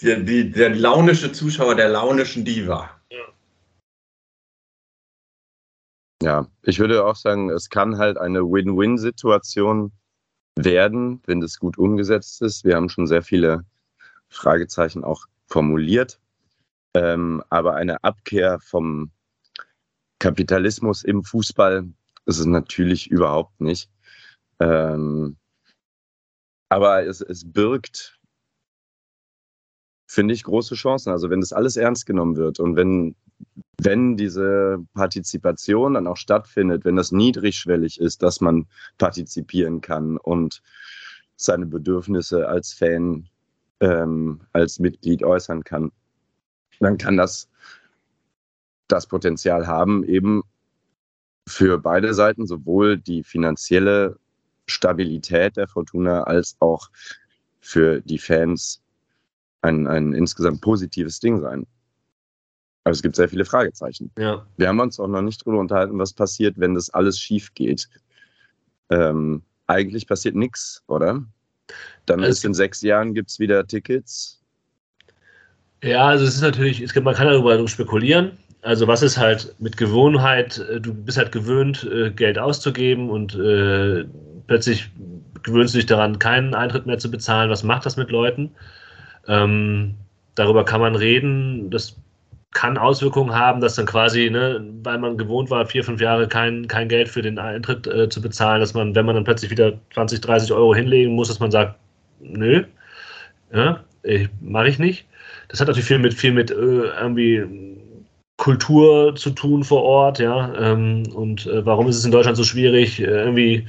die, 0.00 0.24
die, 0.24 0.50
der 0.50 0.70
launische 0.70 1.32
Zuschauer 1.32 1.74
der 1.74 1.88
launischen 1.88 2.44
Diva. 2.44 2.90
Ja. 6.22 6.48
ich 6.62 6.80
würde 6.80 7.04
auch 7.04 7.16
sagen, 7.16 7.50
es 7.50 7.70
kann 7.70 7.98
halt 7.98 8.18
eine 8.18 8.40
Win-Win-Situation 8.40 9.92
werden, 10.56 11.22
wenn 11.26 11.40
das 11.40 11.58
gut 11.58 11.78
umgesetzt 11.78 12.42
ist. 12.42 12.64
Wir 12.64 12.74
haben 12.74 12.88
schon 12.88 13.06
sehr 13.06 13.22
viele 13.22 13.64
Fragezeichen 14.28 15.04
auch 15.04 15.26
formuliert. 15.46 16.20
Ähm, 16.94 17.42
aber 17.50 17.74
eine 17.74 18.02
Abkehr 18.02 18.58
vom 18.60 19.12
Kapitalismus 20.18 21.04
im 21.04 21.22
Fußball 21.22 21.88
ist 22.26 22.38
es 22.38 22.46
natürlich 22.46 23.10
überhaupt 23.10 23.60
nicht. 23.60 23.90
Ähm, 24.60 25.36
aber 26.68 27.06
es, 27.06 27.20
es 27.20 27.50
birgt, 27.50 28.18
finde 30.06 30.34
ich, 30.34 30.44
große 30.44 30.74
Chancen. 30.74 31.10
Also 31.10 31.30
wenn 31.30 31.40
das 31.40 31.52
alles 31.52 31.76
ernst 31.76 32.06
genommen 32.06 32.36
wird 32.36 32.58
und 32.58 32.76
wenn, 32.76 33.14
wenn 33.80 34.16
diese 34.16 34.78
Partizipation 34.94 35.94
dann 35.94 36.06
auch 36.06 36.16
stattfindet, 36.16 36.84
wenn 36.84 36.96
das 36.96 37.12
niedrigschwellig 37.12 38.00
ist, 38.00 38.22
dass 38.22 38.40
man 38.40 38.66
partizipieren 38.98 39.80
kann 39.80 40.16
und 40.16 40.62
seine 41.36 41.66
Bedürfnisse 41.66 42.48
als 42.48 42.72
Fan 42.72 43.28
ähm, 43.80 44.40
als 44.52 44.80
Mitglied 44.80 45.22
äußern 45.22 45.62
kann, 45.62 45.92
dann 46.80 46.98
kann 46.98 47.16
das 47.16 47.48
das 48.88 49.06
Potenzial 49.06 49.66
haben, 49.66 50.02
eben 50.04 50.42
für 51.46 51.78
beide 51.78 52.14
Seiten, 52.14 52.46
sowohl 52.46 52.98
die 52.98 53.22
finanzielle 53.22 54.18
Stabilität 54.66 55.56
der 55.56 55.68
Fortuna 55.68 56.24
als 56.24 56.56
auch 56.58 56.90
für 57.60 58.00
die 58.00 58.18
Fans 58.18 58.82
ein, 59.62 59.86
ein 59.86 60.12
insgesamt 60.12 60.60
positives 60.60 61.20
Ding 61.20 61.40
sein. 61.40 61.66
Aber 62.88 62.94
es 62.94 63.02
gibt 63.02 63.16
sehr 63.16 63.28
viele 63.28 63.44
Fragezeichen. 63.44 64.10
Ja. 64.18 64.46
Wir 64.56 64.68
haben 64.68 64.80
uns 64.80 64.98
auch 64.98 65.08
noch 65.08 65.20
nicht 65.20 65.42
darüber 65.42 65.60
unterhalten, 65.60 65.98
was 65.98 66.14
passiert, 66.14 66.54
wenn 66.56 66.74
das 66.74 66.88
alles 66.88 67.20
schief 67.20 67.52
geht. 67.52 67.86
Ähm, 68.88 69.42
eigentlich 69.66 70.06
passiert 70.06 70.34
nichts, 70.34 70.82
oder? 70.86 71.22
Dann 72.06 72.20
also 72.20 72.30
ist 72.30 72.46
in 72.46 72.54
sechs 72.54 72.80
Jahren 72.80 73.12
gibt 73.12 73.28
es 73.28 73.38
wieder 73.38 73.66
Tickets. 73.66 74.40
Ja, 75.82 76.06
also 76.06 76.24
es 76.24 76.36
ist 76.36 76.40
natürlich, 76.40 76.80
es 76.80 76.94
gibt, 76.94 77.04
man 77.04 77.14
kann 77.14 77.26
darüber 77.26 77.68
spekulieren. 77.68 78.38
Also 78.62 78.86
was 78.86 79.02
ist 79.02 79.18
halt 79.18 79.54
mit 79.58 79.76
Gewohnheit, 79.76 80.56
äh, 80.56 80.80
du 80.80 80.94
bist 80.94 81.18
halt 81.18 81.30
gewöhnt, 81.30 81.84
äh, 81.92 82.10
Geld 82.10 82.38
auszugeben 82.38 83.10
und 83.10 83.34
äh, 83.34 84.06
plötzlich 84.46 84.90
gewöhnst 85.42 85.74
du 85.74 85.78
dich 85.78 85.86
daran, 85.86 86.18
keinen 86.18 86.54
Eintritt 86.54 86.86
mehr 86.86 86.96
zu 86.96 87.10
bezahlen. 87.10 87.50
Was 87.50 87.62
macht 87.62 87.84
das 87.84 87.98
mit 87.98 88.10
Leuten? 88.10 88.52
Ähm, 89.26 89.96
darüber 90.36 90.64
kann 90.64 90.80
man 90.80 90.96
reden. 90.96 91.68
Das 91.68 91.94
kann 92.52 92.78
Auswirkungen 92.78 93.34
haben, 93.34 93.60
dass 93.60 93.74
dann 93.74 93.86
quasi, 93.86 94.30
ne, 94.30 94.64
weil 94.82 94.98
man 94.98 95.18
gewohnt 95.18 95.50
war, 95.50 95.66
vier, 95.66 95.84
fünf 95.84 96.00
Jahre 96.00 96.28
kein, 96.28 96.66
kein 96.66 96.88
Geld 96.88 97.08
für 97.08 97.22
den 97.22 97.38
Eintritt 97.38 97.86
äh, 97.86 98.08
zu 98.08 98.20
bezahlen, 98.22 98.60
dass 98.60 98.74
man, 98.74 98.94
wenn 98.94 99.06
man 99.06 99.14
dann 99.14 99.24
plötzlich 99.24 99.50
wieder 99.50 99.74
20, 99.94 100.20
30 100.20 100.52
Euro 100.52 100.74
hinlegen 100.74 101.14
muss, 101.14 101.28
dass 101.28 101.40
man 101.40 101.50
sagt, 101.50 101.78
nö, 102.20 102.64
ja, 103.52 103.80
mache 104.40 104.68
ich 104.68 104.78
nicht. 104.78 105.06
Das 105.48 105.60
hat 105.60 105.68
natürlich 105.68 105.88
viel 105.88 105.98
mit, 105.98 106.14
viel 106.14 106.32
mit 106.32 106.50
äh, 106.50 106.54
irgendwie 106.54 107.44
Kultur 108.38 109.14
zu 109.16 109.30
tun 109.30 109.64
vor 109.64 109.82
Ort, 109.82 110.18
ja. 110.18 110.54
Ähm, 110.54 111.04
und 111.14 111.46
äh, 111.46 111.64
warum 111.66 111.88
ist 111.88 111.96
es 111.96 112.04
in 112.04 112.12
Deutschland 112.12 112.36
so 112.36 112.44
schwierig, 112.44 113.00
äh, 113.00 113.04
irgendwie 113.04 113.66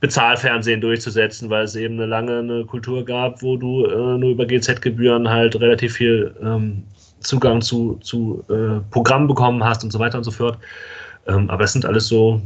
Bezahlfernsehen 0.00 0.80
durchzusetzen, 0.80 1.50
weil 1.50 1.64
es 1.64 1.76
eben 1.76 1.94
eine 1.94 2.06
lange 2.06 2.38
eine 2.38 2.64
Kultur 2.64 3.04
gab, 3.04 3.42
wo 3.42 3.56
du 3.56 3.86
äh, 3.86 4.18
nur 4.18 4.30
über 4.30 4.46
GZ-Gebühren 4.46 5.28
halt 5.28 5.60
relativ 5.60 5.94
viel 5.94 6.34
ähm, 6.42 6.84
Zugang 7.20 7.60
zu, 7.60 7.98
zu 8.02 8.44
äh, 8.48 8.80
Programmen 8.90 9.26
bekommen 9.26 9.64
hast 9.64 9.84
und 9.84 9.92
so 9.92 9.98
weiter 9.98 10.18
und 10.18 10.24
so 10.24 10.30
fort. 10.30 10.58
Ähm, 11.26 11.50
aber 11.50 11.64
es 11.64 11.72
sind 11.72 11.84
alles 11.84 12.06
so 12.06 12.40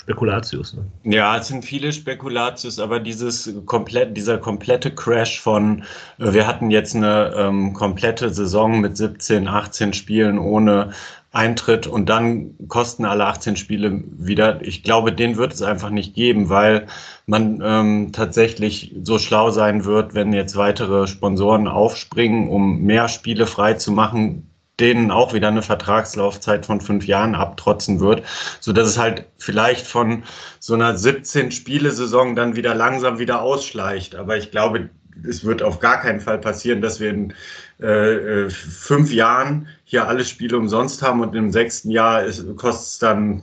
Spekulatius. 0.00 0.74
Ne? 0.74 0.84
Ja, 1.04 1.36
es 1.36 1.48
sind 1.48 1.64
viele 1.64 1.92
Spekulatius, 1.92 2.78
aber 2.78 3.00
dieses 3.00 3.52
komplett, 3.66 4.16
dieser 4.16 4.38
komplette 4.38 4.94
Crash 4.94 5.40
von, 5.40 5.82
äh, 6.18 6.32
wir 6.32 6.46
hatten 6.46 6.70
jetzt 6.70 6.96
eine 6.96 7.34
ähm, 7.36 7.74
komplette 7.74 8.30
Saison 8.30 8.80
mit 8.80 8.96
17, 8.96 9.46
18 9.46 9.92
Spielen 9.92 10.38
ohne 10.38 10.92
Eintritt 11.32 11.86
und 11.86 12.08
dann 12.08 12.56
kosten 12.66 13.04
alle 13.04 13.26
18 13.26 13.56
Spiele 13.56 14.02
wieder. 14.18 14.60
Ich 14.62 14.82
glaube, 14.82 15.12
den 15.12 15.36
wird 15.36 15.52
es 15.52 15.62
einfach 15.62 15.90
nicht 15.90 16.14
geben, 16.14 16.48
weil 16.48 16.86
man 17.26 17.62
ähm, 17.64 18.10
tatsächlich 18.12 18.94
so 19.04 19.18
schlau 19.18 19.50
sein 19.50 19.84
wird, 19.84 20.14
wenn 20.14 20.32
jetzt 20.32 20.56
weitere 20.56 21.06
Sponsoren 21.06 21.68
aufspringen, 21.68 22.48
um 22.48 22.80
mehr 22.80 23.08
Spiele 23.08 23.46
frei 23.46 23.74
zu 23.74 23.92
machen, 23.92 24.50
denen 24.80 25.10
auch 25.12 25.32
wieder 25.32 25.48
eine 25.48 25.62
Vertragslaufzeit 25.62 26.66
von 26.66 26.80
fünf 26.80 27.06
Jahren 27.06 27.34
abtrotzen 27.34 28.00
wird, 28.00 28.24
so 28.58 28.72
dass 28.72 28.88
es 28.88 28.98
halt 28.98 29.26
vielleicht 29.38 29.86
von 29.86 30.24
so 30.58 30.74
einer 30.74 30.96
17 30.96 31.52
Spiele-Saison 31.52 32.34
dann 32.34 32.56
wieder 32.56 32.74
langsam 32.74 33.18
wieder 33.18 33.42
ausschleicht. 33.42 34.16
Aber 34.16 34.36
ich 34.36 34.50
glaube, 34.50 34.88
es 35.28 35.44
wird 35.44 35.62
auf 35.62 35.78
gar 35.80 36.00
keinen 36.00 36.20
Fall 36.20 36.38
passieren, 36.38 36.80
dass 36.80 37.00
wir 37.00 37.10
in 37.10 37.34
äh, 37.80 38.44
äh 38.46 38.50
fünf 38.50 39.12
Jahren 39.12 39.68
hier 39.84 40.08
alle 40.08 40.24
Spiele 40.24 40.56
umsonst 40.56 41.02
haben 41.02 41.20
und 41.20 41.34
im 41.34 41.50
sechsten 41.50 41.90
Jahr 41.90 42.24
kostet 42.56 42.86
es 42.86 42.98
dann 42.98 43.42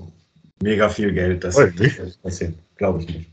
mega 0.62 0.90
viel 0.90 1.14
Geld. 1.14 1.44
Das 1.44 1.58
wird 1.58 2.22
passieren, 2.22 2.58
glaube 2.76 3.02
ich 3.02 3.08
nicht. 3.08 3.32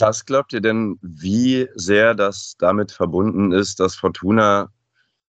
Was 0.00 0.26
glaubt 0.26 0.52
ihr 0.52 0.60
denn, 0.60 0.98
wie 1.02 1.68
sehr 1.74 2.14
das 2.14 2.56
damit 2.58 2.90
verbunden 2.90 3.52
ist, 3.52 3.78
dass 3.78 3.94
Fortuna 3.94 4.72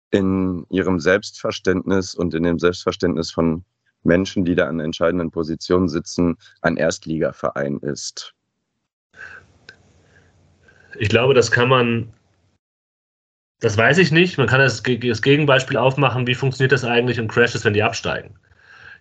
in 0.10 0.66
ihrem 0.70 1.00
Selbstverständnis 1.00 2.16
und 2.16 2.34
in 2.34 2.44
dem 2.44 2.58
Selbstverständnis 2.58 3.32
von 3.32 3.64
Menschen, 4.04 4.44
die 4.44 4.56
da 4.56 4.68
an 4.68 4.80
entscheidenden 4.80 5.30
Positionen 5.30 5.88
sitzen, 5.88 6.38
ein 6.62 6.76
Erstligaverein 6.78 7.78
ist? 7.78 8.34
Ich 10.98 11.10
glaube, 11.10 11.34
das 11.34 11.52
kann 11.52 11.70
man, 11.70 12.14
das 13.60 13.78
weiß 13.78 13.98
ich 13.98 14.12
nicht. 14.12 14.38
Man 14.38 14.48
kann 14.48 14.60
das, 14.60 14.84
das 14.84 15.22
Gegenbeispiel 15.22 15.78
aufmachen, 15.78 16.28
wie 16.28 16.36
funktioniert 16.36 16.72
das 16.72 16.84
eigentlich 16.84 17.20
und 17.20 17.28
crasht 17.28 17.64
wenn 17.64 17.74
die 17.74 17.84
absteigen. 17.84 18.36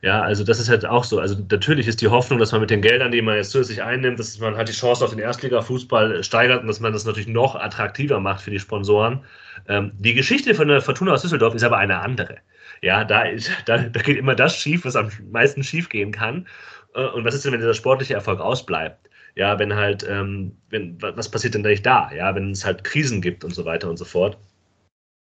Ja, 0.02 0.22
also 0.22 0.44
das 0.44 0.58
ist 0.58 0.70
halt 0.70 0.86
auch 0.86 1.04
so. 1.04 1.20
Also 1.20 1.36
natürlich 1.50 1.86
ist 1.86 2.00
die 2.00 2.08
Hoffnung, 2.08 2.38
dass 2.38 2.52
man 2.52 2.62
mit 2.62 2.70
den 2.70 2.80
Geldern, 2.80 3.12
die 3.12 3.20
man 3.20 3.36
jetzt 3.36 3.50
zusätzlich 3.50 3.82
einnimmt, 3.82 4.18
dass 4.18 4.38
man 4.38 4.56
halt 4.56 4.68
die 4.68 4.72
Chance 4.72 5.04
auf 5.04 5.10
den 5.10 5.18
Erstliga-Fußball 5.18 6.24
steigert 6.24 6.62
und 6.62 6.68
dass 6.68 6.80
man 6.80 6.94
das 6.94 7.04
natürlich 7.04 7.28
noch 7.28 7.54
attraktiver 7.54 8.18
macht 8.18 8.40
für 8.40 8.50
die 8.50 8.58
Sponsoren. 8.58 9.22
Ähm, 9.68 9.92
die 9.98 10.14
Geschichte 10.14 10.54
von 10.54 10.68
der 10.68 10.80
Fortuna 10.80 11.12
aus 11.12 11.22
Düsseldorf 11.22 11.54
ist 11.54 11.64
aber 11.64 11.76
eine 11.76 11.98
andere. 12.00 12.38
Ja, 12.80 13.04
da, 13.04 13.22
ist, 13.22 13.50
da, 13.66 13.76
da 13.78 14.00
geht 14.00 14.16
immer 14.16 14.34
das 14.34 14.56
schief, 14.56 14.86
was 14.86 14.96
am 14.96 15.10
meisten 15.30 15.62
schief 15.62 15.90
gehen 15.90 16.12
kann. 16.12 16.46
Äh, 16.94 17.04
und 17.04 17.26
was 17.26 17.34
ist 17.34 17.44
denn, 17.44 17.52
wenn 17.52 17.60
dieser 17.60 17.74
sportliche 17.74 18.14
Erfolg 18.14 18.40
ausbleibt? 18.40 19.09
Ja, 19.36 19.58
wenn 19.58 19.74
halt, 19.74 20.06
ähm, 20.08 20.52
wenn, 20.70 21.00
was 21.00 21.30
passiert 21.30 21.54
denn 21.54 21.64
eigentlich 21.64 21.82
da? 21.82 22.12
Ja, 22.12 22.34
wenn 22.34 22.50
es 22.50 22.64
halt 22.64 22.84
Krisen 22.84 23.22
gibt 23.22 23.44
und 23.44 23.54
so 23.54 23.64
weiter 23.64 23.88
und 23.88 23.96
so 23.96 24.04
fort. 24.04 24.36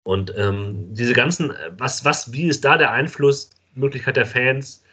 Und 0.04 0.34
ähm, 0.36 0.94
diese 0.94 1.14
ganzen, 1.14 1.54
was, 1.78 2.04
was, 2.04 2.34
wie 2.34 2.48
ist 2.48 2.66
da 2.66 2.78
der 2.78 2.92
Einfluss 2.92 3.52
Möglichkeit 3.76 4.18
der 4.18 4.26
Fans, 4.26 4.84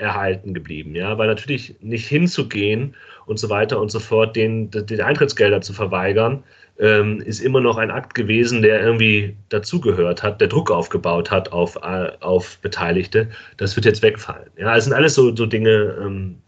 erhalten 0.00 0.54
geblieben, 0.54 0.94
ja, 0.94 1.18
weil 1.18 1.28
natürlich 1.28 1.76
nicht 1.80 2.08
hinzugehen 2.08 2.96
und 3.26 3.38
so 3.38 3.50
weiter 3.50 3.78
und 3.80 3.90
so 3.90 4.00
fort, 4.00 4.34
den, 4.34 4.70
den 4.70 5.00
Eintrittsgelder 5.00 5.60
zu 5.60 5.72
verweigern, 5.72 6.42
ähm, 6.78 7.20
ist 7.20 7.40
immer 7.40 7.60
noch 7.60 7.76
ein 7.76 7.90
Akt 7.90 8.14
gewesen, 8.14 8.62
der 8.62 8.82
irgendwie 8.82 9.36
dazugehört 9.50 10.22
hat, 10.22 10.40
der 10.40 10.48
Druck 10.48 10.70
aufgebaut 10.70 11.30
hat 11.30 11.52
auf, 11.52 11.76
äh, 11.76 12.12
auf 12.20 12.58
Beteiligte. 12.60 13.28
Das 13.58 13.76
wird 13.76 13.84
jetzt 13.84 14.02
wegfallen. 14.02 14.50
Ja, 14.56 14.74
es 14.76 14.84
sind 14.84 14.94
alles 14.94 15.14
so, 15.14 15.36
so 15.36 15.44
Dinge, 15.44 15.96
ähm, 16.00 16.40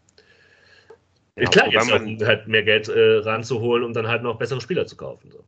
ja, 1.36 1.48
klar, 1.48 1.68
jetzt 1.68 1.90
man, 1.90 2.18
halt 2.26 2.46
mehr 2.48 2.62
Geld 2.62 2.88
äh, 2.88 3.18
ranzuholen, 3.18 3.84
um 3.84 3.92
dann 3.92 4.08
halt 4.08 4.22
noch 4.22 4.38
bessere 4.38 4.60
Spieler 4.60 4.86
zu 4.86 4.96
kaufen. 4.96 5.30
So. 5.30 5.44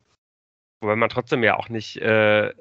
Wobei 0.81 0.95
man 0.95 1.09
trotzdem 1.09 1.43
ja 1.43 1.57
auch 1.57 1.69
nicht 1.69 1.97
äh, 1.97 2.53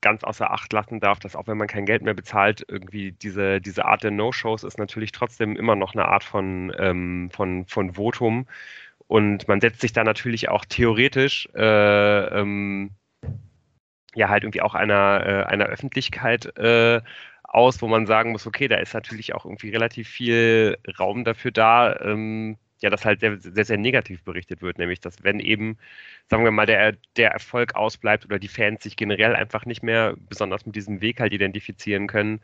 ganz 0.00 0.24
außer 0.24 0.50
Acht 0.50 0.72
lassen 0.72 1.00
darf, 1.00 1.18
dass 1.18 1.36
auch 1.36 1.46
wenn 1.46 1.58
man 1.58 1.68
kein 1.68 1.86
Geld 1.86 2.02
mehr 2.02 2.14
bezahlt, 2.14 2.64
irgendwie 2.66 3.12
diese, 3.12 3.60
diese 3.60 3.84
Art 3.84 4.02
der 4.02 4.10
No-Shows 4.10 4.64
ist 4.64 4.78
natürlich 4.78 5.12
trotzdem 5.12 5.56
immer 5.56 5.76
noch 5.76 5.94
eine 5.94 6.06
Art 6.06 6.24
von, 6.24 6.72
ähm, 6.78 7.30
von, 7.30 7.66
von 7.66 7.94
Votum. 7.94 8.46
Und 9.06 9.48
man 9.48 9.60
setzt 9.60 9.80
sich 9.80 9.92
da 9.92 10.04
natürlich 10.04 10.48
auch 10.48 10.64
theoretisch 10.64 11.48
äh, 11.54 12.40
ähm, 12.40 12.92
ja 14.14 14.28
halt 14.28 14.44
irgendwie 14.44 14.62
auch 14.62 14.74
einer, 14.74 15.26
äh, 15.26 15.44
einer 15.44 15.66
Öffentlichkeit 15.66 16.56
äh, 16.56 17.00
aus, 17.42 17.82
wo 17.82 17.88
man 17.88 18.06
sagen 18.06 18.32
muss, 18.32 18.46
okay, 18.46 18.68
da 18.68 18.76
ist 18.76 18.94
natürlich 18.94 19.34
auch 19.34 19.44
irgendwie 19.44 19.70
relativ 19.70 20.08
viel 20.08 20.78
Raum 20.98 21.24
dafür 21.24 21.50
da, 21.50 21.98
ähm, 22.00 22.56
ja, 22.82 22.90
dass 22.90 23.04
halt 23.04 23.20
sehr, 23.20 23.38
sehr, 23.40 23.64
sehr 23.64 23.76
negativ 23.78 24.22
berichtet 24.24 24.62
wird, 24.62 24.78
nämlich 24.78 25.00
dass 25.00 25.22
wenn 25.22 25.40
eben, 25.40 25.78
sagen 26.28 26.44
wir 26.44 26.50
mal, 26.50 26.66
der, 26.66 26.96
der 27.16 27.30
Erfolg 27.30 27.74
ausbleibt 27.74 28.24
oder 28.24 28.38
die 28.38 28.48
Fans 28.48 28.82
sich 28.82 28.96
generell 28.96 29.34
einfach 29.34 29.66
nicht 29.66 29.82
mehr 29.82 30.14
besonders 30.28 30.66
mit 30.66 30.76
diesem 30.76 31.00
Weg 31.00 31.20
halt 31.20 31.32
identifizieren 31.32 32.06
können 32.06 32.40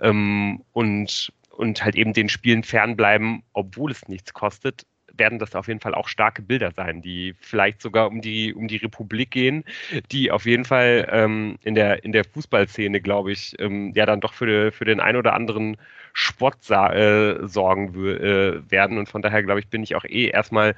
ähm, 0.00 0.62
und, 0.72 1.32
und 1.50 1.84
halt 1.84 1.94
eben 1.96 2.12
den 2.12 2.28
Spielen 2.28 2.62
fernbleiben, 2.64 3.42
obwohl 3.52 3.90
es 3.92 4.08
nichts 4.08 4.32
kostet, 4.34 4.86
werden 5.18 5.38
das 5.38 5.54
auf 5.54 5.68
jeden 5.68 5.80
Fall 5.80 5.94
auch 5.94 6.08
starke 6.08 6.42
Bilder 6.42 6.72
sein, 6.72 7.02
die 7.02 7.34
vielleicht 7.40 7.82
sogar 7.82 8.08
um 8.08 8.20
die, 8.20 8.54
um 8.54 8.68
die 8.68 8.76
Republik 8.76 9.30
gehen, 9.30 9.64
die 10.12 10.30
auf 10.30 10.46
jeden 10.46 10.64
Fall 10.64 11.08
ähm, 11.10 11.58
in, 11.62 11.74
der, 11.74 12.04
in 12.04 12.12
der 12.12 12.24
Fußballszene, 12.24 13.00
glaube 13.00 13.32
ich, 13.32 13.54
ähm, 13.58 13.92
ja 13.94 14.06
dann 14.06 14.20
doch 14.20 14.34
für, 14.34 14.72
für 14.72 14.84
den 14.84 15.00
ein 15.00 15.16
oder 15.16 15.34
anderen 15.34 15.76
Spott 16.12 16.70
äh, 16.70 17.46
sorgen 17.46 17.94
äh, 17.94 18.70
werden. 18.70 18.98
Und 18.98 19.08
von 19.08 19.22
daher, 19.22 19.42
glaube 19.42 19.60
ich, 19.60 19.68
bin 19.68 19.82
ich 19.82 19.94
auch 19.96 20.04
eh 20.04 20.28
erstmal 20.28 20.74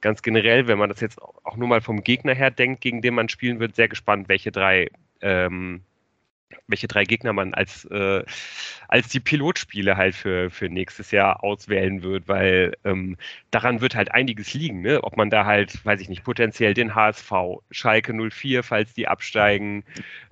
ganz 0.00 0.22
generell, 0.22 0.66
wenn 0.66 0.78
man 0.78 0.90
das 0.90 1.00
jetzt 1.00 1.20
auch 1.22 1.56
nur 1.56 1.68
mal 1.68 1.80
vom 1.80 2.02
Gegner 2.02 2.34
her 2.34 2.50
denkt, 2.50 2.80
gegen 2.80 3.00
den 3.00 3.14
man 3.14 3.28
spielen 3.28 3.60
wird, 3.60 3.76
sehr 3.76 3.88
gespannt, 3.88 4.28
welche 4.28 4.52
drei 4.52 4.88
ähm, 5.20 5.82
welche 6.68 6.88
drei 6.88 7.04
Gegner 7.04 7.32
man 7.32 7.54
als, 7.54 7.84
äh, 7.86 8.22
als 8.88 9.08
die 9.08 9.20
Pilotspiele 9.20 9.96
halt 9.96 10.14
für, 10.14 10.50
für 10.50 10.68
nächstes 10.68 11.10
Jahr 11.10 11.42
auswählen 11.42 12.02
wird, 12.02 12.28
weil 12.28 12.76
ähm, 12.84 13.16
daran 13.50 13.80
wird 13.80 13.94
halt 13.94 14.12
einiges 14.12 14.54
liegen, 14.54 14.82
ne? 14.82 15.02
ob 15.02 15.16
man 15.16 15.30
da 15.30 15.44
halt, 15.44 15.84
weiß 15.84 16.00
ich 16.00 16.08
nicht, 16.08 16.24
potenziell 16.24 16.74
den 16.74 16.94
HSV, 16.94 17.32
Schalke 17.70 18.12
04, 18.12 18.62
falls 18.62 18.94
die 18.94 19.08
absteigen, 19.08 19.84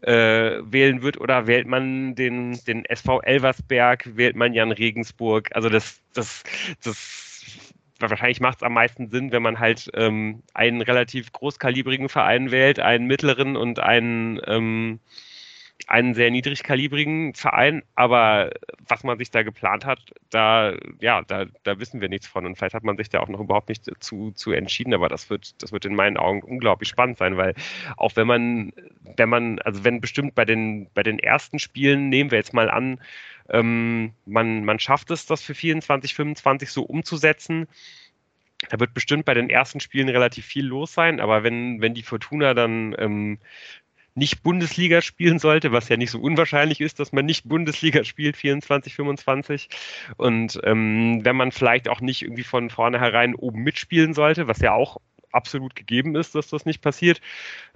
äh, 0.03 0.61
wählen 0.63 1.03
wird 1.03 1.21
oder 1.21 1.47
wählt 1.47 1.67
man 1.67 2.15
den, 2.15 2.59
den 2.67 2.85
SV 2.85 3.21
Elversberg, 3.23 4.17
wählt 4.17 4.37
man 4.37 4.55
Jan 4.55 4.73
Regensburg, 4.73 5.51
also 5.55 5.69
das, 5.69 6.01
das, 6.15 6.43
das 6.83 7.31
wahrscheinlich 8.09 8.41
macht 8.41 8.59
es 8.59 8.63
am 8.63 8.73
meisten 8.75 9.09
Sinn, 9.11 9.33
wenn 9.33 9.43
man 9.43 9.59
halt 9.59 9.91
ähm, 9.95 10.43
einen 10.55 10.81
relativ 10.81 11.33
großkalibrigen 11.33 12.09
Verein 12.09 12.51
wählt, 12.51 12.81
einen 12.81 13.07
mittleren 13.07 13.57
und 13.57 13.81
einen 13.81 14.41
ähm, 14.47 15.01
einen 15.87 16.15
sehr 16.15 16.31
niedrigkalibrigen 16.31 17.35
Verein, 17.35 17.83
aber 17.95 18.51
was 18.87 19.03
man 19.05 19.19
sich 19.19 19.31
da 19.31 19.43
geplant 19.43 19.85
hat, 19.85 20.01
da, 20.31 20.75
ja, 21.01 21.23
da, 21.23 21.47
da 21.63 21.79
wissen 21.79 22.01
wir 22.01 22.09
nichts 22.09 22.27
von. 22.27 22.47
Und 22.47 22.57
vielleicht 22.57 22.75
hat 22.75 22.85
man 22.85 22.97
sich 22.97 23.09
da 23.09 23.21
auch 23.21 23.29
noch 23.29 23.41
überhaupt 23.41 23.69
nicht 23.69 23.91
zu, 24.03 24.33
zu 24.33 24.53
entschieden, 24.53 24.95
aber 24.95 25.09
das 25.09 25.31
wird, 25.31 25.63
das 25.63 25.73
wird 25.73 25.85
in 25.85 25.95
meinen 25.95 26.17
Augen 26.17 26.43
unglaublich 26.43 26.89
spannend 26.89 27.19
sein, 27.19 27.37
weil 27.37 27.55
auch 27.97 28.17
wenn 28.17 28.27
man, 28.27 28.73
wenn 29.17 29.29
man, 29.29 29.59
also 29.61 29.85
wenn 29.85 30.01
bestimmt 30.01 30.35
bei 30.35 30.45
den, 30.45 30.89
bei 30.95 31.03
den 31.03 31.19
ersten 31.19 31.59
Spielen, 31.59 32.09
nehmen 32.09 32.31
wir 32.31 32.39
jetzt 32.39 32.55
mal 32.55 32.71
an, 32.71 33.01
ähm, 33.49 34.13
man, 34.27 34.65
man 34.65 34.79
schafft 34.79 35.11
es, 35.11 35.27
das 35.27 35.43
für 35.43 35.55
24, 35.55 36.15
25 36.15 36.71
so 36.71 36.83
umzusetzen, 36.83 37.67
da 38.69 38.79
wird 38.79 38.93
bestimmt 38.93 39.25
bei 39.25 39.35
den 39.35 39.49
ersten 39.49 39.81
Spielen 39.81 40.09
relativ 40.11 40.45
viel 40.45 40.67
los 40.67 40.93
sein, 40.93 41.19
aber 41.19 41.43
wenn, 41.43 41.81
wenn 41.81 41.95
die 41.95 42.03
Fortuna 42.03 42.53
dann 42.53 42.95
ähm, 42.99 43.39
nicht 44.15 44.43
Bundesliga 44.43 45.03
spielen 45.03 45.39
sollte, 45.39 45.73
was 45.73 45.89
ja 45.89 45.97
nicht 45.97 46.11
so 46.11 46.21
unwahrscheinlich 46.21 46.81
ist, 46.81 47.01
dass 47.01 47.13
man 47.13 47.27
nicht 47.27 47.49
Bundesliga 47.49 48.05
spielt, 48.05 48.37
24, 48.37 48.95
25. 48.95 49.69
Und 50.17 50.61
ähm, 50.65 51.21
wenn 51.25 51.37
man 51.37 51.53
vielleicht 51.53 51.89
auch 51.89 52.01
nicht 52.01 52.23
irgendwie 52.23 52.43
von 52.43 52.71
vornherein 52.71 53.35
oben 53.35 53.63
mitspielen 53.63 54.15
sollte, 54.15 54.49
was 54.49 54.59
ja 54.61 54.73
auch 54.73 54.99
absolut 55.33 55.77
gegeben 55.77 56.17
ist, 56.17 56.35
dass 56.35 56.49
das 56.49 56.67
nicht 56.67 56.83
passiert, 56.83 57.21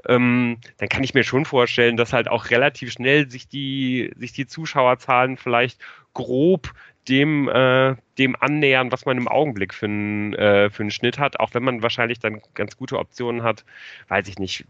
ähm, 0.06 0.59
dann 0.78 0.89
kann 0.89 1.05
ich 1.05 1.15
mir 1.15 1.24
schon 1.24 1.44
vorstellen, 1.44 1.97
dass 1.97 2.12
halt 2.12 2.28
auch 2.28 2.51
relativ 2.51 2.93
schnell 2.93 3.31
sich 3.31 3.48
die, 3.48 4.12
sich 4.16 4.32
die 4.32 4.47
Zuschauerzahlen 4.47 5.36
vielleicht 5.36 5.81
grob 6.15 6.73
dem, 7.09 7.48
äh, 7.48 7.97
dem 8.19 8.36
annähern, 8.40 8.90
was 8.90 9.05
man 9.05 9.19
im 9.19 9.28
Augenblick 9.28 9.74
für 9.74 9.86
einen, 9.86 10.35
äh, 10.35 10.70
für 10.70 10.82
einen 10.82 10.90
Schnitt 10.90 11.19
hat, 11.19 11.39
auch 11.39 11.52
wenn 11.55 11.62
man 11.62 11.82
wahrscheinlich 11.82 12.19
dann 12.19 12.40
ganz 12.55 12.77
gute 12.77 12.98
Optionen 12.98 13.43
hat, 13.43 13.65
weiß 14.09 14.28
ich 14.28 14.39
nicht, 14.39 14.65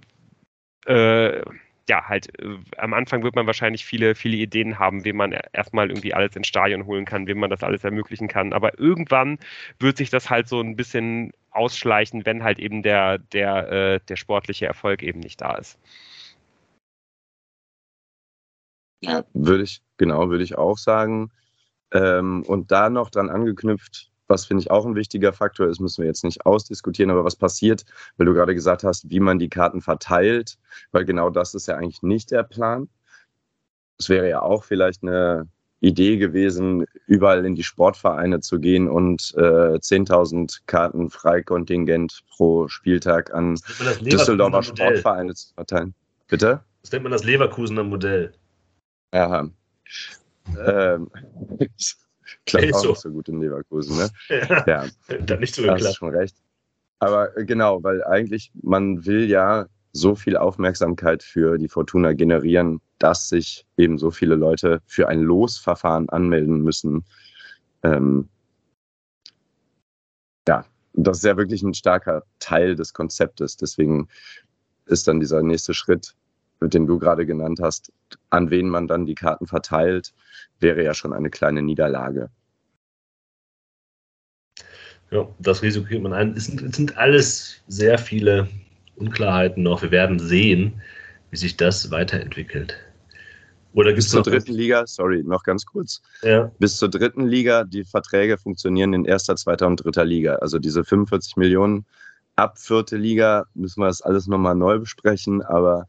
äh, 0.86 1.42
ja, 1.88 2.08
halt 2.08 2.38
äh, 2.40 2.58
am 2.78 2.94
Anfang 2.94 3.22
wird 3.22 3.34
man 3.36 3.46
wahrscheinlich 3.46 3.84
viele, 3.84 4.14
viele 4.14 4.36
Ideen 4.36 4.78
haben, 4.78 5.04
wem 5.04 5.16
man 5.16 5.32
erstmal 5.52 5.88
irgendwie 5.90 6.14
alles 6.14 6.34
ins 6.36 6.46
Stadion 6.46 6.86
holen 6.86 7.04
kann, 7.04 7.26
wem 7.26 7.38
man 7.38 7.50
das 7.50 7.62
alles 7.62 7.84
ermöglichen 7.84 8.28
kann. 8.28 8.52
Aber 8.52 8.78
irgendwann 8.78 9.38
wird 9.78 9.96
sich 9.98 10.10
das 10.10 10.30
halt 10.30 10.48
so 10.48 10.60
ein 10.60 10.76
bisschen 10.76 11.32
ausschleichen, 11.50 12.26
wenn 12.26 12.42
halt 12.42 12.58
eben 12.58 12.82
der, 12.82 13.18
der, 13.18 13.70
äh, 13.70 14.00
der 14.08 14.16
sportliche 14.16 14.66
Erfolg 14.66 15.02
eben 15.02 15.20
nicht 15.20 15.40
da 15.40 15.56
ist. 15.56 15.78
Ja, 19.02 19.24
würde 19.34 19.64
ich, 19.64 19.82
genau, 19.98 20.30
würde 20.30 20.44
ich 20.44 20.56
auch 20.56 20.78
sagen. 20.78 21.30
Ähm, 21.92 22.42
und 22.46 22.72
da 22.72 22.88
noch 22.88 23.10
dran 23.10 23.28
angeknüpft, 23.28 24.10
was 24.28 24.46
finde 24.46 24.62
ich 24.62 24.70
auch 24.70 24.86
ein 24.86 24.94
wichtiger 24.94 25.32
Faktor 25.32 25.68
ist, 25.68 25.80
müssen 25.80 26.02
wir 26.02 26.08
jetzt 26.08 26.24
nicht 26.24 26.46
ausdiskutieren, 26.46 27.10
aber 27.10 27.24
was 27.24 27.36
passiert, 27.36 27.84
weil 28.16 28.26
du 28.26 28.34
gerade 28.34 28.54
gesagt 28.54 28.84
hast, 28.84 29.10
wie 29.10 29.20
man 29.20 29.38
die 29.38 29.48
Karten 29.48 29.80
verteilt, 29.80 30.58
weil 30.92 31.04
genau 31.04 31.30
das 31.30 31.54
ist 31.54 31.68
ja 31.68 31.76
eigentlich 31.76 32.02
nicht 32.02 32.30
der 32.30 32.42
Plan. 32.42 32.88
Es 33.98 34.08
wäre 34.08 34.28
ja 34.28 34.42
auch 34.42 34.64
vielleicht 34.64 35.02
eine 35.02 35.48
Idee 35.80 36.16
gewesen, 36.16 36.86
überall 37.06 37.44
in 37.44 37.54
die 37.54 37.62
Sportvereine 37.62 38.40
zu 38.40 38.58
gehen 38.58 38.88
und 38.88 39.34
äh, 39.36 39.76
10.000 39.76 40.60
Karten 40.66 41.10
Freikontingent 41.10 42.22
pro 42.30 42.68
Spieltag 42.68 43.34
an 43.34 43.58
Düsseldorfer 44.00 44.62
Sportvereine 44.62 45.34
zu 45.34 45.52
verteilen. 45.54 45.94
Bitte? 46.28 46.64
Das 46.82 46.90
nennt 46.92 47.04
man 47.04 47.12
das 47.12 47.24
Leverkusener 47.24 47.84
Modell. 47.84 48.32
Ja. 49.12 49.48
ähm, 50.66 51.10
Klappt 52.46 52.74
auch 52.74 52.82
so. 52.82 52.88
nicht 52.90 53.00
so 53.00 53.10
gut 53.10 53.28
in 53.28 53.40
Leverkusen, 53.40 53.96
ne? 53.96 54.10
ja, 54.28 54.64
ja. 54.66 55.18
Dann 55.20 55.40
nicht 55.40 55.54
so 55.54 55.62
geklappt. 55.62 55.84
Hast 55.84 55.96
schon 55.96 56.14
recht. 56.14 56.36
Aber 56.98 57.36
äh, 57.36 57.44
genau, 57.44 57.82
weil 57.82 58.02
eigentlich 58.04 58.50
man 58.62 59.04
will 59.04 59.28
ja 59.28 59.66
so 59.92 60.14
viel 60.14 60.36
Aufmerksamkeit 60.36 61.22
für 61.22 61.56
die 61.56 61.68
Fortuna 61.68 62.12
generieren, 62.12 62.80
dass 62.98 63.28
sich 63.28 63.64
eben 63.76 63.96
so 63.98 64.10
viele 64.10 64.34
Leute 64.34 64.82
für 64.86 65.08
ein 65.08 65.20
Losverfahren 65.20 66.08
anmelden 66.08 66.62
müssen. 66.62 67.04
Ähm, 67.82 68.28
ja, 70.48 70.64
das 70.94 71.18
ist 71.18 71.24
ja 71.24 71.36
wirklich 71.36 71.62
ein 71.62 71.74
starker 71.74 72.24
Teil 72.40 72.74
des 72.74 72.92
Konzeptes. 72.92 73.56
Deswegen 73.56 74.08
ist 74.86 75.06
dann 75.06 75.20
dieser 75.20 75.42
nächste 75.42 75.74
Schritt, 75.74 76.14
den 76.68 76.86
du 76.86 76.98
gerade 76.98 77.26
genannt 77.26 77.60
hast, 77.62 77.92
an 78.30 78.50
wen 78.50 78.68
man 78.68 78.86
dann 78.86 79.06
die 79.06 79.14
Karten 79.14 79.46
verteilt, 79.46 80.14
wäre 80.60 80.82
ja 80.82 80.94
schon 80.94 81.12
eine 81.12 81.30
kleine 81.30 81.62
Niederlage. 81.62 82.30
Ja, 85.10 85.28
das 85.38 85.62
Risiko 85.62 85.86
geht 85.86 86.02
man 86.02 86.12
ein. 86.12 86.34
Es 86.36 86.46
sind, 86.46 86.62
es 86.62 86.76
sind 86.76 86.96
alles 86.96 87.62
sehr 87.68 87.98
viele 87.98 88.48
Unklarheiten 88.96 89.62
noch. 89.62 89.82
Wir 89.82 89.90
werden 89.90 90.18
sehen, 90.18 90.80
wie 91.30 91.36
sich 91.36 91.56
das 91.56 91.90
weiterentwickelt. 91.90 92.76
Oder 93.74 93.92
bis 93.92 94.08
zur 94.08 94.22
dritten 94.22 94.52
Liga, 94.52 94.86
sorry, 94.86 95.24
noch 95.24 95.42
ganz 95.42 95.66
kurz. 95.66 96.00
Ja. 96.22 96.50
Bis 96.60 96.76
zur 96.76 96.88
dritten 96.88 97.26
Liga, 97.26 97.64
die 97.64 97.84
Verträge 97.84 98.38
funktionieren 98.38 98.92
in 98.92 99.04
erster, 99.04 99.34
zweiter 99.34 99.66
und 99.66 99.84
dritter 99.84 100.04
Liga. 100.04 100.36
Also 100.36 100.60
diese 100.60 100.84
45 100.84 101.36
Millionen 101.36 101.84
ab 102.36 102.58
vierte 102.58 102.96
Liga 102.96 103.46
müssen 103.54 103.80
wir 103.80 103.86
das 103.86 104.00
alles 104.00 104.28
nochmal 104.28 104.54
neu 104.54 104.78
besprechen, 104.78 105.42
aber 105.42 105.88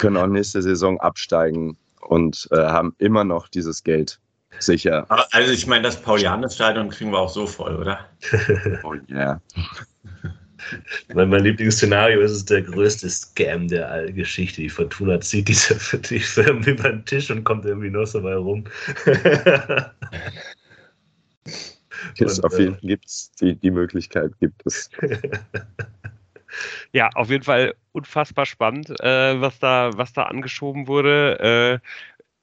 können 0.00 0.16
auch 0.16 0.26
nächste 0.26 0.62
Saison 0.62 0.98
absteigen 1.00 1.76
und 2.00 2.48
äh, 2.50 2.56
haben 2.56 2.94
immer 2.98 3.24
noch 3.24 3.48
dieses 3.48 3.84
Geld 3.84 4.18
sicher. 4.58 5.06
Also 5.32 5.52
ich 5.52 5.66
meine, 5.66 5.82
das 5.82 6.00
Paulianes-Stadion 6.00 6.88
kriegen 6.88 7.12
wir 7.12 7.18
auch 7.18 7.28
so 7.28 7.46
voll, 7.46 7.76
oder? 7.76 8.00
oh 8.82 8.94
yeah. 9.08 9.40
Mein, 11.14 11.28
mein 11.28 11.44
Lieblingsszenario 11.44 12.20
ist 12.20 12.32
es 12.32 12.44
der 12.44 12.62
größte 12.62 13.08
Scam 13.08 13.68
der 13.68 14.10
Geschichte. 14.12 14.62
Die 14.62 14.68
Fortuna 14.68 15.20
zieht 15.20 15.48
diese 15.48 15.76
die 16.10 16.20
Firmen 16.20 16.64
über 16.64 16.90
den 16.90 17.04
Tisch 17.04 17.30
und 17.30 17.44
kommt 17.44 17.64
irgendwie 17.64 17.90
noch 17.90 18.06
so 18.06 18.22
bei 18.22 18.34
rum. 18.34 18.64
Und, 22.18 22.44
auf 22.44 22.58
jeden 22.58 22.74
äh, 22.74 22.78
Fall 22.78 22.88
gibt's 22.88 23.30
die, 23.40 23.54
die 23.54 23.70
Möglichkeit 23.70 24.32
gibt 24.40 24.62
es. 24.64 24.90
Ja, 26.92 27.10
auf 27.14 27.30
jeden 27.30 27.44
Fall 27.44 27.74
unfassbar 27.92 28.46
spannend, 28.46 28.90
äh, 29.00 29.40
was 29.40 29.58
da, 29.58 29.90
was 29.94 30.12
da 30.12 30.24
angeschoben 30.24 30.86
wurde. 30.86 31.80
Äh, 31.82 31.86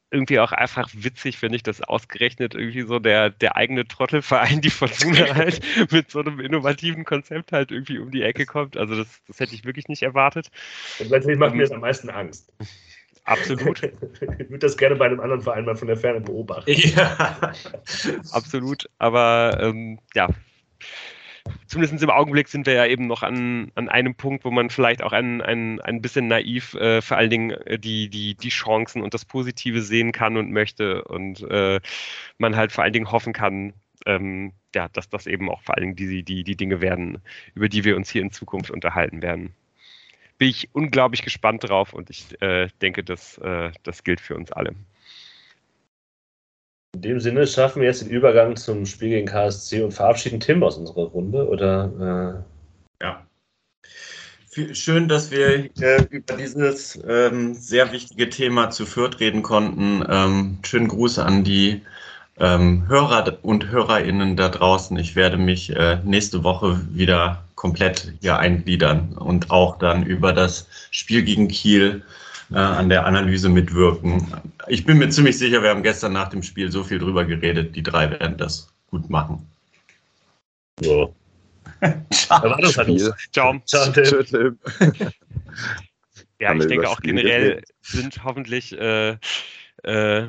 irgendwie 0.10 0.40
auch 0.40 0.54
einfach 0.54 0.90
witzig, 0.94 1.38
finde 1.38 1.58
ich, 1.58 1.64
dass 1.64 1.82
ausgerechnet 1.82 2.56
irgendwie 2.56 2.84
so 2.84 3.00
der, 3.00 3.30
der 3.30 3.58
eigene 3.58 3.86
Trottelverein, 3.86 4.62
die 4.62 4.70
Fortuna 4.70 5.18
halt, 5.36 5.62
mit 5.92 6.12
so 6.12 6.20
einem 6.20 6.40
innovativen 6.40 7.04
Konzept 7.04 7.52
halt 7.52 7.72
irgendwie 7.72 8.00
um 8.00 8.12
die 8.12 8.22
Ecke 8.22 8.46
kommt. 8.46 8.78
Also 8.78 8.96
das, 8.96 9.22
das 9.28 9.40
hätte 9.40 9.54
ich 9.54 9.66
wirklich 9.66 9.90
nicht 9.90 10.04
erwartet. 10.04 10.50
Und 11.00 11.12
natürlich 11.12 11.38
macht 11.38 11.56
mir 11.56 11.64
das 11.64 11.72
am 11.72 11.82
meisten 11.82 12.10
Angst. 12.10 12.52
Absolut, 13.26 13.84
Ich 13.84 13.92
würde 14.22 14.60
das 14.60 14.78
gerne 14.78 14.96
bei 14.96 15.06
einem 15.06 15.20
anderen 15.20 15.42
Verein 15.42 15.66
mal 15.66 15.76
von 15.76 15.90
der 15.90 15.98
Ferne 15.98 16.22
beobachten. 16.22 16.72
Ja. 16.72 17.52
absolut. 18.32 18.90
Aber 19.00 19.58
ähm, 19.60 20.00
ja, 20.16 20.30
zumindest 21.68 22.04
im 22.04 22.10
Augenblick 22.10 22.48
sind 22.48 22.66
wir 22.66 22.74
ja 22.74 22.86
eben 22.86 23.08
noch 23.08 23.24
an, 23.24 23.72
an 23.76 23.90
einem 23.90 24.16
Punkt, 24.16 24.46
wo 24.46 24.52
man 24.52 24.70
vielleicht 24.70 25.02
auch 25.04 25.14
ein, 25.14 25.42
ein, 25.42 25.82
ein 25.82 26.02
bisschen 26.02 26.28
naiv 26.28 26.74
äh, 26.76 27.02
vor 27.02 27.18
allen 27.18 27.30
Dingen 27.30 27.52
äh, 27.52 27.80
die, 27.80 28.10
die, 28.10 28.36
die 28.36 28.50
Chancen 28.50 29.02
und 29.02 29.14
das 29.14 29.26
Positive 29.26 29.82
sehen 29.82 30.12
kann 30.12 30.38
und 30.38 30.52
möchte 30.52 31.04
und 31.04 31.42
äh, 31.42 31.80
man 32.38 32.56
halt 32.56 32.72
vor 32.72 32.84
allen 32.84 32.94
Dingen 32.94 33.12
hoffen 33.12 33.34
kann, 33.34 33.74
ähm, 34.06 34.54
ja, 34.76 34.88
dass 34.90 35.10
das 35.10 35.28
eben 35.28 35.50
auch 35.50 35.62
vor 35.62 35.76
allen 35.76 35.96
Dingen 35.96 35.96
die, 35.96 36.24
die, 36.24 36.44
die 36.44 36.56
Dinge 36.56 36.82
werden, 36.82 37.20
über 37.56 37.70
die 37.70 37.84
wir 37.84 37.96
uns 37.96 38.10
hier 38.10 38.22
in 38.22 38.32
Zukunft 38.32 38.72
unterhalten 38.72 39.22
werden. 39.22 39.54
Bin 40.38 40.50
ich 40.50 40.70
unglaublich 40.74 41.24
gespannt 41.24 41.68
drauf 41.68 41.94
und 41.94 42.10
ich 42.10 42.40
äh, 42.42 42.68
denke, 42.82 43.04
dass, 43.04 43.38
äh, 43.40 43.72
das 43.84 44.04
gilt 44.04 44.22
für 44.22 44.36
uns 44.36 44.52
alle. 44.52 44.76
In 46.98 47.02
dem 47.04 47.20
Sinne 47.20 47.46
schaffen 47.46 47.84
wir 47.84 47.90
jetzt 47.90 48.02
den 48.02 48.10
Übergang 48.10 48.56
zum 48.56 48.88
Spiel 48.88 49.10
gegen 49.10 49.28
KSC 49.28 49.84
und 49.84 49.92
verabschieden 49.92 50.40
Tim 50.40 50.64
aus 50.64 50.78
unserer 50.78 51.04
Runde. 51.04 51.48
Oder 51.48 52.44
Ja. 53.00 53.24
Viel- 54.50 54.74
Schön, 54.74 55.08
dass 55.08 55.30
wir 55.30 55.70
äh, 55.80 56.04
über 56.10 56.34
dieses 56.34 57.00
ähm, 57.08 57.54
sehr 57.54 57.92
wichtige 57.92 58.30
Thema 58.30 58.72
zu 58.72 58.88
Fürth 58.88 59.20
reden 59.20 59.44
konnten. 59.44 60.04
Ähm, 60.10 60.58
schönen 60.64 60.88
Gruß 60.88 61.20
an 61.20 61.44
die 61.44 61.82
ähm, 62.40 62.88
Hörer 62.88 63.38
und 63.44 63.70
Hörerinnen 63.70 64.36
da 64.36 64.50
draußen. 64.50 64.98
Ich 64.98 65.16
werde 65.16 65.38
mich 65.38 65.76
äh, 65.76 66.00
nächste 66.04 66.44
Woche 66.44 66.82
wieder 66.92 67.44
komplett 67.54 68.12
hier 68.22 68.40
eingliedern 68.40 69.14
und 69.20 69.52
auch 69.52 69.78
dann 69.78 70.04
über 70.04 70.34
das 70.34 70.66
Spiel 70.90 71.22
gegen 71.22 71.48
Kiel 71.48 72.02
äh, 72.52 72.56
an 72.56 72.90
der 72.90 73.06
Analyse 73.06 73.50
mitwirken. 73.50 74.26
Ich 74.68 74.86
bin 74.86 74.98
mir 74.98 75.10
ziemlich 75.10 75.38
sicher, 75.38 75.62
wir 75.62 75.70
haben 75.70 75.84
gestern 75.84 76.14
nach 76.14 76.30
dem 76.30 76.44
Spiel 76.44 76.72
so 76.72 76.84
viel 76.84 77.00
drüber 77.00 77.26
geredet, 77.26 77.76
die 77.76 77.84
drei 77.84 78.10
werden 78.12 78.38
das 78.38 78.74
gut 78.88 79.10
machen. 79.10 79.46
so. 80.82 81.14
Erwartungshaltung. 81.82 83.00
Spiel. 83.00 83.14
Ciao. 83.32 83.60
Ciao, 83.66 83.92
Tim. 83.92 84.26
Tim. 84.26 84.60
Ja, 86.40 86.54
ich 86.54 86.68
denke 86.68 86.90
auch 86.90 87.02
generell 87.02 87.64
sind 87.82 88.24
hoffentlich 88.24 88.78
äh, 88.78 89.18
äh, 89.84 90.28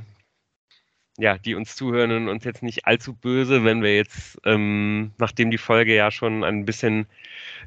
ja, 1.19 1.37
die 1.37 1.57
uns 1.57 1.75
zuhören 1.75 2.29
uns 2.29 2.45
jetzt 2.45 2.63
nicht 2.63 2.87
allzu 2.87 3.13
böse, 3.13 3.65
wenn 3.65 3.83
wir 3.83 3.97
jetzt, 3.97 4.41
ähm, 4.45 5.11
nachdem 5.19 5.51
die 5.51 5.59
Folge 5.59 5.95
ja 5.95 6.13
schon 6.13 6.45
ein 6.45 6.65
bisschen 6.65 7.07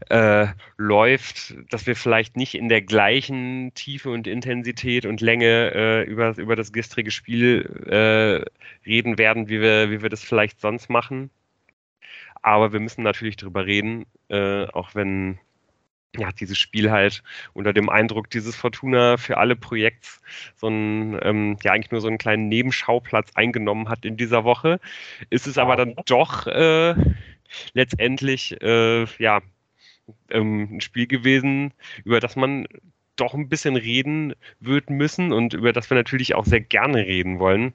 äh, 0.09 0.47
läuft, 0.77 1.55
dass 1.69 1.85
wir 1.85 1.97
vielleicht 1.97 2.37
nicht 2.37 2.55
in 2.55 2.69
der 2.69 2.81
gleichen 2.81 3.73
Tiefe 3.75 4.09
und 4.09 4.25
Intensität 4.25 5.05
und 5.05 5.19
Länge 5.19 5.73
äh, 5.75 6.03
über, 6.03 6.37
über 6.37 6.55
das 6.55 6.71
gestrige 6.71 7.11
Spiel 7.11 7.65
äh, 7.87 8.89
reden 8.89 9.17
werden, 9.17 9.49
wie 9.49 9.59
wir, 9.59 9.91
wie 9.91 10.01
wir 10.01 10.09
das 10.09 10.23
vielleicht 10.23 10.61
sonst 10.61 10.89
machen. 10.89 11.29
Aber 12.41 12.71
wir 12.73 12.79
müssen 12.79 13.03
natürlich 13.03 13.35
drüber 13.35 13.65
reden, 13.65 14.05
äh, 14.29 14.65
auch 14.67 14.95
wenn 14.95 15.39
ja, 16.17 16.31
dieses 16.31 16.57
Spiel 16.57 16.91
halt 16.91 17.23
unter 17.53 17.73
dem 17.73 17.89
Eindruck 17.89 18.29
dieses 18.29 18.55
Fortuna 18.55 19.17
für 19.17 19.37
alle 19.37 19.55
Projekts 19.55 20.21
so 20.57 20.67
ein, 20.67 21.17
ähm, 21.23 21.57
ja, 21.63 21.71
eigentlich 21.71 21.91
nur 21.91 22.01
so 22.01 22.07
einen 22.07 22.17
kleinen 22.17 22.49
Nebenschauplatz 22.49 23.31
eingenommen 23.35 23.87
hat 23.89 24.05
in 24.05 24.17
dieser 24.17 24.43
Woche, 24.43 24.79
ist 25.29 25.47
es 25.47 25.57
aber 25.57 25.75
dann 25.75 25.95
doch 26.05 26.47
äh, 26.47 26.95
letztendlich, 27.73 28.61
äh, 28.61 29.05
ja, 29.19 29.41
ähm, 30.29 30.77
ein 30.77 30.81
Spiel 30.81 31.07
gewesen, 31.07 31.73
über 32.03 32.19
das 32.19 32.35
man 32.35 32.67
doch 33.15 33.33
ein 33.33 33.49
bisschen 33.49 33.75
reden 33.75 34.33
wird 34.59 34.89
müssen 34.89 35.31
und 35.31 35.53
über 35.53 35.73
das 35.73 35.89
wir 35.89 35.95
natürlich 35.95 36.35
auch 36.35 36.45
sehr 36.45 36.61
gerne 36.61 37.05
reden 37.05 37.39
wollen. 37.39 37.73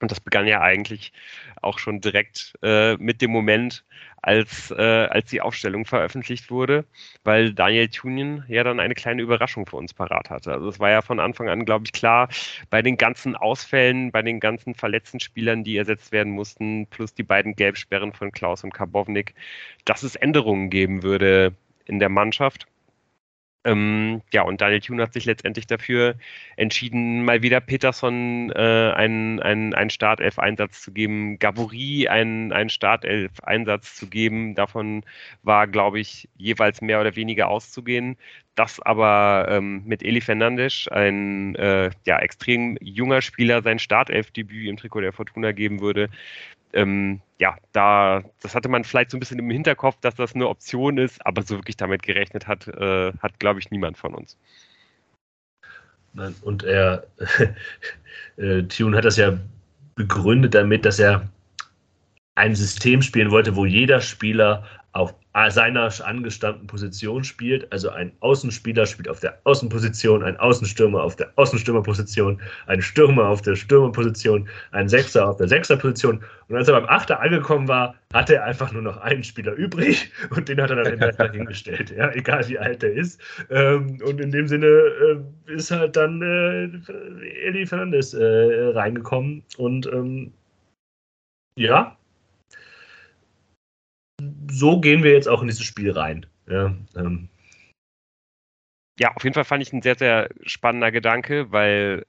Und 0.00 0.10
das 0.10 0.20
begann 0.20 0.46
ja 0.46 0.60
eigentlich 0.60 1.12
auch 1.62 1.78
schon 1.78 2.00
direkt 2.00 2.54
äh, 2.62 2.96
mit 2.96 3.20
dem 3.20 3.30
Moment, 3.30 3.84
als, 4.22 4.70
äh, 4.70 5.06
als 5.10 5.30
die 5.30 5.40
Aufstellung 5.40 5.84
veröffentlicht 5.84 6.50
wurde, 6.50 6.84
weil 7.24 7.52
Daniel 7.52 7.88
Thunien 7.88 8.44
ja 8.48 8.64
dann 8.64 8.80
eine 8.80 8.94
kleine 8.94 9.22
Überraschung 9.22 9.66
für 9.66 9.76
uns 9.76 9.94
parat 9.94 10.30
hatte. 10.30 10.52
Also 10.52 10.68
es 10.68 10.78
war 10.78 10.90
ja 10.90 11.02
von 11.02 11.20
Anfang 11.20 11.48
an, 11.48 11.64
glaube 11.64 11.84
ich, 11.86 11.92
klar, 11.92 12.28
bei 12.68 12.82
den 12.82 12.96
ganzen 12.96 13.36
Ausfällen, 13.36 14.10
bei 14.12 14.22
den 14.22 14.40
ganzen 14.40 14.74
verletzten 14.74 15.20
Spielern, 15.20 15.64
die 15.64 15.76
ersetzt 15.76 16.12
werden 16.12 16.32
mussten, 16.32 16.86
plus 16.86 17.14
die 17.14 17.22
beiden 17.22 17.56
Gelbsperren 17.56 18.12
von 18.12 18.32
Klaus 18.32 18.64
und 18.64 18.74
Karbovnik, 18.74 19.34
dass 19.84 20.02
es 20.02 20.16
Änderungen 20.16 20.70
geben 20.70 21.02
würde 21.02 21.54
in 21.86 21.98
der 21.98 22.08
Mannschaft. 22.08 22.66
Ähm, 23.64 24.22
ja, 24.32 24.42
und 24.42 24.62
Daniel 24.62 24.80
Thune 24.80 25.02
hat 25.02 25.12
sich 25.12 25.26
letztendlich 25.26 25.66
dafür 25.66 26.14
entschieden, 26.56 27.24
mal 27.24 27.42
wieder 27.42 27.60
Peterson 27.60 28.50
äh, 28.54 28.92
einen, 28.94 29.38
einen, 29.40 29.74
einen 29.74 29.90
Startelf-Einsatz 29.90 30.80
zu 30.80 30.92
geben, 30.92 31.38
Gabori 31.38 32.08
einen, 32.08 32.52
einen 32.52 32.70
Startelf-Einsatz 32.70 33.96
zu 33.96 34.08
geben. 34.08 34.54
Davon 34.54 35.04
war, 35.42 35.66
glaube 35.66 36.00
ich, 36.00 36.28
jeweils 36.38 36.80
mehr 36.80 37.02
oder 37.02 37.16
weniger 37.16 37.48
auszugehen. 37.48 38.16
Das 38.54 38.80
aber 38.80 39.46
ähm, 39.50 39.82
mit 39.84 40.02
Eli 40.02 40.22
Fernandes, 40.22 40.88
ein 40.88 41.54
äh, 41.56 41.90
ja, 42.06 42.18
extrem 42.18 42.78
junger 42.80 43.20
Spieler, 43.20 43.62
sein 43.62 43.78
Startelf-Debüt 43.78 44.68
im 44.68 44.76
Trikot 44.78 45.02
der 45.02 45.12
Fortuna 45.12 45.52
geben 45.52 45.80
würde, 45.80 46.08
ähm, 46.72 47.20
ja, 47.38 47.56
da, 47.72 48.22
das 48.42 48.54
hatte 48.54 48.68
man 48.68 48.84
vielleicht 48.84 49.10
so 49.10 49.16
ein 49.16 49.20
bisschen 49.20 49.38
im 49.38 49.50
Hinterkopf, 49.50 49.96
dass 50.00 50.14
das 50.14 50.34
eine 50.34 50.48
Option 50.48 50.98
ist, 50.98 51.24
aber 51.26 51.42
so 51.42 51.56
wirklich 51.56 51.76
damit 51.76 52.02
gerechnet 52.02 52.46
hat, 52.46 52.68
äh, 52.68 53.12
hat, 53.20 53.38
glaube 53.38 53.60
ich, 53.60 53.70
niemand 53.70 53.96
von 53.96 54.14
uns. 54.14 54.36
Nein, 56.12 56.34
Und 56.42 56.64
er, 56.64 57.06
äh, 58.36 58.62
Tune 58.64 58.96
hat 58.96 59.04
das 59.04 59.16
ja 59.16 59.38
begründet 59.94 60.54
damit, 60.54 60.84
dass 60.84 60.98
er 60.98 61.28
ein 62.34 62.54
System 62.54 63.02
spielen 63.02 63.30
wollte, 63.30 63.56
wo 63.56 63.66
jeder 63.66 64.00
Spieler 64.00 64.64
auf 64.92 65.14
seiner 65.48 65.88
angestammten 66.04 66.66
Position 66.66 67.22
spielt. 67.22 67.70
Also 67.72 67.90
ein 67.90 68.12
Außenspieler 68.20 68.86
spielt 68.86 69.08
auf 69.08 69.20
der 69.20 69.38
Außenposition, 69.44 70.24
ein 70.24 70.36
Außenstürmer 70.38 71.02
auf 71.02 71.14
der 71.14 71.30
Außenstürmerposition, 71.36 72.40
ein 72.66 72.82
Stürmer 72.82 73.28
auf 73.28 73.40
der 73.42 73.54
Stürmerposition, 73.54 74.48
ein 74.72 74.88
Sechser 74.88 75.28
auf 75.28 75.36
der 75.36 75.46
Sechserposition. 75.46 76.20
Und 76.48 76.56
als 76.56 76.66
er 76.66 76.80
beim 76.80 76.88
Achter 76.88 77.20
angekommen 77.20 77.68
war, 77.68 77.94
hatte 78.12 78.34
er 78.34 78.44
einfach 78.44 78.72
nur 78.72 78.82
noch 78.82 78.96
einen 78.96 79.22
Spieler 79.22 79.52
übrig 79.52 80.10
und 80.30 80.48
den 80.48 80.60
hat 80.60 80.70
er 80.70 80.82
dann 80.82 80.94
immer 80.94 81.12
dahingestellt, 81.12 81.90
ja, 81.96 82.10
egal 82.12 82.48
wie 82.48 82.58
alt 82.58 82.82
er 82.82 82.92
ist. 82.92 83.20
Ähm, 83.50 83.98
und 84.04 84.20
in 84.20 84.32
dem 84.32 84.48
Sinne 84.48 84.66
äh, 84.66 85.52
ist 85.52 85.70
halt 85.70 85.94
dann 85.94 86.20
äh, 86.20 86.64
Eli 87.46 87.64
Fernandes 87.66 88.14
äh, 88.14 88.72
reingekommen 88.74 89.44
und 89.58 89.86
ähm, 89.86 90.32
ja, 91.56 91.96
so 94.50 94.80
gehen 94.80 95.02
wir 95.02 95.12
jetzt 95.12 95.28
auch 95.28 95.42
in 95.42 95.48
dieses 95.48 95.64
Spiel 95.64 95.90
rein. 95.90 96.26
Ja, 96.48 96.74
ähm. 96.96 97.28
ja, 98.98 99.14
auf 99.14 99.22
jeden 99.22 99.34
Fall 99.34 99.44
fand 99.44 99.62
ich 99.62 99.72
ein 99.72 99.82
sehr, 99.82 99.96
sehr 99.96 100.30
spannender 100.44 100.90
Gedanke, 100.90 101.52
weil 101.52 102.06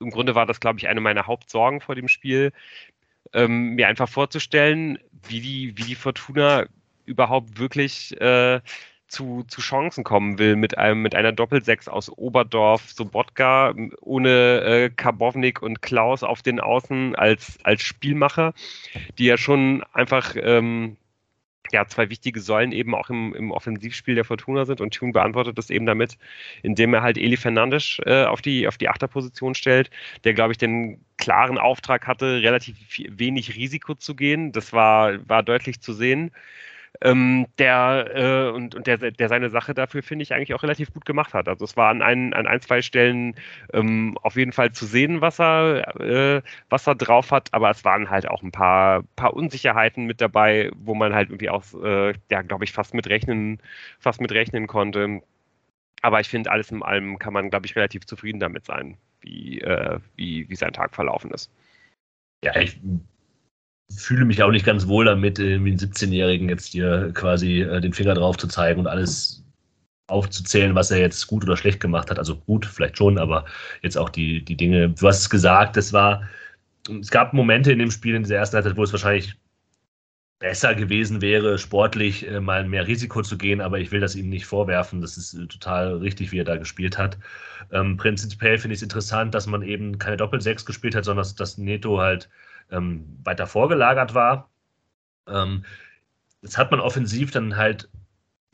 im 0.00 0.10
Grunde 0.10 0.34
war 0.34 0.46
das, 0.46 0.60
glaube 0.60 0.78
ich, 0.78 0.88
eine 0.88 1.00
meiner 1.00 1.26
Hauptsorgen 1.26 1.80
vor 1.80 1.94
dem 1.94 2.08
Spiel, 2.08 2.52
ähm, 3.32 3.74
mir 3.74 3.88
einfach 3.88 4.08
vorzustellen, 4.08 4.98
wie 5.28 5.40
die, 5.40 5.76
wie 5.76 5.82
die 5.82 5.94
Fortuna 5.94 6.66
überhaupt 7.04 7.58
wirklich 7.58 8.18
äh, 8.20 8.60
zu, 9.10 9.44
zu 9.48 9.60
Chancen 9.60 10.04
kommen 10.04 10.38
will 10.38 10.56
mit 10.56 10.78
einem 10.78 11.02
mit 11.02 11.14
einer 11.14 11.32
Doppelsechs 11.32 11.88
aus 11.88 12.10
Oberdorf, 12.16 12.90
Sobotka, 12.92 13.74
ohne 14.00 14.60
äh, 14.60 14.90
Karbovnik 14.90 15.62
und 15.62 15.82
Klaus 15.82 16.22
auf 16.22 16.42
den 16.42 16.60
Außen 16.60 17.16
als, 17.16 17.58
als 17.64 17.82
Spielmacher, 17.82 18.54
die 19.18 19.26
ja 19.26 19.36
schon 19.36 19.82
einfach 19.92 20.36
ähm, 20.36 20.96
ja, 21.72 21.86
zwei 21.86 22.10
wichtige 22.10 22.40
Säulen 22.40 22.72
eben 22.72 22.94
auch 22.94 23.10
im, 23.10 23.34
im 23.34 23.50
Offensivspiel 23.50 24.14
der 24.14 24.24
Fortuna 24.24 24.64
sind 24.64 24.80
und 24.80 24.92
Thune 24.92 25.12
beantwortet 25.12 25.58
das 25.58 25.70
eben 25.70 25.86
damit, 25.86 26.18
indem 26.62 26.94
er 26.94 27.02
halt 27.02 27.18
Eli 27.18 27.36
Fernandes 27.36 27.98
äh, 28.06 28.24
auf 28.24 28.42
die, 28.42 28.66
auf 28.66 28.78
die 28.78 28.88
Achterposition 28.88 29.54
stellt, 29.54 29.90
der, 30.24 30.34
glaube 30.34 30.52
ich, 30.52 30.58
den 30.58 31.04
klaren 31.16 31.58
Auftrag 31.58 32.06
hatte, 32.06 32.42
relativ 32.42 32.76
wenig 33.10 33.54
Risiko 33.54 33.94
zu 33.94 34.14
gehen. 34.14 34.52
Das 34.52 34.72
war, 34.72 35.28
war 35.28 35.42
deutlich 35.42 35.80
zu 35.80 35.92
sehen. 35.92 36.32
Ähm, 37.02 37.46
der 37.58 38.10
äh, 38.14 38.50
und, 38.50 38.74
und 38.74 38.86
der, 38.86 38.98
der 38.98 39.28
seine 39.28 39.50
Sache 39.50 39.74
dafür, 39.74 40.02
finde 40.02 40.22
ich, 40.22 40.34
eigentlich 40.34 40.54
auch 40.54 40.62
relativ 40.62 40.92
gut 40.92 41.04
gemacht 41.04 41.34
hat. 41.34 41.48
Also 41.48 41.64
es 41.64 41.76
war 41.76 41.90
an 41.90 42.02
ein, 42.02 42.34
an 42.34 42.46
ein 42.46 42.60
zwei 42.60 42.82
Stellen 42.82 43.34
ähm, 43.72 44.18
auf 44.22 44.36
jeden 44.36 44.52
Fall 44.52 44.72
zu 44.72 44.86
sehen, 44.86 45.20
was 45.20 45.40
er, 45.40 46.00
äh, 46.00 46.42
was 46.68 46.86
er 46.86 46.94
drauf 46.94 47.30
hat, 47.30 47.52
aber 47.52 47.70
es 47.70 47.84
waren 47.84 48.10
halt 48.10 48.28
auch 48.28 48.42
ein 48.42 48.52
paar, 48.52 49.02
paar 49.16 49.34
Unsicherheiten 49.34 50.06
mit 50.06 50.20
dabei, 50.20 50.70
wo 50.76 50.94
man 50.94 51.14
halt 51.14 51.30
irgendwie 51.30 51.50
auch, 51.50 51.64
äh, 51.82 52.14
ja, 52.30 52.42
glaube 52.42 52.64
ich, 52.64 52.72
fast 52.72 52.94
mit 52.94 53.08
rechnen, 53.08 53.60
fast 53.98 54.20
mit 54.20 54.30
konnte. 54.66 55.22
Aber 56.02 56.20
ich 56.20 56.28
finde, 56.28 56.50
alles 56.50 56.70
in 56.70 56.82
allem 56.82 57.18
kann 57.18 57.32
man, 57.32 57.50
glaube 57.50 57.66
ich, 57.66 57.76
relativ 57.76 58.06
zufrieden 58.06 58.40
damit 58.40 58.64
sein, 58.64 58.96
wie, 59.20 59.60
äh, 59.60 59.98
wie, 60.16 60.48
wie 60.48 60.56
sein 60.56 60.72
Tag 60.72 60.94
verlaufen 60.94 61.30
ist. 61.30 61.50
Ja, 62.42 62.56
ich 62.56 62.78
fühle 63.96 64.24
mich 64.24 64.42
auch 64.42 64.50
nicht 64.50 64.64
ganz 64.64 64.86
wohl 64.86 65.04
damit, 65.04 65.38
wie 65.38 65.54
einen 65.54 65.78
17-Jährigen 65.78 66.48
jetzt 66.48 66.66
hier 66.66 67.10
quasi 67.14 67.62
äh, 67.62 67.80
den 67.80 67.92
Finger 67.92 68.14
drauf 68.14 68.36
zu 68.36 68.46
zeigen 68.46 68.80
und 68.80 68.86
alles 68.86 69.44
aufzuzählen, 70.06 70.74
was 70.74 70.90
er 70.90 70.98
jetzt 70.98 71.26
gut 71.26 71.44
oder 71.44 71.56
schlecht 71.56 71.80
gemacht 71.80 72.10
hat. 72.10 72.18
Also 72.18 72.36
gut, 72.36 72.66
vielleicht 72.66 72.98
schon, 72.98 73.18
aber 73.18 73.44
jetzt 73.82 73.96
auch 73.96 74.08
die, 74.10 74.44
die 74.44 74.56
Dinge. 74.56 74.90
Du 74.90 75.06
hast 75.06 75.20
es 75.20 75.30
gesagt, 75.30 75.76
es 75.76 75.92
war, 75.92 76.28
es 77.00 77.10
gab 77.10 77.32
Momente 77.32 77.72
in 77.72 77.78
dem 77.78 77.90
Spiel 77.90 78.14
in 78.14 78.24
dieser 78.24 78.36
ersten 78.36 78.56
Halbzeit, 78.56 78.76
wo 78.76 78.82
es 78.82 78.92
wahrscheinlich 78.92 79.36
besser 80.40 80.74
gewesen 80.74 81.20
wäre, 81.20 81.58
sportlich 81.58 82.26
äh, 82.26 82.40
mal 82.40 82.66
mehr 82.66 82.86
Risiko 82.86 83.22
zu 83.22 83.36
gehen, 83.36 83.60
aber 83.60 83.78
ich 83.78 83.92
will 83.92 84.00
das 84.00 84.16
ihm 84.16 84.30
nicht 84.30 84.46
vorwerfen. 84.46 85.02
Das 85.02 85.16
ist 85.18 85.34
äh, 85.34 85.46
total 85.46 85.98
richtig, 85.98 86.32
wie 86.32 86.38
er 86.38 86.44
da 86.44 86.56
gespielt 86.56 86.96
hat. 86.96 87.18
Ähm, 87.70 87.98
prinzipiell 87.98 88.58
finde 88.58 88.74
ich 88.74 88.78
es 88.78 88.82
interessant, 88.82 89.34
dass 89.34 89.46
man 89.46 89.62
eben 89.62 89.98
keine 89.98 90.16
Doppel-Sechs 90.16 90.64
gespielt 90.64 90.94
hat, 90.94 91.04
sondern 91.04 91.22
dass, 91.22 91.34
dass 91.34 91.58
Neto 91.58 92.00
halt 92.00 92.30
ähm, 92.70 93.18
weiter 93.24 93.46
vorgelagert 93.46 94.14
war. 94.14 94.48
Ähm, 95.28 95.64
das 96.42 96.58
hat 96.58 96.70
man 96.70 96.80
offensiv 96.80 97.30
dann 97.30 97.56
halt 97.56 97.88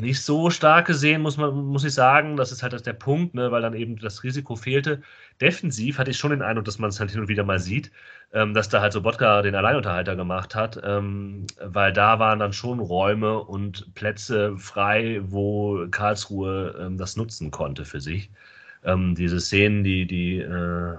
nicht 0.00 0.20
so 0.22 0.50
stark 0.50 0.86
gesehen, 0.86 1.22
muss 1.22 1.38
man, 1.38 1.54
muss 1.54 1.84
ich 1.84 1.94
sagen. 1.94 2.36
Das 2.36 2.52
ist 2.52 2.62
halt 2.62 2.86
der 2.86 2.92
Punkt, 2.92 3.34
ne, 3.34 3.50
weil 3.50 3.62
dann 3.62 3.74
eben 3.74 3.96
das 3.96 4.22
Risiko 4.22 4.54
fehlte. 4.56 5.02
Defensiv 5.40 5.98
hatte 5.98 6.10
ich 6.10 6.18
schon 6.18 6.32
den 6.32 6.42
Eindruck, 6.42 6.66
dass 6.66 6.78
man 6.78 6.90
es 6.90 7.00
halt 7.00 7.10
hin 7.10 7.20
und 7.20 7.28
wieder 7.28 7.44
mal 7.44 7.58
sieht, 7.58 7.90
ähm, 8.32 8.52
dass 8.52 8.68
da 8.68 8.80
halt 8.82 8.92
so 8.92 9.00
Bodka 9.00 9.40
den 9.42 9.54
Alleinunterhalter 9.54 10.14
gemacht 10.14 10.54
hat, 10.54 10.78
ähm, 10.84 11.46
weil 11.60 11.92
da 11.92 12.18
waren 12.18 12.38
dann 12.38 12.52
schon 12.52 12.78
Räume 12.80 13.38
und 13.42 13.94
Plätze 13.94 14.56
frei, 14.58 15.20
wo 15.24 15.86
Karlsruhe 15.90 16.74
ähm, 16.78 16.98
das 16.98 17.16
nutzen 17.16 17.50
konnte 17.50 17.84
für 17.86 18.00
sich. 18.00 18.30
Ähm, 18.84 19.14
diese 19.14 19.40
Szenen, 19.40 19.82
die, 19.82 20.06
die 20.06 20.38
äh, 20.40 20.96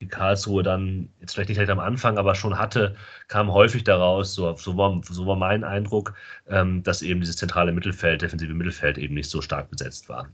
die 0.00 0.08
Karlsruhe 0.08 0.62
dann 0.62 1.08
jetzt 1.20 1.34
vielleicht 1.34 1.48
nicht 1.48 1.56
direkt 1.56 1.70
am 1.70 1.78
Anfang, 1.78 2.18
aber 2.18 2.34
schon 2.34 2.58
hatte, 2.58 2.96
kam 3.28 3.52
häufig 3.52 3.84
daraus, 3.84 4.34
so, 4.34 4.54
so, 4.56 4.76
war, 4.76 5.00
so 5.02 5.26
war 5.26 5.36
mein 5.36 5.64
Eindruck, 5.64 6.14
ähm, 6.48 6.82
dass 6.82 7.02
eben 7.02 7.20
dieses 7.20 7.36
zentrale 7.36 7.72
Mittelfeld, 7.72 8.22
defensive 8.22 8.52
Mittelfeld 8.52 8.98
eben 8.98 9.14
nicht 9.14 9.30
so 9.30 9.40
stark 9.40 9.70
besetzt 9.70 10.08
war. 10.08 10.28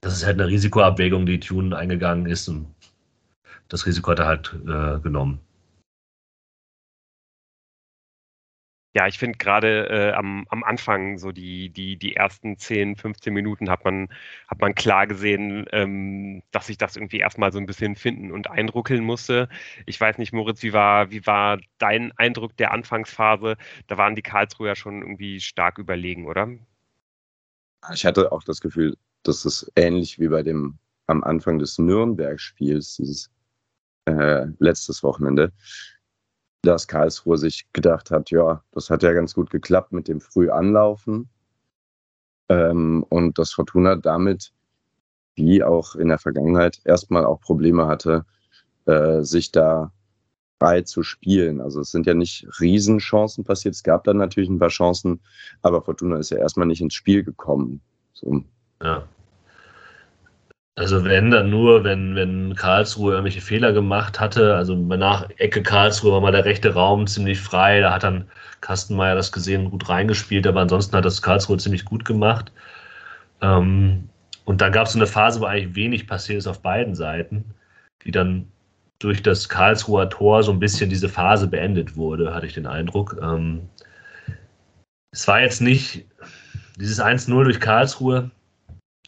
Das 0.00 0.14
ist 0.14 0.24
halt 0.24 0.40
eine 0.40 0.48
Risikoabwägung, 0.48 1.26
die 1.26 1.40
Tune 1.40 1.76
eingegangen 1.76 2.26
ist 2.26 2.48
und 2.48 2.74
das 3.68 3.84
Risiko 3.84 4.12
hat 4.12 4.20
er 4.20 4.26
halt 4.26 4.54
äh, 4.66 5.00
genommen. 5.00 5.40
Ja, 8.98 9.06
ich 9.06 9.16
finde 9.16 9.38
gerade 9.38 9.88
äh, 9.90 10.12
am, 10.12 10.44
am 10.48 10.64
Anfang, 10.64 11.18
so 11.18 11.30
die, 11.30 11.70
die, 11.70 11.96
die 11.96 12.16
ersten 12.16 12.58
10, 12.58 12.96
15 12.96 13.32
Minuten, 13.32 13.70
hat 13.70 13.84
man, 13.84 14.08
hat 14.48 14.60
man 14.60 14.74
klar 14.74 15.06
gesehen, 15.06 15.66
ähm, 15.70 16.42
dass 16.50 16.66
sich 16.66 16.78
das 16.78 16.96
irgendwie 16.96 17.18
erstmal 17.20 17.52
so 17.52 17.60
ein 17.60 17.66
bisschen 17.66 17.94
finden 17.94 18.32
und 18.32 18.50
einruckeln 18.50 19.04
musste. 19.04 19.48
Ich 19.86 20.00
weiß 20.00 20.18
nicht, 20.18 20.32
Moritz, 20.32 20.64
wie 20.64 20.72
war, 20.72 21.12
wie 21.12 21.24
war 21.28 21.60
dein 21.78 22.10
Eindruck 22.18 22.56
der 22.56 22.72
Anfangsphase? 22.72 23.56
Da 23.86 23.98
waren 23.98 24.16
die 24.16 24.22
Karlsruher 24.22 24.74
schon 24.74 25.00
irgendwie 25.00 25.38
stark 25.38 25.78
überlegen, 25.78 26.26
oder? 26.26 26.48
Ich 27.94 28.04
hatte 28.04 28.32
auch 28.32 28.42
das 28.42 28.60
Gefühl, 28.60 28.96
dass 29.22 29.44
es 29.44 29.70
ähnlich 29.76 30.18
wie 30.18 30.26
bei 30.26 30.42
dem 30.42 30.76
am 31.06 31.22
Anfang 31.22 31.60
des 31.60 31.78
Nürnberg-Spiels, 31.78 32.96
dieses 32.96 33.30
äh, 34.06 34.46
letztes 34.58 35.04
Wochenende, 35.04 35.52
dass 36.62 36.88
Karlsruhe 36.88 37.38
sich 37.38 37.66
gedacht 37.72 38.10
hat, 38.10 38.30
ja, 38.30 38.62
das 38.72 38.90
hat 38.90 39.02
ja 39.02 39.12
ganz 39.12 39.34
gut 39.34 39.50
geklappt 39.50 39.92
mit 39.92 40.08
dem 40.08 40.20
Frühanlaufen. 40.20 41.28
Ähm, 42.48 43.04
und 43.08 43.38
dass 43.38 43.52
Fortuna 43.52 43.96
damit, 43.96 44.52
wie 45.34 45.62
auch 45.62 45.94
in 45.94 46.08
der 46.08 46.18
Vergangenheit, 46.18 46.80
erstmal 46.84 47.24
auch 47.24 47.40
Probleme 47.40 47.86
hatte, 47.86 48.24
äh, 48.86 49.22
sich 49.22 49.52
da 49.52 49.92
frei 50.58 50.82
zu 50.82 51.02
spielen. 51.02 51.60
Also 51.60 51.80
es 51.80 51.90
sind 51.90 52.06
ja 52.06 52.14
nicht 52.14 52.46
Riesenchancen 52.60 53.44
passiert. 53.44 53.74
Es 53.74 53.82
gab 53.82 54.04
dann 54.04 54.16
natürlich 54.16 54.48
ein 54.48 54.58
paar 54.58 54.68
Chancen, 54.68 55.20
aber 55.62 55.82
Fortuna 55.82 56.16
ist 56.16 56.30
ja 56.30 56.38
erstmal 56.38 56.66
nicht 56.66 56.80
ins 56.80 56.94
Spiel 56.94 57.22
gekommen. 57.22 57.80
So. 58.12 58.42
Ja. 58.82 59.06
Also 60.78 61.04
wenn 61.04 61.32
dann 61.32 61.50
nur, 61.50 61.82
wenn, 61.82 62.14
wenn 62.14 62.54
Karlsruhe 62.54 63.14
irgendwelche 63.14 63.40
Fehler 63.40 63.72
gemacht 63.72 64.20
hatte, 64.20 64.54
also 64.54 64.76
nach 64.76 65.28
Ecke 65.38 65.60
Karlsruhe 65.60 66.12
war 66.12 66.20
mal 66.20 66.30
der 66.30 66.44
rechte 66.44 66.72
Raum 66.72 67.08
ziemlich 67.08 67.40
frei, 67.40 67.80
da 67.80 67.92
hat 67.92 68.04
dann 68.04 68.28
Kastenmeier 68.60 69.16
das 69.16 69.32
gesehen, 69.32 69.70
gut 69.70 69.88
reingespielt, 69.88 70.46
aber 70.46 70.60
ansonsten 70.60 70.96
hat 70.96 71.04
das 71.04 71.20
Karlsruhe 71.20 71.56
ziemlich 71.56 71.84
gut 71.84 72.04
gemacht. 72.04 72.52
Ähm, 73.42 74.08
und 74.44 74.60
dann 74.60 74.70
gab 74.70 74.86
es 74.86 74.92
so 74.92 75.00
eine 75.00 75.08
Phase, 75.08 75.40
wo 75.40 75.46
eigentlich 75.46 75.74
wenig 75.74 76.06
passiert 76.06 76.38
ist 76.38 76.46
auf 76.46 76.62
beiden 76.62 76.94
Seiten, 76.94 77.44
die 78.04 78.12
dann 78.12 78.46
durch 79.00 79.20
das 79.20 79.48
Karlsruher 79.48 80.08
Tor 80.08 80.44
so 80.44 80.52
ein 80.52 80.60
bisschen 80.60 80.90
diese 80.90 81.08
Phase 81.08 81.48
beendet 81.48 81.96
wurde, 81.96 82.32
hatte 82.32 82.46
ich 82.46 82.54
den 82.54 82.66
Eindruck. 82.66 83.18
Ähm, 83.20 83.68
es 85.10 85.26
war 85.26 85.40
jetzt 85.40 85.60
nicht, 85.60 86.06
dieses 86.76 87.00
1-0 87.00 87.42
durch 87.42 87.58
Karlsruhe 87.58 88.30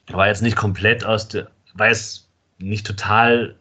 war 0.08 0.26
jetzt 0.26 0.42
nicht 0.42 0.56
komplett 0.56 1.04
aus 1.04 1.28
der, 1.28 1.48
weil 1.74 1.92
es 1.92 2.28
nicht 2.58 2.86
total 2.86 3.56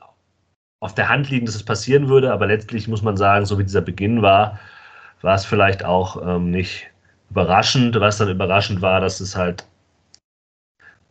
auf 0.79 0.95
der 0.95 1.09
Hand 1.09 1.29
liegen, 1.29 1.45
dass 1.45 1.55
es 1.55 1.63
passieren 1.63 2.07
würde, 2.07 2.31
aber 2.31 2.47
letztlich 2.47 2.87
muss 2.87 3.01
man 3.01 3.17
sagen, 3.17 3.45
so 3.45 3.59
wie 3.59 3.63
dieser 3.63 3.81
Beginn 3.81 4.21
war, 4.21 4.59
war 5.21 5.35
es 5.35 5.45
vielleicht 5.45 5.83
auch 5.83 6.21
ähm, 6.25 6.51
nicht 6.51 6.87
überraschend. 7.29 7.99
Was 7.99 8.17
dann 8.17 8.29
überraschend 8.29 8.81
war, 8.81 9.01
dass 9.01 9.19
es 9.19 9.35
halt, 9.35 9.65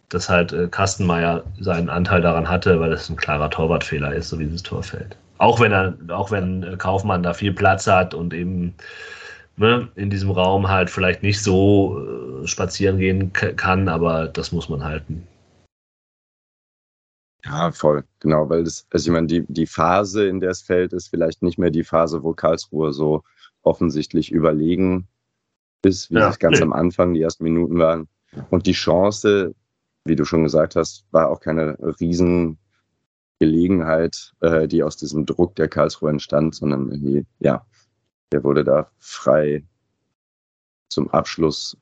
dass 0.08 0.28
halt 0.28 0.52
äh, 0.52 0.68
Kastenmeier 0.68 1.44
seinen 1.60 1.90
Anteil 1.90 2.22
daran 2.22 2.48
hatte, 2.48 2.80
weil 2.80 2.92
es 2.92 3.10
ein 3.10 3.16
klarer 3.16 3.50
Torwartfehler 3.50 4.14
ist, 4.14 4.30
so 4.30 4.38
wie 4.38 4.44
dieses 4.44 4.62
Tor 4.62 4.82
fällt. 4.82 5.16
Auch 5.36 5.60
wenn 5.60 5.72
er, 5.72 5.94
auch 6.08 6.30
wenn 6.30 6.62
äh, 6.62 6.76
Kaufmann 6.76 7.22
da 7.22 7.34
viel 7.34 7.52
Platz 7.52 7.86
hat 7.86 8.14
und 8.14 8.32
eben 8.32 8.74
ne, 9.56 9.88
in 9.96 10.08
diesem 10.08 10.30
Raum 10.30 10.68
halt 10.68 10.88
vielleicht 10.88 11.22
nicht 11.22 11.42
so 11.42 12.42
äh, 12.42 12.46
spazieren 12.46 12.98
gehen 12.98 13.32
kann, 13.32 13.88
aber 13.88 14.28
das 14.28 14.50
muss 14.52 14.70
man 14.70 14.82
halten. 14.82 15.26
Ja, 17.44 17.70
voll, 17.70 18.04
genau, 18.20 18.48
weil 18.48 18.64
das, 18.64 18.86
also 18.90 19.10
ich 19.10 19.12
meine, 19.12 19.28
die, 19.28 19.44
die 19.48 19.66
Phase, 19.66 20.26
in 20.26 20.40
der 20.40 20.50
es 20.50 20.62
fällt, 20.62 20.92
ist 20.92 21.08
vielleicht 21.08 21.42
nicht 21.42 21.58
mehr 21.58 21.70
die 21.70 21.84
Phase, 21.84 22.22
wo 22.22 22.32
Karlsruhe 22.32 22.92
so 22.92 23.22
offensichtlich 23.62 24.32
überlegen 24.32 25.06
ist, 25.84 26.10
wie 26.10 26.16
ja, 26.16 26.28
es 26.28 26.38
ganz 26.38 26.58
nee. 26.58 26.64
am 26.64 26.72
Anfang, 26.72 27.14
die 27.14 27.22
ersten 27.22 27.44
Minuten 27.44 27.78
waren. 27.78 28.08
Und 28.50 28.66
die 28.66 28.72
Chance, 28.72 29.54
wie 30.04 30.16
du 30.16 30.24
schon 30.24 30.42
gesagt 30.42 30.74
hast, 30.74 31.06
war 31.12 31.30
auch 31.30 31.40
keine 31.40 31.78
Riesengelegenheit, 32.00 34.32
äh, 34.40 34.66
die 34.66 34.82
aus 34.82 34.96
diesem 34.96 35.24
Druck 35.24 35.54
der 35.56 35.68
Karlsruhe 35.68 36.10
entstand, 36.10 36.56
sondern 36.56 36.90
irgendwie, 36.90 37.24
ja, 37.38 37.64
der 38.32 38.44
wurde 38.44 38.64
da 38.64 38.90
frei 38.98 39.64
zum 40.88 41.08
Abschluss, 41.10 41.76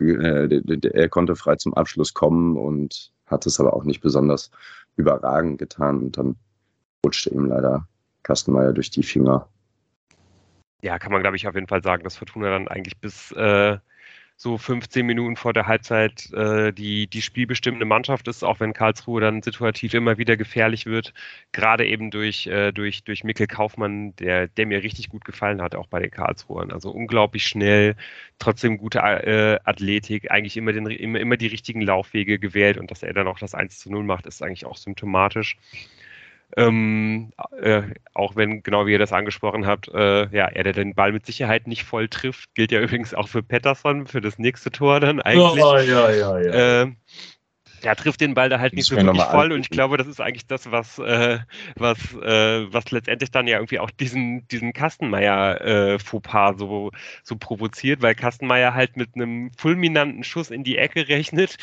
äh, 0.00 0.60
er 0.92 1.08
konnte 1.08 1.34
frei 1.34 1.56
zum 1.56 1.74
Abschluss 1.74 2.14
kommen 2.14 2.56
und 2.56 3.12
hat 3.30 3.46
es 3.46 3.60
aber 3.60 3.74
auch 3.74 3.84
nicht 3.84 4.00
besonders 4.00 4.50
überragend 4.96 5.58
getan 5.58 5.98
und 5.98 6.18
dann 6.18 6.36
rutschte 7.04 7.30
ihm 7.30 7.46
leider 7.46 7.86
Kastenmeier 8.22 8.72
durch 8.72 8.90
die 8.90 9.02
Finger. 9.02 9.48
Ja, 10.82 10.98
kann 10.98 11.12
man 11.12 11.22
glaube 11.22 11.36
ich 11.36 11.46
auf 11.48 11.54
jeden 11.54 11.66
Fall 11.66 11.82
sagen, 11.82 12.04
dass 12.04 12.16
Fortuna 12.16 12.50
dann 12.50 12.68
eigentlich 12.68 12.98
bis 13.00 13.32
äh, 13.32 13.78
so 14.40 14.56
15 14.56 15.04
Minuten 15.04 15.34
vor 15.34 15.52
der 15.52 15.66
Halbzeit 15.66 16.32
äh, 16.32 16.72
die, 16.72 17.08
die 17.08 17.22
spielbestimmende 17.22 17.84
Mannschaft 17.84 18.28
ist, 18.28 18.44
auch 18.44 18.60
wenn 18.60 18.72
Karlsruhe 18.72 19.20
dann 19.20 19.42
situativ 19.42 19.94
immer 19.94 20.16
wieder 20.16 20.36
gefährlich 20.36 20.86
wird. 20.86 21.12
Gerade 21.50 21.84
eben 21.84 22.12
durch, 22.12 22.46
äh, 22.46 22.70
durch, 22.70 23.02
durch 23.02 23.24
Mikkel 23.24 23.48
Kaufmann, 23.48 24.14
der, 24.14 24.46
der 24.46 24.66
mir 24.66 24.84
richtig 24.84 25.08
gut 25.08 25.24
gefallen 25.24 25.60
hat, 25.60 25.74
auch 25.74 25.88
bei 25.88 25.98
den 25.98 26.12
Karlsruhern. 26.12 26.70
Also 26.70 26.92
unglaublich 26.92 27.48
schnell, 27.48 27.96
trotzdem 28.38 28.78
gute 28.78 29.00
äh, 29.00 29.58
Athletik, 29.64 30.30
eigentlich 30.30 30.56
immer, 30.56 30.72
den, 30.72 30.86
immer, 30.86 31.18
immer 31.18 31.36
die 31.36 31.48
richtigen 31.48 31.80
Laufwege 31.80 32.38
gewählt 32.38 32.78
und 32.78 32.92
dass 32.92 33.02
er 33.02 33.12
dann 33.14 33.26
auch 33.26 33.40
das 33.40 33.56
1 33.56 33.80
zu 33.80 33.90
0 33.90 34.04
macht, 34.04 34.26
ist 34.26 34.40
eigentlich 34.40 34.66
auch 34.66 34.76
symptomatisch. 34.76 35.58
Ähm, 36.56 37.32
äh, 37.60 37.82
auch 38.14 38.34
wenn, 38.34 38.62
genau 38.62 38.86
wie 38.86 38.92
ihr 38.92 38.98
das 38.98 39.12
angesprochen 39.12 39.66
habt, 39.66 39.88
äh, 39.88 40.28
ja, 40.34 40.46
er 40.46 40.64
der 40.64 40.72
den 40.72 40.94
Ball 40.94 41.12
mit 41.12 41.26
Sicherheit 41.26 41.66
nicht 41.66 41.84
voll 41.84 42.08
trifft, 42.08 42.54
gilt 42.54 42.72
ja 42.72 42.80
übrigens 42.82 43.14
auch 43.14 43.28
für 43.28 43.42
Pettersson, 43.42 44.06
für 44.06 44.20
das 44.20 44.38
nächste 44.38 44.70
Tor 44.70 45.00
dann 45.00 45.20
eigentlich. 45.20 45.62
Ja, 45.62 45.80
ja, 45.80 46.10
ja, 46.10 46.40
ja. 46.40 46.82
Äh, 46.82 46.92
er 47.82 47.96
trifft 47.96 48.20
den 48.20 48.34
Ball 48.34 48.48
da 48.48 48.58
halt 48.58 48.74
nicht 48.74 48.86
so 48.86 48.96
wirklich 48.96 49.22
voll 49.22 49.52
und 49.52 49.60
ich 49.60 49.70
glaube, 49.70 49.96
das 49.96 50.06
ist 50.06 50.20
eigentlich 50.20 50.46
das, 50.46 50.70
was, 50.70 50.98
äh, 50.98 51.38
was, 51.76 51.98
äh, 52.14 52.72
was 52.72 52.90
letztendlich 52.90 53.30
dann 53.30 53.46
ja 53.46 53.58
irgendwie 53.58 53.78
auch 53.78 53.90
diesen, 53.90 54.46
diesen 54.48 54.72
Kastenmeier-Fauxpas 54.72 56.54
äh, 56.54 56.58
so, 56.58 56.90
so 57.22 57.36
provoziert, 57.36 58.02
weil 58.02 58.14
Kastenmeier 58.14 58.74
halt 58.74 58.96
mit 58.96 59.10
einem 59.14 59.50
fulminanten 59.56 60.24
Schuss 60.24 60.50
in 60.50 60.64
die 60.64 60.78
Ecke 60.78 61.08
rechnet 61.08 61.56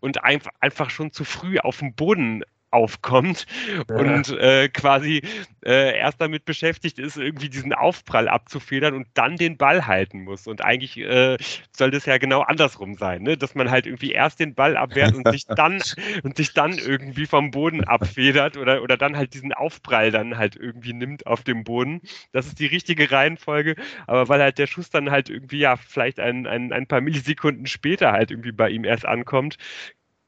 und 0.00 0.24
einfach, 0.24 0.50
einfach 0.60 0.90
schon 0.90 1.12
zu 1.12 1.24
früh 1.24 1.58
auf 1.58 1.78
dem 1.78 1.94
Boden 1.94 2.42
aufkommt 2.70 3.46
ja. 3.88 3.96
und 3.96 4.28
äh, 4.30 4.68
quasi 4.68 5.22
äh, 5.64 5.98
erst 5.98 6.20
damit 6.20 6.44
beschäftigt 6.44 6.98
ist, 6.98 7.16
irgendwie 7.16 7.48
diesen 7.48 7.72
Aufprall 7.72 8.28
abzufedern 8.28 8.94
und 8.94 9.08
dann 9.14 9.36
den 9.36 9.56
Ball 9.56 9.86
halten 9.86 10.22
muss. 10.22 10.46
Und 10.46 10.64
eigentlich 10.64 10.96
äh, 10.98 11.36
soll 11.76 11.90
das 11.90 12.06
ja 12.06 12.18
genau 12.18 12.42
andersrum 12.42 12.94
sein, 12.94 13.22
ne? 13.22 13.36
dass 13.36 13.54
man 13.54 13.70
halt 13.70 13.86
irgendwie 13.86 14.12
erst 14.12 14.40
den 14.40 14.54
Ball 14.54 14.76
abwehrt 14.76 15.14
und 15.14 15.28
sich 15.28 15.44
dann 15.46 15.82
und 16.22 16.36
sich 16.36 16.54
dann 16.54 16.78
irgendwie 16.78 17.26
vom 17.26 17.50
Boden 17.50 17.84
abfedert 17.84 18.56
oder, 18.56 18.82
oder 18.82 18.96
dann 18.96 19.16
halt 19.16 19.34
diesen 19.34 19.52
Aufprall 19.52 20.10
dann 20.10 20.38
halt 20.38 20.56
irgendwie 20.56 20.92
nimmt 20.92 21.26
auf 21.26 21.42
dem 21.42 21.64
Boden. 21.64 22.00
Das 22.32 22.46
ist 22.46 22.58
die 22.58 22.66
richtige 22.66 23.10
Reihenfolge, 23.10 23.74
aber 24.06 24.28
weil 24.28 24.40
halt 24.40 24.58
der 24.58 24.66
Schuss 24.66 24.90
dann 24.90 25.10
halt 25.10 25.28
irgendwie 25.28 25.58
ja 25.58 25.76
vielleicht 25.76 26.20
ein, 26.20 26.46
ein, 26.46 26.72
ein 26.72 26.86
paar 26.86 27.00
Millisekunden 27.00 27.66
später 27.66 28.12
halt 28.12 28.30
irgendwie 28.30 28.52
bei 28.52 28.70
ihm 28.70 28.84
erst 28.84 29.06
ankommt, 29.06 29.56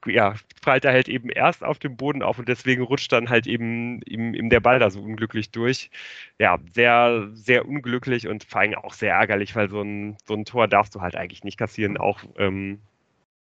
ja, 0.07 0.35
prallt 0.63 0.85
er 0.85 0.93
halt 0.93 1.09
eben 1.09 1.29
erst 1.31 1.65
auf 1.65 1.79
dem 1.79 1.97
Boden 1.97 2.23
auf 2.23 2.39
und 2.39 2.49
deswegen 2.49 2.83
rutscht 2.83 3.13
dann 3.13 3.29
halt 3.29 3.47
eben 3.47 4.01
ihm, 4.03 4.35
ihm 4.35 4.51
der 4.51 4.61
Ball 4.61 4.79
da 4.79 4.91
so 4.91 5.01
unglücklich 5.01 5.51
durch. 5.51 5.91
Ja, 6.39 6.59
sehr, 6.75 7.29
sehr 7.35 7.67
unglücklich 7.69 8.29
und 8.29 8.45
vor 8.45 8.61
allem 8.61 8.75
auch 8.75 8.95
sehr 8.95 9.15
ärgerlich, 9.15 9.55
weil 9.57 9.69
so 9.69 9.83
ein, 9.83 10.17
so 10.27 10.35
ein 10.35 10.45
Tor 10.45 10.69
darfst 10.69 10.95
du 10.95 11.01
halt 11.01 11.17
eigentlich 11.17 11.45
nicht 11.45 11.59
kassieren, 11.59 11.97
auch 11.97 12.21
ähm, 12.37 12.81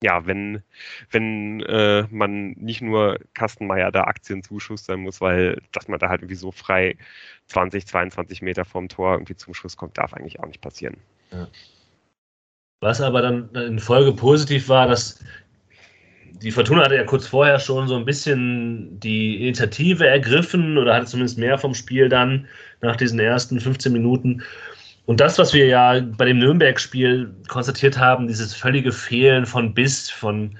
ja, 0.04 0.26
wenn, 0.26 0.62
wenn 1.12 1.62
äh, 1.62 2.06
man 2.12 2.52
nicht 2.52 2.82
nur 2.82 3.18
Kastenmeier 3.34 3.92
da 3.92 4.04
Aktien 4.04 4.44
zuschustern 4.44 5.00
muss, 5.02 5.22
weil 5.22 5.62
dass 5.72 5.88
man 5.88 6.00
da 6.00 6.10
halt 6.10 6.22
irgendwie 6.22 6.36
so 6.36 6.52
frei 6.52 6.98
20, 7.48 7.88
22 7.88 8.42
Meter 8.42 8.66
vom 8.66 8.90
Tor 8.90 9.14
irgendwie 9.14 9.36
zum 9.36 9.54
Schuss 9.54 9.78
kommt, 9.78 9.98
darf 9.98 10.14
eigentlich 10.14 10.40
auch 10.40 10.48
nicht 10.48 10.62
passieren. 10.62 10.98
Ja. 11.32 11.48
Was 12.82 13.02
aber 13.02 13.22
dann 13.22 13.50
in 13.56 13.80
Folge 13.80 14.12
positiv 14.12 14.70
war, 14.70 14.88
dass 14.88 15.24
die 16.42 16.52
Fortuna 16.52 16.84
hatte 16.84 16.96
ja 16.96 17.04
kurz 17.04 17.28
vorher 17.28 17.60
schon 17.60 17.88
so 17.88 17.96
ein 17.96 18.06
bisschen 18.06 19.00
die 19.00 19.42
Initiative 19.42 20.08
ergriffen 20.08 20.78
oder 20.78 20.94
hatte 20.94 21.06
zumindest 21.08 21.38
mehr 21.38 21.58
vom 21.58 21.74
Spiel 21.74 22.10
dann 22.10 22.48
nach 22.82 22.96
diesen 22.96 23.20
ersten 23.20 23.60
15 23.60 23.92
Minuten. 23.92 24.44
Und 25.06 25.20
das, 25.20 25.38
was 25.38 25.54
wir 25.54 25.68
ja 25.68 26.00
bei 26.18 26.26
dem 26.26 26.40
Nürnberg-Spiel 26.40 27.34
konstatiert 27.48 27.98
haben, 27.98 28.28
dieses 28.28 28.54
völlige 28.56 28.92
Fehlen 28.92 29.46
von 29.46 29.74
Biss, 29.74 30.10
von 30.10 30.58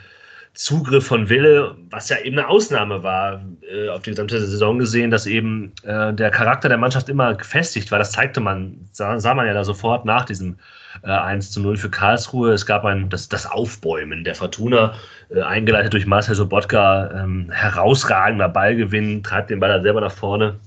Zugriff, 0.54 1.08
von 1.08 1.28
Wille, 1.28 1.76
was 1.90 2.10
ja 2.10 2.18
eben 2.20 2.38
eine 2.38 2.48
Ausnahme 2.48 3.04
war, 3.04 3.44
äh, 3.70 3.90
auf 3.90 4.04
die 4.04 4.12
gesamte 4.12 4.40
Saison 4.40 4.80
gesehen, 4.80 5.12
dass 5.12 5.26
eben 5.26 5.74
äh, 5.84 6.14
der 6.14 6.32
Charakter 6.32 6.70
der 6.70 6.78
Mannschaft 6.78 7.10
immer 7.10 7.34
gefestigt 7.36 7.92
war. 7.92 8.00
Das 8.00 8.12
zeigte 8.12 8.40
man, 8.40 8.88
sah, 8.92 9.20
sah 9.20 9.34
man 9.34 9.48
ja 9.48 9.54
da 9.54 9.64
sofort 9.64 10.06
nach 10.06 10.26
diesem 10.26 10.58
äh, 11.04 11.12
1 11.12 11.52
zu 11.52 11.62
0 11.62 11.78
für 11.78 11.90
Karlsruhe. 11.90 12.52
Es 12.54 12.66
gab 12.66 12.86
ein, 12.86 13.10
das, 13.10 13.30
das 13.30 13.46
Aufbäumen 13.46 14.24
der 14.24 14.36
Fortuna, 14.36 14.94
äh, 15.30 15.42
eingeleitet 15.42 15.94
durch 15.94 16.06
Marcel 16.06 16.36
Sobotka, 16.36 17.12
ähm, 17.12 17.50
herausragender 17.52 18.50
Ballgewinn, 18.50 19.24
treibt 19.24 19.50
den 19.50 19.60
Ball 19.60 19.70
dann 19.70 19.84
selber 19.84 20.02
nach 20.02 20.12
vorne. 20.12 20.60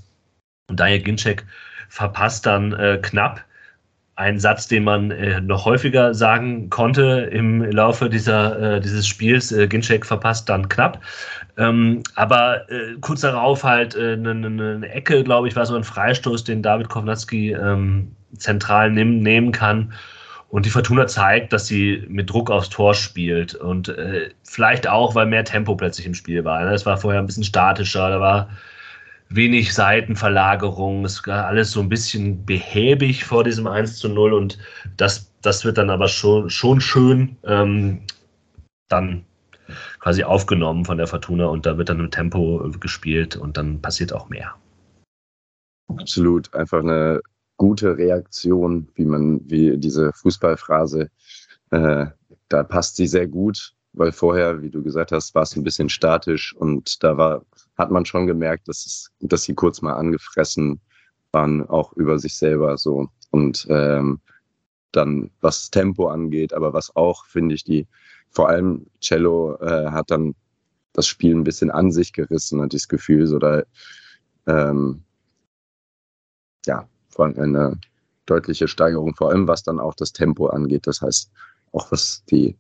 Und 0.69 0.81
Daniel 0.81 1.03
Ginczek 1.03 1.45
verpasst 1.89 2.47
dann 2.47 2.73
äh, 2.73 2.99
knapp 3.01 3.45
einen 4.19 4.41
Satz, 4.41 4.67
den 4.67 4.83
man 4.83 5.13
äh, 5.13 5.41
noch 5.41 5.65
häufiger 5.65 6.13
sagen 6.13 6.71
konnte 6.71 7.29
im 7.31 7.63
Laufe 7.63 8.11
dieser, 8.11 8.77
äh, 8.77 8.81
dieses 8.81 9.07
Spiels. 9.07 9.53
Äh, 9.53 9.69
Ginczek 9.69 10.05
verpasst 10.05 10.49
dann 10.49 10.69
knapp. 10.69 11.01
Ähm, 11.57 12.03
aber 12.17 12.69
äh, 12.69 12.97
kurz 13.01 13.21
darauf 13.21 13.63
halt 13.63 13.97
eine, 13.97 14.31
eine, 14.31 14.47
eine 14.47 14.89
Ecke, 14.89 15.23
glaube 15.23 15.47
ich, 15.47 15.55
war 15.55 15.67
so 15.67 15.77
ein 15.77 15.85
Freistoß, 15.85 16.43
den 16.43 16.63
David 16.63 16.89
Kovnatski 16.89 17.53
ähm, 17.53 18.11
zentral 18.37 18.91
nehm, 18.91 19.21
nehmen 19.21 19.53
kann. 19.53 19.93
Und 20.51 20.65
die 20.65 20.71
Fortuna 20.71 21.07
zeigt, 21.07 21.53
dass 21.53 21.67
sie 21.67 22.05
mit 22.09 22.31
Druck 22.31 22.51
aufs 22.51 22.71
Tor 22.71 22.95
spielt. 22.95 23.55
Und 23.55 23.89
äh, 23.89 24.31
vielleicht 24.45 24.89
auch, 24.89 25.15
weil 25.15 25.27
mehr 25.27 25.45
Tempo 25.45 25.77
plötzlich 25.77 26.07
im 26.07 26.15
Spiel 26.15 26.45
war. 26.45 26.65
Ne? 26.65 26.73
Es 26.73 26.87
war 26.87 26.97
vorher 26.97 27.21
ein 27.21 27.27
bisschen 27.27 27.45
statischer, 27.45 28.09
da 28.09 28.21
war 28.21 28.49
wenig 29.29 29.75
Seitenverlagerung. 29.75 31.05
Es 31.05 31.27
war 31.27 31.47
alles 31.47 31.73
so 31.73 31.81
ein 31.81 31.91
bisschen 31.91 32.47
behäbig 32.47 33.25
vor 33.25 33.45
diesem 33.45 33.67
1 33.67 33.99
zu 33.99 34.09
0. 34.09 34.33
Und 34.33 34.59
das, 34.97 35.31
das 35.43 35.67
wird 35.67 35.77
dann 35.77 35.91
aber 35.91 36.09
schon, 36.09 36.49
schon 36.49 36.81
schön 36.81 37.37
ähm, 37.45 38.01
dann 38.89 39.27
quasi 40.01 40.25
aufgenommen 40.25 40.87
von 40.87 40.97
der 40.97 41.07
Fortuna. 41.07 41.45
Und 41.47 41.67
da 41.67 41.77
wird 41.77 41.91
dann 41.91 42.01
im 42.01 42.11
Tempo 42.11 42.67
gespielt 42.81 43.37
und 43.37 43.59
dann 43.59 43.83
passiert 43.83 44.15
auch 44.15 44.31
mehr. 44.31 44.55
Absolut. 45.89 46.55
Einfach 46.55 46.81
eine 46.81 47.21
gute 47.59 47.99
Reaktion, 47.99 48.89
wie 48.95 49.05
man, 49.05 49.41
wie 49.45 49.77
diese 49.77 50.13
Fußballphrase, 50.15 51.11
äh, 51.71 52.07
da 52.49 52.63
passt 52.63 52.97
sie 52.97 53.07
sehr 53.07 53.27
gut, 53.27 53.75
weil 53.93 54.13
vorher, 54.13 54.63
wie 54.63 54.71
du 54.71 54.83
gesagt 54.83 55.13
hast, 55.13 55.35
war 55.35 55.43
es 55.43 55.55
ein 55.55 55.65
bisschen 55.65 55.91
statisch 55.91 56.55
und 56.55 57.03
da 57.05 57.19
war, 57.19 57.45
hat 57.77 57.91
man 57.91 58.07
schon 58.07 58.27
gemerkt, 58.27 58.69
dass 58.69 58.87
es, 58.87 59.11
dass 59.21 59.43
sie 59.43 59.55
kurz 59.55 59.83
mal 59.83 59.95
angefressen 59.95 60.81
waren, 61.33 61.69
auch 61.69 61.93
über 61.95 62.19
sich 62.19 62.37
selber 62.37 62.79
so. 62.79 63.09
Und 63.31 63.67
ähm, 63.69 64.21
dann, 64.93 65.31
was 65.41 65.71
Tempo 65.71 66.09
angeht, 66.09 66.55
aber 66.55 66.73
was 66.73 66.95
auch, 66.97 67.27
finde 67.27 67.55
ich, 67.55 67.65
die, 67.65 67.87
vor 68.31 68.49
allem 68.49 68.87
Cello 69.01 69.57
äh, 69.61 69.91
hat 69.91 70.11
dann 70.11 70.35
das 70.93 71.07
Spiel 71.07 71.35
ein 71.35 71.45
bisschen 71.45 71.71
an 71.71 71.93
sich 71.93 72.13
gerissen 72.13 72.61
und 72.61 72.73
das 72.73 72.89
Gefühl, 72.89 73.27
so 73.27 73.39
da, 73.39 73.63
ähm, 74.47 75.03
ja, 76.67 76.89
eine 77.17 77.79
deutliche 78.27 78.69
Steigerung, 78.69 79.15
vor 79.15 79.31
allem 79.31 79.49
was 79.49 79.63
dann 79.63 79.81
auch 79.81 79.95
das 79.95 80.13
Tempo 80.13 80.49
angeht. 80.49 80.87
Das 80.87 81.03
heißt, 81.03 81.31
auch 81.73 81.91
was 81.91 82.25
die 82.31 82.57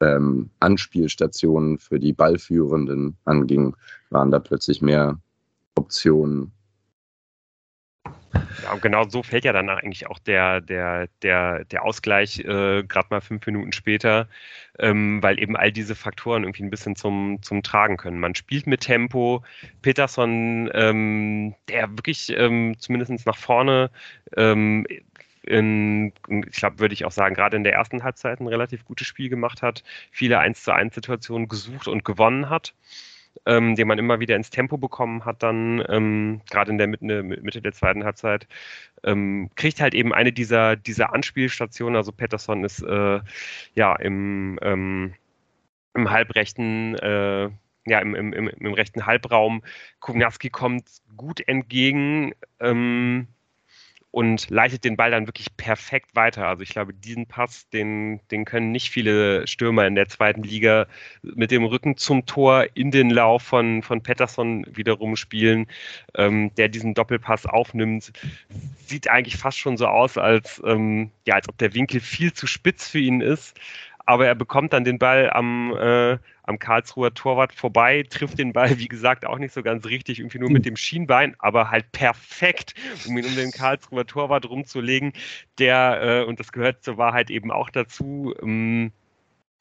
ähm, 0.00 0.50
Anspielstationen 0.60 1.78
für 1.78 2.00
die 2.00 2.12
Ballführenden 2.12 3.16
anging, 3.24 3.76
waren 4.10 4.30
da 4.30 4.38
plötzlich 4.38 4.82
mehr 4.82 5.20
Optionen 5.74 6.52
ja, 8.62 8.72
und 8.72 8.82
genau 8.82 9.08
so 9.08 9.22
fällt 9.22 9.44
ja 9.44 9.52
dann 9.52 9.68
eigentlich 9.68 10.06
auch 10.06 10.18
der, 10.18 10.60
der, 10.60 11.08
der, 11.22 11.64
der 11.64 11.84
Ausgleich 11.84 12.40
äh, 12.40 12.82
gerade 12.84 13.08
mal 13.10 13.20
fünf 13.20 13.44
Minuten 13.46 13.72
später, 13.72 14.28
ähm, 14.78 15.22
weil 15.22 15.40
eben 15.40 15.56
all 15.56 15.72
diese 15.72 15.94
Faktoren 15.94 16.44
irgendwie 16.44 16.62
ein 16.62 16.70
bisschen 16.70 16.96
zum, 16.96 17.42
zum 17.42 17.62
Tragen 17.62 17.96
können. 17.96 18.20
Man 18.20 18.34
spielt 18.34 18.66
mit 18.66 18.82
Tempo. 18.82 19.42
Peterson, 19.82 20.70
ähm, 20.74 21.54
der 21.68 21.90
wirklich 21.90 22.30
ähm, 22.36 22.76
zumindest 22.78 23.26
nach 23.26 23.36
vorne 23.36 23.90
ähm, 24.36 24.86
in, 25.42 26.12
ich 26.28 26.56
glaube, 26.56 26.78
würde 26.78 26.94
ich 26.94 27.04
auch 27.04 27.12
sagen, 27.12 27.34
gerade 27.34 27.56
in 27.56 27.64
der 27.64 27.72
ersten 27.72 28.02
Halbzeit 28.02 28.40
ein 28.40 28.46
relativ 28.46 28.84
gutes 28.84 29.06
Spiel 29.06 29.28
gemacht 29.28 29.62
hat, 29.62 29.82
viele 30.10 30.38
1 30.38 30.62
zu 30.62 30.72
1 30.72 30.94
Situationen 30.94 31.48
gesucht 31.48 31.88
und 31.88 32.04
gewonnen 32.04 32.50
hat 32.50 32.74
ähm, 33.46 33.74
den 33.76 33.88
man 33.88 33.98
immer 33.98 34.20
wieder 34.20 34.36
ins 34.36 34.50
Tempo 34.50 34.76
bekommen 34.78 35.24
hat, 35.24 35.42
dann 35.42 35.84
ähm, 35.88 36.40
gerade 36.50 36.70
in 36.70 36.78
der 36.78 36.86
Mitte, 36.86 37.22
Mitte 37.22 37.62
der 37.62 37.72
zweiten 37.72 38.04
Halbzeit, 38.04 38.46
ähm, 39.04 39.50
kriegt 39.56 39.80
halt 39.80 39.94
eben 39.94 40.12
eine 40.12 40.32
dieser, 40.32 40.76
dieser 40.76 41.14
Anspielstationen. 41.14 41.96
Also 41.96 42.12
Patterson 42.12 42.64
ist 42.64 42.82
äh, 42.82 43.20
ja 43.74 43.96
im, 43.96 44.58
ähm, 44.62 45.14
im 45.94 46.10
halbrechten 46.10 46.94
äh, 46.96 47.50
ja, 47.86 47.98
im, 48.00 48.14
im, 48.14 48.32
im, 48.32 48.48
im 48.48 48.74
rechten 48.74 49.06
Halbraum. 49.06 49.62
Kugnaski 50.00 50.50
kommt 50.50 50.84
gut 51.16 51.46
entgegen. 51.48 52.34
Ähm, 52.60 53.26
und 54.10 54.50
leitet 54.50 54.84
den 54.84 54.96
Ball 54.96 55.10
dann 55.10 55.26
wirklich 55.26 55.56
perfekt 55.56 56.16
weiter. 56.16 56.48
Also 56.48 56.62
ich 56.62 56.70
glaube, 56.70 56.92
diesen 56.92 57.26
Pass, 57.26 57.68
den, 57.70 58.20
den 58.30 58.44
können 58.44 58.72
nicht 58.72 58.90
viele 58.90 59.46
Stürmer 59.46 59.86
in 59.86 59.94
der 59.94 60.08
zweiten 60.08 60.42
Liga 60.42 60.86
mit 61.22 61.50
dem 61.50 61.64
Rücken 61.64 61.96
zum 61.96 62.26
Tor 62.26 62.66
in 62.74 62.90
den 62.90 63.10
Lauf 63.10 63.42
von, 63.42 63.82
von 63.82 64.02
Pettersson 64.02 64.66
wiederum 64.68 65.14
spielen, 65.14 65.66
ähm, 66.16 66.52
der 66.56 66.68
diesen 66.68 66.94
Doppelpass 66.94 67.46
aufnimmt. 67.46 68.12
Sieht 68.86 69.08
eigentlich 69.08 69.36
fast 69.36 69.58
schon 69.58 69.76
so 69.76 69.86
aus, 69.86 70.18
als, 70.18 70.60
ähm, 70.64 71.10
ja, 71.26 71.36
als 71.36 71.48
ob 71.48 71.56
der 71.58 71.74
Winkel 71.74 72.00
viel 72.00 72.32
zu 72.32 72.46
spitz 72.46 72.88
für 72.88 72.98
ihn 72.98 73.20
ist 73.20 73.54
aber 74.10 74.26
er 74.26 74.34
bekommt 74.34 74.72
dann 74.72 74.82
den 74.82 74.98
Ball 74.98 75.30
am, 75.30 75.72
äh, 75.72 76.18
am 76.42 76.58
Karlsruher 76.58 77.14
Torwart 77.14 77.52
vorbei, 77.52 78.02
trifft 78.10 78.40
den 78.40 78.52
Ball, 78.52 78.76
wie 78.76 78.88
gesagt, 78.88 79.24
auch 79.24 79.38
nicht 79.38 79.54
so 79.54 79.62
ganz 79.62 79.86
richtig, 79.86 80.18
irgendwie 80.18 80.40
nur 80.40 80.50
mit 80.50 80.66
dem 80.66 80.74
Schienbein, 80.74 81.36
aber 81.38 81.70
halt 81.70 81.92
perfekt, 81.92 82.74
um 83.06 83.16
ihn 83.16 83.24
um 83.24 83.36
den 83.36 83.52
Karlsruher 83.52 84.04
Torwart 84.04 84.46
rumzulegen, 84.46 85.12
der, 85.60 86.00
äh, 86.02 86.24
und 86.24 86.40
das 86.40 86.50
gehört 86.50 86.82
zur 86.82 86.98
Wahrheit 86.98 87.30
eben 87.30 87.52
auch 87.52 87.70
dazu, 87.70 88.34
ähm, 88.42 88.90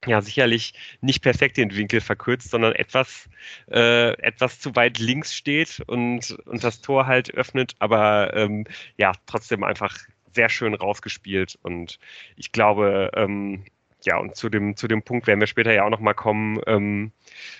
ja, 0.07 0.19
sicherlich 0.19 0.73
nicht 0.99 1.21
perfekt 1.21 1.57
den 1.57 1.75
Winkel 1.75 2.01
verkürzt, 2.01 2.49
sondern 2.49 2.73
etwas, 2.73 3.29
äh, 3.69 4.13
etwas 4.19 4.59
zu 4.59 4.75
weit 4.75 4.97
links 4.97 5.35
steht 5.35 5.83
und, 5.85 6.31
und 6.47 6.63
das 6.63 6.81
Tor 6.81 7.05
halt 7.05 7.35
öffnet, 7.35 7.75
aber 7.77 8.33
ähm, 8.35 8.65
ja, 8.97 9.11
trotzdem 9.27 9.63
einfach 9.63 9.95
sehr 10.33 10.49
schön 10.49 10.73
rausgespielt. 10.73 11.59
Und 11.61 11.99
ich 12.35 12.51
glaube, 12.51 13.11
ähm, 13.13 13.63
ja, 14.05 14.17
und 14.17 14.35
zu 14.35 14.49
dem, 14.49 14.75
zu 14.75 14.87
dem 14.87 15.03
Punkt 15.03 15.27
werden 15.27 15.39
wir 15.39 15.47
später 15.47 15.73
ja 15.73 15.83
auch 15.85 15.89
nochmal 15.89 16.13
kommen. 16.13 16.59
Ähm, 16.67 17.11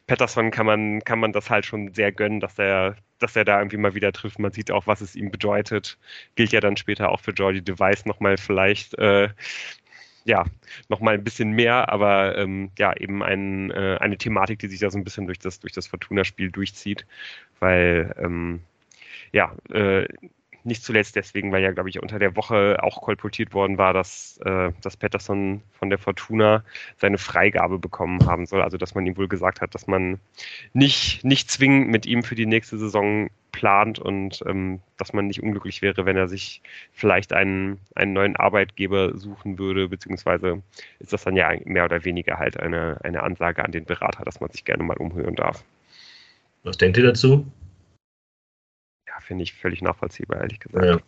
Patterson 0.08 0.52
kann 0.52 0.66
man, 0.66 1.04
kann 1.04 1.20
man 1.20 1.34
das 1.34 1.50
halt 1.50 1.66
schon 1.66 1.94
sehr 1.94 2.12
gönnen, 2.12 2.40
dass 2.40 2.58
er, 2.58 2.96
dass 3.20 3.36
er 3.36 3.46
da 3.46 3.60
irgendwie 3.60 3.78
mal 3.78 3.94
wieder 3.96 4.14
trifft. 4.14 4.40
Man 4.40 4.52
sieht 4.54 4.72
auch, 4.72 4.88
was 4.88 5.02
es 5.02 5.16
ihm 5.16 5.32
bedeutet. 5.32 5.98
Gilt 6.36 6.52
ja 6.54 6.62
dann 6.62 6.78
später 6.78 7.10
auch 7.10 7.20
für 7.20 7.32
Jordi 7.32 7.62
Device 7.62 8.06
nochmal 8.06 8.38
vielleicht, 8.38 8.98
äh, 8.98 9.30
ja, 10.26 10.46
nochmal 10.90 11.16
ein 11.16 11.24
bisschen 11.24 11.52
mehr, 11.52 11.90
aber 11.92 12.38
ähm, 12.38 12.72
ja, 12.78 12.96
eben 12.96 13.24
ein, 13.24 13.72
äh, 13.72 13.98
eine 14.00 14.18
Thematik, 14.18 14.60
die 14.60 14.68
sich 14.68 14.80
da 14.80 14.90
so 14.92 14.98
ein 14.98 15.04
bisschen 15.04 15.26
durch 15.26 15.40
das, 15.40 15.60
durch 15.60 15.74
das 15.74 15.88
Fortuna-Spiel 15.88 16.52
durchzieht, 16.52 17.06
weil, 17.60 18.16
ähm, 18.18 18.62
ja, 19.32 19.56
äh, 19.72 20.08
nicht 20.64 20.84
zuletzt 20.84 21.16
deswegen, 21.16 21.52
weil 21.52 21.64
ja, 21.64 21.72
glaube 21.72 21.90
ich, 21.90 22.02
unter 22.02 22.20
der 22.20 22.36
Woche 22.36 22.78
auch 22.82 23.02
kolportiert 23.02 23.54
worden 23.54 23.78
war, 23.78 23.94
dass, 23.94 24.40
äh, 24.44 24.72
dass 24.82 24.98
Patterson 24.98 25.62
von 25.72 25.90
der 25.90 26.00
Fortuna 26.00 26.64
seine 26.98 27.18
Freigabe 27.18 27.80
bekommen 27.80 28.26
haben 28.26 28.46
soll. 28.46 28.62
Also, 28.62 28.78
dass 28.78 28.96
man 28.96 29.06
ihm 29.06 29.18
wohl 29.18 29.28
gesagt 29.28 29.62
hat, 29.62 29.74
dass 29.76 29.88
man 29.88 30.20
nicht, 30.74 31.24
nicht 31.24 31.50
zwingend 31.50 31.90
mit 31.90 32.06
ihm 32.06 32.24
für 32.24 32.36
die 32.36 32.46
nächste 32.46 32.78
Saison 32.78 33.30
plant 33.52 34.00
und 34.00 34.44
ähm, 34.46 34.80
dass 34.98 35.14
man 35.14 35.28
nicht 35.28 35.42
unglücklich 35.42 35.82
wäre, 35.82 36.06
wenn 36.06 36.18
er 36.18 36.28
sich 36.28 36.62
vielleicht 36.94 37.34
einen, 37.34 37.80
einen 37.96 38.14
neuen 38.14 38.36
Arbeitgeber 38.36 39.18
suchen 39.18 39.58
würde, 39.58 39.90
beziehungsweise 39.90 40.62
ist 41.00 41.14
das 41.14 41.24
dann 41.24 41.36
ja 41.36 41.52
mehr 41.66 41.86
oder 41.86 42.06
weniger 42.06 42.38
halt 42.38 42.60
eine, 42.60 43.00
eine 43.04 43.24
Ansage 43.24 43.64
an 43.66 43.72
den 43.72 43.86
Berater, 43.86 44.24
dass 44.24 44.40
man 44.40 44.52
sich 44.52 44.66
gerne 44.66 44.84
mal 44.84 44.98
umhören 44.98 45.36
darf. 45.36 45.64
Was 46.64 46.78
denkt 46.78 46.98
ihr 46.98 47.04
dazu? 47.04 47.46
Finde 49.30 49.44
ich 49.44 49.54
völlig 49.54 49.84
nachvollziehbar, 49.84 50.42
ehrlich 50.42 50.60
gesagt. 50.60 51.04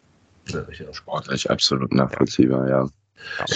Ja, 0.47 0.59
ja 0.69 0.93
sportlich 0.93 1.49
absolut 1.49 1.91
nachvollziehbar, 1.91 2.69
ja. 2.69 2.87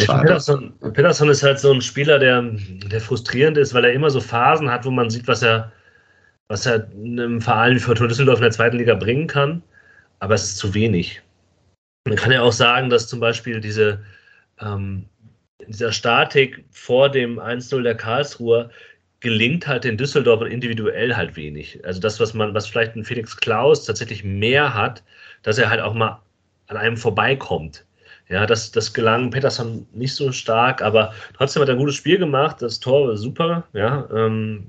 ja. 0.07 0.21
Peterson, 0.21 0.73
Peterson, 0.93 1.29
ist 1.29 1.43
halt 1.43 1.59
so 1.59 1.71
ein 1.71 1.81
Spieler, 1.81 2.17
der, 2.17 2.41
der 2.41 2.99
frustrierend 2.99 3.59
ist, 3.59 3.75
weil 3.75 3.85
er 3.85 3.93
immer 3.93 4.09
so 4.09 4.19
Phasen 4.19 4.71
hat, 4.71 4.83
wo 4.83 4.89
man 4.89 5.11
sieht, 5.11 5.27
was 5.27 5.43
er, 5.43 5.71
was 6.47 6.65
er 6.65 6.87
einem 6.95 7.41
Verein 7.41 7.75
wie 7.75 7.79
Fortuna 7.79 8.09
Düsseldorf 8.09 8.39
in 8.39 8.45
der 8.45 8.51
zweiten 8.51 8.77
Liga 8.77 8.95
bringen 8.95 9.27
kann, 9.27 9.61
aber 10.17 10.33
es 10.33 10.45
ist 10.45 10.57
zu 10.57 10.73
wenig. 10.73 11.21
Man 12.07 12.17
kann 12.17 12.31
ja 12.31 12.41
auch 12.41 12.51
sagen, 12.51 12.89
dass 12.89 13.07
zum 13.07 13.19
Beispiel 13.19 13.61
diese, 13.61 14.03
ähm, 14.61 15.05
dieser 15.67 15.91
Statik 15.91 16.65
vor 16.71 17.09
dem 17.09 17.37
1-0 17.37 17.83
der 17.83 17.95
Karlsruher 17.95 18.71
gelingt 19.25 19.65
halt 19.65 19.83
den 19.83 19.97
Düsseldorfern 19.97 20.51
individuell 20.51 21.15
halt 21.15 21.35
wenig. 21.35 21.83
Also 21.83 21.99
das, 21.99 22.19
was 22.19 22.35
man, 22.35 22.53
was 22.53 22.67
vielleicht 22.67 22.95
ein 22.95 23.03
Felix 23.03 23.35
Klaus 23.35 23.83
tatsächlich 23.83 24.23
mehr 24.23 24.75
hat, 24.75 25.03
dass 25.41 25.57
er 25.57 25.67
halt 25.71 25.81
auch 25.81 25.95
mal 25.95 26.21
an 26.67 26.77
einem 26.77 26.95
vorbeikommt. 26.95 27.83
Ja, 28.29 28.45
das, 28.45 28.71
das 28.71 28.93
gelang 28.93 29.31
Peterson 29.31 29.87
nicht 29.93 30.13
so 30.13 30.31
stark, 30.31 30.83
aber 30.83 31.11
trotzdem 31.35 31.63
hat 31.63 31.69
er 31.69 31.75
ein 31.75 31.79
gutes 31.79 31.95
Spiel 31.95 32.19
gemacht. 32.19 32.61
Das 32.61 32.79
Tor 32.79 33.07
war 33.07 33.17
super. 33.17 33.67
Ja, 33.73 34.07
ähm, 34.13 34.67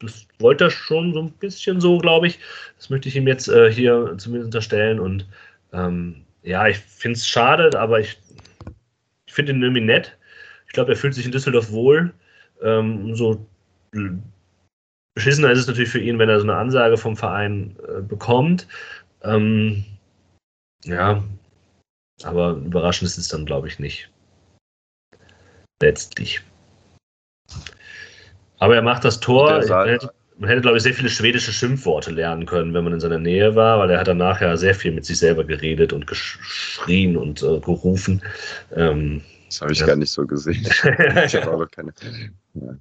das 0.00 0.28
wollte 0.38 0.64
er 0.64 0.70
schon 0.70 1.12
so 1.12 1.22
ein 1.22 1.32
bisschen 1.32 1.80
so, 1.80 1.98
glaube 1.98 2.28
ich. 2.28 2.38
Das 2.76 2.90
möchte 2.90 3.08
ich 3.08 3.16
ihm 3.16 3.26
jetzt 3.26 3.48
äh, 3.48 3.72
hier 3.72 4.14
zumindest 4.18 4.54
unterstellen. 4.54 5.00
Und 5.00 5.26
ähm, 5.72 6.24
ja, 6.44 6.68
ich 6.68 6.78
finde 6.78 7.16
es 7.16 7.26
schade, 7.26 7.76
aber 7.76 7.98
ich, 7.98 8.18
ich 9.26 9.32
finde 9.32 9.50
ihn 9.50 9.62
irgendwie 9.62 9.80
nett. 9.80 10.16
Ich 10.68 10.72
glaube, 10.72 10.92
er 10.92 10.96
fühlt 10.96 11.14
sich 11.14 11.26
in 11.26 11.32
Düsseldorf 11.32 11.72
wohl. 11.72 12.12
Ähm, 12.62 13.04
umso 13.06 13.46
beschissener 15.14 15.50
ist 15.50 15.60
es 15.60 15.66
natürlich 15.66 15.90
für 15.90 16.00
ihn, 16.00 16.18
wenn 16.18 16.28
er 16.28 16.40
so 16.40 16.44
eine 16.44 16.56
Ansage 16.56 16.96
vom 16.96 17.16
Verein 17.16 17.76
äh, 17.86 18.00
bekommt. 18.00 18.66
Ähm, 19.22 19.84
ja, 20.84 21.22
aber 22.24 22.52
überraschend 22.52 23.08
ist 23.08 23.18
es 23.18 23.28
dann, 23.28 23.46
glaube 23.46 23.68
ich, 23.68 23.78
nicht. 23.78 24.10
Letztlich. 25.80 26.40
Aber 28.58 28.76
er 28.76 28.82
macht 28.82 29.04
das 29.04 29.20
Tor. 29.20 29.60
Man 29.68 29.88
hätte, 29.88 30.12
man 30.38 30.48
hätte, 30.48 30.62
glaube 30.62 30.76
ich, 30.76 30.82
sehr 30.82 30.94
viele 30.94 31.08
schwedische 31.08 31.52
Schimpfworte 31.52 32.10
lernen 32.10 32.46
können, 32.46 32.72
wenn 32.74 32.84
man 32.84 32.92
in 32.92 33.00
seiner 33.00 33.18
Nähe 33.18 33.54
war, 33.56 33.78
weil 33.78 33.90
er 33.90 34.00
hat 34.00 34.08
danach 34.08 34.40
ja 34.40 34.56
sehr 34.56 34.74
viel 34.74 34.92
mit 34.92 35.04
sich 35.04 35.18
selber 35.18 35.44
geredet 35.44 35.92
und 35.92 36.06
geschrien 36.06 37.16
und 37.16 37.42
äh, 37.42 37.58
gerufen. 37.58 38.22
Ähm, 38.74 39.22
das 39.52 39.60
habe 39.60 39.72
ich 39.72 39.80
ja. 39.80 39.86
gar 39.86 39.96
nicht 39.96 40.10
so 40.10 40.26
gesehen. 40.26 40.62
ich 41.26 41.34
habe 41.34 41.52
aber 41.52 41.68
keine. 41.68 41.92
Ja. 42.54 42.74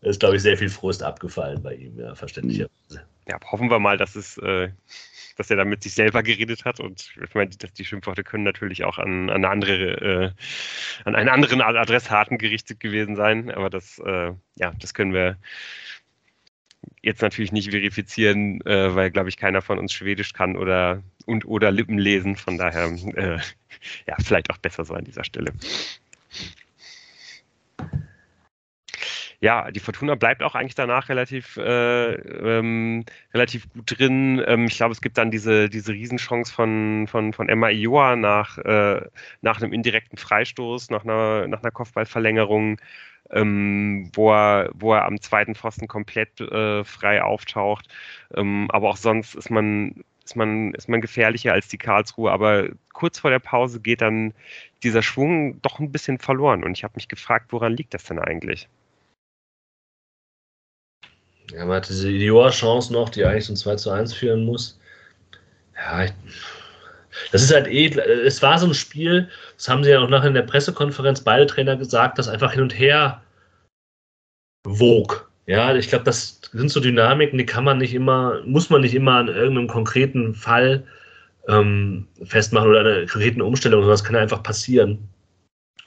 Da 0.00 0.08
ist, 0.08 0.20
glaube 0.20 0.36
ich, 0.36 0.42
sehr 0.42 0.56
viel 0.56 0.70
Frust 0.70 1.02
abgefallen 1.02 1.62
bei 1.62 1.74
ihm, 1.74 1.98
ja, 1.98 2.14
verständlicherweise. 2.14 3.06
Ja, 3.28 3.38
hoffen 3.50 3.70
wir 3.70 3.78
mal, 3.78 3.98
dass 3.98 4.16
es, 4.16 4.38
äh, 4.38 4.70
dass 5.36 5.50
er 5.50 5.56
da 5.56 5.64
mit 5.64 5.82
sich 5.82 5.94
selber 5.94 6.22
geredet 6.22 6.64
hat 6.64 6.80
und 6.80 7.12
ich 7.22 7.34
meine, 7.34 7.50
dass 7.50 7.72
die 7.74 7.84
Schimpfworte 7.84 8.24
können 8.24 8.42
natürlich 8.42 8.84
auch 8.84 8.98
an, 8.98 9.28
an 9.28 9.36
eine 9.36 9.48
andere, 9.50 9.74
äh, 9.74 10.30
an 11.04 11.14
einen 11.14 11.28
anderen 11.28 11.60
Adressaten 11.60 12.38
gerichtet 12.38 12.80
gewesen 12.80 13.14
sein, 13.14 13.50
aber 13.50 13.70
das, 13.70 13.98
äh, 13.98 14.32
ja, 14.56 14.72
das 14.80 14.94
können 14.94 15.12
wir 15.12 15.36
jetzt 17.02 17.22
natürlich 17.22 17.52
nicht 17.52 17.70
verifizieren, 17.70 18.60
äh, 18.62 18.94
weil, 18.94 19.10
glaube 19.10 19.28
ich, 19.28 19.36
keiner 19.36 19.62
von 19.62 19.78
uns 19.78 19.92
Schwedisch 19.92 20.32
kann 20.32 20.56
oder 20.56 21.02
und 21.26 21.44
oder 21.44 21.70
Lippen 21.70 21.98
lesen. 21.98 22.36
Von 22.36 22.58
daher, 22.58 22.86
äh, 23.14 23.38
ja, 24.06 24.16
vielleicht 24.22 24.50
auch 24.50 24.58
besser 24.58 24.84
so 24.84 24.94
an 24.94 25.04
dieser 25.04 25.24
Stelle. 25.24 25.52
Ja, 29.42 29.72
die 29.72 29.80
Fortuna 29.80 30.14
bleibt 30.14 30.42
auch 30.44 30.54
eigentlich 30.54 30.76
danach 30.76 31.08
relativ, 31.08 31.56
äh, 31.56 32.12
ähm, 32.14 33.04
relativ 33.34 33.68
gut 33.72 33.98
drin. 33.98 34.40
Ähm, 34.46 34.66
ich 34.66 34.76
glaube, 34.76 34.92
es 34.92 35.00
gibt 35.00 35.18
dann 35.18 35.32
diese, 35.32 35.68
diese 35.68 35.92
Riesenchance 35.92 36.52
von, 36.54 37.08
von, 37.08 37.32
von 37.32 37.48
Emma 37.48 37.68
Ioa 37.68 38.14
nach, 38.14 38.56
äh, 38.58 39.02
nach 39.40 39.60
einem 39.60 39.72
indirekten 39.72 40.16
Freistoß, 40.16 40.90
nach 40.90 41.02
einer, 41.02 41.48
nach 41.48 41.60
einer 41.62 41.72
Kopfballverlängerung, 41.72 42.80
ähm, 43.30 44.10
wo, 44.14 44.32
er, 44.32 44.70
wo 44.74 44.94
er 44.94 45.06
am 45.06 45.20
zweiten 45.20 45.56
Pfosten 45.56 45.88
komplett 45.88 46.40
äh, 46.40 46.84
frei 46.84 47.22
auftaucht. 47.22 47.88
Ähm, 48.34 48.68
aber 48.70 48.90
auch 48.90 48.96
sonst 48.96 49.34
ist 49.34 49.50
man, 49.50 50.04
ist 50.24 50.36
man, 50.36 50.72
ist 50.74 50.88
man 50.88 51.00
gefährlicher 51.00 51.52
als 51.52 51.66
die 51.66 51.78
Karlsruhe. 51.78 52.30
Aber 52.30 52.68
kurz 52.92 53.18
vor 53.18 53.30
der 53.30 53.40
Pause 53.40 53.80
geht 53.80 54.02
dann 54.02 54.34
dieser 54.84 55.02
Schwung 55.02 55.60
doch 55.62 55.80
ein 55.80 55.90
bisschen 55.90 56.18
verloren. 56.18 56.62
Und 56.62 56.78
ich 56.78 56.84
habe 56.84 56.94
mich 56.94 57.08
gefragt, 57.08 57.46
woran 57.50 57.76
liegt 57.76 57.92
das 57.94 58.04
denn 58.04 58.20
eigentlich? 58.20 58.68
Ja, 61.52 61.66
man 61.66 61.76
hat 61.76 61.88
diese 61.88 62.10
Idiot-Chance 62.10 62.92
noch, 62.92 63.10
die 63.10 63.24
eigentlich 63.24 63.44
zum 63.44 63.56
2 63.56 63.76
zu 63.76 63.90
1 63.90 64.14
führen 64.14 64.44
muss. 64.44 64.78
Ja, 65.76 66.04
ich, 66.04 66.12
das 67.30 67.42
ist 67.42 67.52
halt 67.52 67.66
eh, 67.66 67.88
es 68.24 68.40
war 68.42 68.58
so 68.58 68.66
ein 68.66 68.74
Spiel, 68.74 69.28
das 69.56 69.68
haben 69.68 69.84
sie 69.84 69.90
ja 69.90 70.00
auch 70.00 70.08
nachher 70.08 70.28
in 70.28 70.34
der 70.34 70.42
Pressekonferenz 70.42 71.20
beide 71.20 71.46
Trainer 71.46 71.76
gesagt, 71.76 72.18
das 72.18 72.28
einfach 72.28 72.52
hin 72.52 72.62
und 72.62 72.78
her 72.78 73.20
wog. 74.64 75.30
Ja, 75.46 75.74
ich 75.74 75.88
glaube, 75.88 76.04
das 76.04 76.40
sind 76.52 76.70
so 76.70 76.80
Dynamiken, 76.80 77.36
die 77.36 77.46
kann 77.46 77.64
man 77.64 77.78
nicht 77.78 77.94
immer, 77.94 78.40
muss 78.44 78.70
man 78.70 78.80
nicht 78.80 78.94
immer 78.94 79.16
an 79.16 79.28
irgendeinem 79.28 79.68
konkreten 79.68 80.34
Fall 80.34 80.84
ähm, 81.48 82.06
festmachen 82.24 82.70
oder 82.70 82.80
einer 82.80 83.06
konkreten 83.06 83.42
Umstellung, 83.42 83.80
sondern 83.80 83.94
das 83.94 84.04
kann 84.04 84.14
ja 84.14 84.22
einfach 84.22 84.42
passieren. 84.42 85.08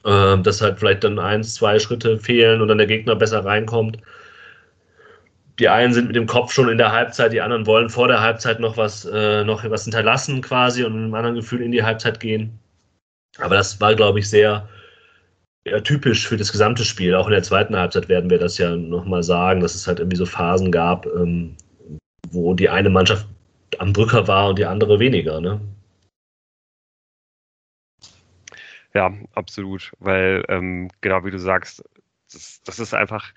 Ähm, 0.06 0.44
dass 0.44 0.62
halt 0.62 0.78
vielleicht 0.78 1.04
dann 1.04 1.18
eins, 1.18 1.56
zwei 1.56 1.80
Schritte 1.80 2.20
fehlen 2.20 2.62
und 2.62 2.68
dann 2.68 2.78
der 2.78 2.86
Gegner 2.86 3.16
besser 3.16 3.44
reinkommt 3.44 3.98
die 5.60 5.70
einen 5.70 5.94
sind 5.94 6.08
mit 6.08 6.16
dem 6.16 6.28
Kopf 6.28 6.52
schon 6.52 6.70
in 6.70 6.78
der 6.78 6.92
Halbzeit, 6.92 7.32
die 7.32 7.42
anderen 7.42 7.66
wollen 7.66 7.90
vor 7.90 8.08
der 8.08 8.22
Halbzeit 8.22 8.60
noch 8.60 8.78
was, 8.78 9.06
äh, 9.06 9.44
noch 9.44 9.64
was 9.70 9.84
hinterlassen 9.84 10.42
quasi 10.42 10.84
und 10.84 10.94
mit 10.94 11.04
einem 11.04 11.14
anderen 11.14 11.36
Gefühl 11.36 11.62
in 11.62 11.72
die 11.72 11.84
Halbzeit 11.84 12.20
gehen. 12.20 12.60
Aber 13.38 13.56
das 13.56 13.80
war, 13.80 13.96
glaube 13.96 14.20
ich, 14.20 14.30
sehr 14.30 14.68
ja, 15.66 15.80
typisch 15.82 16.28
für 16.28 16.38
das 16.38 16.52
gesamte 16.52 16.84
Spiel. 16.84 17.16
Auch 17.16 17.28
in 17.28 17.34
der 17.34 17.44
zweiten 17.44 17.76
Halbzeit 17.76 18.10
werden 18.10 18.30
wir 18.30 18.38
das 18.38 18.58
ja 18.58 18.76
nochmal 18.76 19.24
sagen, 19.24 19.62
dass 19.62 19.76
es 19.76 19.88
halt 19.88 20.00
irgendwie 20.00 20.18
so 20.18 20.26
Phasen 20.26 20.72
gab, 20.72 21.06
ähm, 21.08 21.56
wo 22.30 22.54
die 22.54 22.70
eine 22.70 22.90
Mannschaft 22.90 23.28
am 23.80 23.94
Drücker 23.94 24.28
war 24.28 24.50
und 24.50 24.60
die 24.60 24.66
andere 24.66 25.00
weniger. 25.00 25.42
Ne? 25.42 25.60
Ja, 28.94 29.14
absolut, 29.34 29.92
weil 30.00 30.44
ähm, 30.48 30.90
genau 31.02 31.26
wie 31.26 31.32
du 31.32 31.40
sagst, 31.40 31.84
das, 32.32 32.62
das 32.64 32.80
ist 32.80 32.94
einfach 32.94 33.34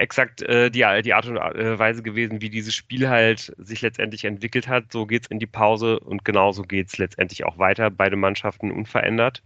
exakt 0.00 0.42
äh, 0.42 0.70
die, 0.70 0.84
die 1.02 1.14
Art 1.14 1.26
und 1.26 1.36
äh, 1.36 1.78
Weise 1.78 2.02
gewesen, 2.02 2.40
wie 2.40 2.50
dieses 2.50 2.74
Spiel 2.74 3.08
halt 3.08 3.52
sich 3.58 3.82
letztendlich 3.82 4.24
entwickelt 4.24 4.68
hat. 4.68 4.92
So 4.92 5.06
geht 5.06 5.24
es 5.24 5.30
in 5.30 5.38
die 5.38 5.46
Pause 5.46 6.00
und 6.00 6.24
genauso 6.24 6.62
geht 6.62 6.88
es 6.88 6.98
letztendlich 6.98 7.44
auch 7.44 7.58
weiter. 7.58 7.90
Beide 7.90 8.16
Mannschaften 8.16 8.70
unverändert. 8.72 9.42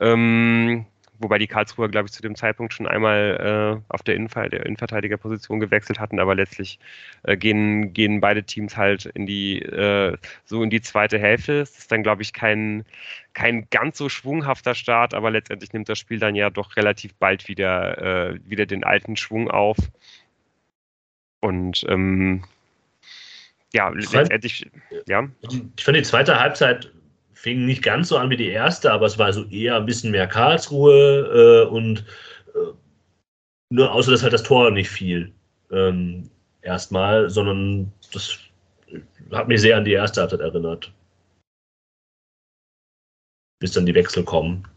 Ähm, 0.00 0.86
wobei 1.22 1.38
die 1.38 1.46
Karlsruher, 1.46 1.88
glaube 1.88 2.06
ich, 2.06 2.12
zu 2.12 2.22
dem 2.22 2.34
Zeitpunkt 2.34 2.74
schon 2.74 2.86
einmal 2.86 3.80
äh, 3.80 3.92
auf 3.92 4.02
der, 4.02 4.16
Innenver 4.16 4.48
der 4.48 4.66
Innenverteidigerposition 4.66 5.60
gewechselt 5.60 5.98
hatten, 5.98 6.18
aber 6.18 6.34
letztlich 6.34 6.78
äh, 7.22 7.36
gehen, 7.36 7.92
gehen 7.92 8.20
beide 8.20 8.42
Teams 8.42 8.76
halt 8.76 9.06
in 9.06 9.26
die 9.26 9.60
äh, 9.62 10.16
so 10.44 10.62
in 10.62 10.70
die 10.70 10.80
zweite 10.80 11.18
Hälfte. 11.18 11.60
Es 11.60 11.78
ist 11.78 11.92
dann, 11.92 12.02
glaube 12.02 12.22
ich, 12.22 12.32
kein, 12.32 12.84
kein 13.32 13.68
ganz 13.70 13.98
so 13.98 14.08
schwunghafter 14.08 14.74
Start, 14.74 15.14
aber 15.14 15.30
letztendlich 15.30 15.72
nimmt 15.72 15.88
das 15.88 15.98
Spiel 15.98 16.18
dann 16.18 16.34
ja 16.34 16.50
doch 16.50 16.76
relativ 16.76 17.14
bald 17.14 17.48
wieder, 17.48 18.32
äh, 18.32 18.38
wieder 18.44 18.66
den 18.66 18.84
alten 18.84 19.16
Schwung 19.16 19.50
auf. 19.50 19.76
Und 21.40 21.84
ähm, 21.88 22.44
ja, 23.72 23.88
letztendlich, 23.88 24.70
ja. 25.06 25.28
Ich 25.76 25.84
fand 25.84 25.96
die 25.96 26.02
zweite 26.02 26.38
Halbzeit 26.38 26.92
fing 27.42 27.66
nicht 27.66 27.82
ganz 27.82 28.08
so 28.08 28.16
an 28.18 28.30
wie 28.30 28.36
die 28.36 28.50
erste, 28.50 28.92
aber 28.92 29.06
es 29.06 29.18
war 29.18 29.32
so 29.32 29.44
eher 29.46 29.74
ein 29.74 29.86
bisschen 29.86 30.12
mehr 30.12 30.28
Karlsruhe 30.28 31.66
äh, 31.66 31.68
und 31.68 32.06
äh, 32.54 32.72
nur 33.70 33.92
außer 33.92 34.12
dass 34.12 34.22
halt 34.22 34.32
das 34.32 34.44
Tor 34.44 34.70
nicht 34.70 34.88
fiel. 34.88 35.32
Ähm, 35.72 36.30
erstmal, 36.60 37.28
sondern 37.30 37.92
das 38.12 38.38
hat 39.32 39.48
mich 39.48 39.60
sehr 39.60 39.76
an 39.76 39.84
die 39.84 39.92
erste 39.92 40.20
Halbzeit 40.20 40.38
erinnert. 40.38 40.92
Bis 43.58 43.72
dann 43.72 43.86
die 43.86 43.94
Wechsel 43.94 44.22
kommen. 44.22 44.68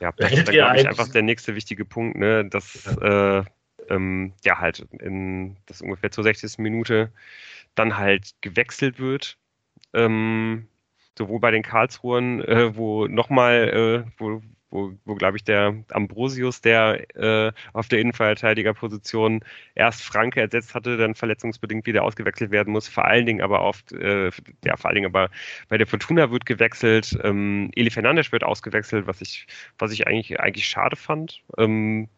Ja, 0.00 0.10
das 0.16 0.32
ist, 0.32 0.48
glaube 0.48 0.80
ich, 0.80 0.88
einfach 0.88 1.08
der 1.08 1.22
nächste 1.22 1.54
wichtige 1.54 1.84
Punkt, 1.84 2.18
ne, 2.18 2.48
dass 2.48 2.84
ja. 3.00 3.38
Äh, 3.40 3.44
ähm, 3.90 4.32
ja 4.44 4.58
halt 4.58 4.80
in 4.98 5.56
das 5.66 5.82
ungefähr 5.82 6.10
zur 6.10 6.24
60. 6.24 6.58
Minute 6.58 7.12
dann 7.76 7.96
halt 7.96 8.32
gewechselt 8.40 8.98
wird. 8.98 9.38
Ähm, 9.92 10.66
sowohl 11.16 11.40
bei 11.40 11.50
den 11.50 11.62
Karlsruhen, 11.62 12.42
äh, 12.44 12.76
wo 12.76 13.06
nochmal, 13.06 14.04
äh, 14.06 14.10
wo, 14.18 14.42
wo, 14.70 14.92
wo 15.04 15.14
glaube 15.14 15.36
ich, 15.36 15.44
der 15.44 15.74
Ambrosius, 15.90 16.60
der 16.60 17.16
äh, 17.16 17.52
auf 17.72 17.88
der 17.88 18.00
Innenverteidigerposition 18.00 19.40
erst 19.74 20.02
Franke 20.02 20.40
ersetzt 20.40 20.74
hatte, 20.74 20.96
dann 20.96 21.14
verletzungsbedingt 21.14 21.86
wieder 21.86 22.02
ausgewechselt 22.04 22.50
werden 22.50 22.72
muss. 22.72 22.88
Vor 22.88 23.04
allen 23.04 23.26
Dingen 23.26 23.42
aber 23.42 23.62
oft, 23.62 23.92
äh, 23.92 24.30
ja, 24.64 24.76
vor 24.76 24.86
allen 24.86 24.96
Dingen 24.96 25.06
aber 25.06 25.30
bei 25.68 25.78
der 25.78 25.86
Fortuna 25.86 26.30
wird 26.30 26.46
gewechselt, 26.46 27.18
ähm, 27.22 27.70
Eli 27.74 27.90
Fernandes 27.90 28.32
wird 28.32 28.44
ausgewechselt, 28.44 29.06
was 29.06 29.20
ich, 29.20 29.46
was 29.78 29.92
ich 29.92 30.06
eigentlich, 30.06 30.40
eigentlich 30.40 30.66
schade 30.66 30.96
fand. 30.96 31.42
Ähm, 31.58 32.08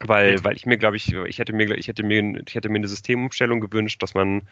weil, 0.00 0.42
weil 0.44 0.54
ich 0.56 0.64
mir, 0.64 0.78
glaube 0.78 0.96
ich, 0.96 1.12
ich 1.12 1.38
hätte 1.38 1.52
mir, 1.52 1.76
ich 1.76 1.88
hätte 1.88 2.04
mir, 2.04 2.40
ich 2.46 2.54
hätte 2.54 2.68
mir 2.68 2.78
eine 2.78 2.88
Systemumstellung 2.88 3.60
gewünscht, 3.60 4.02
dass 4.02 4.14
man, 4.14 4.42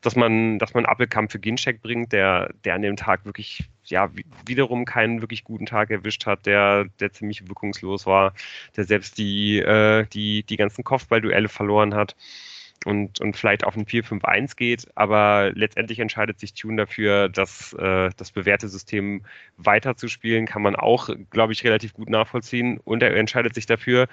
dass 0.00 0.16
man, 0.16 0.58
dass 0.58 0.72
man 0.72 0.86
Appelkamp 0.86 1.30
für 1.30 1.38
Ginczek 1.38 1.82
bringt, 1.82 2.12
der, 2.12 2.54
der 2.64 2.74
an 2.74 2.82
dem 2.82 2.96
Tag 2.96 3.24
wirklich, 3.26 3.68
ja, 3.84 4.10
wiederum 4.46 4.86
keinen 4.86 5.20
wirklich 5.20 5.44
guten 5.44 5.66
Tag 5.66 5.90
erwischt 5.90 6.24
hat, 6.24 6.46
der, 6.46 6.86
der 6.98 7.12
ziemlich 7.12 7.46
wirkungslos 7.46 8.06
war, 8.06 8.32
der 8.76 8.84
selbst 8.84 9.18
die, 9.18 9.58
äh, 9.58 10.06
die, 10.06 10.44
die 10.44 10.56
ganzen 10.56 10.82
Kopfballduelle 10.82 11.48
verloren 11.48 11.94
hat 11.94 12.16
und, 12.86 13.20
und 13.20 13.36
vielleicht 13.36 13.64
auf 13.64 13.76
ein 13.76 13.84
4-5-1 13.84 14.54
geht, 14.54 14.86
aber 14.94 15.50
letztendlich 15.54 15.98
entscheidet 15.98 16.38
sich 16.38 16.54
Tune 16.54 16.76
dafür, 16.76 17.28
dass 17.28 17.72
äh, 17.72 18.10
das 18.16 18.30
bewährte 18.30 18.68
System 18.68 19.22
weiterzuspielen, 19.56 20.46
kann 20.46 20.62
man 20.62 20.76
auch, 20.76 21.10
glaube 21.30 21.52
ich, 21.52 21.64
relativ 21.64 21.94
gut 21.94 22.08
nachvollziehen. 22.08 22.78
Und 22.84 23.02
er 23.02 23.14
entscheidet 23.16 23.54
sich 23.56 23.66
dafür, 23.66 24.06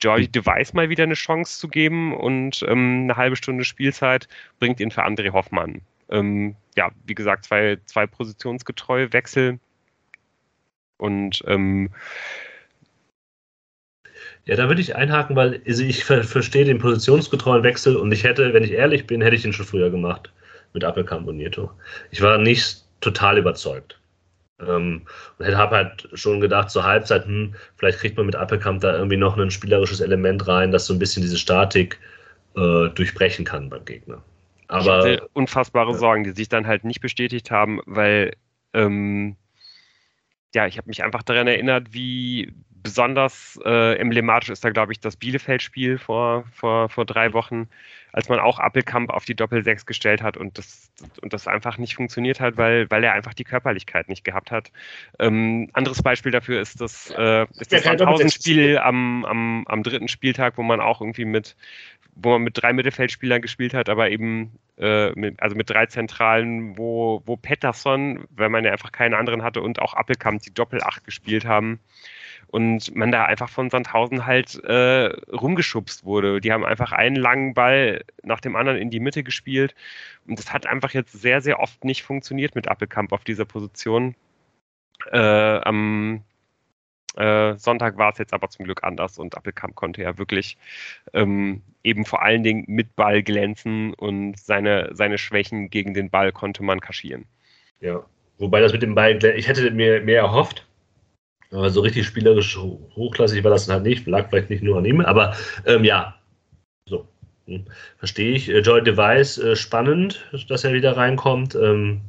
Jordi 0.00 0.26
Device 0.26 0.74
mal 0.74 0.88
wieder 0.88 1.04
eine 1.04 1.14
Chance 1.14 1.60
zu 1.60 1.68
geben 1.68 2.12
und 2.16 2.64
ähm, 2.68 3.02
eine 3.04 3.16
halbe 3.16 3.36
Stunde 3.36 3.64
Spielzeit 3.64 4.26
bringt 4.58 4.80
ihn 4.80 4.90
für 4.90 5.04
André 5.04 5.32
Hoffmann. 5.32 5.82
Ähm, 6.08 6.56
ja, 6.74 6.90
wie 7.06 7.14
gesagt, 7.14 7.44
zwei, 7.44 7.78
zwei 7.86 8.08
positionsgetreue 8.08 9.12
Wechsel. 9.12 9.60
Und 10.98 11.44
ähm, 11.46 11.90
ja, 14.46 14.54
da 14.54 14.68
würde 14.68 14.80
ich 14.80 14.94
einhaken, 14.94 15.34
weil 15.34 15.60
also 15.66 15.82
ich 15.82 16.04
ver 16.04 16.22
verstehe 16.22 16.64
den 16.64 16.78
positionsgetreuen 16.78 17.64
Wechsel 17.64 17.96
und 17.96 18.12
ich 18.12 18.24
hätte, 18.24 18.54
wenn 18.54 18.62
ich 18.62 18.72
ehrlich 18.72 19.06
bin, 19.06 19.20
hätte 19.20 19.36
ich 19.36 19.44
ihn 19.44 19.52
schon 19.52 19.66
früher 19.66 19.90
gemacht 19.90 20.32
mit 20.72 20.84
Appelkamp 20.84 21.26
und 21.26 21.36
Nieto. 21.36 21.70
Ich 22.10 22.22
war 22.22 22.38
nicht 22.38 22.84
total 23.00 23.38
überzeugt. 23.38 23.98
Ähm, 24.60 25.02
und 25.38 25.56
habe 25.56 25.76
halt 25.76 26.08
schon 26.14 26.40
gedacht, 26.40 26.70
zur 26.70 26.84
Halbzeit, 26.84 27.26
hm, 27.26 27.54
vielleicht 27.76 27.98
kriegt 27.98 28.16
man 28.16 28.26
mit 28.26 28.36
Appelkamp 28.36 28.80
da 28.80 28.96
irgendwie 28.96 29.16
noch 29.16 29.36
ein 29.36 29.50
spielerisches 29.50 30.00
Element 30.00 30.46
rein, 30.46 30.70
das 30.70 30.86
so 30.86 30.94
ein 30.94 30.98
bisschen 30.98 31.22
diese 31.22 31.36
Statik 31.36 31.98
äh, 32.56 32.88
durchbrechen 32.88 33.44
kann 33.44 33.68
beim 33.68 33.84
Gegner. 33.84 34.22
Aber 34.68 35.06
ich 35.06 35.18
hatte 35.18 35.28
unfassbare 35.34 35.92
ja. 35.92 35.98
Sorgen, 35.98 36.24
die 36.24 36.30
sich 36.30 36.48
dann 36.48 36.66
halt 36.66 36.84
nicht 36.84 37.00
bestätigt 37.00 37.50
haben, 37.50 37.80
weil 37.84 38.32
ähm, 38.72 39.36
ja, 40.54 40.66
ich 40.66 40.78
habe 40.78 40.88
mich 40.88 41.04
einfach 41.04 41.22
daran 41.22 41.48
erinnert, 41.48 41.92
wie 41.92 42.52
besonders 42.86 43.58
äh, 43.64 43.98
emblematisch 43.98 44.50
ist 44.50 44.64
da, 44.64 44.70
glaube 44.70 44.92
ich, 44.92 45.00
das 45.00 45.16
Bielefeld-Spiel 45.16 45.98
vor, 45.98 46.44
vor, 46.52 46.88
vor 46.88 47.04
drei 47.04 47.32
Wochen, 47.32 47.68
als 48.12 48.28
man 48.28 48.38
auch 48.38 48.60
Appelkamp 48.60 49.10
auf 49.10 49.24
die 49.24 49.34
Doppel-6 49.34 49.86
gestellt 49.86 50.22
hat 50.22 50.36
und 50.36 50.56
das, 50.56 50.92
und 51.20 51.32
das 51.32 51.48
einfach 51.48 51.78
nicht 51.78 51.96
funktioniert 51.96 52.38
hat, 52.38 52.56
weil, 52.58 52.88
weil 52.88 53.02
er 53.02 53.14
einfach 53.14 53.34
die 53.34 53.42
Körperlichkeit 53.42 54.08
nicht 54.08 54.22
gehabt 54.22 54.52
hat. 54.52 54.70
Ähm, 55.18 55.68
anderes 55.72 56.00
Beispiel 56.00 56.30
dafür 56.30 56.60
ist 56.60 56.80
das, 56.80 57.12
äh, 57.18 57.46
ist 57.58 57.72
das 57.72 57.82
Sandhausen-Spiel 57.82 58.78
am, 58.78 59.24
am, 59.24 59.64
am 59.66 59.82
dritten 59.82 60.06
Spieltag, 60.06 60.56
wo 60.56 60.62
man 60.62 60.80
auch 60.80 61.00
irgendwie 61.00 61.24
mit, 61.24 61.56
wo 62.14 62.30
man 62.30 62.42
mit 62.42 62.62
drei 62.62 62.72
Mittelfeldspielern 62.72 63.42
gespielt 63.42 63.74
hat, 63.74 63.88
aber 63.88 64.10
eben 64.10 64.60
äh, 64.78 65.10
mit, 65.18 65.42
also 65.42 65.56
mit 65.56 65.68
drei 65.68 65.86
Zentralen, 65.86 66.78
wo, 66.78 67.20
wo 67.26 67.36
Pettersson, 67.36 68.28
weil 68.30 68.48
man 68.48 68.64
ja 68.64 68.70
einfach 68.70 68.92
keinen 68.92 69.14
anderen 69.14 69.42
hatte, 69.42 69.60
und 69.60 69.82
auch 69.82 69.94
Appelkamp 69.94 70.40
die 70.42 70.54
Doppel-8 70.54 71.02
gespielt 71.04 71.46
haben 71.46 71.80
und 72.48 72.94
man 72.94 73.12
da 73.12 73.24
einfach 73.24 73.48
von 73.48 73.70
Sandhausen 73.70 74.26
halt 74.26 74.62
äh, 74.64 75.06
rumgeschubst 75.32 76.04
wurde. 76.04 76.40
Die 76.40 76.52
haben 76.52 76.64
einfach 76.64 76.92
einen 76.92 77.16
langen 77.16 77.54
Ball 77.54 78.04
nach 78.22 78.40
dem 78.40 78.56
anderen 78.56 78.78
in 78.78 78.90
die 78.90 79.00
Mitte 79.00 79.22
gespielt 79.22 79.74
und 80.26 80.38
das 80.38 80.52
hat 80.52 80.66
einfach 80.66 80.92
jetzt 80.92 81.12
sehr, 81.12 81.40
sehr 81.40 81.60
oft 81.60 81.84
nicht 81.84 82.02
funktioniert 82.02 82.54
mit 82.54 82.68
Appelkamp 82.68 83.12
auf 83.12 83.24
dieser 83.24 83.44
Position. 83.44 84.14
Äh, 85.10 85.18
am 85.18 86.22
äh, 87.16 87.56
Sonntag 87.56 87.96
war 87.96 88.12
es 88.12 88.18
jetzt 88.18 88.34
aber 88.34 88.48
zum 88.50 88.64
Glück 88.64 88.84
anders 88.84 89.18
und 89.18 89.36
Appelkamp 89.36 89.74
konnte 89.74 90.02
ja 90.02 90.18
wirklich 90.18 90.58
ähm, 91.12 91.62
eben 91.82 92.04
vor 92.04 92.22
allen 92.22 92.42
Dingen 92.42 92.64
mit 92.66 92.94
Ball 92.94 93.22
glänzen 93.22 93.94
und 93.94 94.38
seine, 94.38 94.90
seine 94.92 95.18
Schwächen 95.18 95.70
gegen 95.70 95.94
den 95.94 96.10
Ball 96.10 96.32
konnte 96.32 96.62
man 96.62 96.80
kaschieren. 96.80 97.24
Ja, 97.80 98.04
wobei 98.38 98.60
das 98.60 98.72
mit 98.72 98.82
dem 98.82 98.94
Ball, 98.94 99.22
ich 99.36 99.48
hätte 99.48 99.70
mir 99.70 100.02
mehr 100.02 100.20
erhofft, 100.20 100.65
aber 101.56 101.70
so 101.70 101.80
richtig 101.80 102.06
spielerisch 102.06 102.56
hochklassig 102.56 103.42
war 103.42 103.50
das 103.50 103.68
halt 103.68 103.82
nicht. 103.82 104.06
Lag 104.06 104.28
vielleicht 104.28 104.50
nicht 104.50 104.62
nur 104.62 104.78
an 104.78 104.84
ihm, 104.84 105.00
aber 105.00 105.34
ähm, 105.64 105.84
ja, 105.84 106.14
so. 106.88 107.06
Hm. 107.46 107.64
Verstehe 107.98 108.34
ich. 108.34 108.48
Äh, 108.48 108.58
Joy 108.58 108.82
Device, 108.82 109.38
äh, 109.38 109.56
spannend, 109.56 110.20
dass 110.48 110.64
er 110.64 110.72
wieder 110.72 110.96
reinkommt. 110.96 111.54
Ähm, 111.54 112.02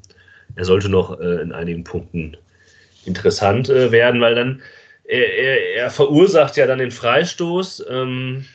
er 0.55 0.65
sollte 0.65 0.89
noch 0.89 1.19
äh, 1.19 1.41
in 1.41 1.51
einigen 1.51 1.83
Punkten 1.83 2.35
interessant 3.05 3.69
äh, 3.69 3.91
werden, 3.91 4.19
weil 4.19 4.35
dann 4.35 4.61
er, 5.05 5.33
er, 5.33 5.75
er, 5.75 5.89
verursacht 5.89 6.57
ja 6.57 6.67
dann 6.67 6.79
den 6.79 6.91
Freistoß, 6.91 7.85
ähm, 7.89 8.45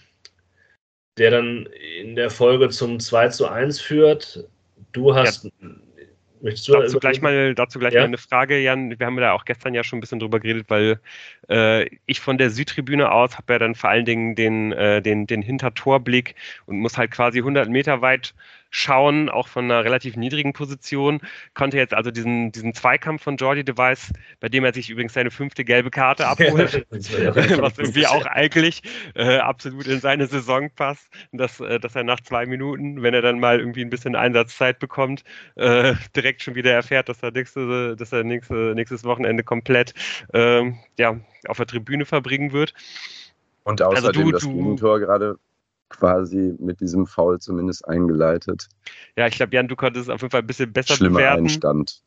der 1.16 1.30
dann 1.30 1.66
in 2.00 2.16
der 2.16 2.28
Folge 2.28 2.68
zum 2.68 3.00
2 3.00 3.28
zu 3.28 3.48
1 3.48 3.80
führt. 3.80 4.46
Du 4.92 5.14
hast 5.14 5.44
ja. 5.44 5.50
Möchtest 6.42 6.68
du 6.68 6.72
dazu 6.72 6.98
gleich 6.98 7.22
mal, 7.22 7.54
dazu 7.54 7.78
gleich 7.78 7.94
ja? 7.94 8.00
mal 8.00 8.06
eine 8.06 8.18
Frage, 8.18 8.58
Jan. 8.58 8.98
Wir 8.98 9.06
haben 9.06 9.16
da 9.16 9.32
auch 9.32 9.44
gestern 9.44 9.74
ja 9.74 9.84
schon 9.84 9.98
ein 9.98 10.00
bisschen 10.00 10.18
drüber 10.18 10.40
geredet, 10.40 10.66
weil 10.68 11.00
äh, 11.48 11.88
ich 12.06 12.20
von 12.20 12.36
der 12.36 12.50
Südtribüne 12.50 13.12
aus 13.12 13.38
habe 13.38 13.52
ja 13.52 13.58
dann 13.60 13.76
vor 13.76 13.90
allen 13.90 14.04
Dingen 14.04 14.34
den, 14.34 14.72
äh, 14.72 15.00
den, 15.00 15.26
den 15.28 15.40
Hintertorblick 15.40 16.34
und 16.66 16.78
muss 16.78 16.98
halt 16.98 17.12
quasi 17.12 17.38
100 17.38 17.68
Meter 17.68 18.02
weit 18.02 18.34
schauen, 18.72 19.28
auch 19.28 19.46
von 19.46 19.66
einer 19.66 19.84
relativ 19.84 20.16
niedrigen 20.16 20.52
Position. 20.52 21.20
Konnte 21.54 21.76
jetzt 21.76 21.94
also 21.94 22.10
diesen, 22.10 22.50
diesen 22.50 22.74
Zweikampf 22.74 23.22
von 23.22 23.36
Jordi 23.36 23.64
Device, 23.64 24.12
bei 24.40 24.48
dem 24.48 24.64
er 24.64 24.72
sich 24.72 24.90
übrigens 24.90 25.12
seine 25.12 25.30
fünfte 25.30 25.64
gelbe 25.64 25.90
Karte 25.90 26.26
abholt, 26.26 26.86
was 26.90 27.78
irgendwie 27.78 28.06
auch 28.06 28.26
eigentlich 28.26 28.82
äh, 29.14 29.36
absolut 29.36 29.86
in 29.86 30.00
seine 30.00 30.26
Saison 30.26 30.70
passt, 30.74 31.06
dass, 31.32 31.60
äh, 31.60 31.78
dass 31.78 31.94
er 31.94 32.02
nach 32.02 32.20
zwei 32.20 32.46
Minuten, 32.46 33.02
wenn 33.02 33.14
er 33.14 33.22
dann 33.22 33.38
mal 33.38 33.60
irgendwie 33.60 33.82
ein 33.82 33.90
bisschen 33.90 34.16
Einsatzzeit 34.16 34.78
bekommt, 34.78 35.22
äh, 35.56 35.94
direkt 36.16 36.42
schon 36.42 36.54
wieder 36.54 36.72
erfährt, 36.72 37.08
dass 37.10 37.22
er, 37.22 37.30
nächste, 37.30 37.94
dass 37.94 38.10
er 38.12 38.24
nächste, 38.24 38.72
nächstes 38.74 39.04
Wochenende 39.04 39.44
komplett 39.44 39.92
ähm, 40.32 40.78
ja, 40.98 41.20
auf 41.46 41.58
der 41.58 41.66
Tribüne 41.66 42.06
verbringen 42.06 42.52
wird. 42.52 42.72
Und 43.64 43.82
außerdem 43.82 44.06
also 44.06 44.22
du, 44.22 44.32
das 44.32 44.42
Gegentor 44.42 44.98
gerade 44.98 45.38
quasi 45.92 46.54
mit 46.58 46.80
diesem 46.80 47.06
Foul 47.06 47.38
zumindest 47.38 47.86
eingeleitet. 47.86 48.68
Ja, 49.16 49.26
ich 49.26 49.36
glaube, 49.36 49.54
Jan, 49.54 49.68
du 49.68 49.76
konntest 49.76 50.08
es 50.08 50.14
auf 50.14 50.20
jeden 50.22 50.30
Fall 50.30 50.40
ein 50.40 50.46
bisschen 50.46 50.72
besser 50.72 50.94
Schlimmer 50.94 51.18
bewerten. 51.18 51.44
Einstand. 51.44 52.02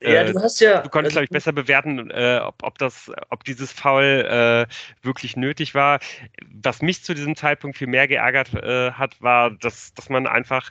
Ja, 0.00 0.22
du 0.24 0.40
hast 0.40 0.60
ja. 0.60 0.82
Du 0.82 0.90
konntest, 0.90 1.14
glaube 1.14 1.24
ich, 1.24 1.30
besser 1.30 1.52
bewerten, 1.52 2.10
äh, 2.10 2.40
ob, 2.42 2.62
ob, 2.62 2.78
das, 2.78 3.10
ob 3.30 3.42
dieses 3.42 3.72
Foul 3.72 4.04
äh, 4.04 4.66
wirklich 5.04 5.36
nötig 5.36 5.74
war. 5.74 5.98
Was 6.46 6.82
mich 6.82 7.02
zu 7.02 7.14
diesem 7.14 7.34
Zeitpunkt 7.34 7.76
viel 7.76 7.88
mehr 7.88 8.06
geärgert 8.06 8.54
äh, 8.54 8.92
hat, 8.92 9.20
war, 9.20 9.50
dass, 9.50 9.92
dass 9.94 10.08
man 10.08 10.28
einfach 10.28 10.70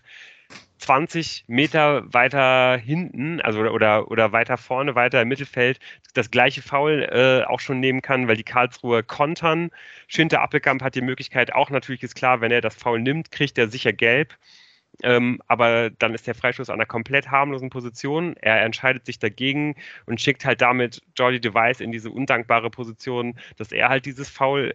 20 0.80 1.46
Meter 1.48 2.12
weiter 2.14 2.78
hinten, 2.78 3.42
also 3.42 3.62
oder, 3.62 4.10
oder 4.12 4.32
weiter 4.32 4.58
vorne, 4.58 4.96
weiter 4.96 5.22
im 5.22 5.28
Mittelfeld, 5.28 5.80
das 6.14 6.32
gleiche 6.32 6.62
Foul 6.62 7.04
äh, 7.12 7.46
auch 7.46 7.60
schon 7.60 7.80
nehmen 7.80 8.02
kann, 8.02 8.28
weil 8.28 8.38
die 8.38 8.44
Karlsruher 8.44 9.04
kontern. 9.04 9.72
Schinter 10.08 10.42
Appelkamp 10.42 10.82
hat 10.84 10.96
die 10.96 11.02
Möglichkeit, 11.02 11.54
auch 11.54 11.70
natürlich 11.70 12.04
ist 12.04 12.16
klar, 12.16 12.42
wenn 12.42 12.52
er 12.52 12.62
das 12.62 12.76
Foul 12.76 13.02
nimmt, 13.02 13.32
kriegt 13.32 13.58
er 13.58 13.68
sicher 13.68 13.94
gelb. 13.94 14.36
Ähm, 15.04 15.40
aber 15.48 15.92
dann 15.92 16.16
ist 16.16 16.26
der 16.26 16.34
Freistoß 16.36 16.70
an 16.70 16.76
einer 16.76 16.86
komplett 16.88 17.30
harmlosen 17.30 17.70
Position. 17.70 18.36
Er 18.38 18.64
entscheidet 18.64 19.06
sich 19.06 19.20
dagegen 19.20 19.76
und 20.08 20.20
schickt 20.20 20.44
halt 20.44 20.62
damit 20.62 21.02
Jordi 21.16 21.40
Device 21.40 21.82
in 21.82 21.92
diese 21.92 22.10
undankbare 22.10 22.72
Position, 22.72 23.38
dass 23.58 23.72
er 23.72 23.90
halt 23.90 24.06
dieses 24.06 24.30
Foul 24.30 24.74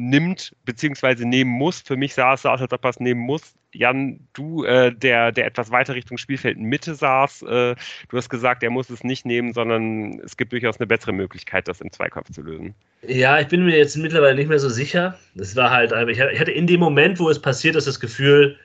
nimmt, 0.00 0.54
beziehungsweise 0.64 1.26
nehmen 1.26 1.50
muss. 1.50 1.80
Für 1.80 1.96
mich 1.96 2.14
sah 2.14 2.34
es 2.34 2.46
aus, 2.46 2.60
als 2.60 2.72
ob 2.72 2.84
er 2.84 2.90
es 2.90 3.00
nehmen 3.00 3.20
muss. 3.20 3.54
Jan, 3.72 4.18
du, 4.32 4.64
äh, 4.64 4.92
der, 4.92 5.30
der 5.30 5.46
etwas 5.46 5.70
weiter 5.70 5.94
Richtung 5.94 6.18
Spielfeldmitte 6.18 6.94
saß, 6.94 7.42
äh, 7.42 7.76
du 8.08 8.16
hast 8.16 8.28
gesagt, 8.28 8.62
er 8.62 8.70
muss 8.70 8.90
es 8.90 9.04
nicht 9.04 9.24
nehmen, 9.24 9.52
sondern 9.52 10.18
es 10.24 10.36
gibt 10.36 10.52
durchaus 10.52 10.80
eine 10.80 10.88
bessere 10.88 11.12
Möglichkeit, 11.12 11.68
das 11.68 11.80
im 11.80 11.92
Zweikampf 11.92 12.32
zu 12.32 12.42
lösen. 12.42 12.74
Ja, 13.06 13.38
ich 13.38 13.46
bin 13.46 13.64
mir 13.64 13.76
jetzt 13.76 13.96
mittlerweile 13.96 14.34
nicht 14.34 14.48
mehr 14.48 14.58
so 14.58 14.68
sicher. 14.68 15.16
Das 15.34 15.54
war 15.54 15.70
halt, 15.70 15.92
ich 16.08 16.20
hatte 16.20 16.50
in 16.50 16.66
dem 16.66 16.80
Moment, 16.80 17.20
wo 17.20 17.30
es 17.30 17.40
passiert 17.40 17.76
ist, 17.76 17.86
das 17.86 18.00
Gefühl, 18.00 18.56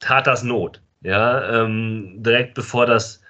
tat 0.00 0.26
das 0.26 0.42
Not. 0.42 0.82
Ja, 1.02 1.64
ähm, 1.64 2.22
direkt 2.22 2.54
bevor 2.54 2.86
das, 2.86 3.22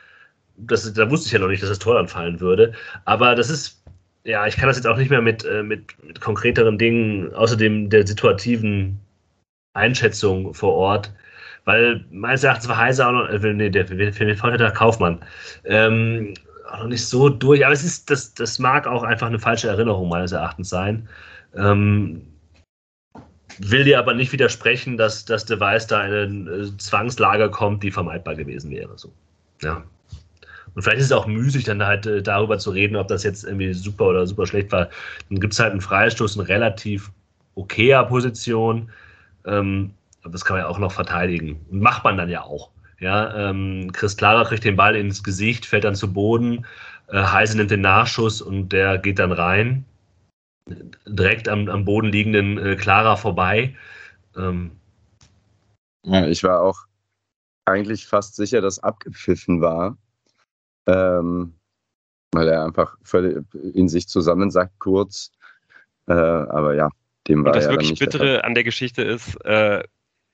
das, 0.56 0.92
da 0.92 1.10
wusste 1.10 1.28
ich 1.28 1.32
ja 1.32 1.38
noch 1.38 1.48
nicht, 1.48 1.62
dass 1.62 1.70
das 1.70 1.78
Tor 1.78 1.94
dann 1.94 2.08
fallen 2.08 2.40
würde. 2.40 2.72
Aber 3.04 3.34
das 3.34 3.48
ist, 3.48 3.82
ja, 4.24 4.46
ich 4.46 4.56
kann 4.56 4.68
das 4.68 4.76
jetzt 4.76 4.86
auch 4.86 4.96
nicht 4.96 5.10
mehr 5.10 5.22
mit, 5.22 5.44
äh, 5.44 5.62
mit, 5.62 6.02
mit 6.04 6.20
konkreteren 6.20 6.78
Dingen, 6.78 7.34
außerdem 7.34 7.90
der 7.90 8.06
situativen 8.06 9.00
Einschätzung 9.74 10.54
vor 10.54 10.74
Ort, 10.74 11.12
weil 11.64 12.04
meines 12.10 12.44
Erachtens 12.44 12.68
war 12.68 12.76
Heiser 12.78 13.08
auch 13.08 13.12
noch, 13.12 13.28
äh, 13.28 13.52
nee, 13.52 13.70
der, 13.70 13.86
für 13.86 13.96
den 13.96 14.36
Vorteil 14.36 14.58
der 14.58 14.70
Kaufmann, 14.70 15.20
ähm, 15.64 16.34
auch 16.70 16.80
noch 16.80 16.88
nicht 16.88 17.06
so 17.06 17.28
durch, 17.28 17.64
aber 17.64 17.74
es 17.74 17.84
ist, 17.84 18.10
das, 18.10 18.34
das 18.34 18.58
mag 18.58 18.86
auch 18.86 19.02
einfach 19.02 19.26
eine 19.26 19.38
falsche 19.38 19.68
Erinnerung 19.68 20.08
meines 20.08 20.32
Erachtens 20.32 20.68
sein. 20.68 21.08
Ähm, 21.54 22.22
will 23.58 23.84
dir 23.84 23.98
aber 23.98 24.14
nicht 24.14 24.32
widersprechen, 24.32 24.96
dass, 24.96 25.24
dass 25.24 25.44
De 25.44 25.60
Weiß 25.60 25.86
da 25.86 26.04
in 26.04 26.48
eine 26.48 26.62
äh, 26.62 26.76
Zwangslage 26.78 27.50
kommt, 27.50 27.82
die 27.82 27.90
vermeidbar 27.90 28.36
gewesen 28.36 28.70
wäre. 28.70 28.96
So. 28.96 29.12
Ja. 29.60 29.84
Und 30.74 30.82
vielleicht 30.82 31.00
ist 31.00 31.06
es 31.06 31.12
auch 31.12 31.26
müßig, 31.26 31.64
dann 31.64 31.84
halt 31.84 32.06
äh, 32.06 32.22
darüber 32.22 32.58
zu 32.58 32.70
reden, 32.70 32.96
ob 32.96 33.08
das 33.08 33.24
jetzt 33.24 33.44
irgendwie 33.44 33.72
super 33.72 34.06
oder 34.06 34.26
super 34.26 34.46
schlecht 34.46 34.72
war. 34.72 34.88
Dann 35.28 35.40
gibt 35.40 35.52
es 35.52 35.58
halt 35.58 35.72
einen 35.72 35.80
Freistoß 35.80 36.36
in 36.36 36.42
relativ 36.42 37.10
okayer 37.54 38.04
Position. 38.04 38.90
Ähm, 39.46 39.92
das 40.24 40.44
kann 40.44 40.56
man 40.56 40.64
ja 40.64 40.68
auch 40.68 40.78
noch 40.78 40.92
verteidigen. 40.92 41.60
Und 41.70 41.80
macht 41.80 42.04
man 42.04 42.16
dann 42.16 42.28
ja 42.28 42.42
auch. 42.42 42.70
Ja, 43.00 43.50
ähm, 43.50 43.90
Chris 43.92 44.16
Clara 44.16 44.44
kriegt 44.44 44.64
den 44.64 44.76
Ball 44.76 44.94
ins 44.94 45.22
Gesicht, 45.22 45.66
fällt 45.66 45.84
dann 45.84 45.96
zu 45.96 46.12
Boden. 46.12 46.64
Äh, 47.08 47.22
Heise 47.22 47.56
nimmt 47.56 47.72
den 47.72 47.80
Nachschuss 47.80 48.40
und 48.40 48.68
der 48.68 48.98
geht 48.98 49.18
dann 49.18 49.32
rein. 49.32 49.84
Direkt 51.06 51.48
am, 51.48 51.68
am 51.68 51.84
Boden 51.84 52.12
liegenden 52.12 52.58
äh, 52.58 52.76
Clara 52.76 53.16
vorbei. 53.16 53.74
Ähm, 54.36 54.70
ja, 56.04 56.26
ich 56.26 56.44
war 56.44 56.60
auch 56.60 56.78
eigentlich 57.64 58.06
fast 58.06 58.36
sicher, 58.36 58.60
dass 58.60 58.78
abgepfiffen 58.78 59.60
war. 59.60 59.96
Ähm, 60.86 61.54
weil 62.32 62.48
er 62.48 62.64
einfach 62.64 62.96
völlig 63.02 63.44
in 63.74 63.88
sich 63.88 64.08
zusammensackt 64.08 64.78
kurz. 64.78 65.32
Äh, 66.08 66.12
aber 66.12 66.74
ja, 66.74 66.88
dem 67.28 67.44
war 67.44 67.50
Und 67.50 67.56
das 67.56 67.66
ja 67.66 67.70
wirklich 67.70 67.98
Bittere 67.98 68.44
an 68.44 68.54
der 68.54 68.64
Geschichte 68.64 69.02
ist, 69.02 69.36
äh, 69.44 69.82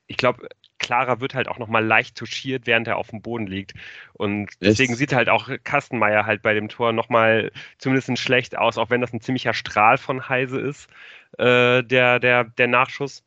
ich 0.06 0.16
glaube, 0.16 0.48
Clara 0.78 1.20
wird 1.20 1.34
halt 1.34 1.48
auch 1.48 1.58
nochmal 1.58 1.84
leicht 1.84 2.16
touchiert, 2.16 2.66
während 2.66 2.86
er 2.86 2.96
auf 2.96 3.08
dem 3.08 3.20
Boden 3.20 3.46
liegt. 3.46 3.74
Und 4.14 4.48
deswegen 4.62 4.92
Echt? 4.92 4.98
sieht 4.98 5.12
halt 5.12 5.28
auch 5.28 5.50
Kastenmeier 5.64 6.24
halt 6.24 6.40
bei 6.42 6.54
dem 6.54 6.68
Tor 6.68 6.92
nochmal 6.92 7.52
zumindest 7.78 8.16
schlecht 8.18 8.56
aus, 8.56 8.78
auch 8.78 8.90
wenn 8.90 9.00
das 9.00 9.12
ein 9.12 9.20
ziemlicher 9.20 9.54
Strahl 9.54 9.98
von 9.98 10.28
Heise 10.28 10.60
ist, 10.60 10.88
äh, 11.36 11.82
der, 11.82 12.20
der, 12.20 12.44
der 12.44 12.68
Nachschuss. 12.68 13.22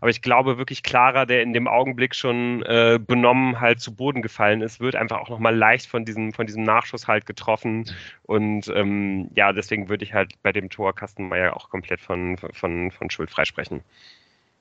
Aber 0.00 0.10
ich 0.10 0.22
glaube 0.22 0.58
wirklich 0.58 0.82
Clara, 0.82 1.26
der 1.26 1.42
in 1.42 1.52
dem 1.52 1.68
Augenblick 1.68 2.14
schon 2.14 2.62
äh, 2.62 2.98
benommen 3.04 3.60
halt 3.60 3.80
zu 3.80 3.94
Boden 3.94 4.22
gefallen 4.22 4.60
ist, 4.60 4.80
wird 4.80 4.96
einfach 4.96 5.18
auch 5.18 5.28
nochmal 5.28 5.56
leicht 5.56 5.86
von 5.86 6.04
diesem, 6.04 6.32
von 6.32 6.46
diesem 6.46 6.62
Nachschuss 6.62 7.08
halt 7.08 7.26
getroffen. 7.26 7.84
Und 8.24 8.68
ähm, 8.74 9.30
ja, 9.34 9.52
deswegen 9.52 9.88
würde 9.88 10.04
ich 10.04 10.14
halt 10.14 10.32
bei 10.42 10.52
dem 10.52 10.70
Tor 10.70 10.94
Kastenmeier 10.94 11.56
auch 11.56 11.70
komplett 11.70 12.00
von, 12.00 12.36
von, 12.52 12.90
von 12.90 13.10
Schuld 13.10 13.30
freisprechen. 13.30 13.82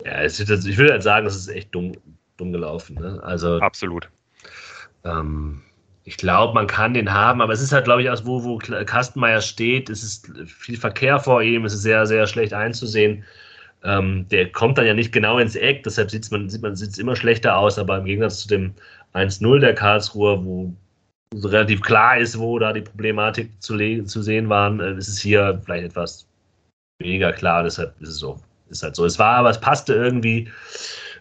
Ja, 0.06 0.24
ich 0.24 0.40
würde 0.48 0.94
halt 0.94 1.04
sagen, 1.04 1.26
das 1.26 1.36
ist 1.36 1.48
echt 1.48 1.74
dumm, 1.74 1.94
dumm 2.38 2.52
gelaufen. 2.52 2.96
Ne? 2.96 3.20
Also, 3.24 3.60
Absolut. 3.60 4.10
Ähm, 5.04 5.62
ich 6.08 6.16
glaube, 6.16 6.54
man 6.54 6.68
kann 6.68 6.94
den 6.94 7.12
haben, 7.12 7.42
aber 7.42 7.52
es 7.52 7.62
ist 7.62 7.74
halt, 7.74 7.84
glaube 7.84 8.02
ich, 8.02 8.10
aus 8.10 8.26
wo, 8.26 8.44
wo 8.46 8.58
Kastenmeier 8.58 9.42
steht. 9.42 9.90
Es 9.90 10.04
ist 10.04 10.32
viel 10.46 10.78
Verkehr 10.78 11.20
vor 11.20 11.42
ihm, 11.42 11.66
es 11.66 11.74
ist 11.74 11.82
sehr, 11.82 12.06
sehr 12.06 12.28
schlecht 12.28 12.54
einzusehen. 12.54 13.26
Ähm, 13.84 14.28
der 14.30 14.52
kommt 14.52 14.78
dann 14.78 14.86
ja 14.86 14.94
nicht 14.94 15.12
genau 15.12 15.40
ins 15.40 15.56
Eck, 15.56 15.84
deshalb 15.84 16.12
sieht 16.12 16.30
man, 16.32 16.50
sieht 16.50 16.62
man 16.62 16.76
sieht's 16.76 16.98
immer 16.98 17.16
schlechter 17.16 17.58
aus, 17.58 17.78
aber 17.78 17.98
im 17.98 18.06
Gegensatz 18.06 18.42
zu 18.42 18.48
dem 18.48 18.74
1-0 19.14 19.60
der 19.60 19.76
Karlsruher, 19.76 20.44
wo 20.44 20.74
relativ 21.36 21.82
klar 21.82 22.18
ist, 22.18 22.40
wo 22.40 22.58
da 22.60 22.74
die 22.74 22.82
Problematik 22.82 23.52
zu, 23.62 23.78
zu 24.06 24.22
sehen 24.22 24.50
waren, 24.50 24.80
äh, 24.80 24.94
ist 24.94 25.08
es 25.08 25.20
hier 25.20 25.62
vielleicht 25.64 25.86
etwas 25.86 26.28
weniger 27.00 27.34
klar, 27.34 27.64
deshalb 27.64 28.00
ist 28.02 28.10
es 28.10 28.18
so. 28.18 28.40
Ist 28.70 28.84
halt 28.84 28.96
so. 28.96 29.06
Es 29.06 29.20
war, 29.20 29.38
aber 29.38 29.50
es 29.50 29.62
passte 29.62 29.94
irgendwie. 29.94 30.50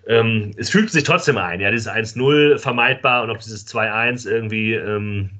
Ähm, 0.07 0.53
es 0.57 0.71
fühlte 0.71 0.93
sich 0.93 1.05
trotzdem 1.05 1.37
ein, 1.37 1.61
ja, 1.61 1.71
dieses 1.71 1.89
1-0 1.89 2.59
vermeidbar 2.59 3.23
und 3.23 3.31
auch 3.31 3.39
dieses 3.39 3.67
2-1 3.67 4.29
irgendwie, 4.29 4.75
ähm, 4.75 5.31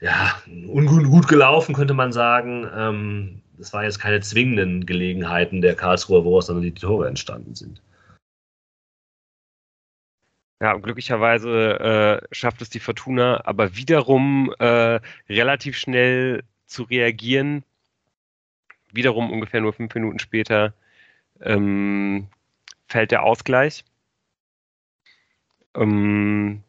ja, 0.00 0.34
ungut 0.66 1.04
gut 1.04 1.28
gelaufen, 1.28 1.74
könnte 1.74 1.94
man 1.94 2.12
sagen. 2.12 2.68
Ähm, 2.74 3.39
das 3.60 3.72
waren 3.74 3.84
jetzt 3.84 4.00
keine 4.00 4.20
zwingenden 4.20 4.86
Gelegenheiten 4.86 5.60
der 5.60 5.76
Karlsruher, 5.76 6.24
woraus 6.24 6.46
dann 6.46 6.62
die 6.62 6.72
Tore 6.72 7.06
entstanden 7.06 7.54
sind. 7.54 7.82
Ja, 10.62 10.74
glücklicherweise 10.74 11.80
äh, 11.80 12.34
schafft 12.34 12.60
es 12.62 12.70
die 12.70 12.80
Fortuna, 12.80 13.42
aber 13.44 13.76
wiederum 13.76 14.54
äh, 14.58 15.00
relativ 15.28 15.76
schnell 15.76 16.42
zu 16.66 16.84
reagieren. 16.84 17.64
Wiederum 18.92 19.30
ungefähr 19.30 19.60
nur 19.60 19.72
fünf 19.72 19.94
Minuten 19.94 20.18
später 20.18 20.74
ähm, 21.40 22.28
fällt 22.88 23.10
der 23.10 23.22
Ausgleich. 23.22 23.84
Ähm, 25.74 26.62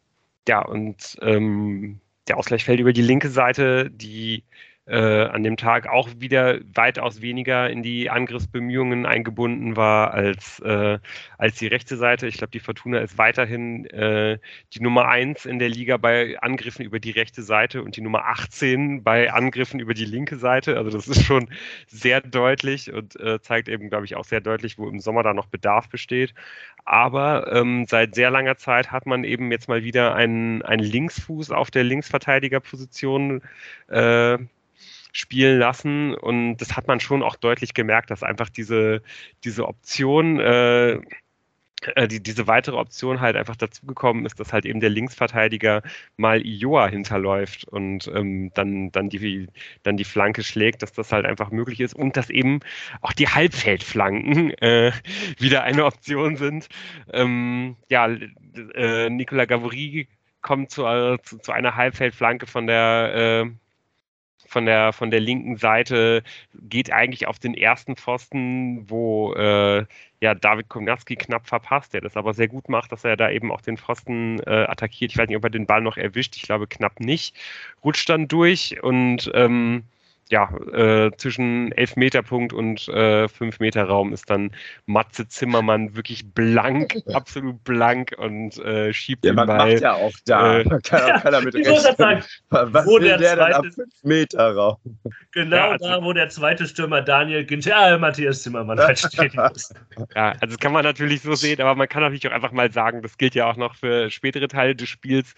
ja, 0.48 0.62
und 0.62 1.18
ähm, 1.22 2.00
der 2.28 2.38
Ausgleich 2.38 2.64
fällt 2.64 2.80
über 2.80 2.94
die 2.94 3.02
linke 3.02 3.30
Seite, 3.30 3.90
die 3.90 4.44
äh, 4.88 5.26
an 5.26 5.44
dem 5.44 5.58
Tag 5.58 5.88
auch 5.88 6.10
wieder 6.18 6.60
weitaus 6.74 7.22
weniger 7.22 7.70
in 7.70 7.84
die 7.84 8.10
Angriffsbemühungen 8.10 9.06
eingebunden 9.06 9.76
war 9.76 10.12
als, 10.14 10.60
äh, 10.60 10.98
als 11.38 11.58
die 11.58 11.68
rechte 11.68 11.98
Seite. 11.98 12.28
Ich 12.28 12.38
glaube, 12.38 12.52
die 12.52 12.60
Fortuna 12.60 13.00
ist 13.00 13.18
weiterhin 13.18 13.86
äh, 13.86 14.40
die 14.74 14.82
Nummer 14.82 15.08
1 15.08 15.46
in 15.46 15.60
der 15.60 15.70
Liga 15.70 15.98
bei 15.98 16.40
Angriffen 16.40 16.84
über 16.84 17.00
die 17.00 17.12
rechte 17.12 17.44
Seite 17.44 17.84
und 17.84 17.96
die 17.96 18.02
Nummer 18.02 18.26
18 18.26 19.04
bei 19.04 19.32
Angriffen 19.32 19.80
über 19.80 19.94
die 19.94 20.06
linke 20.06 20.38
Seite. 20.38 20.78
Also 20.78 20.90
das 20.90 21.08
ist 21.08 21.24
schon 21.24 21.50
sehr 21.88 22.20
deutlich 22.22 22.92
und 22.92 23.20
äh, 23.20 23.40
zeigt 23.40 23.70
eben, 23.70 23.90
glaube 23.90 24.06
ich, 24.06 24.16
auch 24.16 24.26
sehr 24.26 24.42
deutlich, 24.42 24.80
wo 24.80 24.90
im 24.90 25.00
Sommer 25.00 25.22
da 25.22 25.34
noch 25.34 25.46
Bedarf 25.46 25.90
besteht. 25.90 26.34
Aber 26.86 27.52
ähm, 27.54 27.86
seit 27.88 28.16
sehr 28.16 28.32
langer 28.32 28.58
Zeit 28.58 28.92
hat 28.92 29.06
man 29.06 29.24
eben 29.24 29.52
jetzt 29.52 29.70
mal 29.70 29.84
wieder 29.84 30.16
einen, 30.16 30.64
einen 30.64 30.84
Linksfuß 30.84 31.52
auf 31.52 31.70
der 31.70 31.84
Linksverteidigerposition 31.84 33.42
äh, 33.88 34.40
spielen 35.12 35.60
lassen. 35.60 36.14
Und 36.16 36.58
das 36.58 36.76
hat 36.76 36.88
man 36.88 37.00
schon 37.00 37.24
auch 37.24 37.36
deutlich 37.36 37.74
gemerkt, 37.74 38.12
dass 38.12 38.24
einfach 38.24 38.50
diese, 38.50 39.02
diese 39.44 39.68
Option, 39.68 40.40
äh, 40.40 41.00
äh, 41.96 42.08
die, 42.08 42.22
diese 42.22 42.48
weitere 42.48 42.76
Option 42.78 43.22
halt 43.22 43.36
einfach 43.36 43.56
dazugekommen 43.56 44.26
ist, 44.26 44.40
dass 44.40 44.54
halt 44.54 44.66
eben 44.66 44.80
der 44.80 44.90
Linksverteidiger 44.90 45.82
mal 46.16 46.46
Ioa 46.46 46.88
hinterläuft 46.88 47.66
und 47.66 48.08
ähm, 48.14 48.52
dann, 48.54 48.92
dann, 48.92 49.10
die, 49.10 49.48
dann 49.84 49.98
die 49.98 50.04
Flanke 50.04 50.44
schlägt, 50.44 50.84
dass 50.84 50.94
das 50.94 51.12
halt 51.12 51.26
einfach 51.26 51.52
möglich 51.52 51.80
ist 51.80 51.96
und 51.96 52.18
dass 52.18 52.30
eben 52.30 52.60
auch 53.02 53.14
die 53.14 53.28
Halbfeldflanken 53.28 54.52
äh, 54.60 54.92
wieder 55.40 55.64
eine 55.64 55.86
Option 55.86 56.36
sind. 56.36 56.68
Ähm, 57.12 57.78
ja, 57.90 58.08
äh, 58.76 59.10
Nicola 59.10 59.46
Gavory 59.46 60.08
kommt 60.42 60.72
zu, 60.72 60.86
äh, 60.86 61.18
zu, 61.24 61.40
zu, 61.40 61.52
einer 61.52 61.76
Halbfeldflanke 61.76 62.48
von 62.48 62.68
der 62.68 63.46
äh, 63.46 63.52
von 64.52 64.66
der, 64.66 64.92
von 64.92 65.12
der 65.12 65.22
linken 65.22 65.56
Seite 65.56 66.24
geht 66.54 66.92
eigentlich 66.92 67.26
auf 67.26 67.40
den 67.40 67.54
ersten 67.54 67.96
Pfosten, 67.96 68.90
wo 68.90 69.34
äh, 69.34 69.86
ja 70.20 70.36
David 70.36 70.68
Komnatski 70.68 71.16
knapp 71.16 71.48
verpasst, 71.48 71.94
der 71.94 72.02
das 72.02 72.18
aber 72.18 72.34
sehr 72.34 72.50
gut 72.50 72.68
macht, 72.68 72.92
dass 72.92 73.06
er 73.06 73.16
da 73.16 73.32
eben 73.32 73.50
auch 73.50 73.62
den 73.62 73.78
Pfosten 73.78 74.40
äh, 74.42 74.66
attackiert. 74.68 75.12
Ich 75.12 75.18
weiß 75.18 75.30
nicht, 75.30 75.38
ob 75.38 75.46
er 75.46 75.50
den 75.50 75.68
Ball 75.68 75.82
noch 75.82 75.96
erwischt, 75.96 76.36
ich 76.36 76.44
glaube 76.44 76.68
knapp 76.68 77.00
nicht. 77.00 77.36
Rutscht 77.84 78.10
dann 78.10 78.28
durch 78.28 78.84
und 78.84 79.32
ähm, 79.34 79.84
ja, 80.32 80.50
äh, 80.72 81.12
zwischen 81.18 81.74
Elfmeterpunkt 81.74 82.54
und 82.54 82.88
äh, 82.88 83.28
Meter 83.60 83.84
Raum 83.84 84.14
ist 84.14 84.30
dann 84.30 84.52
Matze 84.86 85.28
Zimmermann 85.28 85.96
wirklich 85.96 86.34
blank, 86.34 86.98
absolut 87.14 87.62
blank 87.66 88.16
und 88.18 88.58
äh, 88.60 88.94
schiebt 88.94 89.26
ja, 89.26 89.34
den 89.34 89.36
Ball. 89.46 89.74
macht 89.74 89.82
ja 89.82 89.94
auch 89.94 90.14
da. 90.26 90.60
Äh, 90.60 90.64
kann, 90.84 91.22
kann 91.22 91.44
mit 91.44 91.56
ich 91.56 91.68
muss 91.68 91.84
sagen, 91.84 92.24
was 92.50 92.86
wo 92.86 92.98
der, 92.98 93.18
der 93.18 93.36
zweite, 93.36 93.72
5 93.72 93.88
Meter 94.04 94.56
Raum? 94.56 94.78
Genau 95.34 95.56
ja, 95.56 95.70
also, 95.72 95.86
da, 95.86 96.04
wo 96.04 96.14
der 96.14 96.30
zweite 96.30 96.66
Stürmer 96.66 97.02
Daniel 97.02 97.46
Günther, 97.46 97.90
ja, 97.90 97.98
Matthias 97.98 98.44
Zimmermann 98.44 98.80
halt 98.80 99.00
steht. 99.00 99.34
ja, 99.34 99.50
also 99.52 100.46
das 100.46 100.60
kann 100.60 100.72
man 100.72 100.84
natürlich 100.84 101.22
so 101.22 101.36
sehen, 101.36 101.60
aber 101.62 101.76
man 101.76 101.90
kann 101.90 102.04
natürlich 102.04 102.26
auch 102.28 102.32
einfach 102.32 102.54
mal 102.54 102.72
sagen, 102.72 103.02
das 103.02 103.18
gilt 103.18 103.36
ja 103.36 103.52
auch 103.52 103.58
noch 103.58 103.76
für 103.76 104.10
spätere 104.10 104.48
Teile 104.48 104.76
des 104.76 104.88
Spiels, 104.88 105.34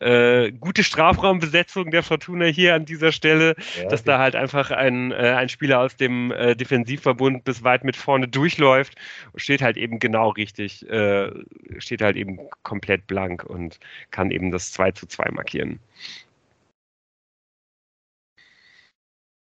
Äh, 0.00 0.50
gute 0.52 0.82
Strafraumbesetzung 0.82 1.92
der 1.92 2.02
Fortuna 2.02 2.46
hier 2.46 2.74
an 2.74 2.84
dieser 2.84 3.12
Stelle, 3.12 3.54
ja, 3.76 3.84
dass 3.88 4.00
okay. 4.00 4.10
da 4.10 4.18
halt 4.18 4.34
einfach 4.34 4.72
ein, 4.72 5.12
äh, 5.12 5.34
ein 5.36 5.48
Spieler 5.48 5.80
aus 5.80 5.96
dem 5.96 6.32
äh, 6.32 6.56
Defensivverbund 6.56 7.44
bis 7.44 7.62
weit 7.62 7.84
mit 7.84 7.94
vorne 7.94 8.26
durchläuft, 8.26 8.96
steht 9.36 9.62
halt 9.62 9.76
eben 9.76 10.00
genau 10.00 10.30
richtig, 10.30 10.88
äh, 10.90 11.30
steht 11.78 12.02
halt 12.02 12.16
eben 12.16 12.40
komplett 12.64 13.06
blank 13.06 13.44
und 13.44 13.78
kann 14.10 14.32
eben 14.32 14.50
das 14.50 14.72
2 14.72 14.90
zu 14.92 15.06
2 15.06 15.30
markieren. 15.30 15.78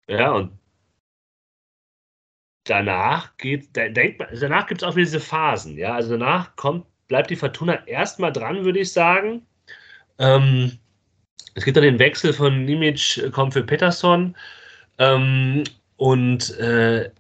Ja, 0.09 0.33
und 0.33 0.59
danach 2.65 3.37
geht, 3.37 3.75
denkt 3.77 4.19
man, 4.19 4.29
danach 4.39 4.67
gibt 4.67 4.83
es 4.83 4.89
auch 4.89 4.97
wieder 4.97 5.05
diese 5.05 5.21
Phasen, 5.21 5.79
ja. 5.79 5.95
Also 5.95 6.17
danach 6.19 6.57
kommt, 6.57 6.87
bleibt 7.09 7.31
die 7.31 7.37
Fortuna 7.37 7.87
erstmal 7.87 8.33
dran, 8.33 8.65
würde 8.65 8.81
ich 8.81 8.93
sagen. 8.93 9.47
Ähm, 10.19 10.79
es 11.55 11.65
gibt 11.65 11.77
dann 11.77 11.85
den 11.85 11.99
Wechsel 11.99 12.33
von 12.33 12.65
Nimic, 12.65 13.31
kommt 13.33 13.53
für 13.53 13.63
Peterson. 13.63 14.37
Ähm, 14.99 15.65
und 15.97 16.57
äh, 16.59 17.11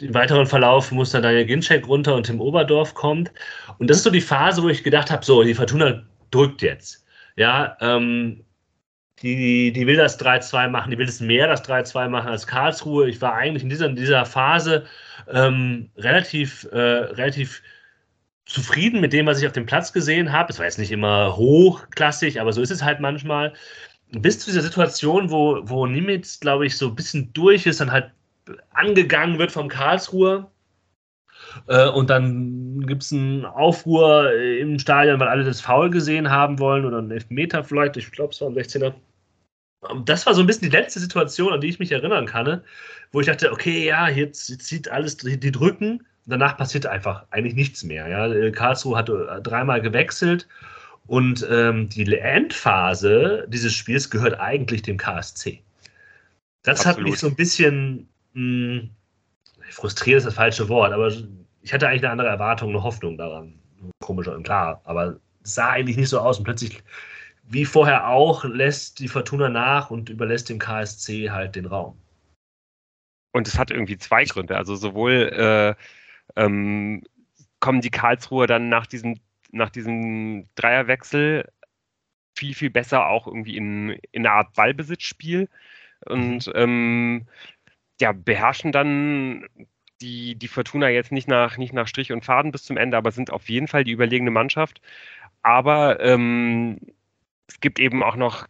den 0.00 0.14
weiteren 0.14 0.46
Verlauf 0.46 0.92
muss 0.92 1.10
dann 1.10 1.22
Daniel 1.22 1.44
Ginczek 1.46 1.86
runter 1.88 2.14
und 2.14 2.24
Tim 2.24 2.40
Oberdorf 2.40 2.94
kommt. 2.94 3.32
Und 3.78 3.90
das 3.90 3.98
ist 3.98 4.04
so 4.04 4.10
die 4.10 4.20
Phase, 4.20 4.62
wo 4.62 4.68
ich 4.68 4.84
gedacht 4.84 5.10
habe, 5.10 5.24
so, 5.24 5.42
die 5.42 5.54
Fortuna 5.54 6.02
drückt 6.30 6.62
jetzt. 6.62 7.04
Ja, 7.36 7.76
ähm, 7.80 8.44
die, 9.22 9.72
die 9.72 9.86
will 9.86 9.96
das 9.96 10.20
3-2 10.20 10.68
machen, 10.68 10.90
die 10.90 10.98
will 10.98 11.08
es 11.08 11.20
mehr 11.20 11.48
das 11.48 11.64
3-2 11.64 12.08
machen 12.08 12.28
als 12.28 12.46
Karlsruhe. 12.46 13.08
Ich 13.08 13.20
war 13.20 13.34
eigentlich 13.34 13.64
in 13.64 13.68
dieser, 13.68 13.86
in 13.86 13.96
dieser 13.96 14.24
Phase 14.24 14.86
ähm, 15.28 15.90
relativ, 15.96 16.68
äh, 16.70 16.78
relativ 16.78 17.62
zufrieden 18.48 19.00
mit 19.00 19.12
dem, 19.12 19.26
was 19.26 19.40
ich 19.40 19.46
auf 19.46 19.52
dem 19.52 19.66
Platz 19.66 19.92
gesehen 19.92 20.32
habe. 20.32 20.50
Es 20.50 20.58
war 20.58 20.64
jetzt 20.64 20.78
nicht 20.78 20.90
immer 20.90 21.36
hochklassig, 21.36 22.40
aber 22.40 22.52
so 22.52 22.62
ist 22.62 22.70
es 22.70 22.82
halt 22.82 22.98
manchmal. 22.98 23.52
Bis 24.10 24.40
zu 24.40 24.46
dieser 24.46 24.62
Situation, 24.62 25.30
wo, 25.30 25.60
wo 25.64 25.86
Nimitz, 25.86 26.40
glaube 26.40 26.66
ich, 26.66 26.76
so 26.76 26.88
ein 26.88 26.96
bisschen 26.96 27.32
durch 27.34 27.66
ist, 27.66 27.80
dann 27.80 27.92
halt 27.92 28.10
angegangen 28.70 29.38
wird 29.38 29.52
vom 29.52 29.68
Karlsruhe. 29.68 30.50
Äh, 31.66 31.88
und 31.90 32.08
dann 32.08 32.86
gibt 32.86 33.02
es 33.02 33.12
einen 33.12 33.44
Aufruhr 33.44 34.32
im 34.34 34.78
Stadion, 34.78 35.20
weil 35.20 35.28
alle 35.28 35.44
das 35.44 35.60
Foul 35.60 35.90
gesehen 35.90 36.30
haben 36.30 36.58
wollen 36.58 36.86
oder 36.86 36.98
einen 36.98 37.10
Elfmeter 37.10 37.62
vielleicht. 37.62 37.98
Ich 37.98 38.10
glaube, 38.10 38.32
es 38.32 38.40
war 38.40 38.48
ein 38.48 38.54
16er. 38.54 38.94
Das 40.06 40.24
war 40.24 40.34
so 40.34 40.40
ein 40.40 40.46
bisschen 40.46 40.70
die 40.70 40.76
letzte 40.76 41.00
Situation, 41.00 41.52
an 41.52 41.60
die 41.60 41.68
ich 41.68 41.78
mich 41.78 41.92
erinnern 41.92 42.26
kann, 42.26 42.62
wo 43.12 43.20
ich 43.20 43.26
dachte, 43.26 43.52
okay, 43.52 43.86
ja, 43.86 44.08
jetzt, 44.08 44.48
jetzt 44.48 44.66
zieht 44.66 44.88
alles, 44.88 45.18
die 45.18 45.52
drücken. 45.52 46.02
Danach 46.28 46.56
passiert 46.56 46.86
einfach 46.86 47.24
eigentlich 47.30 47.54
nichts 47.54 47.82
mehr. 47.82 48.06
Ja. 48.06 48.50
Karlsruhe 48.50 48.96
hat 48.96 49.08
äh, 49.08 49.40
dreimal 49.42 49.80
gewechselt 49.80 50.46
und 51.06 51.46
ähm, 51.50 51.88
die 51.88 52.16
Endphase 52.16 53.46
dieses 53.48 53.72
Spiels 53.72 54.10
gehört 54.10 54.38
eigentlich 54.38 54.82
dem 54.82 54.98
KSC. 54.98 55.62
Das 56.62 56.80
Absolut. 56.80 56.96
hat 56.96 57.04
mich 57.04 57.18
so 57.18 57.28
ein 57.28 57.34
bisschen 57.34 58.08
mh, 58.34 58.80
hm, 58.80 58.90
frustriert 59.70 60.18
ist 60.18 60.26
das 60.26 60.34
falsche 60.34 60.68
Wort, 60.68 60.92
aber 60.92 61.10
ich 61.62 61.72
hatte 61.72 61.88
eigentlich 61.88 62.02
eine 62.02 62.12
andere 62.12 62.28
Erwartung, 62.28 62.70
eine 62.70 62.82
Hoffnung 62.82 63.16
daran. 63.16 63.54
Komischer 64.00 64.34
und 64.34 64.42
klar, 64.42 64.80
aber 64.84 65.18
es 65.42 65.54
sah 65.54 65.70
eigentlich 65.70 65.96
nicht 65.96 66.08
so 66.08 66.20
aus 66.20 66.38
und 66.38 66.44
plötzlich 66.44 66.82
wie 67.50 67.64
vorher 67.64 68.08
auch, 68.08 68.44
lässt 68.44 68.98
die 68.98 69.08
Fortuna 69.08 69.48
nach 69.48 69.90
und 69.90 70.10
überlässt 70.10 70.50
dem 70.50 70.58
KSC 70.58 71.30
halt 71.30 71.56
den 71.56 71.66
Raum. 71.66 71.96
Und 73.32 73.48
es 73.48 73.58
hat 73.58 73.70
irgendwie 73.70 73.96
zwei 73.96 74.24
Gründe. 74.24 74.56
Also 74.56 74.76
sowohl 74.76 75.30
äh, 75.32 75.74
ähm, 76.36 77.02
kommen 77.60 77.80
die 77.80 77.90
Karlsruher 77.90 78.46
dann 78.46 78.68
nach 78.68 78.86
diesem, 78.86 79.18
nach 79.50 79.70
diesem 79.70 80.46
Dreierwechsel 80.54 81.48
viel, 82.36 82.54
viel 82.54 82.70
besser 82.70 83.06
auch 83.06 83.26
irgendwie 83.26 83.56
in, 83.56 83.90
in 84.12 84.26
eine 84.26 84.32
Art 84.32 84.54
Ballbesitzspiel 84.54 85.48
und 86.06 86.46
mhm. 86.46 86.52
ähm, 86.54 87.26
ja, 88.00 88.12
beherrschen 88.12 88.70
dann 88.72 89.46
die, 90.00 90.36
die 90.36 90.48
Fortuna 90.48 90.88
jetzt 90.88 91.12
nicht 91.12 91.28
nach, 91.28 91.56
nicht 91.56 91.72
nach 91.72 91.88
Strich 91.88 92.12
und 92.12 92.24
Faden 92.24 92.52
bis 92.52 92.64
zum 92.64 92.76
Ende, 92.76 92.96
aber 92.96 93.10
sind 93.10 93.32
auf 93.32 93.48
jeden 93.48 93.66
Fall 93.66 93.84
die 93.84 93.90
überlegene 93.92 94.30
Mannschaft. 94.30 94.80
Aber 95.42 96.00
ähm, 96.00 96.78
es 97.48 97.60
gibt 97.60 97.80
eben 97.80 98.02
auch 98.02 98.16
noch, 98.16 98.46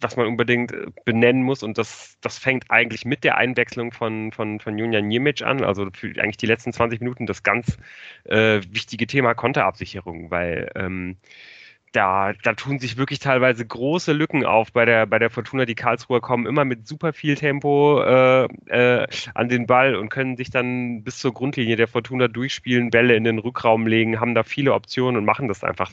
was 0.00 0.16
man 0.16 0.26
unbedingt 0.26 0.72
äh, 0.72 0.86
benennen 1.04 1.42
muss, 1.42 1.62
und 1.62 1.78
das, 1.78 2.16
das 2.20 2.38
fängt 2.38 2.70
eigentlich 2.70 3.04
mit 3.04 3.24
der 3.24 3.36
Einwechslung 3.36 3.92
von, 3.92 4.32
von, 4.32 4.60
von 4.60 4.78
Julian 4.78 5.08
Niemic 5.08 5.42
an, 5.42 5.64
also 5.64 5.88
für 5.92 6.08
eigentlich 6.20 6.36
die 6.36 6.46
letzten 6.46 6.72
20 6.72 7.00
Minuten 7.00 7.26
das 7.26 7.42
ganz 7.42 7.76
äh, 8.24 8.60
wichtige 8.70 9.06
Thema 9.06 9.34
Konterabsicherung, 9.34 10.30
weil 10.30 10.70
ähm, 10.74 11.16
da, 11.92 12.32
da 12.42 12.52
tun 12.54 12.78
sich 12.78 12.96
wirklich 12.96 13.18
teilweise 13.18 13.66
große 13.66 14.12
Lücken 14.12 14.44
auf 14.44 14.72
bei 14.72 14.84
der, 14.84 15.06
bei 15.06 15.18
der 15.18 15.30
Fortuna. 15.30 15.64
Die 15.64 15.74
Karlsruher 15.74 16.20
kommen 16.20 16.46
immer 16.46 16.64
mit 16.64 16.86
super 16.86 17.12
viel 17.12 17.34
Tempo 17.34 18.02
äh, 18.02 18.44
äh, 18.66 19.06
an 19.34 19.48
den 19.48 19.66
Ball 19.66 19.96
und 19.96 20.08
können 20.08 20.36
sich 20.36 20.50
dann 20.50 21.02
bis 21.02 21.18
zur 21.18 21.32
Grundlinie 21.32 21.76
der 21.76 21.88
Fortuna 21.88 22.28
durchspielen, 22.28 22.90
Bälle 22.90 23.16
in 23.16 23.24
den 23.24 23.38
Rückraum 23.38 23.86
legen, 23.86 24.20
haben 24.20 24.34
da 24.34 24.42
viele 24.42 24.74
Optionen 24.74 25.16
und 25.16 25.24
machen 25.24 25.48
das 25.48 25.64
einfach 25.64 25.90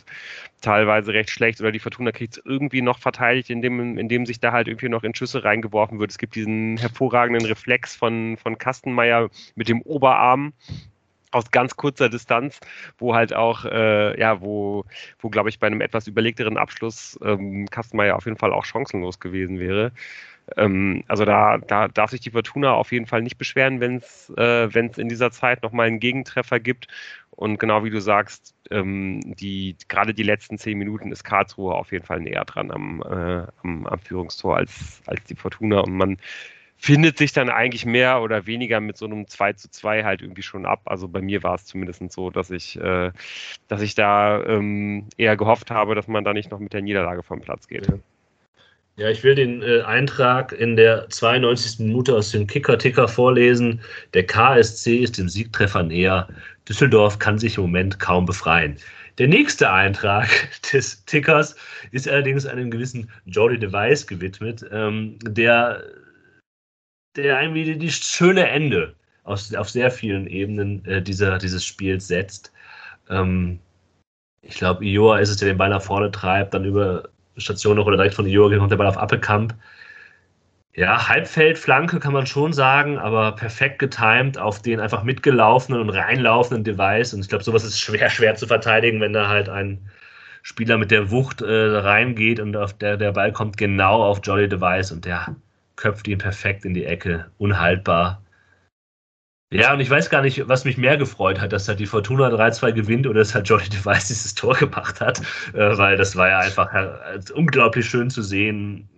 teilweise 0.62 1.14
recht 1.14 1.30
schlecht. 1.30 1.62
Oder 1.62 1.72
die 1.72 1.80
Fortuna 1.80 2.12
kriegt 2.12 2.38
es 2.38 2.44
irgendwie 2.44 2.82
noch 2.82 3.00
verteidigt, 3.00 3.50
indem, 3.50 3.98
indem 3.98 4.26
sich 4.26 4.40
da 4.40 4.52
halt 4.52 4.68
irgendwie 4.68 4.90
noch 4.90 5.04
in 5.04 5.16
Schüsse 5.16 5.44
reingeworfen 5.44 6.00
wird. 6.00 6.12
Es 6.12 6.18
gibt 6.18 6.36
diesen 6.36 6.78
hervorragenden 6.78 7.46
Reflex 7.46 7.96
von, 7.96 8.38
von 8.38 8.58
Kastenmeier 8.58 9.30
mit 9.56 9.70
dem 9.70 9.82
Oberarm 9.82 10.54
aus 11.36 11.52
ganz 11.52 11.76
kurzer 11.76 12.10
Distanz, 12.10 12.60
wo 12.98 13.14
halt 13.14 13.34
auch, 13.36 13.66
äh, 13.66 14.20
ja, 14.20 14.42
wo, 14.42 14.86
wo 15.20 15.30
glaube 15.30 15.50
ich, 15.50 15.60
bei 15.60 15.68
einem 15.68 15.82
etwas 15.82 16.08
überlegteren 16.08 16.58
Abschluss 16.58 17.20
ähm, 17.24 17.68
Kastenmeier 17.70 18.16
auf 18.16 18.26
jeden 18.26 18.38
Fall 18.38 18.54
auch 18.54 18.66
chancenlos 18.66 19.20
gewesen 19.20 19.60
wäre. 19.60 19.92
Ähm, 20.58 21.04
also 21.08 21.26
da, 21.26 21.58
da 21.58 21.88
darf 21.88 22.12
sich 22.12 22.22
die 22.22 22.32
Fortuna 22.32 22.74
auf 22.74 22.92
jeden 22.92 23.08
Fall 23.08 23.22
nicht 23.22 23.38
beschweren, 23.38 23.80
wenn 23.80 23.98
es 23.98 24.32
äh, 24.38 24.70
in 24.98 25.10
dieser 25.10 25.32
Zeit 25.32 25.64
nochmal 25.64 25.88
einen 25.88 26.00
Gegentreffer 26.00 26.60
gibt. 26.60 26.88
Und 27.32 27.60
genau 27.60 27.84
wie 27.84 27.90
du 27.90 28.00
sagst, 28.00 28.56
ähm, 28.72 29.20
die, 29.36 29.76
gerade 29.90 30.14
die 30.14 30.24
letzten 30.24 30.58
zehn 30.58 30.78
Minuten 30.78 31.12
ist 31.12 31.26
Karlsruhe 31.26 31.76
auf 31.76 31.92
jeden 31.92 32.06
Fall 32.06 32.22
näher 32.22 32.46
dran 32.46 32.72
am, 32.72 33.02
äh, 33.02 33.46
am, 33.64 33.86
am 33.86 34.00
Führungstor 34.00 34.56
als, 34.58 35.02
als 35.06 35.24
die 35.26 35.36
Fortuna. 35.36 35.82
Und 35.82 35.98
man 35.98 36.18
findet 36.78 37.18
sich 37.18 37.32
dann 37.34 37.50
eigentlich 37.50 37.86
mehr 37.86 38.22
oder 38.22 38.46
weniger 38.46 38.80
mit 38.80 38.98
so 38.98 39.06
einem 39.06 39.28
2 39.28 39.54
zu 39.54 39.70
2 39.70 40.04
halt 40.04 40.22
irgendwie 40.22 40.44
schon 40.44 40.66
ab. 40.66 40.82
Also 40.86 41.08
bei 41.08 41.22
mir 41.22 41.44
war 41.44 41.56
es 41.56 41.66
zumindest 41.66 42.12
so, 42.12 42.30
dass 42.30 42.52
ich, 42.52 42.80
äh, 42.80 43.12
dass 43.68 43.82
ich 43.82 43.96
da 43.96 44.44
ähm, 44.44 45.08
eher 45.18 45.38
gehofft 45.38 45.72
habe, 45.72 45.96
dass 45.96 46.08
man 46.08 46.24
da 46.24 46.34
nicht 46.34 46.52
noch 46.52 46.60
mit 46.60 46.74
der 46.74 46.82
Niederlage 46.82 47.24
vom 47.24 47.42
Platz 47.42 47.68
geht. 47.68 47.88
Ja, 48.98 49.10
ich 49.10 49.24
will 49.24 49.36
den 49.36 49.62
äh, 49.62 49.82
Eintrag 49.82 50.54
in 50.54 50.78
der 50.78 51.10
92. 51.10 51.80
Minute 51.80 52.16
aus 52.16 52.32
dem 52.32 52.48
Kicker-Ticker 52.48 53.10
vorlesen. 53.10 53.82
Der 54.14 54.26
KSC 54.26 54.98
ist 54.98 55.18
dem 55.18 55.28
Siegtreffer 55.28 55.84
näher. 55.84 56.30
Düsseldorf 56.68 57.20
kann 57.20 57.38
sich 57.38 57.58
im 57.58 57.64
Moment 57.64 58.00
kaum 58.00 58.26
befreien. 58.26 58.78
Der 59.18 59.28
nächste 59.28 59.70
Eintrag 59.70 60.30
des 60.72 61.04
Tickers 61.06 61.56
ist 61.92 62.08
allerdings 62.08 62.46
einem 62.46 62.72
gewissen 62.72 63.10
Jordi 63.26 63.60
Device 63.60 64.08
gewidmet, 64.08 64.66
ähm, 64.72 65.18
der 65.24 65.84
der 67.16 67.42
irgendwie 67.42 67.64
die, 67.64 67.78
die 67.78 67.92
schöne 67.92 68.48
Ende 68.48 68.96
aus, 69.24 69.54
auf 69.56 69.70
sehr 69.70 69.92
vielen 69.92 70.28
Ebenen 70.28 70.86
äh, 70.86 71.02
dieser, 71.02 71.38
dieses 71.38 71.66
Spiels 71.66 72.08
setzt. 72.08 72.52
Ähm, 73.10 73.60
ich 74.42 74.56
glaube, 74.56 74.86
Ioa 74.86 75.20
ist 75.20 75.30
es, 75.30 75.38
der 75.38 75.50
den 75.50 75.58
Ball 75.58 75.70
nach 75.70 75.82
vorne 75.82 76.12
treibt, 76.12 76.54
dann 76.54 76.66
über 76.66 77.10
Station 77.38 77.78
noch 77.78 77.86
oder 77.86 77.98
direkt 77.98 78.16
von 78.16 78.28
Ioa 78.28 78.56
kommt 78.58 78.72
der 78.72 78.78
Ball 78.78 78.88
auf 78.88 78.98
Appelkamp. 78.98 79.56
Ja, 80.76 81.08
Halbfeldflanke 81.08 82.00
kann 82.00 82.14
man 82.14 82.28
schon 82.28 82.52
sagen, 82.52 82.98
aber 82.98 83.32
perfekt 83.32 83.80
getimed 83.80 84.38
auf 84.38 84.62
den 84.62 84.82
einfach 84.82 85.04
mitgelaufenen 85.04 85.80
und 85.80 85.90
reinlaufenden 85.90 86.66
Device. 86.66 87.14
Und 87.14 87.22
ich 87.22 87.30
glaube, 87.30 87.46
sowas 87.46 87.64
ist 87.64 87.80
schwer, 87.80 88.10
schwer 88.10 88.36
zu 88.36 88.46
verteidigen, 88.46 89.00
wenn 89.00 89.14
da 89.14 89.30
halt 89.30 89.48
ein 89.48 89.90
Spieler 90.44 90.78
mit 90.78 90.92
der 90.92 91.10
Wucht 91.12 91.42
äh, 91.42 91.78
reingeht 91.78 92.40
und 92.42 92.58
auf 92.58 92.74
der, 92.78 92.98
der 92.98 93.14
Ball 93.14 93.32
kommt 93.32 93.58
genau 93.58 94.04
auf 94.04 94.20
Jolly 94.22 94.50
Device 94.50 94.92
und 94.92 95.06
der 95.06 95.36
köpft 95.76 96.08
ihn 96.08 96.18
perfekt 96.18 96.66
in 96.66 96.74
die 96.74 96.86
Ecke. 96.86 97.32
Unhaltbar. 97.38 98.22
Ja, 99.54 99.74
und 99.74 99.80
ich 99.80 99.90
weiß 99.90 100.10
gar 100.10 100.22
nicht, 100.22 100.48
was 100.48 100.66
mich 100.66 100.78
mehr 100.78 100.98
gefreut 100.98 101.40
hat, 101.40 101.54
dass 101.54 101.68
halt 101.68 101.80
die 101.80 101.86
Fortuna 101.86 102.28
3-2 102.28 102.74
gewinnt 102.74 103.08
oder 103.08 103.20
dass 103.20 103.36
halt 103.36 103.48
Jordi 103.48 103.70
Device 103.70 104.08
dieses 104.08 104.34
Tor 104.34 104.56
gemacht 104.56 105.00
hat, 105.00 105.22
äh, 105.54 105.78
weil 105.78 105.98
das 105.98 106.16
war 106.16 106.30
ja 106.30 106.40
einfach 106.40 106.74
äh, 106.74 107.20
unglaublich 107.34 107.86
schön 107.86 108.10
zu 108.10 108.22
sehen, 108.22 108.90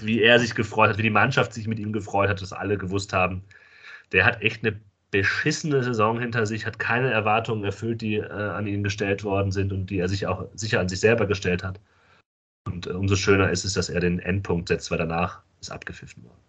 wie 0.00 0.22
er 0.22 0.38
sich 0.38 0.54
gefreut 0.54 0.90
hat, 0.90 0.98
wie 0.98 1.02
die 1.02 1.10
Mannschaft 1.10 1.52
sich 1.52 1.66
mit 1.66 1.78
ihm 1.78 1.92
gefreut 1.92 2.28
hat, 2.28 2.40
dass 2.40 2.52
alle 2.52 2.78
gewusst 2.78 3.12
haben, 3.12 3.42
der 4.12 4.24
hat 4.24 4.40
echt 4.40 4.64
eine 4.64 4.80
beschissene 5.10 5.82
Saison 5.82 6.18
hinter 6.18 6.46
sich, 6.46 6.64
hat 6.64 6.78
keine 6.78 7.10
Erwartungen 7.10 7.64
erfüllt, 7.64 8.00
die 8.00 8.16
äh, 8.16 8.30
an 8.30 8.66
ihn 8.66 8.82
gestellt 8.82 9.24
worden 9.24 9.52
sind 9.52 9.72
und 9.72 9.90
die 9.90 9.98
er 9.98 10.08
sich 10.08 10.26
auch 10.26 10.46
sicher 10.54 10.80
an 10.80 10.88
sich 10.88 11.00
selber 11.00 11.26
gestellt 11.26 11.62
hat. 11.62 11.80
Und 12.66 12.86
äh, 12.86 12.90
umso 12.90 13.16
schöner 13.16 13.50
ist 13.50 13.64
es, 13.64 13.74
dass 13.74 13.90
er 13.90 14.00
den 14.00 14.20
Endpunkt 14.20 14.68
setzt, 14.68 14.90
weil 14.90 14.98
danach 14.98 15.42
ist 15.62 15.70
abgepfiffen 15.70 16.24
worden. 16.24 16.40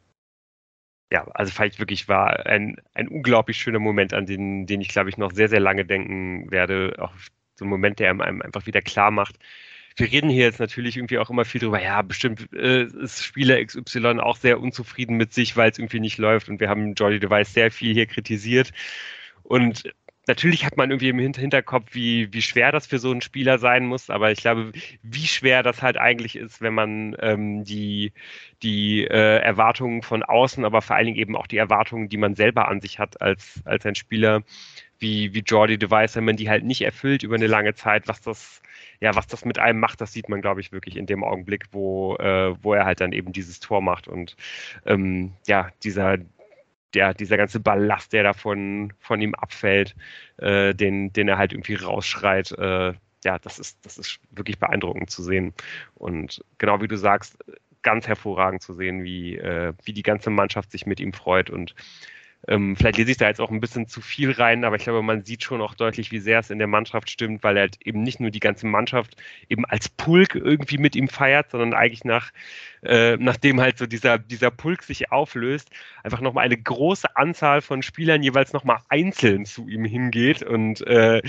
Ja, 1.12 1.28
also 1.34 1.52
vielleicht 1.52 1.80
wirklich 1.80 2.08
war 2.08 2.46
ein, 2.46 2.78
ein 2.94 3.08
unglaublich 3.08 3.58
schöner 3.58 3.80
Moment, 3.80 4.14
an 4.14 4.26
den, 4.26 4.66
den 4.66 4.82
ich, 4.82 4.90
glaube 4.90 5.10
ich, 5.10 5.18
noch 5.18 5.32
sehr, 5.32 5.48
sehr 5.48 5.60
lange 5.60 5.86
denken 5.86 6.50
werde. 6.50 6.96
Auch 6.98 7.14
so 7.56 7.66
ein 7.66 7.70
Moment, 7.70 8.00
der 8.00 8.10
einem 8.10 8.42
einfach 8.42 8.66
wieder 8.66 8.82
klar 8.82 9.12
macht, 9.12 9.38
wir 9.96 10.12
reden 10.12 10.30
hier 10.30 10.46
jetzt 10.46 10.60
natürlich 10.60 10.98
irgendwie 10.98 11.20
auch 11.20 11.30
immer 11.30 11.46
viel 11.46 11.62
drüber, 11.62 11.82
ja, 11.82 12.02
bestimmt 12.02 12.52
äh, 12.54 12.86
ist 12.86 13.24
Spieler 13.24 13.64
XY 13.64 14.20
auch 14.20 14.38
sehr 14.38 14.60
unzufrieden 14.60 15.18
mit 15.18 15.34
sich, 15.34 15.56
weil 15.56 15.70
es 15.70 15.78
irgendwie 15.78 16.00
nicht 16.00 16.18
läuft 16.18 16.50
und 16.50 16.60
wir 16.60 16.70
haben 16.70 16.96
Jordi 16.96 17.20
Device 17.20 17.54
sehr 17.54 17.72
viel 17.72 17.94
hier 17.94 18.08
kritisiert 18.08 18.72
und 19.44 19.84
natürlich 20.28 20.66
hat 20.66 20.78
man 20.78 20.90
irgendwie 20.90 21.10
im 21.10 21.20
Hinterkopf, 21.20 21.94
wie, 21.94 22.32
wie 22.34 22.42
schwer 22.42 22.72
das 22.72 22.88
für 22.88 23.00
so 23.00 23.12
einen 23.12 23.22
Spieler 23.22 23.58
sein 23.60 23.86
muss, 23.86 24.10
aber 24.10 24.32
ich 24.32 24.40
glaube, 24.40 24.72
wie 25.02 25.28
schwer 25.28 25.64
das 25.64 25.82
halt 25.82 25.98
eigentlich 25.98 26.36
ist, 26.36 26.62
wenn 26.62 26.74
man 26.74 27.16
ähm, 27.20 27.64
die, 27.64 28.14
die 28.62 29.04
äh, 29.04 29.40
Erwartungen 29.40 30.02
von 30.02 30.24
außen, 30.24 30.66
aber 30.66 30.82
vor 30.82 30.96
allen 30.96 31.08
Dingen 31.08 31.18
eben 31.18 31.36
auch 31.36 31.48
die 31.48 31.58
Erwartungen, 31.58 32.10
die 32.10 32.18
man 32.18 32.36
selber 32.36 32.68
an 32.68 32.82
sich 32.82 33.00
hat 33.00 33.22
als, 33.22 33.62
als 33.66 33.86
ein 33.86 33.96
Spieler, 33.96 34.44
wie, 35.00 35.34
wie 35.34 35.40
Jordi 35.40 35.78
Device, 35.78 36.16
wenn 36.16 36.26
man 36.26 36.38
die 36.38 36.50
halt 36.50 36.64
nicht 36.64 36.82
erfüllt 36.82 37.24
über 37.24 37.36
eine 37.36 37.48
lange 37.48 37.74
Zeit, 37.74 38.08
was 38.08 38.22
das, 38.22 38.62
ja, 39.02 39.16
was 39.16 39.28
das 39.28 39.44
mit 39.44 39.60
einem 39.60 39.80
macht, 39.80 40.00
das 40.00 40.14
sieht 40.14 40.30
man, 40.30 40.42
glaube 40.42 40.62
ich, 40.62 40.72
wirklich 40.72 40.96
in 40.96 41.06
dem 41.06 41.24
Augenblick, 41.24 41.66
wo, 41.72 42.16
äh, 42.16 42.56
wo 42.64 42.74
er 42.74 42.86
halt 42.86 43.02
dann 43.02 43.12
eben 43.12 43.34
dieses 43.34 43.60
Tor 43.60 43.82
macht 43.82 44.08
und 44.08 44.38
ähm, 44.86 45.34
ja, 45.46 45.70
dieser, 45.84 46.18
der, 46.94 47.14
dieser 47.14 47.38
ganze 47.38 47.60
Ballast, 47.60 48.14
der 48.14 48.24
da 48.24 48.34
von, 48.34 48.94
von 49.00 49.22
ihm 49.22 49.36
abfällt, 49.36 49.96
äh, 50.38 50.74
den, 50.74 51.12
den 51.14 51.28
er 51.28 51.38
halt 51.38 51.54
irgendwie 51.54 51.76
rausschreit, 51.76 52.52
äh, 52.52 52.94
ja, 53.24 53.40
das 53.40 53.60
ist, 53.60 53.86
das 53.86 53.98
ist 53.98 54.20
wirklich 54.32 54.60
beeindruckend 54.60 55.10
zu 55.10 55.24
sehen. 55.24 55.54
Und 55.96 56.44
genau 56.58 56.82
wie 56.82 56.88
du 56.88 56.98
sagst, 56.98 57.38
ganz 57.82 58.08
hervorragend 58.08 58.62
zu 58.62 58.74
sehen, 58.74 59.04
wie, 59.04 59.38
äh, 59.38 59.74
wie 59.84 59.94
die 59.94 60.04
ganze 60.04 60.30
Mannschaft 60.30 60.72
sich 60.72 60.86
mit 60.86 61.00
ihm 61.00 61.14
freut 61.14 61.50
und 61.50 61.76
ähm, 62.48 62.76
vielleicht 62.76 62.98
lese 62.98 63.12
ich 63.12 63.18
da 63.18 63.28
jetzt 63.28 63.40
auch 63.40 63.52
ein 63.52 63.62
bisschen 63.62 63.88
zu 63.88 64.02
viel 64.02 64.32
rein, 64.32 64.66
aber 64.66 64.76
ich 64.76 64.84
glaube, 64.84 65.02
man 65.02 65.24
sieht 65.24 65.44
schon 65.44 65.62
auch 65.62 65.76
deutlich, 65.76 66.12
wie 66.12 66.20
sehr 66.20 66.40
es 66.40 66.50
in 66.50 66.58
der 66.58 66.68
Mannschaft 66.68 67.10
stimmt, 67.10 67.42
weil 67.42 67.56
er 67.56 67.62
halt 67.62 67.78
eben 67.86 68.04
nicht 68.04 68.20
nur 68.20 68.32
die 68.32 68.42
ganze 68.42 68.68
Mannschaft 68.68 69.16
eben 69.48 69.64
als 69.66 69.88
Pulk 69.88 70.36
irgendwie 70.36 70.78
mit 70.78 70.96
ihm 70.96 71.08
feiert, 71.08 71.52
sondern 71.52 71.74
eigentlich 71.74 72.04
nach, 72.04 72.32
äh, 72.84 73.16
nachdem 73.18 73.62
halt 73.62 73.78
so 73.78 73.86
dieser, 73.86 74.18
dieser 74.18 74.52
Pulk 74.52 74.84
sich 74.84 75.12
auflöst, 75.12 75.70
einfach 76.04 76.20
nochmal 76.20 76.44
eine 76.44 76.58
große 76.58 77.16
Anzahl 77.16 77.62
von 77.62 77.82
Spielern 77.82 78.24
jeweils 78.24 78.52
nochmal 78.52 78.80
einzeln 78.90 79.46
zu 79.46 79.70
ihm 79.70 79.86
hingeht 79.86 80.44
und 80.44 80.86
äh, 80.86 81.22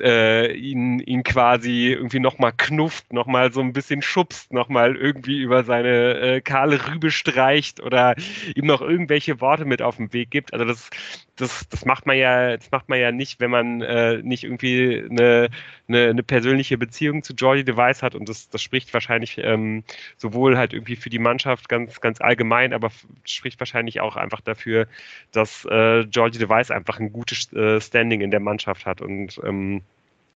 äh, 0.00 0.52
ihn, 0.54 0.98
ihn 1.00 1.24
quasi 1.24 1.92
irgendwie 1.92 2.20
nochmal 2.20 2.52
knufft, 2.56 3.12
nochmal 3.12 3.52
so 3.52 3.60
ein 3.60 3.74
bisschen 3.74 4.00
schubst, 4.00 4.50
nochmal 4.50 4.96
irgendwie 4.96 5.40
über 5.40 5.62
seine 5.64 6.14
äh, 6.20 6.40
kahle 6.40 6.88
Rübe 6.88 7.10
streicht 7.10 7.82
oder 7.82 8.14
ihm 8.54 8.66
noch 8.66 8.80
irgendwelche 8.80 9.42
Worte 9.42 9.66
mit 9.66 9.82
auf 9.82 9.96
den 9.98 10.12
Weg 10.14 10.30
gibt. 10.30 10.53
Also 10.54 10.64
das, 10.64 10.88
das, 11.34 11.68
das 11.68 11.84
macht 11.84 12.06
man 12.06 12.16
ja, 12.16 12.56
das 12.56 12.70
macht 12.70 12.88
man 12.88 13.00
ja 13.00 13.10
nicht, 13.10 13.40
wenn 13.40 13.50
man 13.50 13.82
äh, 13.82 14.22
nicht 14.22 14.44
irgendwie 14.44 15.04
eine, 15.10 15.50
eine, 15.88 16.08
eine 16.10 16.22
persönliche 16.22 16.78
Beziehung 16.78 17.24
zu 17.24 17.34
Jordi 17.34 17.64
Device 17.64 18.02
hat 18.04 18.14
und 18.14 18.28
das, 18.28 18.48
das 18.48 18.62
spricht 18.62 18.94
wahrscheinlich 18.94 19.38
ähm, 19.38 19.82
sowohl 20.16 20.56
halt 20.56 20.72
irgendwie 20.72 20.94
für 20.94 21.10
die 21.10 21.18
Mannschaft 21.18 21.68
ganz, 21.68 22.00
ganz 22.00 22.20
allgemein, 22.20 22.72
aber 22.72 22.90
spricht 23.24 23.60
wahrscheinlich 23.60 24.00
auch 24.00 24.14
einfach 24.14 24.40
dafür, 24.40 24.86
dass 25.32 25.66
äh, 25.68 26.02
Jordi 26.02 26.38
Device 26.38 26.70
einfach 26.70 27.00
ein 27.00 27.12
gutes 27.12 27.52
äh, 27.52 27.80
Standing 27.80 28.20
in 28.20 28.30
der 28.30 28.40
Mannschaft 28.40 28.86
hat 28.86 29.00
und 29.00 29.40
ähm, 29.44 29.82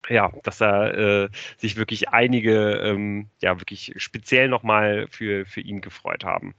ja, 0.09 0.31
dass 0.45 0.59
da 0.59 0.91
äh, 0.91 1.29
sich 1.57 1.77
wirklich 1.77 2.11
einige 2.11 2.75
ähm, 2.85 3.31
ja 3.43 3.59
wirklich 3.61 3.95
speziell 3.97 4.49
nochmal 4.49 5.09
für, 5.11 5.45
für 5.47 5.61
ihn 5.61 5.81
gefreut 5.81 6.25
haben. 6.25 6.55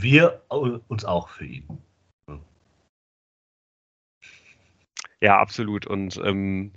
Wir 0.00 0.42
uns 0.88 1.04
auch 1.04 1.28
für 1.28 1.44
ihn. 1.44 1.66
Ja, 5.20 5.38
absolut. 5.38 5.86
Und 5.86 6.20
ähm, 6.24 6.72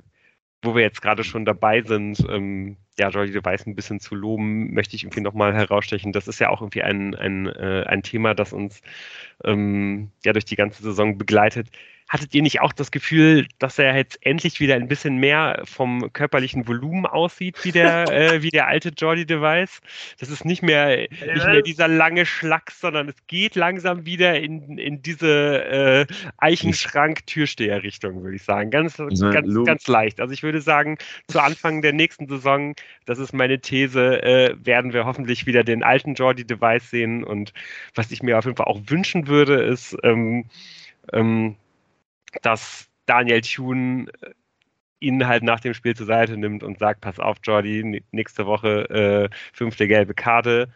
wo 0.63 0.75
wir 0.75 0.81
jetzt 0.81 1.01
gerade 1.01 1.23
schon 1.23 1.45
dabei 1.45 1.81
sind, 1.81 2.25
ähm, 2.29 2.77
ja, 2.97 3.09
Jordi 3.09 3.43
Weiß 3.43 3.65
ein 3.65 3.75
bisschen 3.75 3.99
zu 3.99 4.15
loben, 4.15 4.73
möchte 4.73 4.95
ich 4.95 5.03
irgendwie 5.03 5.21
nochmal 5.21 5.53
herausstechen. 5.53 6.11
Das 6.11 6.27
ist 6.27 6.39
ja 6.39 6.49
auch 6.49 6.61
irgendwie 6.61 6.83
ein, 6.83 7.15
ein, 7.15 7.47
äh, 7.47 7.83
ein 7.87 8.03
Thema, 8.03 8.33
das 8.33 8.53
uns 8.53 8.81
ähm, 9.43 10.11
ja 10.23 10.33
durch 10.33 10.45
die 10.45 10.55
ganze 10.55 10.83
Saison 10.83 11.17
begleitet. 11.17 11.69
Hattet 12.11 12.35
ihr 12.35 12.41
nicht 12.41 12.59
auch 12.59 12.73
das 12.73 12.91
Gefühl, 12.91 13.47
dass 13.57 13.79
er 13.79 13.95
jetzt 13.95 14.19
endlich 14.25 14.59
wieder 14.59 14.75
ein 14.75 14.89
bisschen 14.89 15.15
mehr 15.15 15.61
vom 15.63 16.11
körperlichen 16.11 16.67
Volumen 16.67 17.05
aussieht, 17.05 17.63
wie 17.63 17.71
der, 17.71 18.03
äh, 18.11 18.43
wie 18.43 18.49
der 18.49 18.67
alte 18.67 18.89
Jordi 18.89 19.25
Device? 19.25 19.79
Das 20.19 20.29
ist 20.29 20.43
nicht 20.43 20.61
mehr, 20.61 21.07
nicht 21.09 21.45
mehr 21.45 21.61
dieser 21.61 21.87
lange 21.87 22.25
Schlacks, 22.25 22.81
sondern 22.81 23.07
es 23.07 23.15
geht 23.27 23.55
langsam 23.55 24.05
wieder 24.05 24.37
in, 24.41 24.77
in 24.77 25.01
diese 25.01 25.63
äh, 25.63 26.05
Eichenschrank-Türsteher-Richtung, 26.35 28.21
würde 28.23 28.35
ich 28.35 28.43
sagen. 28.43 28.71
Ganz, 28.71 28.97
ganz, 28.97 29.55
ganz 29.65 29.87
leicht. 29.87 30.19
Also 30.19 30.33
ich 30.33 30.43
würde 30.43 30.59
sagen, 30.59 30.97
zu 31.29 31.39
Anfang 31.39 31.81
der 31.81 31.93
nächsten 31.93 32.27
Saison, 32.27 32.75
das 33.05 33.19
ist 33.19 33.31
meine 33.31 33.61
These, 33.61 34.21
äh, 34.21 34.55
werden 34.61 34.91
wir 34.91 35.05
hoffentlich 35.05 35.45
wieder 35.45 35.63
den 35.63 35.81
alten 35.81 36.15
Jordi 36.15 36.45
Device 36.45 36.89
sehen. 36.89 37.23
Und 37.23 37.53
was 37.95 38.11
ich 38.11 38.21
mir 38.21 38.37
auf 38.37 38.43
jeden 38.43 38.57
Fall 38.57 38.67
auch 38.67 38.81
wünschen 38.87 39.27
würde, 39.27 39.61
ist, 39.63 39.95
ähm, 40.03 40.43
ähm, 41.13 41.55
dass 42.41 42.89
Daniel 43.05 43.41
Thune 43.41 44.07
äh, 44.21 44.31
ihn 44.99 45.27
halt 45.27 45.43
nach 45.43 45.59
dem 45.59 45.73
Spiel 45.73 45.95
zur 45.95 46.05
Seite 46.05 46.37
nimmt 46.37 46.63
und 46.63 46.79
sagt, 46.79 47.01
pass 47.01 47.19
auf, 47.19 47.37
Jordi, 47.43 48.03
nächste 48.11 48.45
Woche 48.45 48.89
äh, 48.89 49.29
fünfte 49.51 49.87
gelbe 49.87 50.13
Karte, 50.13 50.69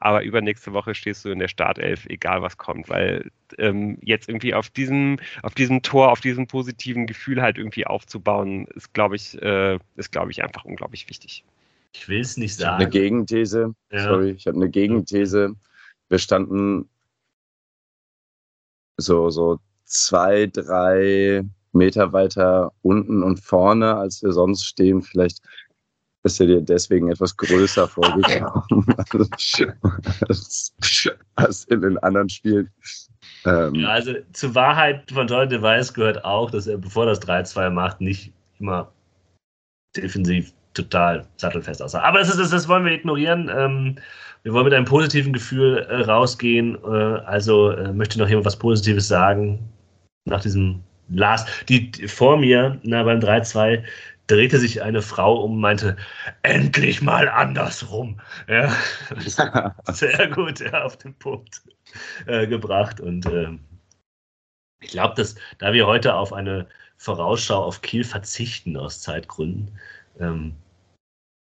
aber 0.00 0.22
übernächste 0.22 0.72
Woche 0.72 0.94
stehst 0.94 1.24
du 1.24 1.30
in 1.30 1.38
der 1.38 1.48
Startelf, 1.48 2.06
egal 2.06 2.42
was 2.42 2.56
kommt, 2.56 2.88
weil 2.88 3.30
ähm, 3.58 3.98
jetzt 4.02 4.28
irgendwie 4.28 4.54
auf 4.54 4.70
diesem, 4.70 5.18
auf 5.42 5.54
diesem 5.54 5.82
Tor, 5.82 6.10
auf 6.10 6.20
diesem 6.20 6.46
positiven 6.46 7.06
Gefühl 7.06 7.42
halt 7.42 7.58
irgendwie 7.58 7.86
aufzubauen, 7.86 8.66
ist, 8.74 8.92
glaube 8.94 9.16
ich, 9.16 9.40
äh, 9.42 9.78
ist, 9.96 10.10
glaube 10.10 10.30
ich, 10.30 10.42
einfach 10.42 10.64
unglaublich 10.64 11.08
wichtig. 11.08 11.44
Ich 11.94 12.08
will 12.08 12.20
es 12.20 12.36
nicht 12.36 12.56
sagen. 12.56 12.80
Ich 12.80 12.86
eine 12.86 12.90
Gegenthese. 12.90 13.74
Ja. 13.90 14.04
Sorry, 14.04 14.30
ich 14.30 14.46
habe 14.46 14.56
eine 14.56 14.70
Gegenthese. 14.70 15.54
Wir 16.08 16.18
standen 16.18 16.88
so, 18.96 19.28
so 19.30 19.58
zwei, 19.90 20.46
drei 20.46 21.44
Meter 21.72 22.12
weiter 22.12 22.72
unten 22.82 23.22
und 23.22 23.40
vorne, 23.40 23.96
als 23.96 24.22
wir 24.22 24.32
sonst 24.32 24.64
stehen. 24.64 25.02
Vielleicht 25.02 25.40
ist 26.22 26.40
er 26.40 26.46
dir 26.46 26.60
deswegen 26.60 27.10
etwas 27.10 27.36
größer 27.36 27.88
vorgekommen 27.88 28.94
als, 30.28 30.74
als 31.34 31.64
in 31.64 31.80
den 31.82 31.98
anderen 31.98 32.28
Spielen. 32.28 32.70
Ähm, 33.46 33.74
ja, 33.74 33.88
also 33.88 34.14
zur 34.32 34.54
Wahrheit 34.54 35.10
von 35.10 35.26
Jordan 35.26 35.48
Device 35.48 35.92
gehört 35.92 36.24
auch, 36.24 36.50
dass 36.50 36.66
er, 36.66 36.78
bevor 36.78 37.06
das 37.06 37.22
3-2 37.22 37.70
macht, 37.70 38.00
nicht 38.00 38.32
immer 38.58 38.92
defensiv 39.96 40.52
total 40.74 41.26
sattelfest 41.36 41.82
aussah. 41.82 42.02
Aber 42.02 42.18
das, 42.18 42.28
ist, 42.28 42.38
das, 42.38 42.50
das 42.50 42.68
wollen 42.68 42.84
wir 42.84 42.92
ignorieren. 42.92 43.50
Ähm, 43.52 43.96
wir 44.42 44.52
wollen 44.52 44.64
mit 44.64 44.74
einem 44.74 44.84
positiven 44.84 45.32
Gefühl 45.32 45.78
äh, 45.78 46.02
rausgehen. 46.02 46.76
Äh, 46.84 46.88
also 46.88 47.70
äh, 47.70 47.92
möchte 47.92 48.18
noch 48.18 48.28
jemand 48.28 48.46
was 48.46 48.58
Positives 48.58 49.08
sagen 49.08 49.70
nach 50.30 50.40
diesem 50.40 50.82
Last. 51.08 51.48
Die, 51.68 51.90
die 51.90 52.08
vor 52.08 52.36
mir, 52.36 52.80
na, 52.82 53.02
beim 53.02 53.20
3-2, 53.20 53.84
drehte 54.26 54.58
sich 54.58 54.82
eine 54.82 55.02
Frau 55.02 55.42
um 55.42 55.52
und 55.52 55.60
meinte, 55.60 55.96
endlich 56.42 57.02
mal 57.02 57.28
andersrum. 57.28 58.20
Ja. 58.48 58.74
Sehr 59.92 60.28
gut, 60.28 60.60
ja, 60.60 60.84
auf 60.84 60.96
den 60.96 61.14
Punkt 61.14 61.62
äh, 62.26 62.46
gebracht. 62.46 63.00
Und 63.00 63.26
äh, 63.26 63.50
ich 64.80 64.90
glaube, 64.92 65.14
dass 65.16 65.34
da 65.58 65.72
wir 65.72 65.86
heute 65.86 66.14
auf 66.14 66.32
eine 66.32 66.66
Vorausschau 66.96 67.64
auf 67.64 67.82
Kiel 67.82 68.04
verzichten 68.04 68.76
aus 68.76 69.00
Zeitgründen, 69.00 69.78
ähm, 70.20 70.54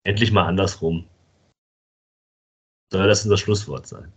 endlich 0.03 0.32
mal 0.32 0.45
andersrum. 0.45 1.07
Soll 2.91 3.07
das 3.07 3.24
unser 3.24 3.38
Schlusswort 3.38 3.88
sein? 3.88 4.12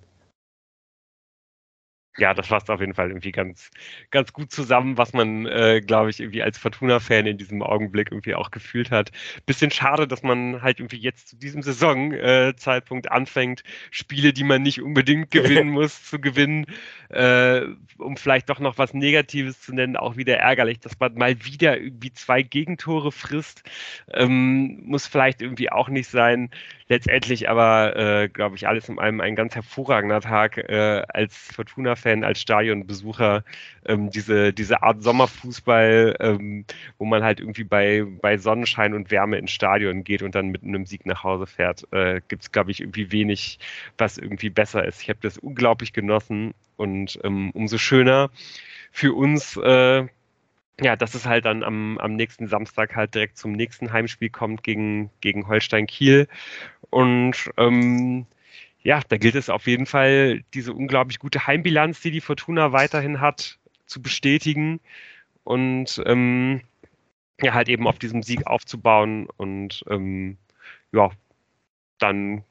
Ja, 2.19 2.35
das 2.35 2.49
fasst 2.49 2.69
auf 2.71 2.81
jeden 2.81 2.95
Fall 2.95 3.09
irgendwie 3.09 3.33
ganz, 3.33 3.71
ganz 4.11 4.33
gut 4.33 4.51
zusammen, 4.51 4.99
was 4.99 5.13
man, 5.13 5.47
äh, 5.47 5.81
glaube 5.81 6.11
ich, 6.11 6.21
irgendwie 6.21 6.43
als 6.43 6.59
Fortuna-Fan 6.59 7.27
in 7.27 7.39
diesem 7.39 7.63
Augenblick 7.63 8.11
irgendwie 8.11 8.35
auch 8.35 8.51
gefühlt 8.51 8.91
hat. 8.91 9.13
Bisschen 9.47 9.71
schade, 9.71 10.09
dass 10.09 10.23
man 10.23 10.61
halt 10.61 10.81
irgendwie 10.81 10.99
jetzt 10.99 11.29
zu 11.29 11.37
diesem 11.37 11.63
Saisonzeitpunkt 11.63 13.07
äh, 13.07 13.11
anfängt, 13.11 13.63
Spiele, 13.91 14.33
die 14.33 14.45
man 14.45 14.63
nicht 14.63 14.83
unbedingt 14.83 15.31
gewinnen 15.31 15.71
muss, 15.71 16.05
zu 16.05 16.21
gewinnen. 16.21 16.67
Äh, 17.09 17.63
um 17.99 18.17
vielleicht 18.17 18.51
doch 18.51 18.59
noch 18.59 18.79
was 18.79 18.95
Negatives 18.95 19.61
zu 19.61 19.75
nennen, 19.75 19.97
auch 19.97 20.17
wieder 20.17 20.37
ärgerlich, 20.37 20.81
dass 20.81 20.99
man 20.99 21.15
mal 21.15 21.45
wieder 21.45 21.79
irgendwie 21.79 22.13
zwei 22.13 22.43
Gegentore 22.43 23.13
frisst. 23.13 23.63
Ähm, 24.13 24.83
muss 24.85 25.07
vielleicht 25.07 25.41
irgendwie 25.41 25.71
auch 25.71 25.89
nicht 25.89 26.09
sein 26.09 26.51
letztendlich 26.89 27.49
aber, 27.49 27.97
äh, 27.97 28.29
glaube 28.29 28.57
ich, 28.57 28.67
alles 28.67 28.89
in 28.89 28.99
allem 28.99 29.21
ein 29.21 29.37
ganz 29.37 29.55
hervorragender 29.55 30.21
Tag 30.21 30.57
äh, 30.57 31.03
als 31.09 31.37
Fortuna-Fan, 31.37 32.08
als 32.25 32.41
Stadionbesucher. 32.41 33.45
Ähm, 33.87 34.11
diese, 34.11 34.53
diese 34.53 34.83
Art 34.83 35.03
Sommerfußball, 35.03 36.17
ähm, 36.21 36.65
wo 36.99 37.05
man 37.05 37.23
halt 37.23 37.41
irgendwie 37.41 37.65
bei, 37.65 38.05
bei 38.21 38.39
Sonnenschein 38.39 38.95
und 38.95 39.11
Wärme 39.11 39.39
ins 39.39 39.51
Stadion 39.51 40.05
geht 40.05 40.23
und 40.23 40.35
dann 40.35 40.49
mit 40.49 40.63
einem 40.63 40.87
Sieg 40.87 41.07
nach 41.07 41.25
Hause 41.25 41.47
fährt, 41.47 41.87
äh, 41.93 42.21
gibt 42.29 42.43
es, 42.43 42.53
glaube 42.53 42.71
ich, 42.71 42.81
irgendwie 42.81 43.13
wenig, 43.13 43.59
was 43.97 44.19
irgendwie 44.19 44.51
besser 44.51 44.85
ist. 44.85 45.03
Ich 45.03 45.09
habe 45.09 45.21
das 45.23 45.39
unglaublich 45.39 45.93
genossen 45.93 46.55
und 46.77 47.19
ähm, 47.25 47.51
umso 47.53 47.79
schöner 47.79 48.31
für 48.91 49.15
uns, 49.15 49.57
äh, 49.57 50.07
ja, 50.81 50.97
dass 50.97 51.15
es 51.15 51.27
halt 51.27 51.45
dann 51.45 51.63
am, 51.63 51.99
am 51.99 52.15
nächsten 52.15 52.47
Samstag 52.47 52.95
halt 52.95 53.15
direkt 53.15 53.37
zum 53.37 53.53
nächsten 53.53 53.93
Heimspiel 53.93 54.31
kommt 54.31 54.63
gegen, 54.63 55.11
gegen 55.21 55.49
Holstein 55.49 55.87
Kiel. 55.87 56.29
Und 56.91 57.51
ähm, 57.57 58.27
ja, 58.83 59.01
da 59.09 59.17
gilt 59.17 59.35
es 59.35 59.51
auf 59.51 59.67
jeden 59.67 59.87
Fall, 59.87 60.43
diese 60.55 60.73
unglaublich 60.73 61.19
gute 61.19 61.47
Heimbilanz, 61.47 62.01
die 62.01 62.11
die 62.11 62.21
Fortuna 62.21 62.73
weiterhin 62.73 63.21
hat, 63.21 63.59
zu 63.87 64.03
bestätigen 64.03 64.81
und 65.45 66.03
ähm, 66.07 66.63
ja, 67.41 67.55
halt 67.55 67.69
eben 67.69 67.87
auf 67.87 67.99
diesem 67.99 68.23
Sieg 68.23 68.47
aufzubauen 68.47 69.29
und 69.37 69.85
ähm, 69.89 70.39
ja, 70.93 71.11
dann 71.99 72.45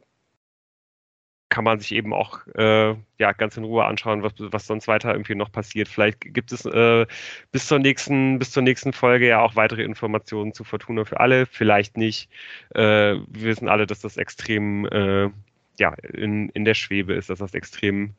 kann 1.50 1.64
man 1.64 1.80
sich 1.80 1.94
eben 1.94 2.14
auch 2.14 2.46
äh, 2.56 2.96
ja, 3.20 3.32
ganz 3.32 3.56
in 3.58 3.64
Ruhe 3.64 3.86
anschauen, 3.86 4.22
was, 4.22 4.34
was 4.38 4.68
sonst 4.68 4.88
weiter 4.88 5.14
irgendwie 5.14 5.36
noch 5.36 5.52
passiert. 5.52 5.88
Vielleicht 5.88 6.22
gibt 6.34 6.52
es 6.52 6.66
äh, 6.66 7.06
bis, 7.52 7.68
zur 7.68 7.80
nächsten, 7.80 8.38
bis 8.38 8.52
zur 8.52 8.64
nächsten 8.64 8.92
Folge 8.94 9.28
ja 9.28 9.42
auch 9.42 9.56
weitere 9.56 9.84
Informationen 9.84 10.54
zu 10.54 10.64
Fortuna 10.66 11.06
für 11.06 11.20
alle, 11.20 11.46
vielleicht 11.46 11.96
nicht. 11.98 12.30
Äh, 12.76 12.82
wir 12.82 13.28
wissen 13.28 13.70
alle, 13.70 13.88
dass 13.88 14.02
das 14.02 14.18
extrem 14.18 14.86
äh, 14.88 15.30
ja, 15.80 15.94
in, 16.14 16.50
in 16.50 16.66
der 16.66 16.74
Schwebe 16.74 17.14
ist, 17.14 17.30
dass 17.30 17.40
das 17.40 17.54
extrem 17.54 18.14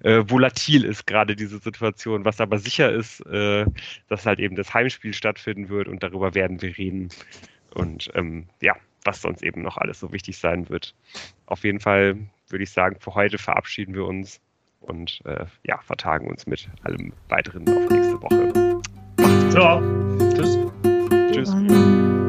äh, 0.00 0.22
volatil 0.26 0.84
ist, 0.84 1.06
gerade 1.06 1.36
diese 1.36 1.58
Situation. 1.58 2.24
Was 2.24 2.40
aber 2.40 2.58
sicher 2.58 2.90
ist, 2.90 3.20
äh, 3.26 3.66
dass 4.08 4.26
halt 4.26 4.38
eben 4.38 4.56
das 4.56 4.72
Heimspiel 4.72 5.12
stattfinden 5.12 5.68
wird 5.68 5.88
und 5.88 6.02
darüber 6.02 6.34
werden 6.34 6.60
wir 6.62 6.76
reden. 6.76 7.08
Und 7.74 8.10
ähm, 8.14 8.46
ja, 8.60 8.76
was 9.04 9.20
sonst 9.20 9.42
eben 9.42 9.62
noch 9.62 9.76
alles 9.76 10.00
so 10.00 10.12
wichtig 10.12 10.38
sein 10.38 10.68
wird. 10.68 10.94
Auf 11.46 11.64
jeden 11.64 11.80
Fall 11.80 12.16
würde 12.48 12.64
ich 12.64 12.70
sagen, 12.70 12.96
für 13.00 13.14
heute 13.14 13.38
verabschieden 13.38 13.94
wir 13.94 14.04
uns 14.04 14.40
und 14.80 15.20
äh, 15.24 15.46
ja, 15.64 15.78
vertagen 15.82 16.28
uns 16.28 16.46
mit 16.46 16.68
allem 16.82 17.12
weiteren 17.28 17.68
auf 17.68 17.90
nächste 17.90 18.20
Woche. 18.20 18.80
Ja, 19.54 19.80
tschüss. 20.34 20.58
Tschüss. 21.32 22.21